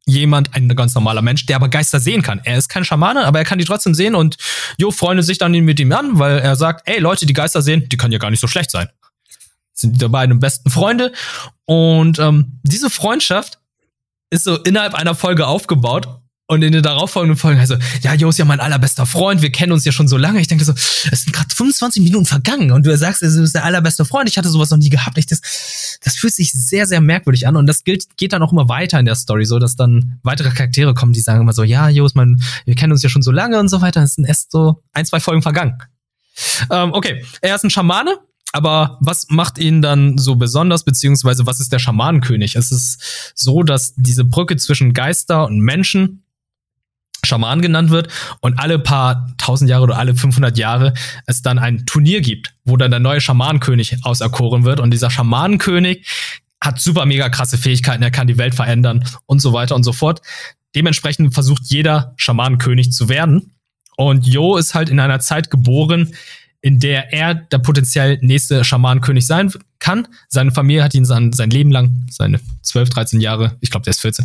jemand, 0.06 0.54
ein 0.54 0.68
ganz 0.68 0.94
normaler 0.94 1.22
Mensch, 1.22 1.46
der 1.46 1.56
aber 1.56 1.68
Geister 1.68 1.98
sehen 1.98 2.22
kann. 2.22 2.40
Er 2.44 2.58
ist 2.58 2.68
kein 2.68 2.84
Schamane, 2.84 3.24
aber 3.24 3.40
er 3.40 3.44
kann 3.44 3.58
die 3.58 3.64
trotzdem 3.64 3.94
sehen 3.94 4.14
und 4.14 4.36
Jo 4.78 4.90
freundet 4.90 5.26
sich 5.26 5.38
dann 5.38 5.52
mit 5.52 5.80
ihm 5.80 5.92
an, 5.92 6.18
weil 6.18 6.38
er 6.38 6.54
sagt, 6.56 6.88
ey 6.88 7.00
Leute, 7.00 7.26
die 7.26 7.32
Geister 7.32 7.62
sehen, 7.62 7.88
die 7.88 7.96
können 7.96 8.12
ja 8.12 8.18
gar 8.18 8.30
nicht 8.30 8.40
so 8.40 8.46
schlecht 8.46 8.70
sein. 8.70 8.88
Sind 9.74 10.00
die 10.00 10.08
beiden 10.08 10.38
besten 10.38 10.70
Freunde 10.70 11.12
und 11.66 12.18
ähm, 12.18 12.60
diese 12.62 12.90
Freundschaft 12.90 13.58
ist 14.30 14.44
so 14.44 14.56
innerhalb 14.56 14.94
einer 14.94 15.14
Folge 15.14 15.46
aufgebaut 15.46 16.08
und 16.46 16.62
in 16.62 16.72
den 16.72 16.82
darauffolgenden 16.82 17.38
Folgen, 17.38 17.58
also, 17.58 17.76
ja, 18.02 18.12
Jo 18.12 18.28
ist 18.28 18.38
ja 18.38 18.44
mein 18.44 18.60
allerbester 18.60 19.06
Freund, 19.06 19.40
wir 19.40 19.50
kennen 19.50 19.72
uns 19.72 19.86
ja 19.86 19.92
schon 19.92 20.08
so 20.08 20.18
lange. 20.18 20.40
Ich 20.40 20.46
denke 20.46 20.64
so, 20.64 20.72
es 20.72 21.22
sind 21.22 21.32
gerade 21.32 21.54
25 21.54 22.02
Minuten 22.02 22.26
vergangen 22.26 22.70
und 22.70 22.84
du 22.84 22.94
sagst, 22.98 23.22
es 23.22 23.34
ist 23.34 23.54
der 23.54 23.64
allerbeste 23.64 24.04
Freund. 24.04 24.28
Ich 24.28 24.36
hatte 24.36 24.50
sowas 24.50 24.68
noch 24.68 24.76
nie 24.76 24.90
gehabt. 24.90 25.16
Ich, 25.16 25.24
das, 25.24 25.40
das 26.02 26.16
fühlt 26.16 26.34
sich 26.34 26.52
sehr, 26.52 26.86
sehr 26.86 27.00
merkwürdig 27.00 27.46
an 27.48 27.56
und 27.56 27.66
das 27.66 27.82
gilt, 27.82 28.18
geht 28.18 28.34
dann 28.34 28.42
auch 28.42 28.52
immer 28.52 28.68
weiter 28.68 28.98
in 28.98 29.06
der 29.06 29.14
Story, 29.14 29.46
so 29.46 29.58
dass 29.58 29.76
dann 29.76 30.18
weitere 30.22 30.50
Charaktere 30.50 30.92
kommen, 30.92 31.14
die 31.14 31.20
sagen 31.20 31.40
immer 31.40 31.54
so, 31.54 31.62
ja, 31.62 31.88
Jo 31.88 32.04
ist 32.04 32.14
mein, 32.14 32.42
wir 32.66 32.74
kennen 32.74 32.92
uns 32.92 33.02
ja 33.02 33.08
schon 33.08 33.22
so 33.22 33.30
lange 33.30 33.58
und 33.58 33.68
so 33.68 33.80
weiter. 33.80 34.02
Es 34.02 34.16
sind 34.16 34.26
erst 34.26 34.52
so 34.52 34.82
ein, 34.92 35.06
zwei 35.06 35.20
Folgen 35.20 35.40
vergangen. 35.40 35.78
Ähm, 36.70 36.92
okay, 36.92 37.24
er 37.40 37.54
ist 37.54 37.64
ein 37.64 37.70
Schamane, 37.70 38.18
aber 38.54 38.98
was 39.00 39.30
macht 39.30 39.58
ihn 39.58 39.82
dann 39.82 40.16
so 40.16 40.36
besonders, 40.36 40.84
beziehungsweise 40.84 41.44
was 41.44 41.58
ist 41.58 41.72
der 41.72 41.80
Schamanenkönig? 41.80 42.54
Es 42.54 42.70
ist 42.70 43.32
so, 43.34 43.64
dass 43.64 43.94
diese 43.96 44.24
Brücke 44.24 44.56
zwischen 44.56 44.94
Geister 44.94 45.44
und 45.46 45.58
Menschen 45.58 46.22
Schaman 47.24 47.62
genannt 47.62 47.90
wird 47.90 48.08
und 48.42 48.60
alle 48.60 48.78
paar 48.78 49.34
tausend 49.38 49.68
Jahre 49.70 49.82
oder 49.82 49.98
alle 49.98 50.14
500 50.14 50.56
Jahre 50.56 50.94
es 51.26 51.42
dann 51.42 51.58
ein 51.58 51.84
Turnier 51.84 52.20
gibt, 52.20 52.54
wo 52.64 52.76
dann 52.76 52.92
der 52.92 53.00
neue 53.00 53.20
Schamanenkönig 53.20 54.04
auserkoren 54.04 54.64
wird 54.64 54.78
und 54.78 54.92
dieser 54.92 55.10
Schamanenkönig 55.10 56.06
hat 56.60 56.80
super 56.80 57.06
mega 57.06 57.30
krasse 57.30 57.58
Fähigkeiten, 57.58 58.04
er 58.04 58.12
kann 58.12 58.28
die 58.28 58.38
Welt 58.38 58.54
verändern 58.54 59.04
und 59.26 59.40
so 59.40 59.52
weiter 59.52 59.74
und 59.74 59.82
so 59.82 59.92
fort. 59.92 60.20
Dementsprechend 60.76 61.34
versucht 61.34 61.62
jeder 61.64 62.14
Schamanenkönig 62.18 62.92
zu 62.92 63.08
werden 63.08 63.54
und 63.96 64.28
Jo 64.28 64.56
ist 64.56 64.74
halt 64.74 64.90
in 64.90 65.00
einer 65.00 65.18
Zeit 65.18 65.50
geboren, 65.50 66.14
in 66.64 66.80
der 66.80 67.12
er 67.12 67.34
der 67.34 67.58
potenziell 67.58 68.18
nächste 68.22 68.64
Schamanenkönig 68.64 69.26
sein 69.26 69.52
kann. 69.80 70.08
Seine 70.30 70.50
Familie 70.50 70.82
hat 70.82 70.94
ihn 70.94 71.04
sein, 71.04 71.30
sein 71.34 71.50
Leben 71.50 71.70
lang, 71.70 72.06
seine 72.10 72.40
12, 72.62 72.88
13 72.88 73.20
Jahre, 73.20 73.58
ich 73.60 73.68
glaube, 73.68 73.84
der 73.84 73.90
ist 73.90 74.00
14, 74.00 74.24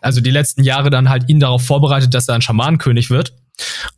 also 0.00 0.20
die 0.20 0.30
letzten 0.30 0.62
Jahre 0.62 0.90
dann 0.90 1.08
halt 1.08 1.28
ihn 1.28 1.40
darauf 1.40 1.66
vorbereitet, 1.66 2.14
dass 2.14 2.28
er 2.28 2.36
ein 2.36 2.42
Schamanenkönig 2.42 3.10
wird. 3.10 3.34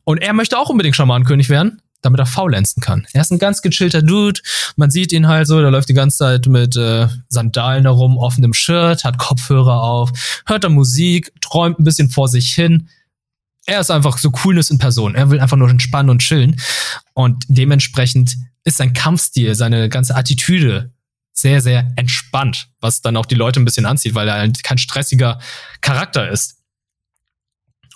Und 0.04 0.22
er 0.22 0.32
möchte 0.32 0.56
auch 0.58 0.70
unbedingt 0.70 0.96
Schamanenkönig 0.96 1.50
werden, 1.50 1.82
damit 2.00 2.18
er 2.18 2.24
faulenzen 2.24 2.82
kann. 2.82 3.06
Er 3.12 3.20
ist 3.20 3.30
ein 3.30 3.38
ganz 3.38 3.60
gechillter 3.60 4.00
Dude. 4.00 4.40
Man 4.76 4.90
sieht 4.90 5.12
ihn 5.12 5.28
halt 5.28 5.46
so, 5.46 5.60
der 5.60 5.70
läuft 5.70 5.90
die 5.90 5.94
ganze 5.94 6.16
Zeit 6.16 6.46
mit 6.46 6.74
äh, 6.76 7.08
Sandalen 7.28 7.84
herum, 7.84 8.16
offenem 8.16 8.54
Shirt, 8.54 9.04
hat 9.04 9.18
Kopfhörer 9.18 9.82
auf, 9.82 10.42
hört 10.46 10.64
da 10.64 10.70
Musik, 10.70 11.30
träumt 11.42 11.78
ein 11.78 11.84
bisschen 11.84 12.08
vor 12.08 12.28
sich 12.28 12.54
hin 12.54 12.88
er 13.66 13.80
ist 13.80 13.90
einfach 13.90 14.18
so 14.18 14.30
Coolness 14.30 14.70
in 14.70 14.78
Person. 14.78 15.14
Er 15.14 15.30
will 15.30 15.40
einfach 15.40 15.56
nur 15.56 15.70
entspannen 15.70 16.10
und 16.10 16.20
chillen. 16.20 16.60
Und 17.14 17.44
dementsprechend 17.48 18.36
ist 18.64 18.76
sein 18.76 18.92
Kampfstil, 18.92 19.54
seine 19.54 19.88
ganze 19.88 20.16
Attitüde 20.16 20.92
sehr, 21.32 21.60
sehr 21.60 21.92
entspannt, 21.96 22.68
was 22.80 23.00
dann 23.00 23.16
auch 23.16 23.26
die 23.26 23.34
Leute 23.34 23.60
ein 23.60 23.64
bisschen 23.64 23.86
anzieht, 23.86 24.14
weil 24.14 24.28
er 24.28 24.50
kein 24.62 24.78
stressiger 24.78 25.40
Charakter 25.80 26.28
ist. 26.28 26.58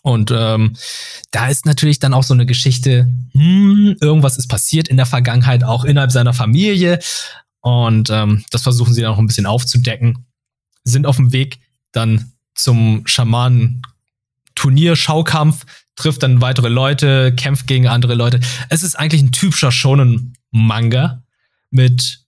Und 0.03 0.31
ähm, 0.31 0.77
da 1.33 1.49
ist 1.49 1.67
natürlich 1.67 1.99
dann 1.99 2.14
auch 2.14 2.23
so 2.23 2.33
eine 2.33 2.47
Geschichte, 2.47 3.12
hm, 3.33 3.97
irgendwas 4.01 4.39
ist 4.39 4.47
passiert 4.47 4.89
in 4.89 4.97
der 4.97 5.07
Vergangenheit, 5.07 5.64
auch 5.64 5.85
innerhalb 5.85 6.12
seiner 6.12 6.33
Familie. 6.33 7.01
Und 7.61 8.09
ähm, 8.11 8.45
das 8.51 8.62
versuchen 8.62 8.95
sie 8.95 9.03
dann 9.03 9.12
auch 9.12 9.19
ein 9.19 9.27
bisschen 9.27 9.47
aufzudecken. 9.47 10.27
Sind 10.85 11.07
auf 11.07 11.17
dem 11.17 11.33
Weg 11.33 11.59
dann 11.91 12.33
zum 12.55 13.03
Schamanen 13.07 13.83
Turnier-Schaukampf, 14.57 15.65
trifft 15.95 16.23
dann 16.23 16.41
weitere 16.41 16.69
Leute, 16.69 17.33
kämpft 17.35 17.67
gegen 17.67 17.87
andere 17.87 18.15
Leute. 18.15 18.41
Es 18.69 18.83
ist 18.83 18.99
eigentlich 18.99 19.23
ein 19.23 19.33
typischer 19.33 19.71
Shonen-Manga 19.71 21.23
mit 21.71 22.21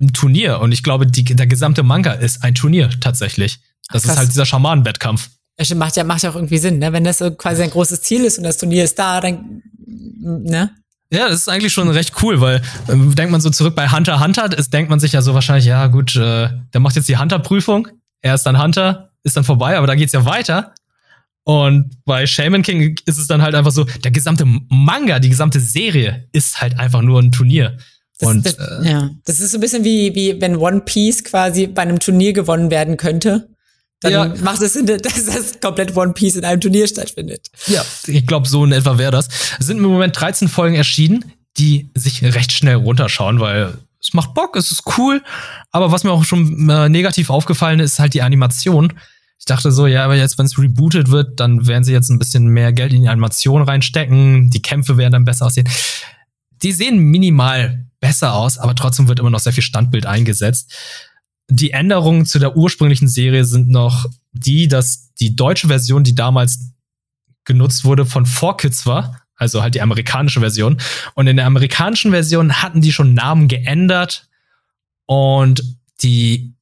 einem 0.00 0.12
Turnier. 0.12 0.60
Und 0.60 0.72
ich 0.72 0.82
glaube, 0.82 1.06
die, 1.06 1.24
der 1.24 1.46
gesamte 1.46 1.82
Manga 1.82 2.12
ist 2.12 2.44
ein 2.44 2.54
Turnier 2.54 2.90
tatsächlich. 3.00 3.58
Das 3.90 4.02
Krass. 4.02 4.12
ist 4.12 4.18
halt 4.18 4.28
dieser 4.30 4.46
Schamanen-Wettkampf. 4.46 5.30
Das 5.56 5.72
macht 5.74 5.96
ja, 5.96 6.04
macht 6.04 6.22
ja 6.22 6.30
auch 6.30 6.34
irgendwie 6.34 6.58
Sinn, 6.58 6.78
ne? 6.78 6.92
Wenn 6.92 7.04
das 7.04 7.18
so 7.18 7.30
quasi 7.30 7.62
ein 7.62 7.70
großes 7.70 8.02
Ziel 8.02 8.24
ist 8.24 8.38
und 8.38 8.44
das 8.44 8.58
Turnier 8.58 8.84
ist 8.84 8.98
da, 8.98 9.20
dann, 9.20 9.62
ne? 9.86 10.70
Ja, 11.12 11.28
das 11.28 11.40
ist 11.40 11.48
eigentlich 11.48 11.72
schon 11.72 11.88
recht 11.90 12.12
cool, 12.22 12.40
weil 12.40 12.56
äh, 12.88 12.96
denkt 12.96 13.30
man 13.30 13.40
so 13.40 13.50
zurück 13.50 13.76
bei 13.76 13.88
Hunter 13.88 14.18
Hunter, 14.18 14.56
ist, 14.56 14.72
denkt 14.72 14.90
man 14.90 14.98
sich 14.98 15.12
ja 15.12 15.22
so 15.22 15.32
wahrscheinlich, 15.32 15.66
ja 15.66 15.86
gut, 15.86 16.16
äh, 16.16 16.48
der 16.72 16.80
macht 16.80 16.96
jetzt 16.96 17.08
die 17.08 17.18
Hunter-Prüfung, 17.18 17.86
er 18.20 18.34
ist 18.34 18.42
dann 18.42 18.60
Hunter, 18.60 19.10
ist 19.22 19.36
dann 19.36 19.44
vorbei, 19.44 19.76
aber 19.76 19.86
da 19.86 19.94
geht's 19.94 20.12
ja 20.12 20.24
weiter. 20.24 20.74
Und 21.44 22.04
bei 22.06 22.26
Shaman 22.26 22.62
King 22.62 22.96
ist 23.04 23.18
es 23.18 23.26
dann 23.26 23.42
halt 23.42 23.54
einfach 23.54 23.70
so, 23.70 23.84
der 23.84 24.10
gesamte 24.10 24.46
Manga, 24.46 25.18
die 25.18 25.28
gesamte 25.28 25.60
Serie 25.60 26.26
ist 26.32 26.60
halt 26.60 26.78
einfach 26.78 27.02
nur 27.02 27.20
ein 27.20 27.32
Turnier. 27.32 27.76
Das, 28.18 28.28
und, 28.28 28.46
das, 28.46 28.54
äh, 28.54 28.90
ja, 28.90 29.10
das 29.24 29.40
ist 29.40 29.50
so 29.50 29.58
ein 29.58 29.60
bisschen 29.60 29.84
wie, 29.84 30.14
wie 30.14 30.40
wenn 30.40 30.56
One 30.56 30.80
Piece 30.80 31.22
quasi 31.22 31.66
bei 31.66 31.82
einem 31.82 31.98
Turnier 31.98 32.32
gewonnen 32.32 32.70
werden 32.70 32.96
könnte. 32.96 33.48
Dann 34.00 34.12
ja. 34.12 34.42
macht 34.42 34.62
es 34.62 34.74
Sinn, 34.74 34.86
dass 35.02 35.24
das 35.26 35.60
komplett 35.60 35.96
One 35.96 36.14
Piece 36.14 36.36
in 36.36 36.44
einem 36.44 36.60
Turnier 36.60 36.86
stattfindet. 36.86 37.48
Ja, 37.66 37.84
ich 38.06 38.26
glaube, 38.26 38.48
so 38.48 38.64
in 38.64 38.72
etwa 38.72 38.96
wäre 38.96 39.12
das. 39.12 39.28
Es 39.58 39.66
sind 39.66 39.78
im 39.78 39.84
Moment 39.84 40.18
13 40.18 40.48
Folgen 40.48 40.76
erschienen, 40.76 41.24
die 41.58 41.90
sich 41.94 42.22
recht 42.22 42.52
schnell 42.52 42.76
runterschauen, 42.76 43.40
weil 43.40 43.74
es 44.00 44.14
macht 44.14 44.34
Bock, 44.34 44.56
es 44.56 44.70
ist 44.70 44.82
cool. 44.98 45.22
Aber 45.72 45.92
was 45.92 46.04
mir 46.04 46.12
auch 46.12 46.24
schon 46.24 46.68
äh, 46.68 46.88
negativ 46.88 47.30
aufgefallen 47.30 47.80
ist, 47.80 47.92
ist 47.92 47.98
halt 47.98 48.14
die 48.14 48.22
Animation 48.22 48.92
ich 49.44 49.46
dachte 49.46 49.70
so, 49.72 49.86
ja, 49.86 50.06
aber 50.06 50.16
jetzt, 50.16 50.38
wenn 50.38 50.46
es 50.46 50.58
rebootet 50.58 51.10
wird, 51.10 51.38
dann 51.38 51.66
werden 51.66 51.84
sie 51.84 51.92
jetzt 51.92 52.08
ein 52.08 52.18
bisschen 52.18 52.46
mehr 52.46 52.72
Geld 52.72 52.94
in 52.94 53.02
die 53.02 53.10
Animation 53.10 53.60
reinstecken, 53.60 54.48
die 54.48 54.62
Kämpfe 54.62 54.96
werden 54.96 55.12
dann 55.12 55.26
besser 55.26 55.44
aussehen. 55.44 55.68
Die 56.62 56.72
sehen 56.72 56.96
minimal 56.96 57.84
besser 58.00 58.32
aus, 58.32 58.56
aber 58.56 58.74
trotzdem 58.74 59.06
wird 59.06 59.18
immer 59.18 59.28
noch 59.28 59.40
sehr 59.40 59.52
viel 59.52 59.62
Standbild 59.62 60.06
eingesetzt. 60.06 60.72
Die 61.50 61.72
Änderungen 61.72 62.24
zu 62.24 62.38
der 62.38 62.56
ursprünglichen 62.56 63.06
Serie 63.06 63.44
sind 63.44 63.68
noch 63.68 64.06
die, 64.32 64.66
dass 64.66 65.12
die 65.20 65.36
deutsche 65.36 65.68
Version, 65.68 66.04
die 66.04 66.14
damals 66.14 66.72
genutzt 67.44 67.84
wurde, 67.84 68.06
von 68.06 68.24
4Kids 68.24 68.86
war, 68.86 69.20
also 69.36 69.60
halt 69.60 69.74
die 69.74 69.82
amerikanische 69.82 70.40
Version. 70.40 70.80
Und 71.12 71.26
in 71.26 71.36
der 71.36 71.44
amerikanischen 71.44 72.12
Version 72.12 72.62
hatten 72.62 72.80
die 72.80 72.94
schon 72.94 73.12
Namen 73.12 73.48
geändert 73.48 74.26
und 75.04 75.62
die 76.02 76.53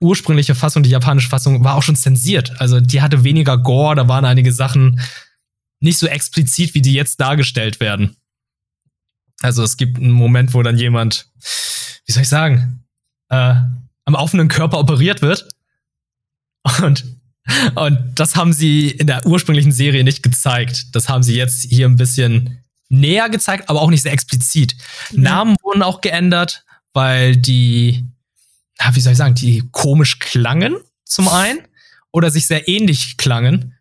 ursprüngliche 0.00 0.54
Fassung, 0.54 0.82
die 0.82 0.90
japanische 0.90 1.28
Fassung, 1.28 1.64
war 1.64 1.74
auch 1.74 1.82
schon 1.82 1.96
zensiert. 1.96 2.60
Also 2.60 2.80
die 2.80 3.02
hatte 3.02 3.24
weniger 3.24 3.58
Gore, 3.58 3.94
da 3.94 4.08
waren 4.08 4.24
einige 4.24 4.52
Sachen 4.52 5.00
nicht 5.80 5.98
so 5.98 6.06
explizit, 6.06 6.74
wie 6.74 6.82
die 6.82 6.92
jetzt 6.92 7.20
dargestellt 7.20 7.80
werden. 7.80 8.16
Also 9.42 9.62
es 9.62 9.76
gibt 9.76 9.98
einen 9.98 10.10
Moment, 10.10 10.54
wo 10.54 10.62
dann 10.62 10.78
jemand, 10.78 11.30
wie 12.06 12.12
soll 12.12 12.22
ich 12.22 12.28
sagen, 12.28 12.84
äh, 13.28 13.54
am 14.04 14.14
offenen 14.14 14.48
Körper 14.48 14.78
operiert 14.78 15.22
wird. 15.22 15.48
Und, 16.82 17.04
und 17.74 17.98
das 18.14 18.34
haben 18.34 18.52
sie 18.52 18.90
in 18.90 19.06
der 19.06 19.24
ursprünglichen 19.26 19.72
Serie 19.72 20.04
nicht 20.04 20.22
gezeigt. 20.22 20.94
Das 20.96 21.08
haben 21.08 21.22
sie 21.22 21.36
jetzt 21.36 21.62
hier 21.62 21.86
ein 21.86 21.96
bisschen 21.96 22.64
näher 22.88 23.28
gezeigt, 23.28 23.68
aber 23.68 23.82
auch 23.82 23.90
nicht 23.90 24.02
sehr 24.02 24.12
explizit. 24.12 24.76
Mhm. 25.12 25.22
Namen 25.22 25.56
wurden 25.62 25.82
auch 25.82 26.00
geändert, 26.00 26.64
weil 26.92 27.36
die 27.36 28.04
wie 28.92 29.00
soll 29.00 29.12
ich 29.12 29.18
sagen, 29.18 29.34
die 29.34 29.64
komisch 29.72 30.18
klangen 30.18 30.76
zum 31.04 31.28
einen 31.28 31.60
oder 32.12 32.30
sich 32.30 32.46
sehr 32.46 32.68
ähnlich 32.68 33.16
klangen. 33.16 33.74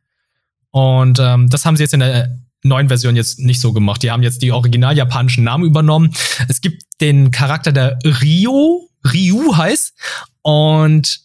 Und 0.71 1.19
ähm, 1.19 1.49
das 1.49 1.65
haben 1.65 1.77
sie 1.77 1.83
jetzt 1.83 1.93
in 1.93 2.01
der 2.01 2.37
neuen 2.63 2.87
Version 2.87 3.15
jetzt 3.15 3.39
nicht 3.39 3.61
so 3.61 3.71
gemacht. 3.71 4.03
Die 4.03 4.11
haben 4.11 4.23
jetzt 4.23 4.41
die 4.41 4.51
original 4.51 4.97
japanischen 4.97 5.43
Namen 5.43 5.63
übernommen. 5.63 6.13
Es 6.49 6.61
gibt 6.61 6.83
den 6.99 7.31
Charakter, 7.31 7.71
der 7.71 7.97
Rio, 8.03 8.89
Ryu 9.05 9.55
heißt. 9.55 9.93
Und 10.41 11.21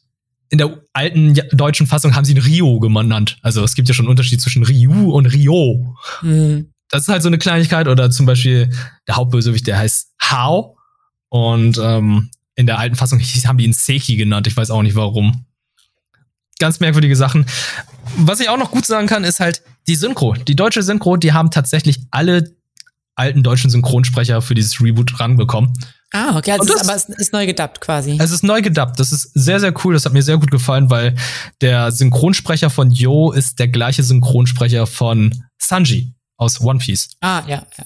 in 0.50 0.58
der 0.58 0.82
alten 0.92 1.34
deutschen 1.52 1.86
Fassung 1.86 2.14
haben 2.14 2.24
sie 2.24 2.32
ihn 2.32 2.38
Rio 2.38 2.78
genannt. 2.80 3.38
Also 3.42 3.64
es 3.64 3.74
gibt 3.74 3.88
ja 3.88 3.94
schon 3.94 4.06
einen 4.06 4.10
Unterschied 4.10 4.40
zwischen 4.40 4.62
Ryu 4.62 5.12
und 5.12 5.26
Rio. 5.26 5.96
Mhm. 6.22 6.72
Das 6.90 7.02
ist 7.02 7.08
halt 7.08 7.22
so 7.22 7.28
eine 7.28 7.38
Kleinigkeit. 7.38 7.88
Oder 7.88 8.10
zum 8.10 8.26
Beispiel 8.26 8.70
der 9.08 9.16
Hauptbösewicht, 9.16 9.66
der 9.66 9.78
heißt 9.78 10.12
Hao. 10.20 10.76
Und 11.28 11.78
ähm, 11.82 12.30
in 12.60 12.66
der 12.66 12.78
alten 12.78 12.94
Fassung 12.94 13.20
haben 13.46 13.58
die 13.58 13.64
ihn 13.64 13.72
Seki 13.72 14.16
genannt. 14.16 14.46
Ich 14.46 14.56
weiß 14.56 14.70
auch 14.70 14.82
nicht 14.82 14.94
warum. 14.94 15.44
Ganz 16.58 16.78
merkwürdige 16.78 17.16
Sachen. 17.16 17.46
Was 18.16 18.40
ich 18.40 18.48
auch 18.50 18.58
noch 18.58 18.70
gut 18.70 18.84
sagen 18.84 19.06
kann, 19.06 19.24
ist 19.24 19.40
halt 19.40 19.62
die 19.88 19.94
Synchro. 19.96 20.34
Die 20.34 20.54
deutsche 20.54 20.82
Synchro, 20.82 21.16
die 21.16 21.32
haben 21.32 21.50
tatsächlich 21.50 22.00
alle 22.10 22.54
alten 23.16 23.42
deutschen 23.42 23.70
Synchronsprecher 23.70 24.42
für 24.42 24.54
dieses 24.54 24.80
Reboot 24.80 25.18
ranbekommen. 25.20 25.72
Ah, 26.12 26.36
okay, 26.36 26.52
also 26.52 26.64
das, 26.64 26.82
ist, 26.82 26.88
aber 26.88 26.96
es 26.96 27.08
ist 27.08 27.32
neu 27.32 27.46
gedubbt 27.46 27.80
quasi. 27.80 28.18
Es 28.20 28.30
ist 28.30 28.42
neu 28.42 28.62
gedubbt. 28.62 28.98
Das 28.98 29.12
ist 29.12 29.30
sehr, 29.34 29.60
sehr 29.60 29.72
cool. 29.84 29.94
Das 29.94 30.04
hat 30.04 30.12
mir 30.12 30.22
sehr 30.22 30.38
gut 30.38 30.50
gefallen, 30.50 30.90
weil 30.90 31.14
der 31.60 31.92
Synchronsprecher 31.92 32.68
von 32.68 32.90
Yo 32.90 33.30
ist 33.30 33.58
der 33.58 33.68
gleiche 33.68 34.02
Synchronsprecher 34.02 34.86
von 34.86 35.44
Sanji 35.58 36.14
aus 36.36 36.60
One 36.60 36.78
Piece. 36.78 37.10
Ah, 37.20 37.42
ja, 37.46 37.64
ja. 37.78 37.84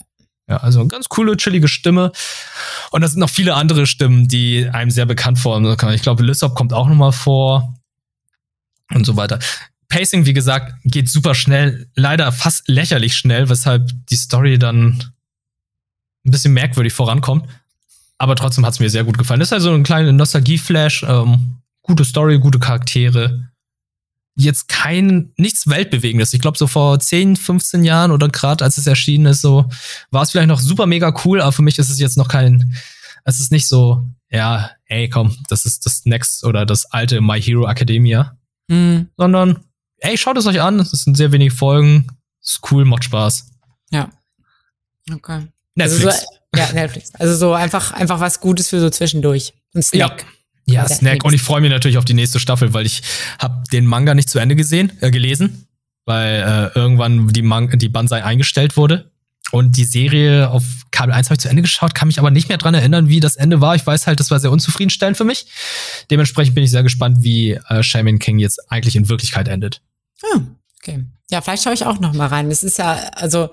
Ja, 0.48 0.58
also 0.58 0.80
eine 0.80 0.88
ganz 0.88 1.08
coole, 1.08 1.36
chillige 1.36 1.68
Stimme. 1.68 2.12
Und 2.90 3.00
da 3.00 3.08
sind 3.08 3.20
noch 3.20 3.30
viele 3.30 3.54
andere 3.54 3.86
Stimmen, 3.86 4.28
die 4.28 4.68
einem 4.70 4.90
sehr 4.90 5.06
bekannt 5.06 5.38
vorkommen. 5.38 5.94
Ich 5.94 6.02
glaube, 6.02 6.22
Lissop 6.22 6.54
kommt 6.54 6.72
auch 6.72 6.88
nochmal 6.88 7.12
vor. 7.12 7.74
Und 8.92 9.06
so 9.06 9.16
weiter. 9.16 9.38
Pacing, 9.88 10.26
wie 10.26 10.34
gesagt, 10.34 10.74
geht 10.84 11.08
super 11.08 11.34
schnell. 11.34 11.88
Leider 11.94 12.30
fast 12.32 12.68
lächerlich 12.68 13.16
schnell, 13.16 13.48
weshalb 13.48 13.90
die 14.10 14.16
Story 14.16 14.58
dann 14.58 15.02
ein 16.26 16.30
bisschen 16.30 16.52
merkwürdig 16.52 16.92
vorankommt. 16.92 17.48
Aber 18.18 18.36
trotzdem 18.36 18.64
hat 18.66 18.74
es 18.74 18.80
mir 18.80 18.90
sehr 18.90 19.04
gut 19.04 19.18
gefallen. 19.18 19.40
Das 19.40 19.48
ist 19.48 19.54
also 19.54 19.72
ein 19.72 19.82
kleiner 19.82 20.12
Nostalgie-Flash. 20.12 21.04
Ähm, 21.04 21.62
gute 21.82 22.04
Story, 22.04 22.38
gute 22.38 22.58
Charaktere 22.58 23.53
jetzt 24.36 24.68
kein, 24.68 25.32
nichts 25.36 25.68
Weltbewegendes. 25.68 26.34
Ich 26.34 26.40
glaube, 26.40 26.58
so 26.58 26.66
vor 26.66 26.98
10, 26.98 27.36
15 27.36 27.84
Jahren 27.84 28.10
oder 28.10 28.28
gerade 28.28 28.64
als 28.64 28.78
es 28.78 28.86
erschienen 28.86 29.26
ist, 29.26 29.40
so 29.40 29.66
war 30.10 30.22
es 30.22 30.30
vielleicht 30.30 30.48
noch 30.48 30.60
super 30.60 30.86
mega 30.86 31.14
cool, 31.24 31.40
aber 31.40 31.52
für 31.52 31.62
mich 31.62 31.78
ist 31.78 31.90
es 31.90 31.98
jetzt 31.98 32.16
noch 32.16 32.28
kein, 32.28 32.74
es 33.24 33.40
ist 33.40 33.52
nicht 33.52 33.68
so, 33.68 34.04
ja, 34.30 34.70
ey, 34.86 35.08
komm, 35.08 35.36
das 35.48 35.66
ist 35.66 35.86
das 35.86 36.04
Next 36.04 36.44
oder 36.44 36.66
das 36.66 36.86
alte 36.86 37.20
My 37.20 37.40
Hero 37.40 37.68
Academia. 37.68 38.36
Mhm. 38.68 39.08
Sondern, 39.16 39.60
ey, 39.98 40.18
schaut 40.18 40.36
es 40.36 40.46
euch 40.46 40.60
an, 40.60 40.80
es 40.80 40.90
sind 40.90 41.16
sehr 41.16 41.32
wenige 41.32 41.54
Folgen, 41.54 42.08
ist 42.42 42.60
cool, 42.70 42.84
macht 42.84 43.04
Spaß. 43.04 43.46
Ja. 43.90 44.10
Okay. 45.12 45.46
Netflix. 45.74 46.04
Also 46.04 46.24
so, 46.24 46.58
ja, 46.58 46.72
Netflix. 46.72 47.14
Also 47.14 47.36
so 47.36 47.52
einfach, 47.52 47.92
einfach 47.92 48.20
was 48.20 48.40
Gutes 48.40 48.68
für 48.68 48.80
so 48.80 48.90
zwischendurch. 48.90 49.54
Ein 49.74 49.82
Snack. 49.82 50.22
Ja. 50.22 50.33
Ja, 50.66 50.88
Snack. 50.88 51.24
Und 51.24 51.34
ich 51.34 51.42
freue 51.42 51.60
mich 51.60 51.70
natürlich 51.70 51.98
auf 51.98 52.04
die 52.04 52.14
nächste 52.14 52.40
Staffel, 52.40 52.72
weil 52.72 52.86
ich 52.86 53.02
habe 53.38 53.64
den 53.72 53.86
Manga 53.86 54.14
nicht 54.14 54.30
zu 54.30 54.38
Ende 54.38 54.56
gesehen, 54.56 54.92
äh, 55.00 55.10
gelesen, 55.10 55.66
weil 56.06 56.70
äh, 56.74 56.78
irgendwann 56.78 57.28
die, 57.28 57.42
Man 57.42 57.70
die 57.78 57.88
Banzai 57.88 58.24
eingestellt 58.24 58.76
wurde. 58.76 59.10
Und 59.50 59.76
die 59.76 59.84
Serie 59.84 60.50
auf 60.50 60.64
Kabel 60.90 61.14
1 61.14 61.28
habe 61.28 61.34
ich 61.34 61.40
zu 61.40 61.48
Ende 61.48 61.62
geschaut, 61.62 61.94
kann 61.94 62.08
mich 62.08 62.18
aber 62.18 62.30
nicht 62.30 62.48
mehr 62.48 62.58
dran 62.58 62.74
erinnern, 62.74 63.08
wie 63.08 63.20
das 63.20 63.36
Ende 63.36 63.60
war. 63.60 63.76
Ich 63.76 63.86
weiß 63.86 64.06
halt, 64.06 64.18
das 64.18 64.30
war 64.30 64.40
sehr 64.40 64.50
unzufriedenstellend 64.50 65.16
für 65.16 65.24
mich. 65.24 65.46
Dementsprechend 66.10 66.54
bin 66.54 66.64
ich 66.64 66.70
sehr 66.70 66.82
gespannt, 66.82 67.18
wie 67.20 67.52
äh, 67.68 67.82
Shaman 67.82 68.18
King 68.18 68.38
jetzt 68.38 68.70
eigentlich 68.72 68.96
in 68.96 69.08
Wirklichkeit 69.08 69.46
endet. 69.46 69.82
Hm, 70.22 70.56
okay. 70.80 71.04
Ja, 71.30 71.40
vielleicht 71.40 71.62
schaue 71.62 71.74
ich 71.74 71.84
auch 71.84 72.00
noch 72.00 72.14
mal 72.14 72.26
rein. 72.26 72.48
Das 72.48 72.64
ist 72.64 72.78
ja, 72.78 72.94
also, 73.14 73.50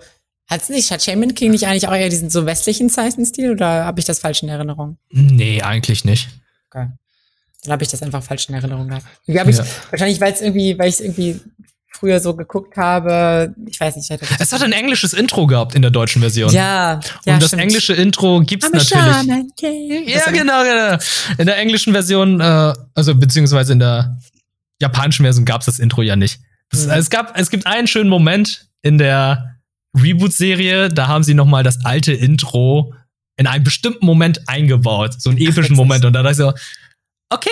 hat's 0.48 0.70
nicht, 0.70 0.90
hat 0.92 1.04
Shaman 1.04 1.36
King 1.36 1.52
nicht 1.52 1.68
eigentlich 1.68 1.88
auch 1.88 1.94
eher 1.94 2.10
diesen 2.10 2.30
so 2.30 2.46
westlichen 2.46 2.90
Zeichenstil 2.90 3.52
oder 3.52 3.86
habe 3.86 4.00
ich 4.00 4.06
das 4.06 4.20
falsch 4.20 4.44
in 4.44 4.50
Erinnerung? 4.50 4.98
Nee, 5.12 5.62
eigentlich 5.62 6.06
nicht. 6.06 6.30
Okay. 6.70 6.88
Dann 7.64 7.74
habe 7.74 7.84
ich 7.84 7.90
das 7.90 8.02
einfach 8.02 8.24
falsch 8.24 8.50
in 8.50 8.56
Erinnerung 8.56 8.88
gehabt. 8.88 9.06
Ich, 9.26 9.36
ja. 9.36 9.46
wahrscheinlich, 9.92 10.20
weil 10.20 10.34
es 10.34 10.42
irgendwie, 10.42 10.78
weil 10.80 10.90
ich 10.90 10.96
es 10.96 11.02
irgendwie 11.02 11.40
früher 12.02 12.20
so 12.20 12.36
geguckt 12.36 12.76
habe. 12.78 13.54
Ich 13.68 13.80
weiß 13.80 13.96
nicht. 13.96 14.10
Hatte 14.10 14.26
es 14.40 14.52
hat 14.52 14.64
ein 14.64 14.72
englisches 14.72 15.14
Intro 15.14 15.46
gehabt 15.46 15.76
in 15.76 15.84
der 15.84 15.92
deutschen 15.92 16.20
Version. 16.20 16.52
Ja. 16.52 17.00
ja 17.26 17.34
Und 17.34 17.42
das 17.42 17.50
stimmt. 17.50 17.62
englische 17.62 17.94
Intro 17.94 18.42
gibt's 18.42 18.68
I'm 18.68 18.76
natürlich. 18.76 20.10
Ja, 20.10 20.32
genau, 20.32 20.64
genau. 20.64 20.98
In 21.38 21.46
der 21.46 21.58
englischen 21.58 21.94
Version, 21.94 22.42
äh, 22.42 22.74
also 22.96 23.14
beziehungsweise 23.14 23.74
in 23.74 23.80
der 23.80 24.18
japanischen 24.82 25.24
Version 25.24 25.46
gab's 25.46 25.68
das 25.68 25.78
Intro 25.78 26.02
ja 26.02 26.16
nicht. 26.16 26.40
Es, 26.72 26.88
mhm. 26.88 26.94
es 26.94 27.10
gab, 27.12 27.38
es 27.38 27.52
gibt 27.52 27.68
einen 27.68 27.86
schönen 27.86 28.10
Moment 28.10 28.68
in 28.82 28.98
der 28.98 29.60
Reboot-Serie, 29.96 30.90
da 30.90 31.08
haben 31.08 31.24
sie 31.24 31.36
noch 31.36 31.46
mal 31.46 31.64
das 31.64 31.86
alte 31.86 32.14
Intro 32.14 32.94
in 33.38 33.46
einem 33.46 33.64
bestimmten 33.64 34.06
Moment 34.06 34.48
eingebaut, 34.48 35.22
so 35.22 35.30
einen 35.30 35.40
epischen 35.40 35.76
Moment. 35.76 36.06
Und 36.06 36.14
da 36.14 36.24
dachte 36.24 36.32
ich 36.32 36.38
so, 36.38 36.54
okay, 37.32 37.50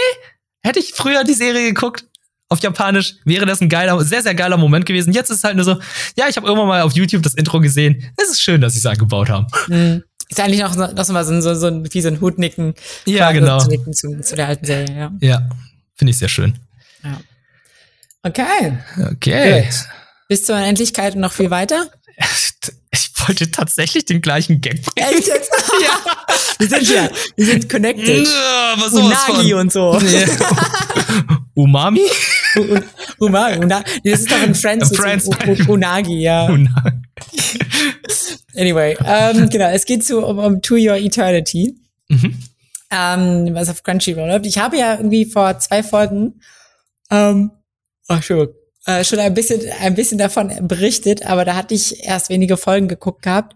hätte 0.62 0.80
ich 0.80 0.94
früher 0.94 1.24
die 1.24 1.34
Serie 1.34 1.68
geguckt 1.68 2.06
auf 2.50 2.60
Japanisch, 2.62 3.16
wäre 3.26 3.46
das 3.46 3.62
ein 3.62 3.70
geiler, 3.70 4.04
sehr, 4.04 4.24
sehr 4.24 4.34
geiler 4.34 4.58
Moment 4.58 4.86
gewesen. 4.86 5.14
Jetzt 5.14 5.30
ist 5.30 5.38
es 5.38 5.44
halt 5.44 5.56
nur 5.56 5.66
so, 5.66 5.80
ja, 6.18 6.28
ich 6.28 6.36
habe 6.36 6.48
irgendwann 6.48 6.68
mal 6.68 6.82
auf 6.82 6.94
YouTube 6.94 7.22
das 7.22 7.36
Intro 7.36 7.60
gesehen. 7.60 8.12
Es 8.18 8.30
ist 8.30 8.42
schön, 8.42 8.60
dass 8.60 8.74
sie 8.74 8.80
es 8.80 8.86
eingebaut 8.86 9.30
haben. 9.30 9.48
Mhm. 9.68 10.04
Ist 10.30 10.40
eigentlich 10.40 10.60
noch, 10.60 10.76
noch 10.76 11.06
so 11.06 11.14
mal 11.14 11.26
so, 11.26 11.40
so, 11.42 11.56
so 11.56 11.84
wie 11.94 12.02
so 12.02 12.08
ein 12.08 12.22
Hutnicken. 12.22 12.74
Ja, 13.06 13.32
genau. 13.32 13.60
Zu, 13.60 13.70
zu, 13.92 14.22
zu, 14.22 14.36
der 14.36 14.48
alten 14.48 14.66
Serie, 14.66 14.96
ja. 14.96 15.12
Ja, 15.22 15.50
finde 15.96 16.12
ich 16.12 16.18
sehr 16.18 16.30
schön. 16.30 16.58
Ja. 17.04 17.20
Okay. 18.24 18.78
Okay. 19.12 19.64
Gut. 19.64 19.74
Bis 20.28 20.46
zur 20.46 20.56
Unendlichkeit 20.56 21.16
und 21.16 21.22
noch 21.22 21.32
viel 21.32 21.50
weiter? 21.50 21.88
Ich 22.92 23.12
wollte 23.28 23.52
tatsächlich 23.52 24.06
den 24.06 24.22
gleichen 24.22 24.62
Gag 24.62 24.82
bringen. 24.82 25.08
Echt 25.10 25.28
jetzt? 25.28 25.52
ja. 25.82 26.36
Wir 26.58 26.68
sind 26.68 26.90
ja, 26.90 27.10
wir 27.36 27.46
sind 27.46 27.70
connected. 27.70 28.28
Was 28.78 28.94
Unagi 28.94 29.52
von. 29.52 29.60
und 29.60 29.72
so. 29.72 30.00
Yeah. 30.02 30.28
Umami? 31.54 32.02
Umami. 33.20 33.68
Das 33.68 34.20
ist 34.22 34.32
doch 34.32 34.42
ein 34.42 34.56
Friends. 34.56 34.96
Friends. 34.96 35.30
Unagi, 35.68 36.22
ja. 36.22 36.46
Unagi. 36.46 37.00
Anyway, 38.56 38.98
ähm, 39.06 39.50
genau, 39.50 39.70
es 39.70 39.86
geht 39.86 40.04
so 40.04 40.26
um, 40.26 40.40
um 40.40 40.62
To 40.62 40.76
Your 40.76 40.96
Eternity. 40.96 41.76
Mhm. 42.10 42.36
Ähm, 42.92 43.50
was 43.54 43.70
auf 43.70 43.84
Crunchyroll 43.84 44.28
läuft. 44.28 44.48
Ich 44.48 44.58
habe 44.58 44.78
ja 44.78 44.96
irgendwie 44.96 45.26
vor 45.26 45.60
zwei 45.60 45.84
Folgen 45.84 46.42
ähm, 47.12 47.52
ach, 48.08 48.24
schon, 48.24 48.50
äh, 48.86 49.04
schon 49.04 49.20
ein 49.20 49.34
bisschen, 49.34 49.62
ein 49.80 49.96
bisschen 49.96 50.18
davon 50.18 50.68
berichtet, 50.68 51.26
aber 51.26 51.46
da 51.46 51.56
hatte 51.56 51.76
ich 51.76 52.04
erst 52.04 52.30
wenige 52.30 52.58
Folgen 52.58 52.88
geguckt 52.88 53.22
gehabt. 53.24 53.56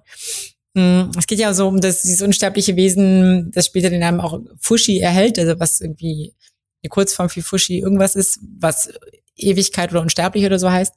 Hm, 0.75 1.11
es 1.17 1.27
geht 1.27 1.39
ja 1.39 1.53
so 1.53 1.67
um 1.67 1.81
das, 1.81 2.01
dieses 2.01 2.21
unsterbliche 2.21 2.75
Wesen, 2.75 3.51
das 3.51 3.67
später 3.67 3.89
den 3.89 3.99
Namen 3.99 4.19
auch 4.19 4.39
Fushi 4.59 4.99
erhält, 4.99 5.37
also 5.37 5.59
was 5.59 5.81
irgendwie 5.81 6.33
eine 6.83 6.89
Kurzform 6.89 7.29
für 7.29 7.41
Fushi 7.41 7.79
irgendwas 7.79 8.15
ist, 8.15 8.39
was 8.59 8.89
Ewigkeit 9.37 9.91
oder 9.91 10.01
unsterblich 10.01 10.45
oder 10.45 10.59
so 10.59 10.71
heißt. 10.71 10.93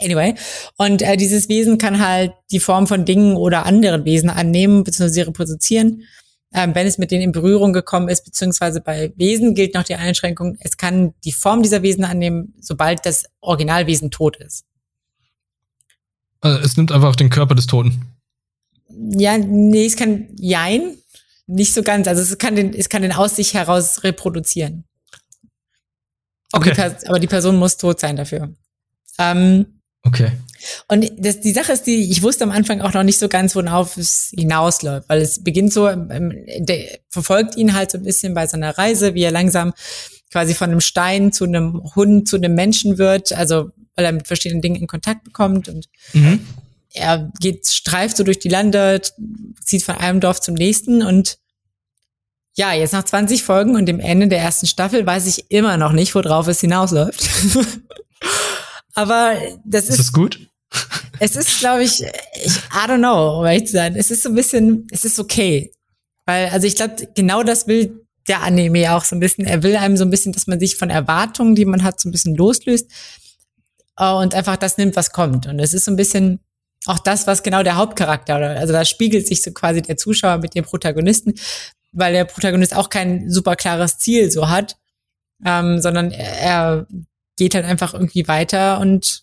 Anyway, 0.00 0.34
und 0.78 1.00
äh, 1.02 1.16
dieses 1.16 1.48
Wesen 1.48 1.78
kann 1.78 2.04
halt 2.04 2.32
die 2.50 2.60
Form 2.60 2.88
von 2.88 3.04
Dingen 3.04 3.36
oder 3.36 3.66
anderen 3.66 4.04
Wesen 4.04 4.30
annehmen, 4.30 4.82
beziehungsweise 4.82 5.28
reproduzieren, 5.28 6.04
ähm, 6.54 6.74
wenn 6.74 6.86
es 6.86 6.98
mit 6.98 7.10
denen 7.10 7.22
in 7.22 7.32
Berührung 7.32 7.72
gekommen 7.72 8.08
ist, 8.08 8.24
beziehungsweise 8.24 8.80
bei 8.80 9.12
Wesen 9.16 9.54
gilt 9.54 9.74
noch 9.74 9.84
die 9.84 9.94
Einschränkung, 9.94 10.56
es 10.60 10.76
kann 10.76 11.14
die 11.24 11.32
Form 11.32 11.62
dieser 11.62 11.82
Wesen 11.82 12.04
annehmen, 12.04 12.54
sobald 12.60 13.04
das 13.06 13.24
Originalwesen 13.40 14.10
tot 14.10 14.36
ist. 14.36 14.64
Also 16.40 16.58
es 16.58 16.76
nimmt 16.76 16.92
einfach 16.92 17.14
den 17.16 17.30
Körper 17.30 17.54
des 17.54 17.66
Toten 17.66 18.12
ja, 18.94 19.38
nee, 19.38 19.86
es 19.86 19.96
kann 19.96 20.28
jein, 20.36 20.96
nicht 21.46 21.72
so 21.72 21.82
ganz. 21.82 22.06
Also 22.08 22.22
es 22.22 22.38
kann 22.38 22.56
den, 22.56 22.74
es 22.74 22.88
kann 22.88 23.02
den 23.02 23.12
aus 23.12 23.36
sich 23.36 23.54
heraus 23.54 24.04
reproduzieren. 24.04 24.84
Okay. 26.52 26.72
Aber 26.72 26.90
die, 26.90 27.06
aber 27.08 27.18
die 27.18 27.26
Person 27.26 27.56
muss 27.56 27.76
tot 27.76 28.00
sein 28.00 28.16
dafür. 28.16 28.54
Ähm, 29.18 29.81
okay. 30.02 30.32
Und 30.88 31.10
das, 31.18 31.40
die 31.40 31.52
Sache 31.52 31.72
ist 31.72 31.86
die, 31.86 32.10
ich 32.10 32.22
wusste 32.22 32.44
am 32.44 32.52
Anfang 32.52 32.80
auch 32.80 32.92
noch 32.92 33.02
nicht 33.02 33.18
so 33.18 33.28
ganz, 33.28 33.56
worauf 33.56 33.96
es 33.96 34.32
hinausläuft, 34.36 35.08
weil 35.08 35.20
es 35.20 35.42
beginnt 35.42 35.72
so, 35.72 35.88
ähm, 35.88 36.32
der 36.58 37.00
verfolgt 37.08 37.56
ihn 37.56 37.74
halt 37.74 37.90
so 37.90 37.98
ein 37.98 38.04
bisschen 38.04 38.34
bei 38.34 38.46
seiner 38.46 38.76
Reise, 38.78 39.14
wie 39.14 39.22
er 39.22 39.32
langsam 39.32 39.72
quasi 40.30 40.54
von 40.54 40.70
einem 40.70 40.80
Stein 40.80 41.32
zu 41.32 41.44
einem 41.44 41.82
Hund 41.94 42.28
zu 42.28 42.36
einem 42.36 42.54
Menschen 42.54 42.98
wird, 42.98 43.32
also 43.32 43.70
weil 43.96 44.06
er 44.06 44.12
mit 44.12 44.26
verschiedenen 44.26 44.62
Dingen 44.62 44.76
in 44.76 44.86
Kontakt 44.86 45.24
bekommt 45.24 45.68
und 45.68 45.88
mhm 46.12 46.46
er 46.94 47.30
geht, 47.40 47.66
streift 47.66 48.16
so 48.16 48.24
durch 48.24 48.38
die 48.38 48.48
Lande, 48.48 49.00
zieht 49.62 49.82
von 49.82 49.96
einem 49.96 50.20
Dorf 50.20 50.40
zum 50.40 50.54
nächsten 50.54 51.02
und 51.02 51.38
ja, 52.54 52.74
jetzt 52.74 52.92
nach 52.92 53.04
20 53.04 53.42
Folgen 53.42 53.76
und 53.76 53.86
dem 53.86 53.98
Ende 53.98 54.28
der 54.28 54.40
ersten 54.40 54.66
Staffel 54.66 55.06
weiß 55.06 55.26
ich 55.26 55.50
immer 55.50 55.78
noch 55.78 55.92
nicht, 55.92 56.14
worauf 56.14 56.48
es 56.48 56.60
hinausläuft. 56.60 57.24
Aber 58.94 59.36
das 59.64 59.84
ist. 59.84 59.90
Ist 59.90 59.98
das 59.98 60.12
gut? 60.12 60.48
Es 61.18 61.36
ist, 61.36 61.60
glaube 61.60 61.84
ich, 61.84 62.02
ich, 62.02 62.56
I 62.56 62.88
don't 62.88 62.98
know, 62.98 63.40
um 63.40 63.46
ehrlich 63.46 63.66
zu 63.66 63.72
sein. 63.72 63.94
Es 63.94 64.10
ist 64.10 64.22
so 64.22 64.30
ein 64.30 64.34
bisschen, 64.34 64.86
es 64.90 65.04
ist 65.04 65.18
okay. 65.18 65.72
Weil, 66.24 66.48
also 66.48 66.66
ich 66.66 66.76
glaube, 66.76 66.96
genau 67.14 67.42
das 67.42 67.66
will 67.66 68.06
der 68.28 68.42
Anime 68.42 68.92
auch 68.92 69.04
so 69.04 69.16
ein 69.16 69.20
bisschen. 69.20 69.44
Er 69.44 69.62
will 69.62 69.76
einem 69.76 69.96
so 69.96 70.04
ein 70.04 70.10
bisschen, 70.10 70.32
dass 70.32 70.46
man 70.46 70.58
sich 70.58 70.76
von 70.76 70.90
Erwartungen, 70.90 71.54
die 71.54 71.64
man 71.64 71.82
hat, 71.82 72.00
so 72.00 72.08
ein 72.08 72.12
bisschen 72.12 72.34
loslöst 72.34 72.90
äh, 73.98 74.12
und 74.12 74.34
einfach 74.34 74.56
das 74.56 74.78
nimmt, 74.78 74.96
was 74.96 75.12
kommt. 75.12 75.46
Und 75.46 75.58
es 75.58 75.74
ist 75.74 75.84
so 75.84 75.90
ein 75.90 75.96
bisschen, 75.96 76.40
auch 76.86 76.98
das, 76.98 77.26
was 77.26 77.42
genau 77.42 77.62
der 77.62 77.76
Hauptcharakter, 77.76 78.36
oder 78.36 78.50
also 78.58 78.72
da 78.72 78.84
spiegelt 78.84 79.26
sich 79.26 79.42
so 79.42 79.52
quasi 79.52 79.82
der 79.82 79.96
Zuschauer 79.96 80.38
mit 80.38 80.54
dem 80.54 80.64
Protagonisten, 80.64 81.34
weil 81.92 82.12
der 82.12 82.24
Protagonist 82.24 82.74
auch 82.74 82.88
kein 82.88 83.30
super 83.30 83.56
klares 83.56 83.98
Ziel 83.98 84.30
so 84.30 84.48
hat, 84.48 84.76
ähm, 85.44 85.80
sondern 85.80 86.10
er, 86.10 86.38
er 86.40 86.86
geht 87.36 87.54
halt 87.54 87.64
einfach 87.64 87.94
irgendwie 87.94 88.28
weiter 88.28 88.80
und 88.80 89.22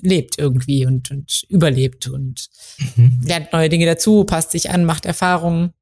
lebt 0.00 0.38
irgendwie 0.38 0.84
und, 0.84 1.10
und 1.10 1.44
überlebt 1.48 2.08
und 2.08 2.48
mhm. 2.96 3.20
lernt 3.24 3.52
neue 3.52 3.68
Dinge 3.68 3.86
dazu, 3.86 4.24
passt 4.24 4.50
sich 4.50 4.70
an, 4.70 4.84
macht 4.84 5.06
Erfahrungen 5.06 5.72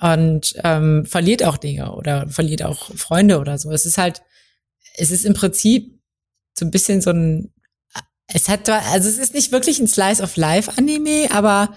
und 0.00 0.54
ähm, 0.62 1.04
verliert 1.06 1.44
auch 1.44 1.56
Dinge 1.56 1.92
oder 1.92 2.28
verliert 2.28 2.62
auch 2.62 2.94
Freunde 2.94 3.38
oder 3.38 3.58
so. 3.58 3.70
Es 3.70 3.84
ist 3.84 3.98
halt, 3.98 4.22
es 4.96 5.10
ist 5.10 5.24
im 5.24 5.34
Prinzip 5.34 5.98
so 6.56 6.64
ein 6.64 6.70
bisschen 6.70 7.00
so 7.00 7.10
ein, 7.10 7.52
es 8.26 8.48
hat, 8.48 8.68
also 8.68 9.08
es 9.08 9.18
ist 9.18 9.34
nicht 9.34 9.52
wirklich 9.52 9.80
ein 9.80 9.88
Slice 9.88 10.22
of 10.22 10.36
Life 10.36 10.72
Anime, 10.76 11.28
aber 11.30 11.74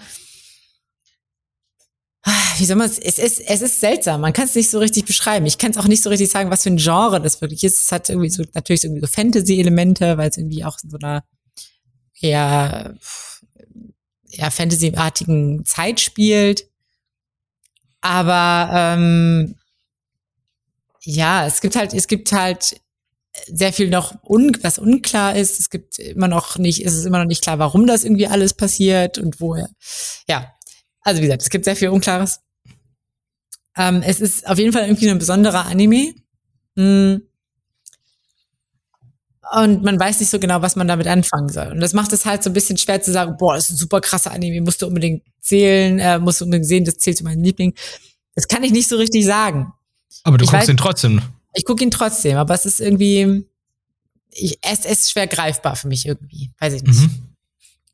wie 2.58 2.64
soll 2.64 2.76
man 2.76 2.88
es, 2.88 2.98
es 2.98 3.18
ist, 3.18 3.40
es 3.40 3.62
ist 3.62 3.80
seltsam. 3.80 4.20
Man 4.20 4.32
kann 4.32 4.46
es 4.46 4.54
nicht 4.54 4.70
so 4.70 4.78
richtig 4.78 5.04
beschreiben. 5.04 5.46
Ich 5.46 5.58
kann 5.58 5.70
es 5.70 5.76
auch 5.76 5.86
nicht 5.86 6.02
so 6.02 6.10
richtig 6.10 6.30
sagen, 6.30 6.50
was 6.50 6.62
für 6.62 6.70
ein 6.70 6.76
Genre 6.76 7.20
das 7.20 7.40
wirklich 7.40 7.64
ist. 7.64 7.82
Es 7.84 7.92
hat 7.92 8.08
irgendwie 8.08 8.30
so, 8.30 8.44
natürlich 8.54 8.84
irgendwie 8.84 9.00
so 9.00 9.06
Fantasy-Elemente, 9.06 10.18
weil 10.18 10.30
es 10.30 10.36
irgendwie 10.36 10.64
auch 10.64 10.76
in 10.82 10.90
so 10.90 10.98
einer 10.98 11.24
eher, 12.20 12.96
eher 14.30 14.50
Fantasy-artigen 14.50 15.64
Zeit 15.64 16.00
spielt. 16.00 16.68
Aber 18.00 18.70
ähm, 18.72 19.56
ja, 21.02 21.46
es 21.46 21.60
gibt 21.60 21.76
halt, 21.76 21.94
es 21.94 22.06
gibt 22.06 22.32
halt 22.32 22.80
sehr 23.46 23.72
viel 23.72 23.88
noch 23.88 24.22
un, 24.24 24.56
was 24.62 24.78
unklar 24.78 25.36
ist. 25.36 25.60
Es 25.60 25.70
gibt 25.70 25.98
immer 25.98 26.28
noch 26.28 26.58
nicht, 26.58 26.82
ist 26.82 26.94
es 26.94 27.04
immer 27.04 27.18
noch 27.18 27.26
nicht 27.26 27.42
klar, 27.42 27.58
warum 27.58 27.86
das 27.86 28.04
irgendwie 28.04 28.26
alles 28.26 28.54
passiert 28.54 29.18
und 29.18 29.40
woher. 29.40 29.68
Ja, 30.28 30.52
also 31.08 31.20
wie 31.20 31.26
gesagt, 31.26 31.42
es 31.42 31.50
gibt 31.50 31.64
sehr 31.64 31.76
viel 31.76 31.88
Unklares. 31.88 32.40
Ähm, 33.76 34.02
es 34.04 34.20
ist 34.20 34.46
auf 34.46 34.58
jeden 34.58 34.72
Fall 34.72 34.82
irgendwie 34.82 35.08
ein 35.08 35.18
besonderer 35.18 35.66
Anime. 35.66 36.14
Hm. 36.76 37.22
Und 39.50 39.82
man 39.82 39.98
weiß 39.98 40.20
nicht 40.20 40.28
so 40.28 40.38
genau, 40.38 40.60
was 40.60 40.76
man 40.76 40.88
damit 40.88 41.06
anfangen 41.06 41.48
soll. 41.48 41.68
Und 41.68 41.80
das 41.80 41.94
macht 41.94 42.12
es 42.12 42.26
halt 42.26 42.42
so 42.42 42.50
ein 42.50 42.52
bisschen 42.52 42.76
schwer 42.76 43.00
zu 43.00 43.12
sagen, 43.12 43.36
boah, 43.38 43.54
das 43.54 43.64
ist 43.64 43.70
ein 43.70 43.76
super 43.76 44.00
krasser 44.00 44.30
Anime, 44.30 44.60
musst 44.60 44.82
du 44.82 44.86
unbedingt 44.86 45.22
zählen, 45.40 45.98
äh, 45.98 46.18
musst 46.18 46.40
du 46.40 46.44
unbedingt 46.44 46.66
sehen, 46.66 46.84
das 46.84 46.98
zählt 46.98 47.16
zu 47.16 47.24
meinem 47.24 47.42
Liebling. 47.42 47.74
Das 48.34 48.46
kann 48.46 48.62
ich 48.62 48.72
nicht 48.72 48.88
so 48.88 48.96
richtig 48.96 49.24
sagen. 49.24 49.72
Aber 50.24 50.36
du 50.36 50.44
ich 50.44 50.50
guckst 50.50 50.64
weiß, 50.64 50.68
ihn 50.68 50.76
trotzdem. 50.76 51.22
Ich 51.54 51.64
gucke 51.64 51.82
ihn 51.82 51.90
trotzdem, 51.90 52.36
aber 52.36 52.54
es 52.54 52.66
ist 52.66 52.80
irgendwie, 52.80 53.46
ich, 54.30 54.58
es, 54.60 54.80
es 54.84 55.00
ist 55.00 55.10
schwer 55.12 55.26
greifbar 55.26 55.76
für 55.76 55.88
mich 55.88 56.04
irgendwie. 56.04 56.50
Weiß 56.58 56.74
ich 56.74 56.82
nicht. 56.82 57.00
Mhm. 57.00 57.27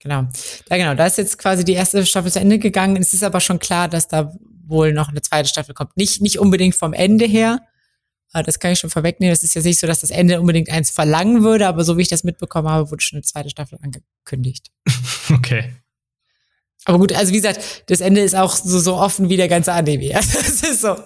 Genau. 0.04 0.28
Ja, 0.70 0.76
genau. 0.76 0.94
Da 0.94 1.06
ist 1.06 1.18
jetzt 1.18 1.38
quasi 1.38 1.64
die 1.64 1.72
erste 1.72 2.04
Staffel 2.04 2.30
zu 2.30 2.38
Ende 2.38 2.58
gegangen. 2.58 2.96
Es 3.00 3.14
ist 3.14 3.24
aber 3.24 3.40
schon 3.40 3.58
klar, 3.58 3.88
dass 3.88 4.06
da 4.06 4.32
wohl 4.66 4.92
noch 4.92 5.08
eine 5.08 5.22
zweite 5.22 5.48
Staffel 5.48 5.74
kommt. 5.74 5.96
Nicht, 5.96 6.20
nicht 6.20 6.38
unbedingt 6.38 6.76
vom 6.76 6.92
Ende 6.92 7.24
her. 7.24 7.60
Das 8.32 8.58
kann 8.58 8.72
ich 8.72 8.80
schon 8.80 8.90
vorwegnehmen. 8.90 9.32
Es 9.32 9.44
ist 9.44 9.54
jetzt 9.54 9.64
nicht 9.64 9.80
so, 9.80 9.86
dass 9.86 10.00
das 10.00 10.10
Ende 10.10 10.40
unbedingt 10.40 10.70
eins 10.70 10.90
verlangen 10.90 11.42
würde, 11.42 11.66
aber 11.66 11.84
so 11.84 11.96
wie 11.96 12.02
ich 12.02 12.08
das 12.08 12.24
mitbekommen 12.24 12.68
habe, 12.68 12.90
wurde 12.90 13.02
schon 13.02 13.16
eine 13.16 13.22
zweite 13.22 13.50
Staffel 13.50 13.78
angekündigt. 13.82 14.70
Okay. 15.32 15.72
Aber 16.84 16.98
gut, 16.98 17.12
also 17.12 17.32
wie 17.32 17.36
gesagt, 17.36 17.84
das 17.86 18.02
Ende 18.02 18.20
ist 18.20 18.34
auch 18.34 18.54
so, 18.54 18.78
so 18.78 18.96
offen 18.96 19.30
wie 19.30 19.38
der 19.38 19.48
ganze 19.48 19.72
Anime. 19.72 20.10
das 20.12 20.62
ist 20.62 20.82
so. 20.82 20.98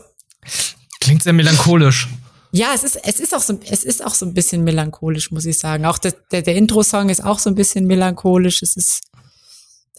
Klingt 1.01 1.23
sehr 1.23 1.33
melancholisch. 1.33 2.09
Ja, 2.53 2.73
es 2.75 2.83
ist, 2.83 2.97
es 3.05 3.21
ist 3.21 3.35
auch 3.35 3.43
so, 3.43 3.59
es 3.71 3.85
ist 3.85 4.05
auch 4.05 4.15
so 4.15 4.25
ein 4.25 4.35
bisschen 4.35 4.65
melancholisch, 4.65 5.31
muss 5.31 5.45
ich 5.45 5.59
sagen. 5.59 5.85
Auch 5.85 5.99
der, 5.99 6.15
der, 6.33 6.43
der 6.43 6.57
Intro-Song 6.57 7.11
ist 7.11 7.23
auch 7.23 7.39
so 7.39 7.51
ein 7.51 7.55
bisschen 7.55 7.87
melancholisch. 7.87 8.63
Es 8.63 8.77
ist 8.77 9.03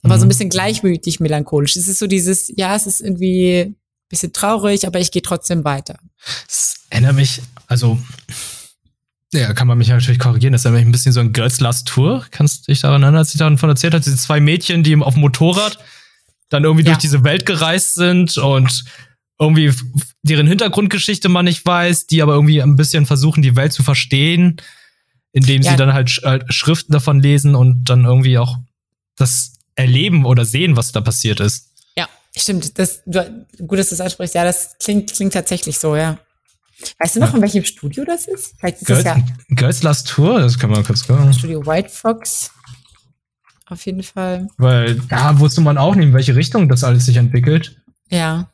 aber 0.04 0.16
mhm. 0.16 0.20
so 0.20 0.24
ein 0.24 0.28
mhm. 0.28 0.30
bisschen 0.30 0.50
gleichmütig 0.50 1.20
melancholisch. 1.20 1.76
Es 1.76 1.88
ist 1.88 2.00
so 2.00 2.08
dieses, 2.08 2.52
ja, 2.56 2.76
es 2.76 2.88
ist 2.88 3.02
irgendwie 3.02 3.60
ein 3.62 3.76
bisschen 4.10 4.34
traurig, 4.34 4.88
aber 4.88 5.00
ich 5.00 5.12
gehe 5.12 5.22
trotzdem 5.22 5.64
weiter. 5.64 5.97
Es 6.47 6.76
erinnert 6.89 7.16
mich, 7.16 7.41
also, 7.68 8.00
ja, 9.34 9.54
kann 9.54 9.68
man 9.68 9.78
mich 9.78 9.89
natürlich 9.89 10.20
korrigieren, 10.20 10.54
das 10.54 10.66
erinnert 10.66 10.82
mich 10.82 10.89
ein 10.89 10.91
bisschen 10.91 11.12
so 11.12 11.20
an 11.20 11.34
Girls 11.34 11.60
Last 11.60 11.88
Tour. 11.88 12.26
Kannst 12.32 12.68
du 12.68 12.72
dich 12.72 12.82
daran 12.82 13.04
erinnern, 13.04 13.20
als 13.20 13.34
ich 13.34 13.39
davon 13.39 13.70
erzählt 13.70 13.93
habe, 13.93 14.04
diese 14.04 14.18
zwei 14.18 14.39
Mädchen, 14.39 14.84
die 14.84 14.95
auf 14.95 15.14
dem 15.14 15.22
Motorrad 15.22 15.78
dann 16.50 16.64
irgendwie 16.64 16.86
ja. 16.86 16.93
durch 16.93 17.02
diese 17.02 17.24
Welt 17.24 17.45
gereist 17.45 17.93
sind 17.93 18.38
und 18.38 18.86
irgendwie 19.40 19.74
deren 20.22 20.48
Hintergrundgeschichte 20.48 21.30
man 21.30 21.46
nicht 21.46 21.66
weiß, 21.66 22.08
die 22.08 22.22
aber 22.22 22.34
irgendwie 22.34 22.62
ein 22.62 22.76
bisschen 22.76 23.06
versuchen, 23.06 23.42
die 23.42 23.56
Welt 23.56 23.72
zu 23.72 23.84
verstehen, 23.84 24.58
indem 25.32 25.62
ja. 25.62 25.72
sie 25.72 25.78
dann 25.78 25.94
halt, 25.94 26.22
halt 26.24 26.54
Schriften 26.54 26.92
davon 26.92 27.22
lesen 27.22 27.56
und 27.56 27.86
dann 27.86 28.04
irgendwie 28.04 28.38
auch 28.38 28.58
das 29.16 29.54
erleben 29.76 30.26
oder 30.26 30.44
sehen, 30.44 30.76
was 30.76 30.92
da 30.92 31.00
passiert 31.02 31.40
ist. 31.40 31.70
Ja, 31.98 32.08
stimmt. 32.36 32.78
Das, 32.78 33.02
du, 33.06 33.46
gut, 33.66 33.80
dass 33.80 33.90
du 33.90 33.96
das 33.96 34.02
ansprichst. 34.02 34.36
Ja, 34.36 34.44
das 34.44 34.78
klingt, 34.78 35.14
klingt 35.14 35.34
tatsächlich 35.34 35.80
so, 35.80 35.96
ja. 35.96 36.20
Weißt 36.98 37.16
du 37.16 37.20
noch, 37.22 37.30
ja. 37.30 37.36
in 37.36 37.42
welchem 37.42 37.64
Studio 37.64 38.06
das 38.06 38.28
ist? 38.28 38.56
Vielleicht 38.58 38.82
ist 38.82 38.88
Girls, 38.88 39.04
das 39.04 39.18
ja 39.18 39.24
Girls 39.50 39.84
Last 39.84 40.08
Tour, 40.08 40.40
das 40.40 40.58
kann 40.58 40.70
man 40.70 40.84
kurz 40.84 41.06
gucken. 41.06 41.34
Studio 41.34 41.66
White 41.66 41.90
Fox. 41.90 42.52
Auf 43.68 43.86
jeden 43.86 44.04
Fall. 44.04 44.48
Weil 44.58 44.96
da 44.96 45.40
wusste 45.40 45.62
man 45.62 45.78
auch 45.78 45.96
nicht, 45.96 46.08
in 46.08 46.14
welche 46.14 46.36
Richtung 46.36 46.68
das 46.70 46.84
alles 46.84 47.06
sich 47.06 47.18
entwickelt. 47.18 47.80
Ja. 48.10 48.50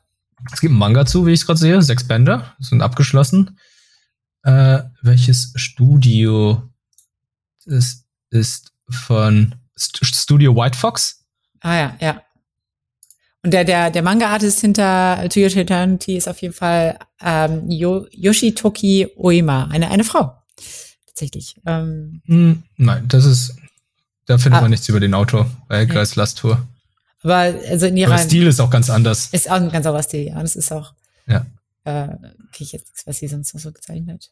Es 0.52 0.62
gibt 0.62 0.72
einen 0.72 0.80
Manga 0.80 1.06
zu, 1.06 1.26
wie 1.26 1.32
ich 1.32 1.42
es 1.42 1.46
gerade 1.46 1.60
sehe. 1.60 1.82
Sechs 1.82 2.04
Bände 2.08 2.44
sind 2.60 2.82
abgeschlossen. 2.82 3.58
Äh, 4.44 4.84
welches 5.02 5.54
Studio? 5.56 6.70
Es 7.66 8.06
ist 8.30 8.74
von 8.90 9.56
Studio 9.76 10.56
White 10.56 10.78
Fox. 10.78 11.26
Ah 11.62 11.76
ja, 11.76 11.98
ja. 12.00 12.22
Und 13.44 13.52
der, 13.52 13.64
der, 13.64 13.92
der 13.92 14.02
Manga-Artist 14.02 14.60
hinter 14.62 15.28
Toyota 15.30 15.60
Eternity 15.60 16.18
ist 16.18 16.28
auf 16.28 16.42
jeden 16.42 16.54
Fall 16.54 16.98
ähm, 17.22 17.70
Yo 17.70 18.08
Yoshitoki 18.12 19.08
Oima, 19.18 19.66
eine, 19.66 19.92
eine 19.92 20.04
Frau. 20.04 20.36
Tatsächlich. 21.06 21.56
Ähm, 21.66 22.22
hm, 22.26 22.64
nein, 22.78 23.08
das 23.08 23.26
ist, 23.26 23.56
da 24.26 24.38
findet 24.38 24.60
ah, 24.60 24.62
man 24.62 24.72
nichts 24.72 24.90
über 24.90 25.00
den 25.00 25.14
Autor 25.14 25.50
bei 25.68 25.86
Grace 25.86 26.16
Last 26.16 26.40
Tour. 26.40 26.68
Aber 27.26 27.60
also 27.70 27.88
in 27.88 27.98
ihrer. 27.98 28.16
Der 28.16 28.24
Stil 28.24 28.46
ist 28.46 28.60
auch 28.60 28.70
ganz 28.70 28.90
anders. 28.90 29.30
Ist 29.32 29.50
auch 29.50 29.56
ein 29.56 29.72
ganz 29.72 29.86
anderer 29.86 30.04
Stil, 30.04 30.28
ja. 30.28 30.40
Das 30.40 30.56
ist 30.56 30.72
auch. 30.72 30.94
Ja. 31.28 31.46
Äh, 31.84 32.08
kriege 32.52 32.66
ich 32.66 32.72
jetzt 32.72 32.86
nichts, 32.86 33.08
was 33.08 33.18
sie 33.18 33.28
sonst 33.28 33.54
noch 33.54 33.62
so 33.62 33.72
gezeichnet. 33.72 34.32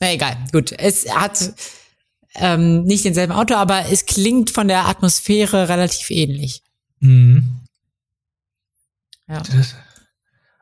Na 0.00 0.12
egal, 0.12 0.36
gut. 0.52 0.72
Es 0.72 1.10
hat 1.14 1.54
ähm, 2.34 2.84
nicht 2.84 3.06
denselben 3.06 3.32
Autor, 3.32 3.56
aber 3.56 3.86
es 3.90 4.04
klingt 4.04 4.50
von 4.50 4.68
der 4.68 4.86
Atmosphäre 4.86 5.68
relativ 5.70 6.10
ähnlich. 6.10 6.62
Mhm. 7.00 7.60
Ja. 9.26 9.42
Das, 9.42 9.74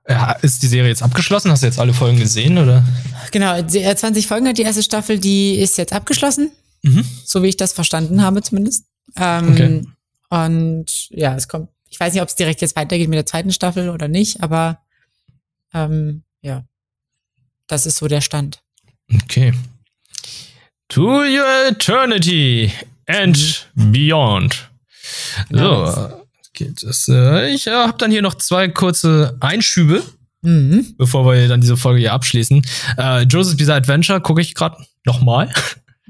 ja. 0.09 0.33
Ist 0.43 0.63
die 0.63 0.69
Serie 0.69 0.91
jetzt 0.91 1.03
abgeschlossen? 1.03 1.51
Hast 1.51 1.63
du 1.63 1.67
jetzt 1.67 1.81
alle 1.81 1.93
Folgen 1.93 2.19
gesehen, 2.19 2.57
oder? 2.57 2.85
Genau, 3.33 3.61
20 3.61 4.25
äh, 4.25 4.27
Folgen 4.27 4.47
hat 4.47 4.59
die 4.59 4.63
erste 4.63 4.83
Staffel, 4.83 5.19
die 5.19 5.57
ist 5.57 5.77
jetzt 5.77 5.93
abgeschlossen. 5.93 6.53
Mhm. 6.83 7.05
So 7.25 7.43
wie 7.43 7.49
ich 7.49 7.57
das 7.57 7.73
verstanden 7.73 8.23
habe, 8.23 8.43
zumindest. 8.43 8.85
Ähm, 9.17 9.53
okay. 9.53 9.85
Und 10.31 11.09
ja, 11.11 11.35
es 11.35 11.49
kommt, 11.49 11.71
ich 11.89 11.99
weiß 11.99 12.13
nicht, 12.13 12.23
ob 12.23 12.29
es 12.29 12.37
direkt 12.37 12.61
jetzt 12.61 12.77
weitergeht 12.77 13.09
mit 13.09 13.17
der 13.17 13.27
zweiten 13.27 13.53
Staffel 13.53 13.89
oder 13.89 14.09
nicht, 14.09 14.43
aber 14.43 14.81
ähm, 15.73 16.23
ja, 16.43 16.65
das 17.67 17.87
ist 17.87 17.97
so 17.97 18.09
der 18.09 18.21
Stand. 18.21 18.61
Okay. 19.23 19.53
To 20.89 21.21
your 21.21 21.69
eternity 21.69 22.73
and 23.07 23.69
mhm. 23.75 23.93
beyond. 23.93 24.71
Genau. 25.49 25.91
So, 25.91 26.23
geht 26.53 26.83
es. 26.83 27.09
Äh, 27.09 27.51
ich 27.55 27.67
äh, 27.67 27.73
habe 27.73 27.99
dann 27.99 28.11
hier 28.11 28.23
noch 28.23 28.35
zwei 28.35 28.69
kurze 28.69 29.37
Einschübe, 29.41 30.03
mhm. 30.43 30.95
bevor 30.97 31.27
wir 31.27 31.49
dann 31.49 31.61
diese 31.61 31.77
Folge 31.77 32.01
hier 32.01 32.13
abschließen. 32.13 32.63
Äh, 32.97 33.23
Joseph's 33.23 33.57
Bizarre 33.57 33.79
Adventure 33.79 34.21
gucke 34.21 34.41
ich 34.41 34.55
gerade 34.55 34.77
nochmal. 35.05 35.51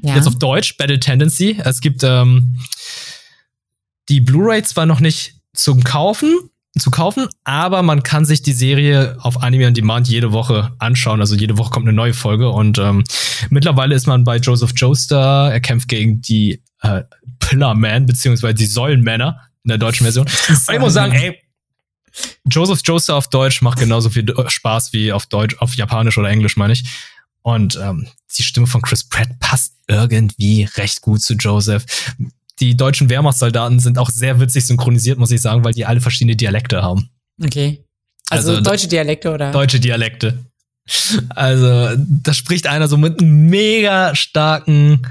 Ja. 0.03 0.15
Jetzt 0.15 0.28
auf 0.28 0.39
Deutsch, 0.39 0.77
Battle 0.77 1.01
Tendency. 1.01 1.61
Es 1.65 1.81
gibt 1.81 2.03
ähm, 2.05 2.61
die 4.09 4.20
Blu-ray 4.20 4.62
zwar 4.62 4.86
noch 4.86 5.01
nicht 5.01 5.35
zum 5.55 5.85
Kaufen, 5.85 6.51
zu 6.78 6.90
kaufen, 6.90 7.28
aber 7.44 7.82
man 7.82 8.02
kann 8.02 8.24
sich 8.24 8.43
die 8.43 8.52
Serie 8.52 9.16
auf 9.20 9.43
Anime 9.43 9.66
on 9.66 9.74
Demand 9.74 10.09
jede 10.09 10.32
Woche 10.32 10.72
anschauen. 10.78 11.20
Also 11.20 11.35
jede 11.35 11.59
Woche 11.59 11.70
kommt 11.70 11.86
eine 11.86 11.94
neue 11.97 12.14
Folge 12.14 12.51
und 12.51 12.78
ähm, 12.78 13.05
mittlerweile 13.51 13.94
ist 13.94 14.06
man 14.06 14.24
bei 14.24 14.36
Joseph 14.36 14.72
Joestar. 14.76 15.52
Er 15.52 15.60
kämpft 15.60 15.89
gegen 15.89 16.20
die 16.20 16.62
äh, 16.82 17.02
Pillarman 17.40 18.06
beziehungsweise 18.06 18.55
die 18.55 18.66
Säulenmänner 18.66 19.40
in 19.64 19.70
der 19.70 19.78
deutschen 19.78 20.05
Version. 20.05 20.26
Und 20.48 20.74
ich 20.74 20.78
muss 20.78 20.94
sagen, 20.94 21.12
ey, 21.12 21.39
Joseph 22.51 22.80
Joestar 22.85 23.16
auf 23.16 23.28
Deutsch 23.28 23.62
macht 23.62 23.78
genauso 23.78 24.10
viel 24.10 24.26
Spaß 24.47 24.93
wie 24.93 25.12
auf 25.12 25.26
Deutsch, 25.26 25.56
auf 25.59 25.74
Japanisch 25.74 26.18
oder 26.18 26.30
Englisch, 26.30 26.56
meine 26.56 26.72
ich. 26.72 26.85
Und 27.43 27.76
ähm, 27.82 28.06
die 28.36 28.43
Stimme 28.43 28.66
von 28.66 28.82
Chris 28.82 29.05
Pratt 29.05 29.28
passt 29.40 29.74
irgendwie 29.86 30.64
recht 30.76 31.01
gut 31.01 31.22
zu 31.22 31.35
Joseph 31.35 31.85
die 32.60 32.76
deutschen 32.76 33.09
Wehrmachtssoldaten 33.09 33.80
sind 33.80 33.98
auch 33.98 34.10
sehr 34.10 34.40
witzig 34.40 34.66
synchronisiert, 34.66 35.18
muss 35.18 35.30
ich 35.30 35.40
sagen, 35.40 35.64
weil 35.64 35.72
die 35.72 35.86
alle 35.86 36.01
verschiedene 36.01 36.36
Dialekte 36.36 36.82
haben. 36.82 37.10
Okay. 37.43 37.85
Also, 38.30 38.51
also 38.51 38.62
deutsche 38.62 38.89
Dialekte 38.89 39.32
oder? 39.32 39.52
Deutsche 39.52 39.80
Dialekte. 39.80 40.39
Also, 41.30 41.90
da 41.97 42.32
spricht 42.32 42.66
einer 42.66 42.89
so 42.89 42.97
mit 42.97 43.20
einem 43.20 43.48
mega 43.48 44.14
starken 44.14 45.06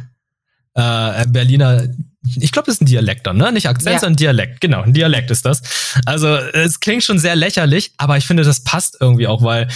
äh, 0.73 1.25
Berliner 1.27 1.87
ich 2.35 2.51
glaube, 2.51 2.65
das 2.65 2.75
ist 2.75 2.81
ein 2.81 2.87
Dialekt 2.87 3.25
dann, 3.25 3.37
ne? 3.37 3.51
Nicht 3.51 3.69
Akzent, 3.69 3.93
ja. 3.93 3.99
sondern 3.99 4.17
Dialekt. 4.17 4.61
Genau, 4.61 4.81
ein 4.81 4.93
Dialekt 4.93 5.31
ist 5.31 5.45
das. 5.45 5.61
Also, 6.05 6.27
es 6.27 6.79
klingt 6.79 7.03
schon 7.03 7.19
sehr 7.19 7.35
lächerlich, 7.35 7.93
aber 7.97 8.17
ich 8.17 8.25
finde, 8.25 8.43
das 8.43 8.63
passt 8.63 8.97
irgendwie 8.99 9.27
auch, 9.27 9.43
weil 9.43 9.67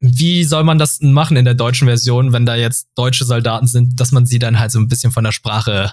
wie 0.00 0.44
soll 0.44 0.64
man 0.64 0.78
das 0.78 1.00
machen 1.00 1.36
in 1.36 1.46
der 1.46 1.54
deutschen 1.54 1.88
Version, 1.88 2.32
wenn 2.32 2.44
da 2.44 2.56
jetzt 2.56 2.88
deutsche 2.94 3.24
Soldaten 3.24 3.66
sind, 3.66 3.98
dass 4.00 4.12
man 4.12 4.26
sie 4.26 4.38
dann 4.38 4.58
halt 4.58 4.70
so 4.70 4.78
ein 4.78 4.88
bisschen 4.88 5.12
von 5.12 5.24
der 5.24 5.32
Sprache 5.32 5.92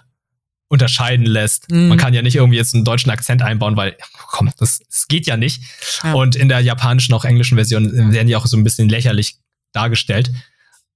unterscheiden 0.72 1.26
lässt. 1.26 1.70
Mhm. 1.70 1.90
Man 1.90 1.98
kann 1.98 2.14
ja 2.14 2.22
nicht 2.22 2.36
irgendwie 2.36 2.56
jetzt 2.56 2.74
einen 2.74 2.86
deutschen 2.86 3.12
Akzent 3.12 3.42
einbauen, 3.42 3.76
weil, 3.76 3.98
komm, 4.14 4.50
das, 4.58 4.80
das 4.80 5.10
geht 5.10 5.28
ja 5.28 5.36
nicht. 5.36 5.62
Ja. 6.02 6.14
Und 6.14 6.38
in 6.38 6.48
der 6.48 6.62
japanischen, 6.62 7.14
auch 7.14 7.26
englischen 7.26 7.56
Version 7.56 8.14
werden 8.14 8.28
die 8.28 8.38
auch 8.38 8.46
so 8.46 8.56
ein 8.56 8.64
bisschen 8.64 8.88
lächerlich 8.88 9.36
dargestellt. 9.74 10.32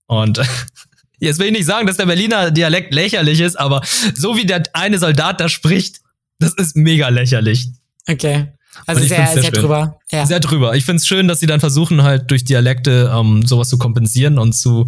Und 0.08 0.42
jetzt 1.20 1.40
will 1.40 1.48
ich 1.48 1.52
nicht 1.52 1.66
sagen, 1.66 1.88
dass 1.88 1.98
der 1.98 2.06
Berliner 2.06 2.52
Dialekt 2.52 2.94
lächerlich 2.94 3.42
ist, 3.42 3.58
aber 3.58 3.82
so 4.16 4.38
wie 4.38 4.46
der 4.46 4.64
eine 4.72 4.98
Soldat 4.98 5.42
da 5.42 5.50
spricht, 5.50 6.00
das 6.40 6.54
ist 6.54 6.78
mega 6.78 7.10
lächerlich. 7.10 7.68
Okay. 8.08 8.48
Also 8.86 9.04
sehr, 9.04 9.28
sehr, 9.28 9.42
sehr 9.42 9.52
drüber. 9.52 10.00
Ja. 10.10 10.26
Sehr 10.26 10.40
drüber. 10.40 10.76
Ich 10.76 10.86
finde 10.86 10.98
es 10.98 11.08
schön, 11.08 11.28
dass 11.28 11.42
sie 11.42 11.48
dann 11.48 11.60
versuchen, 11.60 12.04
halt 12.04 12.32
durch 12.32 12.46
Dialekte 12.46 13.12
ähm, 13.14 13.46
sowas 13.46 13.68
zu 13.68 13.78
kompensieren 13.78 14.40
und 14.40 14.54
zu 14.54 14.88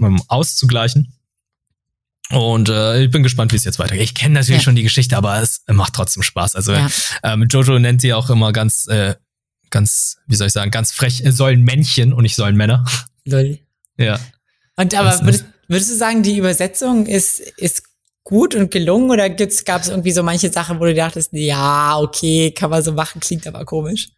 ähm, 0.00 0.22
auszugleichen. 0.28 1.12
Und 2.30 2.68
äh, 2.68 3.02
ich 3.02 3.10
bin 3.10 3.22
gespannt, 3.22 3.52
wie 3.52 3.56
es 3.56 3.64
jetzt 3.64 3.78
weitergeht. 3.78 4.04
Ich 4.04 4.14
kenne 4.14 4.34
natürlich 4.34 4.60
ja. 4.60 4.64
schon 4.64 4.76
die 4.76 4.84
Geschichte, 4.84 5.16
aber 5.16 5.42
es 5.42 5.62
macht 5.66 5.94
trotzdem 5.94 6.22
Spaß. 6.22 6.54
Also 6.54 6.72
ja. 6.72 6.88
ähm, 7.24 7.46
Jojo 7.48 7.78
nennt 7.78 8.00
sie 8.00 8.14
auch 8.14 8.30
immer 8.30 8.52
ganz, 8.52 8.86
äh, 8.86 9.16
ganz, 9.70 10.18
wie 10.26 10.36
soll 10.36 10.46
ich 10.46 10.52
sagen, 10.52 10.70
ganz 10.70 10.92
frech, 10.92 11.24
äh, 11.24 11.32
sollen 11.32 11.62
Männchen 11.64 12.12
und 12.12 12.22
nicht 12.22 12.36
sollen 12.36 12.56
Männer. 12.56 12.84
Lol. 13.24 13.58
Ja. 13.96 14.18
Und 14.76 14.94
aber 14.94 15.20
würdest, 15.24 15.44
würdest 15.68 15.90
du 15.90 15.96
sagen, 15.96 16.22
die 16.22 16.38
Übersetzung 16.38 17.06
ist, 17.06 17.40
ist 17.40 17.82
gut 18.22 18.54
und 18.54 18.70
gelungen 18.70 19.10
oder 19.10 19.28
gab 19.28 19.82
es 19.82 19.88
irgendwie 19.88 20.12
so 20.12 20.22
manche 20.22 20.52
Sachen, 20.52 20.78
wo 20.78 20.84
du 20.84 20.94
dachtest, 20.94 21.30
ja, 21.32 21.98
okay, 21.98 22.52
kann 22.52 22.70
man 22.70 22.82
so 22.82 22.92
machen, 22.92 23.20
klingt 23.20 23.46
aber 23.46 23.64
komisch? 23.64 24.10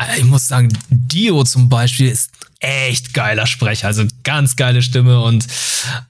Äh, 0.00 0.18
ich 0.18 0.24
muss 0.24 0.48
sagen, 0.48 0.68
Dio 0.90 1.44
zum 1.44 1.68
Beispiel 1.68 2.08
ist 2.08 2.30
echt 2.60 3.12
geiler 3.12 3.46
Sprecher, 3.46 3.88
also 3.88 4.04
ganz 4.22 4.54
geile 4.54 4.82
Stimme 4.82 5.20
und 5.20 5.46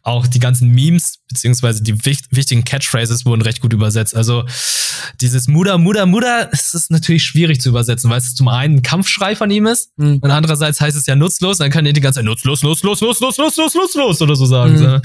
auch 0.03 0.27
die 0.27 0.39
ganzen 0.39 0.69
Memes 0.69 1.19
beziehungsweise 1.27 1.83
die 1.83 2.05
wichtigen 2.05 2.63
Catchphrases 2.63 3.25
wurden 3.25 3.41
recht 3.41 3.61
gut 3.63 3.73
übersetzt. 3.73 4.15
Also 4.15 4.45
dieses 5.23 5.49
Muda, 5.49 5.79
Muda, 5.79 6.05
Muda, 6.05 6.51
es 6.53 6.75
ist 6.75 6.91
natürlich 6.91 7.25
schwierig 7.25 7.63
zu 7.63 7.71
übersetzen, 7.71 8.11
weil 8.11 8.19
es 8.19 8.35
zum 8.35 8.49
einen 8.49 8.77
ein 8.77 8.83
Kampfschrei 8.83 9.35
von 9.35 9.51
ihm 9.51 9.67
ist 9.67 9.93
mhm. 9.97 10.19
und 10.21 10.31
andererseits 10.31 10.79
heißt 10.81 10.97
es 10.97 11.07
ja 11.07 11.17
nutzlos, 11.17 11.57
dann 11.57 11.71
kann 11.71 11.87
er 11.87 11.95
die 11.95 12.03
ganze 12.03 12.19
Zeit 12.19 12.27
nutzlos, 12.27 12.63
nutzlos, 12.63 13.01
nutzlos, 13.01 13.39
nutzlos, 13.39 13.75
nutzlos 13.75 14.21
oder 14.21 14.37
so 14.37 14.45
sagen. 14.45 14.79
Mhm. 14.79 15.01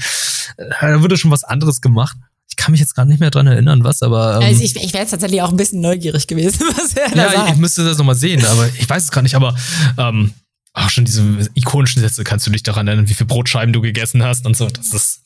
Da 0.80 1.02
wurde 1.02 1.16
schon 1.16 1.30
was 1.30 1.44
anderes 1.44 1.80
gemacht 1.80 2.18
kann 2.56 2.72
mich 2.72 2.80
jetzt 2.80 2.94
gerade 2.94 3.08
nicht 3.08 3.20
mehr 3.20 3.30
dran 3.30 3.46
erinnern, 3.46 3.84
was, 3.84 4.02
aber. 4.02 4.36
Ähm, 4.36 4.42
also 4.42 4.62
ich, 4.62 4.76
ich 4.76 4.92
wäre 4.92 5.02
jetzt 5.02 5.10
tatsächlich 5.10 5.42
auch 5.42 5.50
ein 5.50 5.56
bisschen 5.56 5.80
neugierig 5.80 6.26
gewesen, 6.26 6.60
was 6.76 6.94
er 6.94 7.10
da 7.10 7.16
Ja, 7.16 7.32
sagt. 7.32 7.50
ich 7.52 7.56
müsste 7.56 7.84
das 7.84 7.98
nochmal 7.98 8.14
sehen, 8.14 8.44
aber 8.44 8.66
ich 8.66 8.88
weiß 8.88 9.04
es 9.04 9.10
gar 9.10 9.22
nicht, 9.22 9.34
aber 9.34 9.54
ähm, 9.96 10.32
auch 10.72 10.90
schon 10.90 11.04
diese 11.04 11.22
ikonischen 11.54 12.02
Sätze 12.02 12.24
kannst 12.24 12.46
du 12.46 12.50
dich 12.50 12.62
daran 12.62 12.86
erinnern, 12.86 13.08
wie 13.08 13.14
viel 13.14 13.26
Brotscheiben 13.26 13.72
du 13.72 13.80
gegessen 13.80 14.22
hast 14.22 14.46
und 14.46 14.56
so. 14.56 14.66
Das 14.68 14.92
ist, 14.92 15.22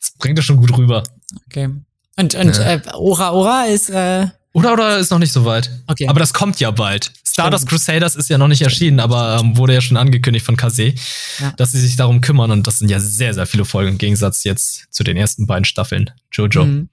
das 0.00 0.12
bringt 0.18 0.38
das 0.38 0.44
schon 0.44 0.58
gut 0.58 0.76
rüber. 0.76 1.02
Okay. 1.46 1.70
Und, 2.16 2.34
und 2.34 2.56
ja. 2.56 2.74
äh, 2.74 2.80
Ora 2.94 3.32
Ora 3.32 3.64
ist. 3.66 3.90
Äh 3.90 4.28
oder 4.56 4.72
oder 4.72 4.98
ist 4.98 5.10
noch 5.10 5.18
nicht 5.18 5.32
so 5.32 5.44
weit. 5.44 5.70
Okay. 5.86 6.08
Aber 6.08 6.18
das 6.18 6.32
kommt 6.32 6.60
ja 6.60 6.70
bald. 6.70 7.12
Stardust 7.24 7.68
Crusaders 7.68 8.16
ist 8.16 8.30
ja 8.30 8.38
noch 8.38 8.48
nicht 8.48 8.62
erschienen, 8.62 9.00
aber 9.00 9.38
ähm, 9.38 9.58
wurde 9.58 9.74
ja 9.74 9.82
schon 9.82 9.98
angekündigt 9.98 10.46
von 10.46 10.56
Kase, 10.56 10.94
ja. 11.38 11.52
dass 11.58 11.72
sie 11.72 11.80
sich 11.80 11.96
darum 11.96 12.22
kümmern 12.22 12.50
und 12.50 12.66
das 12.66 12.78
sind 12.78 12.88
ja 12.88 12.98
sehr, 12.98 13.34
sehr 13.34 13.46
viele 13.46 13.66
Folgen 13.66 13.90
im 13.90 13.98
Gegensatz 13.98 14.44
jetzt 14.44 14.86
zu 14.90 15.04
den 15.04 15.18
ersten 15.18 15.46
beiden 15.46 15.66
Staffeln 15.66 16.10
Jojo. 16.32 16.64
Mhm. 16.64 16.88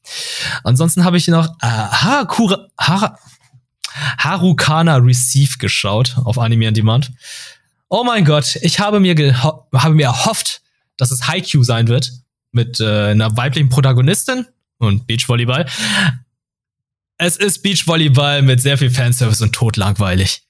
Ansonsten 0.66 1.06
habe 1.06 1.16
ich 1.16 1.30
noch 1.30 1.48
äh, 1.62 1.68
Harakura, 1.68 2.68
Har 2.78 3.18
Harukana 4.18 4.98
Receive 4.98 5.58
geschaut 5.58 6.18
auf 6.26 6.38
Anime 6.38 6.68
on 6.68 6.74
Demand. 6.74 7.12
Oh 7.88 8.04
mein 8.04 8.26
Gott, 8.26 8.58
ich 8.62 8.82
habe 8.82 9.00
mir, 9.00 9.16
habe 9.42 9.96
mir 9.96 10.08
erhofft, 10.08 10.62
dass 10.98 11.12
es 11.12 11.30
Haikyuu 11.30 11.64
sein 11.64 11.88
wird 11.88 12.12
mit 12.52 12.82
äh, 12.82 13.12
einer 13.12 13.38
weiblichen 13.38 13.70
Protagonistin 13.70 14.48
und 14.80 15.08
Beachvolleyball. 15.08 15.66
Es 17.18 17.38
ist 17.38 17.62
Beachvolleyball 17.64 18.42
mit 18.42 18.62
sehr 18.62 18.78
viel 18.78 18.90
Fanservice 18.90 19.42
und 19.42 19.54
totlangweilig. 19.54 20.42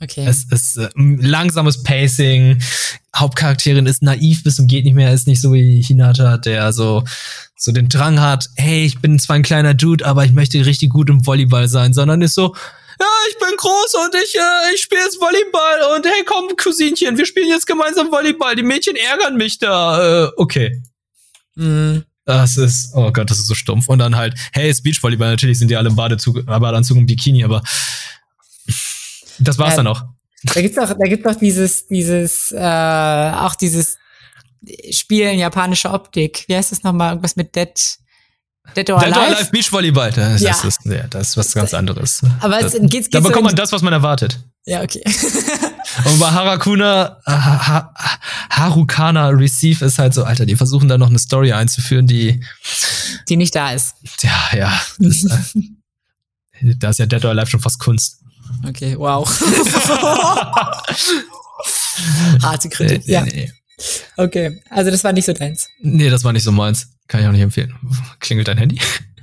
Okay. 0.00 0.24
Es 0.26 0.44
ist 0.50 0.76
äh, 0.76 0.88
langsames 0.94 1.82
Pacing. 1.82 2.62
Hauptcharakterin 3.16 3.86
ist 3.86 4.02
naiv 4.02 4.44
bis 4.44 4.58
und 4.60 4.68
geht 4.68 4.84
nicht 4.84 4.94
mehr, 4.94 5.12
ist 5.12 5.26
nicht 5.26 5.40
so 5.40 5.52
wie 5.52 5.82
Hinata, 5.82 6.38
der 6.38 6.72
so, 6.72 7.02
so 7.56 7.72
den 7.72 7.88
Drang 7.88 8.20
hat, 8.20 8.48
hey, 8.56 8.84
ich 8.84 9.00
bin 9.00 9.18
zwar 9.18 9.36
ein 9.36 9.42
kleiner 9.42 9.74
Dude, 9.74 10.06
aber 10.06 10.24
ich 10.24 10.32
möchte 10.32 10.64
richtig 10.64 10.90
gut 10.90 11.10
im 11.10 11.26
Volleyball 11.26 11.66
sein, 11.66 11.92
sondern 11.92 12.22
ist 12.22 12.34
so, 12.34 12.54
ja, 13.00 13.06
ich 13.30 13.38
bin 13.38 13.56
groß 13.56 13.94
und 14.04 14.14
ich, 14.22 14.34
äh, 14.36 14.74
ich 14.74 14.82
spiele 14.82 15.02
jetzt 15.02 15.20
Volleyball 15.20 15.96
und 15.96 16.06
hey, 16.06 16.24
komm, 16.24 16.56
Cousinchen, 16.56 17.18
wir 17.18 17.26
spielen 17.26 17.48
jetzt 17.48 17.66
gemeinsam 17.66 18.10
Volleyball. 18.10 18.54
Die 18.56 18.62
Mädchen 18.62 18.96
ärgern 18.96 19.36
mich 19.36 19.58
da. 19.58 20.26
Äh, 20.26 20.30
okay. 20.36 20.82
Mhm. 21.54 22.04
Das 22.28 22.58
ist, 22.58 22.90
oh 22.94 23.10
Gott, 23.10 23.30
das 23.30 23.38
ist 23.38 23.46
so 23.46 23.54
stumpf. 23.54 23.88
Und 23.88 24.00
dann 24.00 24.14
halt, 24.14 24.34
hey, 24.52 24.68
es 24.68 24.82
Beachvolleyball, 24.82 25.30
natürlich 25.30 25.58
sind 25.58 25.68
die 25.68 25.76
alle 25.76 25.88
im 25.88 25.96
Badezug, 25.96 26.44
Badeanzug 26.44 26.98
und 26.98 27.06
Bikini, 27.06 27.42
aber 27.42 27.62
das 29.38 29.58
war's 29.58 29.70
ja, 29.70 29.76
dann 29.76 29.86
auch. 29.86 30.04
Da 30.42 30.60
gibt's 30.60 30.76
auch, 30.76 30.88
da 30.88 31.08
gibt's 31.08 31.26
auch 31.26 31.36
dieses, 31.36 31.86
dieses, 31.86 32.52
äh, 32.52 32.58
auch 32.58 33.54
dieses 33.54 33.96
Spiel 34.90 35.24
in 35.24 35.38
japanischer 35.38 35.94
Optik. 35.94 36.44
Wie 36.48 36.54
heißt 36.54 36.70
das 36.70 36.82
nochmal? 36.82 37.12
Irgendwas 37.12 37.34
mit 37.36 37.56
Dead, 37.56 37.72
Dead 38.76 38.90
or 38.90 38.98
Alive? 38.98 39.14
Dead 39.14 39.16
or 39.16 39.36
Alive 39.36 39.50
Beachvolleyball. 39.50 40.12
Das, 40.12 40.42
ja. 40.42 40.50
ist, 40.50 40.84
ja, 40.84 41.06
das 41.08 41.30
ist 41.30 41.36
was 41.38 41.54
ganz 41.54 41.72
anderes. 41.72 42.20
Aber 42.40 42.60
es 42.60 42.74
geht, 42.74 42.90
geht's 42.90 43.08
Da 43.08 43.20
bekommt 43.20 43.46
man 43.46 43.56
das, 43.56 43.72
was 43.72 43.80
man 43.80 43.94
erwartet. 43.94 44.38
Ja, 44.64 44.82
okay. 44.82 45.02
Und 46.04 46.18
bei 46.18 46.30
Harakuna, 46.30 47.18
ha, 47.26 47.68
ha, 47.68 47.94
Harukana 48.50 49.28
Receive 49.28 49.84
ist 49.84 49.98
halt 49.98 50.14
so, 50.14 50.24
Alter, 50.24 50.46
die 50.46 50.56
versuchen 50.56 50.88
da 50.88 50.98
noch 50.98 51.08
eine 51.08 51.18
Story 51.18 51.52
einzuführen, 51.52 52.06
die. 52.06 52.44
Die 53.28 53.36
nicht 53.36 53.54
da 53.54 53.72
ist. 53.72 53.94
Ja, 54.22 54.56
ja. 54.56 54.80
Das, 54.98 55.24
da 56.78 56.90
ist 56.90 56.98
ja 56.98 57.06
Dead 57.06 57.24
or 57.24 57.30
Alive 57.30 57.46
schon 57.50 57.60
fast 57.60 57.78
Kunst. 57.80 58.22
Okay, 58.66 58.96
wow. 58.98 59.28
Harte 62.42 62.68
Kritik, 62.68 63.06
nee, 63.06 63.12
ja. 63.12 63.22
Nee. 63.22 63.52
Okay, 64.16 64.60
also 64.70 64.90
das 64.90 65.04
war 65.04 65.12
nicht 65.12 65.26
so 65.26 65.32
deins. 65.32 65.68
Nee, 65.80 66.10
das 66.10 66.24
war 66.24 66.32
nicht 66.32 66.42
so 66.42 66.52
meins. 66.52 66.88
Kann 67.06 67.20
ich 67.20 67.26
auch 67.26 67.32
nicht 67.32 67.40
empfehlen. 67.42 67.74
Klingelt 68.20 68.48
dein 68.48 68.58
Handy? 68.58 68.80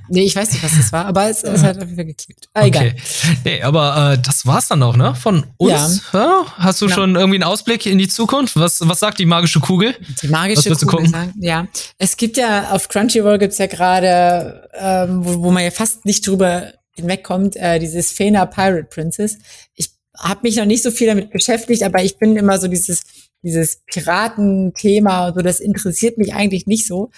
Nee, 0.08 0.22
ich 0.22 0.36
weiß 0.36 0.52
nicht, 0.52 0.62
was 0.62 0.76
das 0.76 0.92
war, 0.92 1.06
aber 1.06 1.28
es, 1.28 1.42
es 1.42 1.62
hat 1.62 1.76
auf 1.76 1.84
jeden 1.84 1.96
Fall 1.96 2.04
geklickt. 2.04 2.48
Ah, 2.54 2.66
egal. 2.66 2.88
Okay. 2.88 2.96
Nee, 3.44 3.62
aber 3.62 4.12
äh, 4.12 4.18
das 4.18 4.46
war's 4.46 4.68
dann 4.68 4.82
auch, 4.82 4.96
ne? 4.96 5.14
Von 5.14 5.46
uns. 5.56 6.02
Ja. 6.12 6.46
Hast 6.56 6.80
du 6.80 6.86
ja. 6.86 6.94
schon 6.94 7.16
irgendwie 7.16 7.36
einen 7.36 7.44
Ausblick 7.44 7.86
in 7.86 7.98
die 7.98 8.08
Zukunft? 8.08 8.56
Was, 8.56 8.86
was 8.86 9.00
sagt 9.00 9.18
die 9.18 9.26
magische 9.26 9.60
Kugel? 9.60 9.94
Die 10.22 10.28
magische 10.28 10.74
Kugel 10.74 11.08
sagen, 11.08 11.34
ja. 11.40 11.66
Es 11.98 12.16
gibt 12.16 12.36
ja, 12.36 12.70
auf 12.70 12.88
Crunchyroll 12.88 13.38
gibt's 13.38 13.58
ja 13.58 13.66
gerade, 13.66 14.68
ähm, 14.74 15.24
wo, 15.24 15.44
wo 15.44 15.50
man 15.50 15.64
ja 15.64 15.70
fast 15.70 16.04
nicht 16.04 16.26
drüber 16.26 16.72
hinwegkommt, 16.94 17.56
äh, 17.56 17.78
dieses 17.78 18.12
Fena 18.12 18.46
Pirate 18.46 18.88
Princess. 18.90 19.38
Ich 19.74 19.90
habe 20.18 20.40
mich 20.42 20.56
noch 20.56 20.64
nicht 20.64 20.82
so 20.82 20.90
viel 20.90 21.06
damit 21.06 21.30
beschäftigt, 21.30 21.82
aber 21.82 22.02
ich 22.02 22.18
bin 22.18 22.36
immer 22.36 22.58
so 22.58 22.68
dieses, 22.68 23.02
dieses 23.42 23.82
Piratenthema 23.86 25.28
und 25.28 25.34
so, 25.34 25.42
das 25.42 25.60
interessiert 25.60 26.18
mich 26.18 26.34
eigentlich 26.34 26.66
nicht 26.66 26.86
so. 26.86 27.10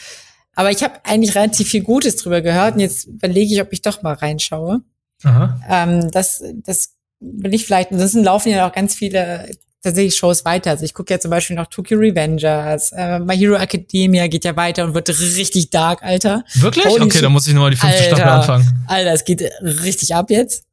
Aber 0.59 0.73
ich 0.73 0.83
habe 0.83 0.95
eigentlich 1.05 1.37
relativ 1.37 1.69
viel 1.69 1.85
Gutes 1.85 2.17
drüber 2.17 2.41
gehört 2.41 2.75
und 2.75 2.81
jetzt 2.81 3.07
überlege 3.07 3.55
ich, 3.55 3.61
ob 3.63 3.73
ich 3.73 3.81
doch 3.81 4.03
mal 4.03 4.15
reinschaue. 4.15 4.81
Aha. 5.23 5.61
Ähm, 5.71 6.11
das, 6.11 6.43
das 6.65 6.97
will 7.21 7.55
ich 7.55 7.65
vielleicht, 7.65 7.93
ansonsten 7.93 8.25
laufen 8.25 8.49
ja 8.51 8.69
auch 8.69 8.73
ganz 8.73 8.97
viele 8.97 9.49
tatsächlich 9.85 10.17
Shows 10.17 10.45
weiter. 10.45 10.71
Also 10.71 10.85
ich 10.85 10.95
gucke 10.95 11.15
ja 11.15 11.21
zum 11.21 11.31
Beispiel 11.31 11.55
noch 11.55 11.69
Tokyo 11.69 11.97
Revengers, 11.97 12.91
äh, 12.91 13.21
My 13.21 13.37
Hero 13.37 13.55
Academia 13.55 14.27
geht 14.27 14.45
ja 14.45 14.57
weiter 14.57 14.85
und 14.85 14.95
wird 14.95 15.09
richtig 15.09 15.71
dark, 15.71 16.03
Alter. 16.03 16.43
Wirklich? 16.55 16.87
Holy 16.87 17.05
okay, 17.05 17.21
dann 17.21 17.31
muss 17.31 17.47
ich 17.47 17.55
nochmal 17.55 17.71
die 17.71 17.77
fünfte 17.77 17.97
Alter, 17.97 18.17
Staffel 18.17 18.29
anfangen. 18.29 18.85
Alter, 18.89 19.13
es 19.13 19.25
geht 19.25 19.49
richtig 19.63 20.13
ab 20.13 20.29
jetzt. 20.29 20.65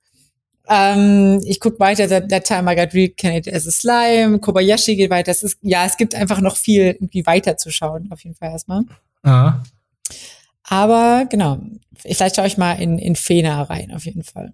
Ähm, 0.68 1.44
ich 1.46 1.60
gucke 1.60 1.80
weiter, 1.80 2.10
that, 2.10 2.28
that 2.30 2.46
Time 2.46 2.74
I 2.74 2.76
Got 2.76 2.96
Reincarnated 2.96 3.54
as 3.54 3.68
a 3.68 3.72
Slime, 3.72 4.40
Kobayashi 4.40 4.96
geht 4.96 5.12
weiter. 5.12 5.30
Es 5.30 5.44
ist, 5.44 5.60
ja, 5.62 5.86
es 5.86 5.96
gibt 5.96 6.16
einfach 6.16 6.42
noch 6.42 6.58
viel 6.58 6.86
irgendwie 6.86 7.24
weiter 7.28 7.56
zu 7.56 7.70
schauen, 7.70 8.10
auf 8.12 8.24
jeden 8.24 8.36
Fall 8.36 8.50
erstmal. 8.50 8.82
Aha. 9.22 9.62
Aber 10.68 11.26
genau, 11.30 11.62
vielleicht 11.96 12.36
schaue 12.36 12.48
ich 12.48 12.58
mal 12.58 12.74
in, 12.74 12.98
in 12.98 13.16
Fena 13.16 13.62
rein, 13.64 13.92
auf 13.92 14.06
jeden 14.06 14.24
Fall. 14.24 14.54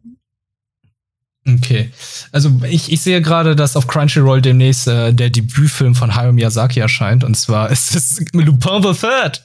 Okay. 1.47 1.89
Also 2.31 2.51
ich, 2.69 2.91
ich 2.91 3.01
sehe 3.01 3.21
gerade, 3.21 3.55
dass 3.55 3.75
auf 3.75 3.87
Crunchyroll 3.87 4.41
demnächst 4.41 4.87
äh, 4.87 5.11
der 5.11 5.31
Debütfilm 5.31 5.95
von 5.95 6.15
Hayao 6.15 6.33
Miyazaki 6.33 6.79
erscheint. 6.79 7.23
Und 7.23 7.35
zwar 7.35 7.69
ist 7.71 7.95
es 7.95 8.23
Lupin 8.33 8.83
the 8.83 8.93
Third. 8.93 9.43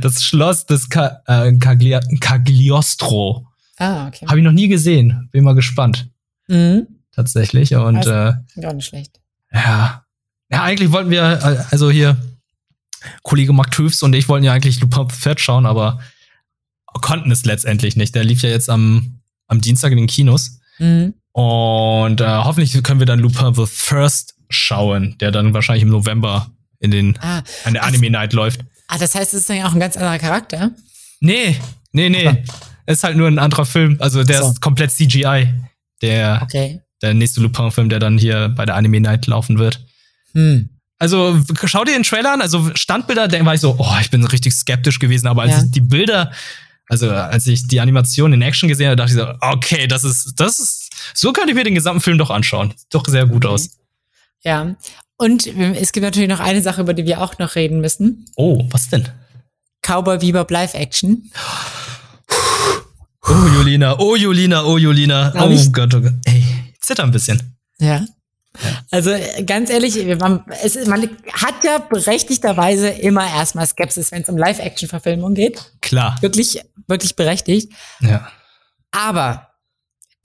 Das 0.00 0.22
Schloss 0.24 0.66
des 0.66 0.88
Ka 0.88 1.22
äh, 1.26 1.52
Cagli 1.58 1.96
Cagliostro. 2.20 3.46
Ah, 3.78 4.08
okay. 4.08 4.26
Habe 4.26 4.38
ich 4.38 4.44
noch 4.44 4.52
nie 4.52 4.68
gesehen. 4.68 5.28
Bin 5.30 5.44
mal 5.44 5.54
gespannt. 5.54 6.08
Mhm. 6.48 6.88
Tatsächlich. 7.12 7.74
Und 7.74 7.96
also, 7.96 8.10
äh, 8.10 8.60
gar 8.60 8.74
nicht 8.74 8.86
schlecht. 8.86 9.20
Ja. 9.52 10.04
Ja, 10.50 10.62
eigentlich 10.62 10.92
wollten 10.92 11.10
wir, 11.10 11.22
äh, 11.22 11.64
also 11.70 11.90
hier, 11.90 12.16
Kollege 13.22 13.52
Mark 13.52 13.70
Tüfs 13.70 14.02
und 14.02 14.14
ich 14.14 14.28
wollten 14.28 14.44
ja 14.44 14.52
eigentlich 14.52 14.80
Lupin 14.80 15.08
the 15.10 15.20
Third 15.20 15.40
schauen, 15.40 15.66
aber 15.66 16.00
konnten 17.00 17.30
es 17.30 17.44
letztendlich 17.44 17.96
nicht. 17.96 18.14
Der 18.14 18.24
lief 18.24 18.42
ja 18.42 18.50
jetzt 18.50 18.70
am, 18.70 19.20
am 19.48 19.60
Dienstag 19.60 19.92
in 19.92 19.98
den 19.98 20.06
Kinos. 20.06 20.60
Mhm. 20.78 21.14
Und 21.32 22.20
äh, 22.20 22.26
hoffentlich 22.26 22.82
können 22.82 23.00
wir 23.00 23.06
dann 23.06 23.18
Lupin 23.18 23.54
the 23.54 23.66
First 23.66 24.34
schauen, 24.48 25.16
der 25.20 25.30
dann 25.30 25.54
wahrscheinlich 25.54 25.82
im 25.82 25.90
November 25.90 26.50
in 26.78 26.90
den 26.90 27.18
ah, 27.20 27.42
an 27.64 27.74
der 27.74 27.84
Anime 27.84 28.10
Night 28.10 28.32
läuft. 28.32 28.60
Ah, 28.88 28.98
das 28.98 29.14
heißt, 29.14 29.34
es 29.34 29.40
ist 29.40 29.50
dann 29.50 29.58
ja 29.58 29.66
auch 29.66 29.74
ein 29.74 29.80
ganz 29.80 29.96
anderer 29.96 30.18
Charakter? 30.18 30.70
Nee, 31.20 31.56
nee, 31.92 32.08
nee. 32.08 32.28
Okay. 32.28 32.44
Ist 32.86 33.02
halt 33.02 33.16
nur 33.16 33.26
ein 33.26 33.38
anderer 33.38 33.66
Film. 33.66 33.96
Also 34.00 34.22
der 34.22 34.42
so. 34.42 34.50
ist 34.50 34.60
komplett 34.60 34.92
CGI. 34.92 35.52
Der, 36.02 36.40
okay. 36.42 36.80
der 37.02 37.14
nächste 37.14 37.40
Lupin-Film, 37.40 37.88
der 37.88 37.98
dann 37.98 38.16
hier 38.16 38.48
bei 38.50 38.64
der 38.64 38.76
Anime 38.76 39.00
Night 39.00 39.26
laufen 39.26 39.58
wird. 39.58 39.84
Hm. 40.32 40.68
Also 40.98 41.38
schau 41.64 41.84
dir 41.84 41.92
den 41.92 42.02
Trailer 42.02 42.32
an. 42.32 42.40
Also 42.40 42.70
Standbilder, 42.74 43.28
da 43.28 43.44
war 43.44 43.54
ich 43.54 43.60
so, 43.60 43.76
oh, 43.78 43.96
ich 44.00 44.10
bin 44.10 44.24
richtig 44.24 44.54
skeptisch 44.54 44.98
gewesen. 44.98 45.26
Aber 45.26 45.42
als 45.42 45.52
ja. 45.52 45.62
ich 45.64 45.70
die 45.70 45.80
Bilder, 45.80 46.32
also 46.88 47.10
als 47.10 47.46
ich 47.46 47.66
die 47.66 47.80
Animation 47.80 48.32
in 48.32 48.42
Action 48.42 48.68
gesehen 48.68 48.86
habe, 48.86 48.96
dachte 48.96 49.12
ich 49.12 49.18
so, 49.18 49.26
okay, 49.40 49.86
das 49.86 50.04
ist, 50.04 50.34
das 50.36 50.58
ist, 50.58 50.90
so 51.14 51.32
könnte 51.32 51.50
ich 51.50 51.56
mir 51.56 51.64
den 51.64 51.74
gesamten 51.74 52.00
Film 52.00 52.18
doch 52.18 52.30
anschauen. 52.30 52.72
Sieht 52.76 52.94
doch 52.94 53.04
sehr 53.06 53.26
gut 53.26 53.44
okay. 53.44 53.54
aus. 53.54 53.70
Ja. 54.42 54.76
Und 55.18 55.46
es 55.46 55.92
gibt 55.92 56.04
natürlich 56.04 56.28
noch 56.28 56.40
eine 56.40 56.62
Sache, 56.62 56.82
über 56.82 56.94
die 56.94 57.06
wir 57.06 57.22
auch 57.22 57.38
noch 57.38 57.54
reden 57.54 57.80
müssen. 57.80 58.26
Oh, 58.36 58.66
was 58.70 58.88
denn? 58.88 59.08
Cowboy 59.82 60.18
Bebop 60.18 60.50
Live 60.50 60.74
Action. 60.74 61.30
Oh, 63.28 63.48
Julina, 63.54 63.98
oh, 63.98 64.14
Julina, 64.14 64.64
oh, 64.64 64.78
Julina. 64.78 65.32
oh 65.36 65.50
ich? 65.50 65.72
Gott, 65.72 65.94
oh 65.94 66.00
Gott. 66.00 66.12
Ey, 66.24 66.44
zitter 66.80 67.02
ein 67.02 67.10
bisschen. 67.10 67.56
Ja. 67.78 68.04
Also 68.90 69.14
ganz 69.44 69.70
ehrlich, 69.70 70.04
man, 70.18 70.44
es, 70.62 70.86
man, 70.86 71.02
hat 71.32 71.64
ja 71.64 71.78
berechtigterweise 71.78 72.88
immer 72.88 73.26
erstmal 73.26 73.66
Skepsis, 73.66 74.12
wenn 74.12 74.22
es 74.22 74.28
um 74.28 74.36
Live-Action-Verfilmung 74.36 75.34
geht. 75.34 75.72
Klar. 75.80 76.16
Wirklich, 76.20 76.60
wirklich 76.86 77.16
berechtigt. 77.16 77.72
Ja. 78.00 78.28
Aber 78.90 79.48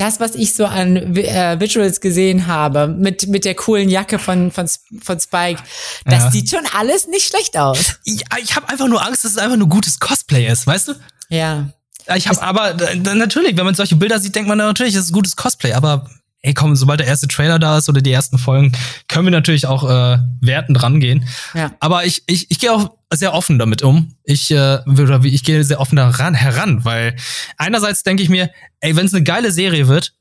das, 0.01 0.19
was 0.19 0.33
ich 0.33 0.55
so 0.55 0.65
an 0.65 0.95
äh, 1.15 1.59
Visuals 1.59 2.01
gesehen 2.01 2.47
habe, 2.47 2.87
mit, 2.87 3.27
mit 3.27 3.45
der 3.45 3.53
coolen 3.53 3.87
Jacke 3.87 4.17
von, 4.17 4.51
von, 4.51 4.67
von 5.01 5.19
Spike, 5.19 5.61
das 6.05 6.23
ja. 6.23 6.31
sieht 6.31 6.49
schon 6.49 6.65
alles 6.75 7.07
nicht 7.07 7.27
schlecht 7.27 7.55
aus. 7.57 7.99
Ich, 8.03 8.23
ich 8.41 8.55
habe 8.55 8.67
einfach 8.69 8.87
nur 8.87 9.05
Angst, 9.05 9.23
dass 9.23 9.31
es 9.33 9.37
einfach 9.37 9.57
nur 9.57 9.69
gutes 9.69 9.99
Cosplay 9.99 10.47
ist, 10.47 10.65
weißt 10.65 10.87
du? 10.87 10.93
Ja. 11.29 11.69
Ich 12.15 12.27
habe 12.27 12.41
aber 12.41 12.73
natürlich, 12.95 13.55
wenn 13.57 13.65
man 13.65 13.75
solche 13.75 13.95
Bilder 13.95 14.19
sieht, 14.19 14.35
denkt 14.35 14.49
man 14.49 14.57
natürlich, 14.57 14.95
es 14.95 15.05
ist 15.05 15.13
gutes 15.13 15.35
Cosplay, 15.35 15.73
aber 15.73 16.09
ey, 16.41 16.53
komm, 16.53 16.75
sobald 16.75 16.99
der 16.99 17.07
erste 17.07 17.27
Trailer 17.27 17.59
da 17.59 17.77
ist 17.77 17.89
oder 17.89 18.01
die 18.01 18.11
ersten 18.11 18.37
Folgen, 18.37 18.71
können 19.07 19.25
wir 19.25 19.31
natürlich 19.31 19.67
auch 19.67 19.83
äh, 19.83 20.19
wertend 20.41 20.81
rangehen. 20.81 21.27
Ja. 21.53 21.75
Aber 21.79 22.05
ich, 22.05 22.23
ich, 22.27 22.49
ich 22.49 22.59
gehe 22.59 22.73
auch 22.73 22.95
sehr 23.13 23.33
offen 23.33 23.59
damit 23.59 23.83
um. 23.83 24.15
Ich, 24.23 24.51
äh, 24.51 24.79
oder 24.85 25.23
ich 25.23 25.43
gehe 25.43 25.63
sehr 25.63 25.79
offen 25.79 25.97
daran 25.97 26.33
heran, 26.33 26.83
weil 26.83 27.15
einerseits 27.57 28.03
denke 28.03 28.23
ich 28.23 28.29
mir, 28.29 28.49
ey, 28.79 28.95
wenn 28.95 29.05
es 29.05 29.13
eine 29.13 29.23
geile 29.23 29.51
Serie 29.51 29.87
wird, 29.87 30.13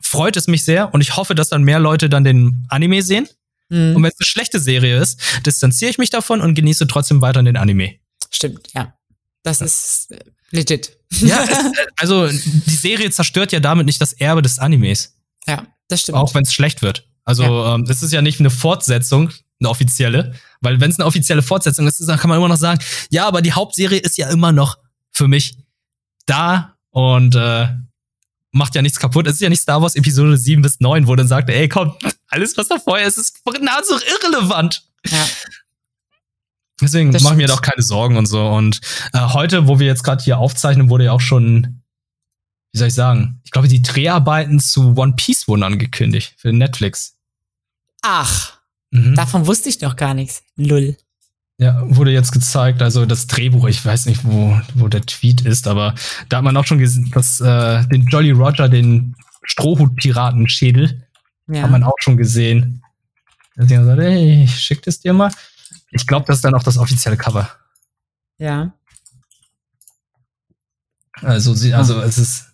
freut 0.00 0.36
es 0.36 0.46
mich 0.46 0.64
sehr 0.64 0.94
und 0.94 1.00
ich 1.00 1.16
hoffe, 1.16 1.34
dass 1.34 1.48
dann 1.48 1.64
mehr 1.64 1.80
Leute 1.80 2.08
dann 2.08 2.24
den 2.24 2.66
Anime 2.68 3.02
sehen. 3.02 3.28
Mhm. 3.68 3.96
Und 3.96 4.02
wenn 4.02 4.10
es 4.10 4.20
eine 4.20 4.26
schlechte 4.26 4.60
Serie 4.60 5.00
ist, 5.00 5.20
distanziere 5.44 5.90
ich 5.90 5.98
mich 5.98 6.10
davon 6.10 6.40
und 6.40 6.54
genieße 6.54 6.86
trotzdem 6.86 7.20
weiter 7.20 7.42
den 7.42 7.56
Anime. 7.56 7.96
Stimmt, 8.30 8.68
ja. 8.74 8.94
Das 9.42 9.60
ja. 9.60 9.66
ist 9.66 10.14
legit. 10.50 10.96
Ja, 11.20 11.44
es, 11.44 11.58
also 11.96 12.28
die 12.28 12.76
Serie 12.76 13.10
zerstört 13.10 13.52
ja 13.52 13.60
damit 13.60 13.86
nicht 13.86 14.00
das 14.00 14.12
Erbe 14.12 14.42
des 14.42 14.58
Animes. 14.58 15.15
Ja, 15.46 15.66
das 15.88 16.02
stimmt. 16.02 16.18
Auch 16.18 16.34
wenn 16.34 16.42
es 16.42 16.52
schlecht 16.52 16.82
wird. 16.82 17.08
Also 17.24 17.42
ja. 17.42 17.74
ähm, 17.74 17.84
das 17.84 18.02
ist 18.02 18.12
ja 18.12 18.22
nicht 18.22 18.40
eine 18.40 18.50
Fortsetzung, 18.50 19.30
eine 19.60 19.68
offizielle, 19.68 20.34
weil 20.60 20.80
wenn 20.80 20.90
es 20.90 20.98
eine 20.98 21.06
offizielle 21.06 21.42
Fortsetzung 21.42 21.86
ist, 21.86 22.00
dann 22.06 22.18
kann 22.18 22.28
man 22.28 22.38
immer 22.38 22.48
noch 22.48 22.56
sagen, 22.56 22.80
ja, 23.10 23.26
aber 23.26 23.42
die 23.42 23.52
Hauptserie 23.52 23.98
ist 23.98 24.16
ja 24.16 24.28
immer 24.30 24.52
noch 24.52 24.78
für 25.12 25.28
mich 25.28 25.56
da 26.26 26.76
und 26.90 27.34
äh, 27.34 27.68
macht 28.52 28.74
ja 28.74 28.82
nichts 28.82 28.98
kaputt. 28.98 29.26
Es 29.26 29.34
ist 29.34 29.40
ja 29.40 29.48
nicht 29.48 29.60
Star 29.60 29.82
Wars 29.82 29.96
Episode 29.96 30.36
7 30.36 30.62
bis 30.62 30.80
9, 30.80 31.06
wo 31.06 31.14
dann 31.14 31.28
sagt, 31.28 31.48
ey, 31.50 31.68
komm, 31.68 31.94
alles, 32.28 32.56
was 32.56 32.68
da 32.68 32.78
vorher 32.78 33.06
ist, 33.06 33.18
ist 33.18 33.40
nahezu 33.60 33.94
irrelevant. 33.94 34.82
Ja. 35.08 35.24
Deswegen 36.80 37.10
mache 37.10 37.34
ich 37.34 37.36
mir 37.38 37.46
doch 37.46 37.62
keine 37.62 37.82
Sorgen 37.82 38.16
und 38.16 38.26
so. 38.26 38.46
Und 38.46 38.80
äh, 39.12 39.20
heute, 39.20 39.66
wo 39.66 39.78
wir 39.78 39.86
jetzt 39.86 40.04
gerade 40.04 40.22
hier 40.22 40.38
aufzeichnen, 40.38 40.90
wurde 40.90 41.04
ja 41.04 41.12
auch 41.12 41.20
schon 41.20 41.82
wie 42.76 42.78
soll 42.78 42.88
ich 42.88 42.94
sagen? 42.94 43.40
Ich 43.42 43.52
glaube, 43.52 43.68
die 43.68 43.80
Dreharbeiten 43.80 44.60
zu 44.60 44.98
One 44.98 45.14
Piece 45.16 45.48
wurden 45.48 45.62
angekündigt 45.62 46.34
für 46.36 46.52
Netflix. 46.52 47.16
Ach, 48.02 48.58
mhm. 48.90 49.14
davon 49.14 49.46
wusste 49.46 49.70
ich 49.70 49.80
noch 49.80 49.96
gar 49.96 50.12
nichts. 50.12 50.42
Lull. 50.56 50.94
Ja, 51.56 51.80
wurde 51.86 52.10
jetzt 52.10 52.32
gezeigt, 52.32 52.82
also 52.82 53.06
das 53.06 53.28
Drehbuch, 53.28 53.66
ich 53.66 53.82
weiß 53.82 54.04
nicht, 54.04 54.26
wo, 54.26 54.60
wo 54.74 54.88
der 54.88 55.00
Tweet 55.06 55.40
ist, 55.40 55.66
aber 55.66 55.94
da 56.28 56.36
hat 56.36 56.44
man 56.44 56.54
auch 56.58 56.66
schon 56.66 56.76
gesehen, 56.76 57.10
dass 57.14 57.40
äh, 57.40 57.82
den 57.86 58.04
Jolly 58.08 58.32
Roger, 58.32 58.68
den 58.68 59.16
Strohhut-Piraten-Schädel, 59.44 61.02
ja. 61.48 61.62
hat 61.62 61.70
man 61.70 61.82
auch 61.82 61.96
schon 62.00 62.18
gesehen. 62.18 62.82
Da 63.54 63.62
hat 63.62 63.70
gesagt, 63.70 64.00
hey, 64.02 64.44
ich 64.44 64.60
schick 64.60 64.82
das 64.82 65.00
dir 65.00 65.14
mal. 65.14 65.32
Ich 65.92 66.06
glaube, 66.06 66.26
das 66.26 66.36
ist 66.36 66.44
dann 66.44 66.54
auch 66.54 66.62
das 66.62 66.76
offizielle 66.76 67.16
Cover. 67.16 67.48
Ja. 68.36 68.74
Also, 71.22 71.54
sie, 71.54 71.72
also 71.72 72.02
es 72.02 72.18
ist 72.18 72.52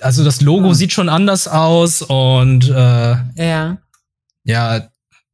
also 0.00 0.24
das 0.24 0.40
Logo 0.40 0.68
ja. 0.68 0.74
sieht 0.74 0.92
schon 0.92 1.08
anders 1.08 1.48
aus 1.48 2.02
und 2.02 2.68
äh, 2.68 3.16
ja. 3.36 3.78
Ja, 4.44 4.88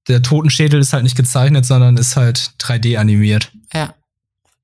der 0.09 0.23
Totenschädel 0.23 0.81
ist 0.81 0.93
halt 0.93 1.05
nicht 1.05 1.17
gezeichnet, 1.17 1.67
sondern 1.67 1.97
ist 1.97 2.17
halt 2.17 2.53
3D 2.61 2.99
animiert. 2.99 3.53
Ja. 3.73 3.95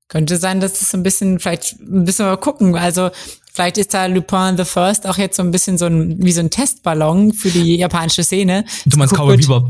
Könnte 0.07 0.37
sein, 0.37 0.59
dass 0.59 0.79
das 0.79 0.89
so 0.91 0.97
ein 0.97 1.03
bisschen, 1.03 1.39
vielleicht 1.39 1.79
ein 1.79 2.03
bisschen 2.03 2.25
mal 2.25 2.37
gucken. 2.37 2.75
Also, 2.75 3.11
vielleicht 3.53 3.77
ist 3.77 3.93
da 3.93 4.07
Lupin 4.07 4.57
the 4.57 4.65
First 4.65 5.05
auch 5.05 5.19
jetzt 5.19 5.37
so 5.37 5.43
ein 5.43 5.51
bisschen 5.51 5.77
so 5.77 5.85
ein, 5.85 6.15
wie 6.23 6.31
so 6.31 6.39
ein 6.39 6.49
Testballon 6.49 7.31
für 7.33 7.51
die 7.51 7.77
japanische 7.77 8.23
Szene. 8.23 8.65
Du 8.87 8.97
meinst 8.97 9.13
Cowboy 9.13 9.37
Bebop? 9.37 9.69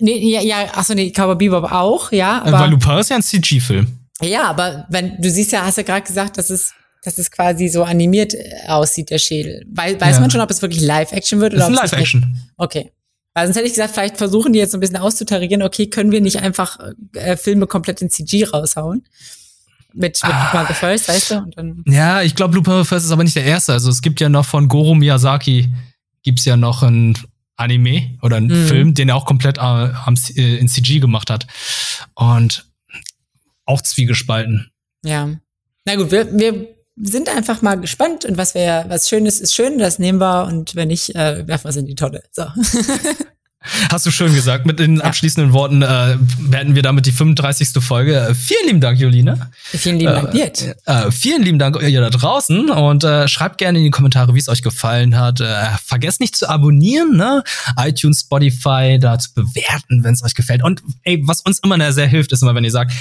Nee, 0.00 0.32
ja, 0.32 0.40
ja, 0.40 0.74
achso, 0.74 0.94
nee, 0.94 1.12
Cowboy 1.12 1.36
Bebop 1.36 1.70
auch, 1.70 2.10
ja. 2.10 2.42
Aber, 2.42 2.58
Weil 2.58 2.70
Lupin 2.70 2.98
ist 2.98 3.10
ja 3.10 3.16
ein 3.16 3.22
CG-Film. 3.22 3.86
Ja, 4.22 4.48
aber 4.48 4.86
wenn, 4.88 5.16
du 5.20 5.30
siehst 5.30 5.52
ja, 5.52 5.64
hast 5.64 5.78
ja 5.78 5.84
gerade 5.84 6.04
gesagt, 6.04 6.36
dass 6.36 6.50
es 6.50 6.72
dass 7.02 7.18
es 7.18 7.30
quasi 7.30 7.68
so 7.68 7.84
animiert 7.84 8.34
äh, 8.34 8.66
aussieht, 8.68 9.10
der 9.10 9.18
Schädel. 9.18 9.64
Weiß, 9.70 10.00
weiß 10.00 10.16
ja. 10.16 10.20
man 10.20 10.30
schon, 10.30 10.40
ob 10.40 10.50
es 10.50 10.62
wirklich 10.62 10.82
Live-Action 10.82 11.40
wird? 11.40 11.54
Oder 11.54 11.68
das 11.68 11.70
ist 11.70 11.78
ein 11.78 11.82
Live-Action. 11.82 12.36
Okay. 12.56 12.92
Weil 13.34 13.46
sonst 13.46 13.56
hätte 13.56 13.66
ich 13.66 13.74
gesagt, 13.74 13.94
vielleicht 13.94 14.18
versuchen 14.18 14.52
die 14.52 14.58
jetzt 14.58 14.72
so 14.72 14.76
ein 14.76 14.80
bisschen 14.80 14.96
auszutarieren, 14.96 15.62
okay, 15.62 15.86
können 15.86 16.10
wir 16.10 16.20
nicht 16.20 16.40
einfach 16.40 16.78
äh, 17.14 17.36
Filme 17.36 17.66
komplett 17.66 18.02
in 18.02 18.10
CG 18.10 18.44
raushauen? 18.44 19.04
Mit, 19.92 20.22
mit 20.22 20.32
ah. 20.32 20.66
The 20.68 20.74
First, 20.74 21.08
weißt 21.08 21.30
du? 21.30 21.38
Und 21.38 21.56
dann 21.56 21.84
ja, 21.86 22.22
ich 22.22 22.34
glaube, 22.34 22.54
the 22.54 22.84
First 22.84 23.06
ist 23.06 23.12
aber 23.12 23.24
nicht 23.24 23.36
der 23.36 23.44
erste. 23.44 23.72
Also 23.72 23.90
es 23.90 24.02
gibt 24.02 24.20
ja 24.20 24.28
noch 24.28 24.44
von 24.44 24.68
Goro 24.68 24.94
Miyazaki, 24.94 25.68
gibt's 26.22 26.44
ja 26.44 26.56
noch 26.56 26.82
ein 26.82 27.16
Anime 27.56 28.18
oder 28.22 28.36
einen 28.36 28.48
mhm. 28.48 28.66
Film, 28.66 28.94
den 28.94 29.08
er 29.08 29.16
auch 29.16 29.26
komplett 29.26 29.58
äh, 29.58 29.88
äh 30.36 30.56
in 30.58 30.68
CG 30.68 31.00
gemacht 31.00 31.30
hat. 31.30 31.46
Und 32.14 32.66
auch 33.64 33.80
zwiegespalten. 33.80 34.70
Ja. 35.04 35.30
Na 35.84 35.96
gut, 35.96 36.10
wir, 36.10 36.38
wir 36.38 36.68
sind 37.02 37.28
einfach 37.28 37.62
mal 37.62 37.80
gespannt 37.80 38.24
und 38.24 38.36
was 38.36 38.54
wäre, 38.54 38.84
was 38.88 39.08
Schönes 39.08 39.40
ist 39.40 39.54
schön, 39.54 39.78
das 39.78 39.98
nehmen 39.98 40.20
wir 40.20 40.44
und 40.46 40.74
wenn 40.74 40.88
nicht, 40.88 41.14
äh, 41.14 41.46
werfen 41.46 41.64
wir 41.64 41.70
es 41.70 41.76
in 41.76 41.86
die 41.86 41.94
Tonne. 41.94 42.22
So. 42.32 42.44
Hast 43.92 44.06
du 44.06 44.10
schön 44.10 44.34
gesagt. 44.34 44.64
Mit 44.64 44.78
den 44.78 45.02
abschließenden 45.02 45.52
Worten 45.52 45.82
äh, 45.82 46.16
werden 46.38 46.74
wir 46.74 46.82
damit 46.82 47.04
die 47.04 47.12
35. 47.12 47.82
Folge. 47.84 48.16
Äh, 48.16 48.34
vielen 48.34 48.66
lieben 48.66 48.80
Dank, 48.80 48.98
Julina. 48.98 49.50
Vielen 49.64 49.98
lieben 49.98 50.14
Dank, 50.14 50.30
dir. 50.30 50.46
Äh, 50.86 51.08
äh, 51.08 51.10
vielen 51.10 51.42
lieben 51.42 51.58
Dank 51.58 51.80
ihr 51.82 52.00
da 52.00 52.08
draußen 52.08 52.70
und 52.70 53.04
äh, 53.04 53.28
schreibt 53.28 53.58
gerne 53.58 53.78
in 53.78 53.84
die 53.84 53.90
Kommentare, 53.90 54.34
wie 54.34 54.38
es 54.38 54.48
euch 54.48 54.62
gefallen 54.62 55.18
hat. 55.18 55.40
Äh, 55.40 55.66
vergesst 55.84 56.20
nicht 56.20 56.36
zu 56.36 56.48
abonnieren, 56.48 57.18
ne? 57.18 57.44
iTunes, 57.76 58.20
Spotify, 58.20 58.98
da 58.98 59.18
zu 59.18 59.34
bewerten, 59.34 60.04
wenn 60.04 60.14
es 60.14 60.22
euch 60.22 60.34
gefällt. 60.34 60.64
Und 60.64 60.82
ey, 61.02 61.20
was 61.26 61.42
uns 61.42 61.58
immer 61.58 61.92
sehr 61.92 62.06
hilft, 62.06 62.32
ist 62.32 62.42
immer, 62.42 62.54
wenn 62.54 62.64
ihr 62.64 62.70
sagt, 62.70 62.92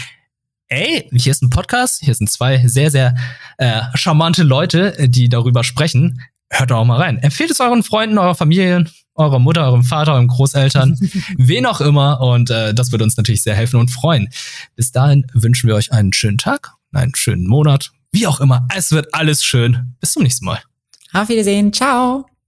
ey, 0.69 1.09
hier 1.11 1.31
ist 1.31 1.41
ein 1.41 1.49
Podcast, 1.49 2.01
hier 2.01 2.13
sind 2.15 2.29
zwei 2.29 2.65
sehr, 2.67 2.91
sehr 2.91 3.15
äh, 3.57 3.81
charmante 3.95 4.43
Leute, 4.43 4.97
äh, 4.97 5.09
die 5.09 5.29
darüber 5.29 5.63
sprechen. 5.63 6.21
Hört 6.51 6.71
doch 6.71 6.77
auch 6.77 6.85
mal 6.85 6.97
rein. 6.97 7.17
Empfehlt 7.17 7.51
es 7.51 7.59
euren 7.59 7.83
Freunden, 7.83 8.17
eurer 8.17 8.35
Familie, 8.35 8.85
eurer 9.15 9.39
Mutter, 9.39 9.65
eurem 9.65 9.83
Vater, 9.83 10.13
euren 10.13 10.27
Großeltern, 10.27 10.97
wen 11.37 11.65
auch 11.65 11.81
immer. 11.81 12.21
Und 12.21 12.49
äh, 12.49 12.73
das 12.73 12.91
würde 12.91 13.03
uns 13.03 13.17
natürlich 13.17 13.43
sehr 13.43 13.55
helfen 13.55 13.79
und 13.79 13.89
freuen. 13.89 14.29
Bis 14.75 14.91
dahin 14.91 15.27
wünschen 15.33 15.67
wir 15.67 15.75
euch 15.75 15.91
einen 15.91 16.13
schönen 16.13 16.37
Tag, 16.37 16.71
einen 16.91 17.13
schönen 17.15 17.45
Monat, 17.47 17.91
wie 18.11 18.25
auch 18.25 18.39
immer. 18.39 18.67
Es 18.75 18.91
wird 18.91 19.13
alles 19.13 19.43
schön. 19.43 19.95
Bis 19.99 20.13
zum 20.13 20.23
nächsten 20.23 20.45
Mal. 20.45 20.59
Auf 21.13 21.29
Wiedersehen. 21.29 21.73
Ciao. 21.73 22.39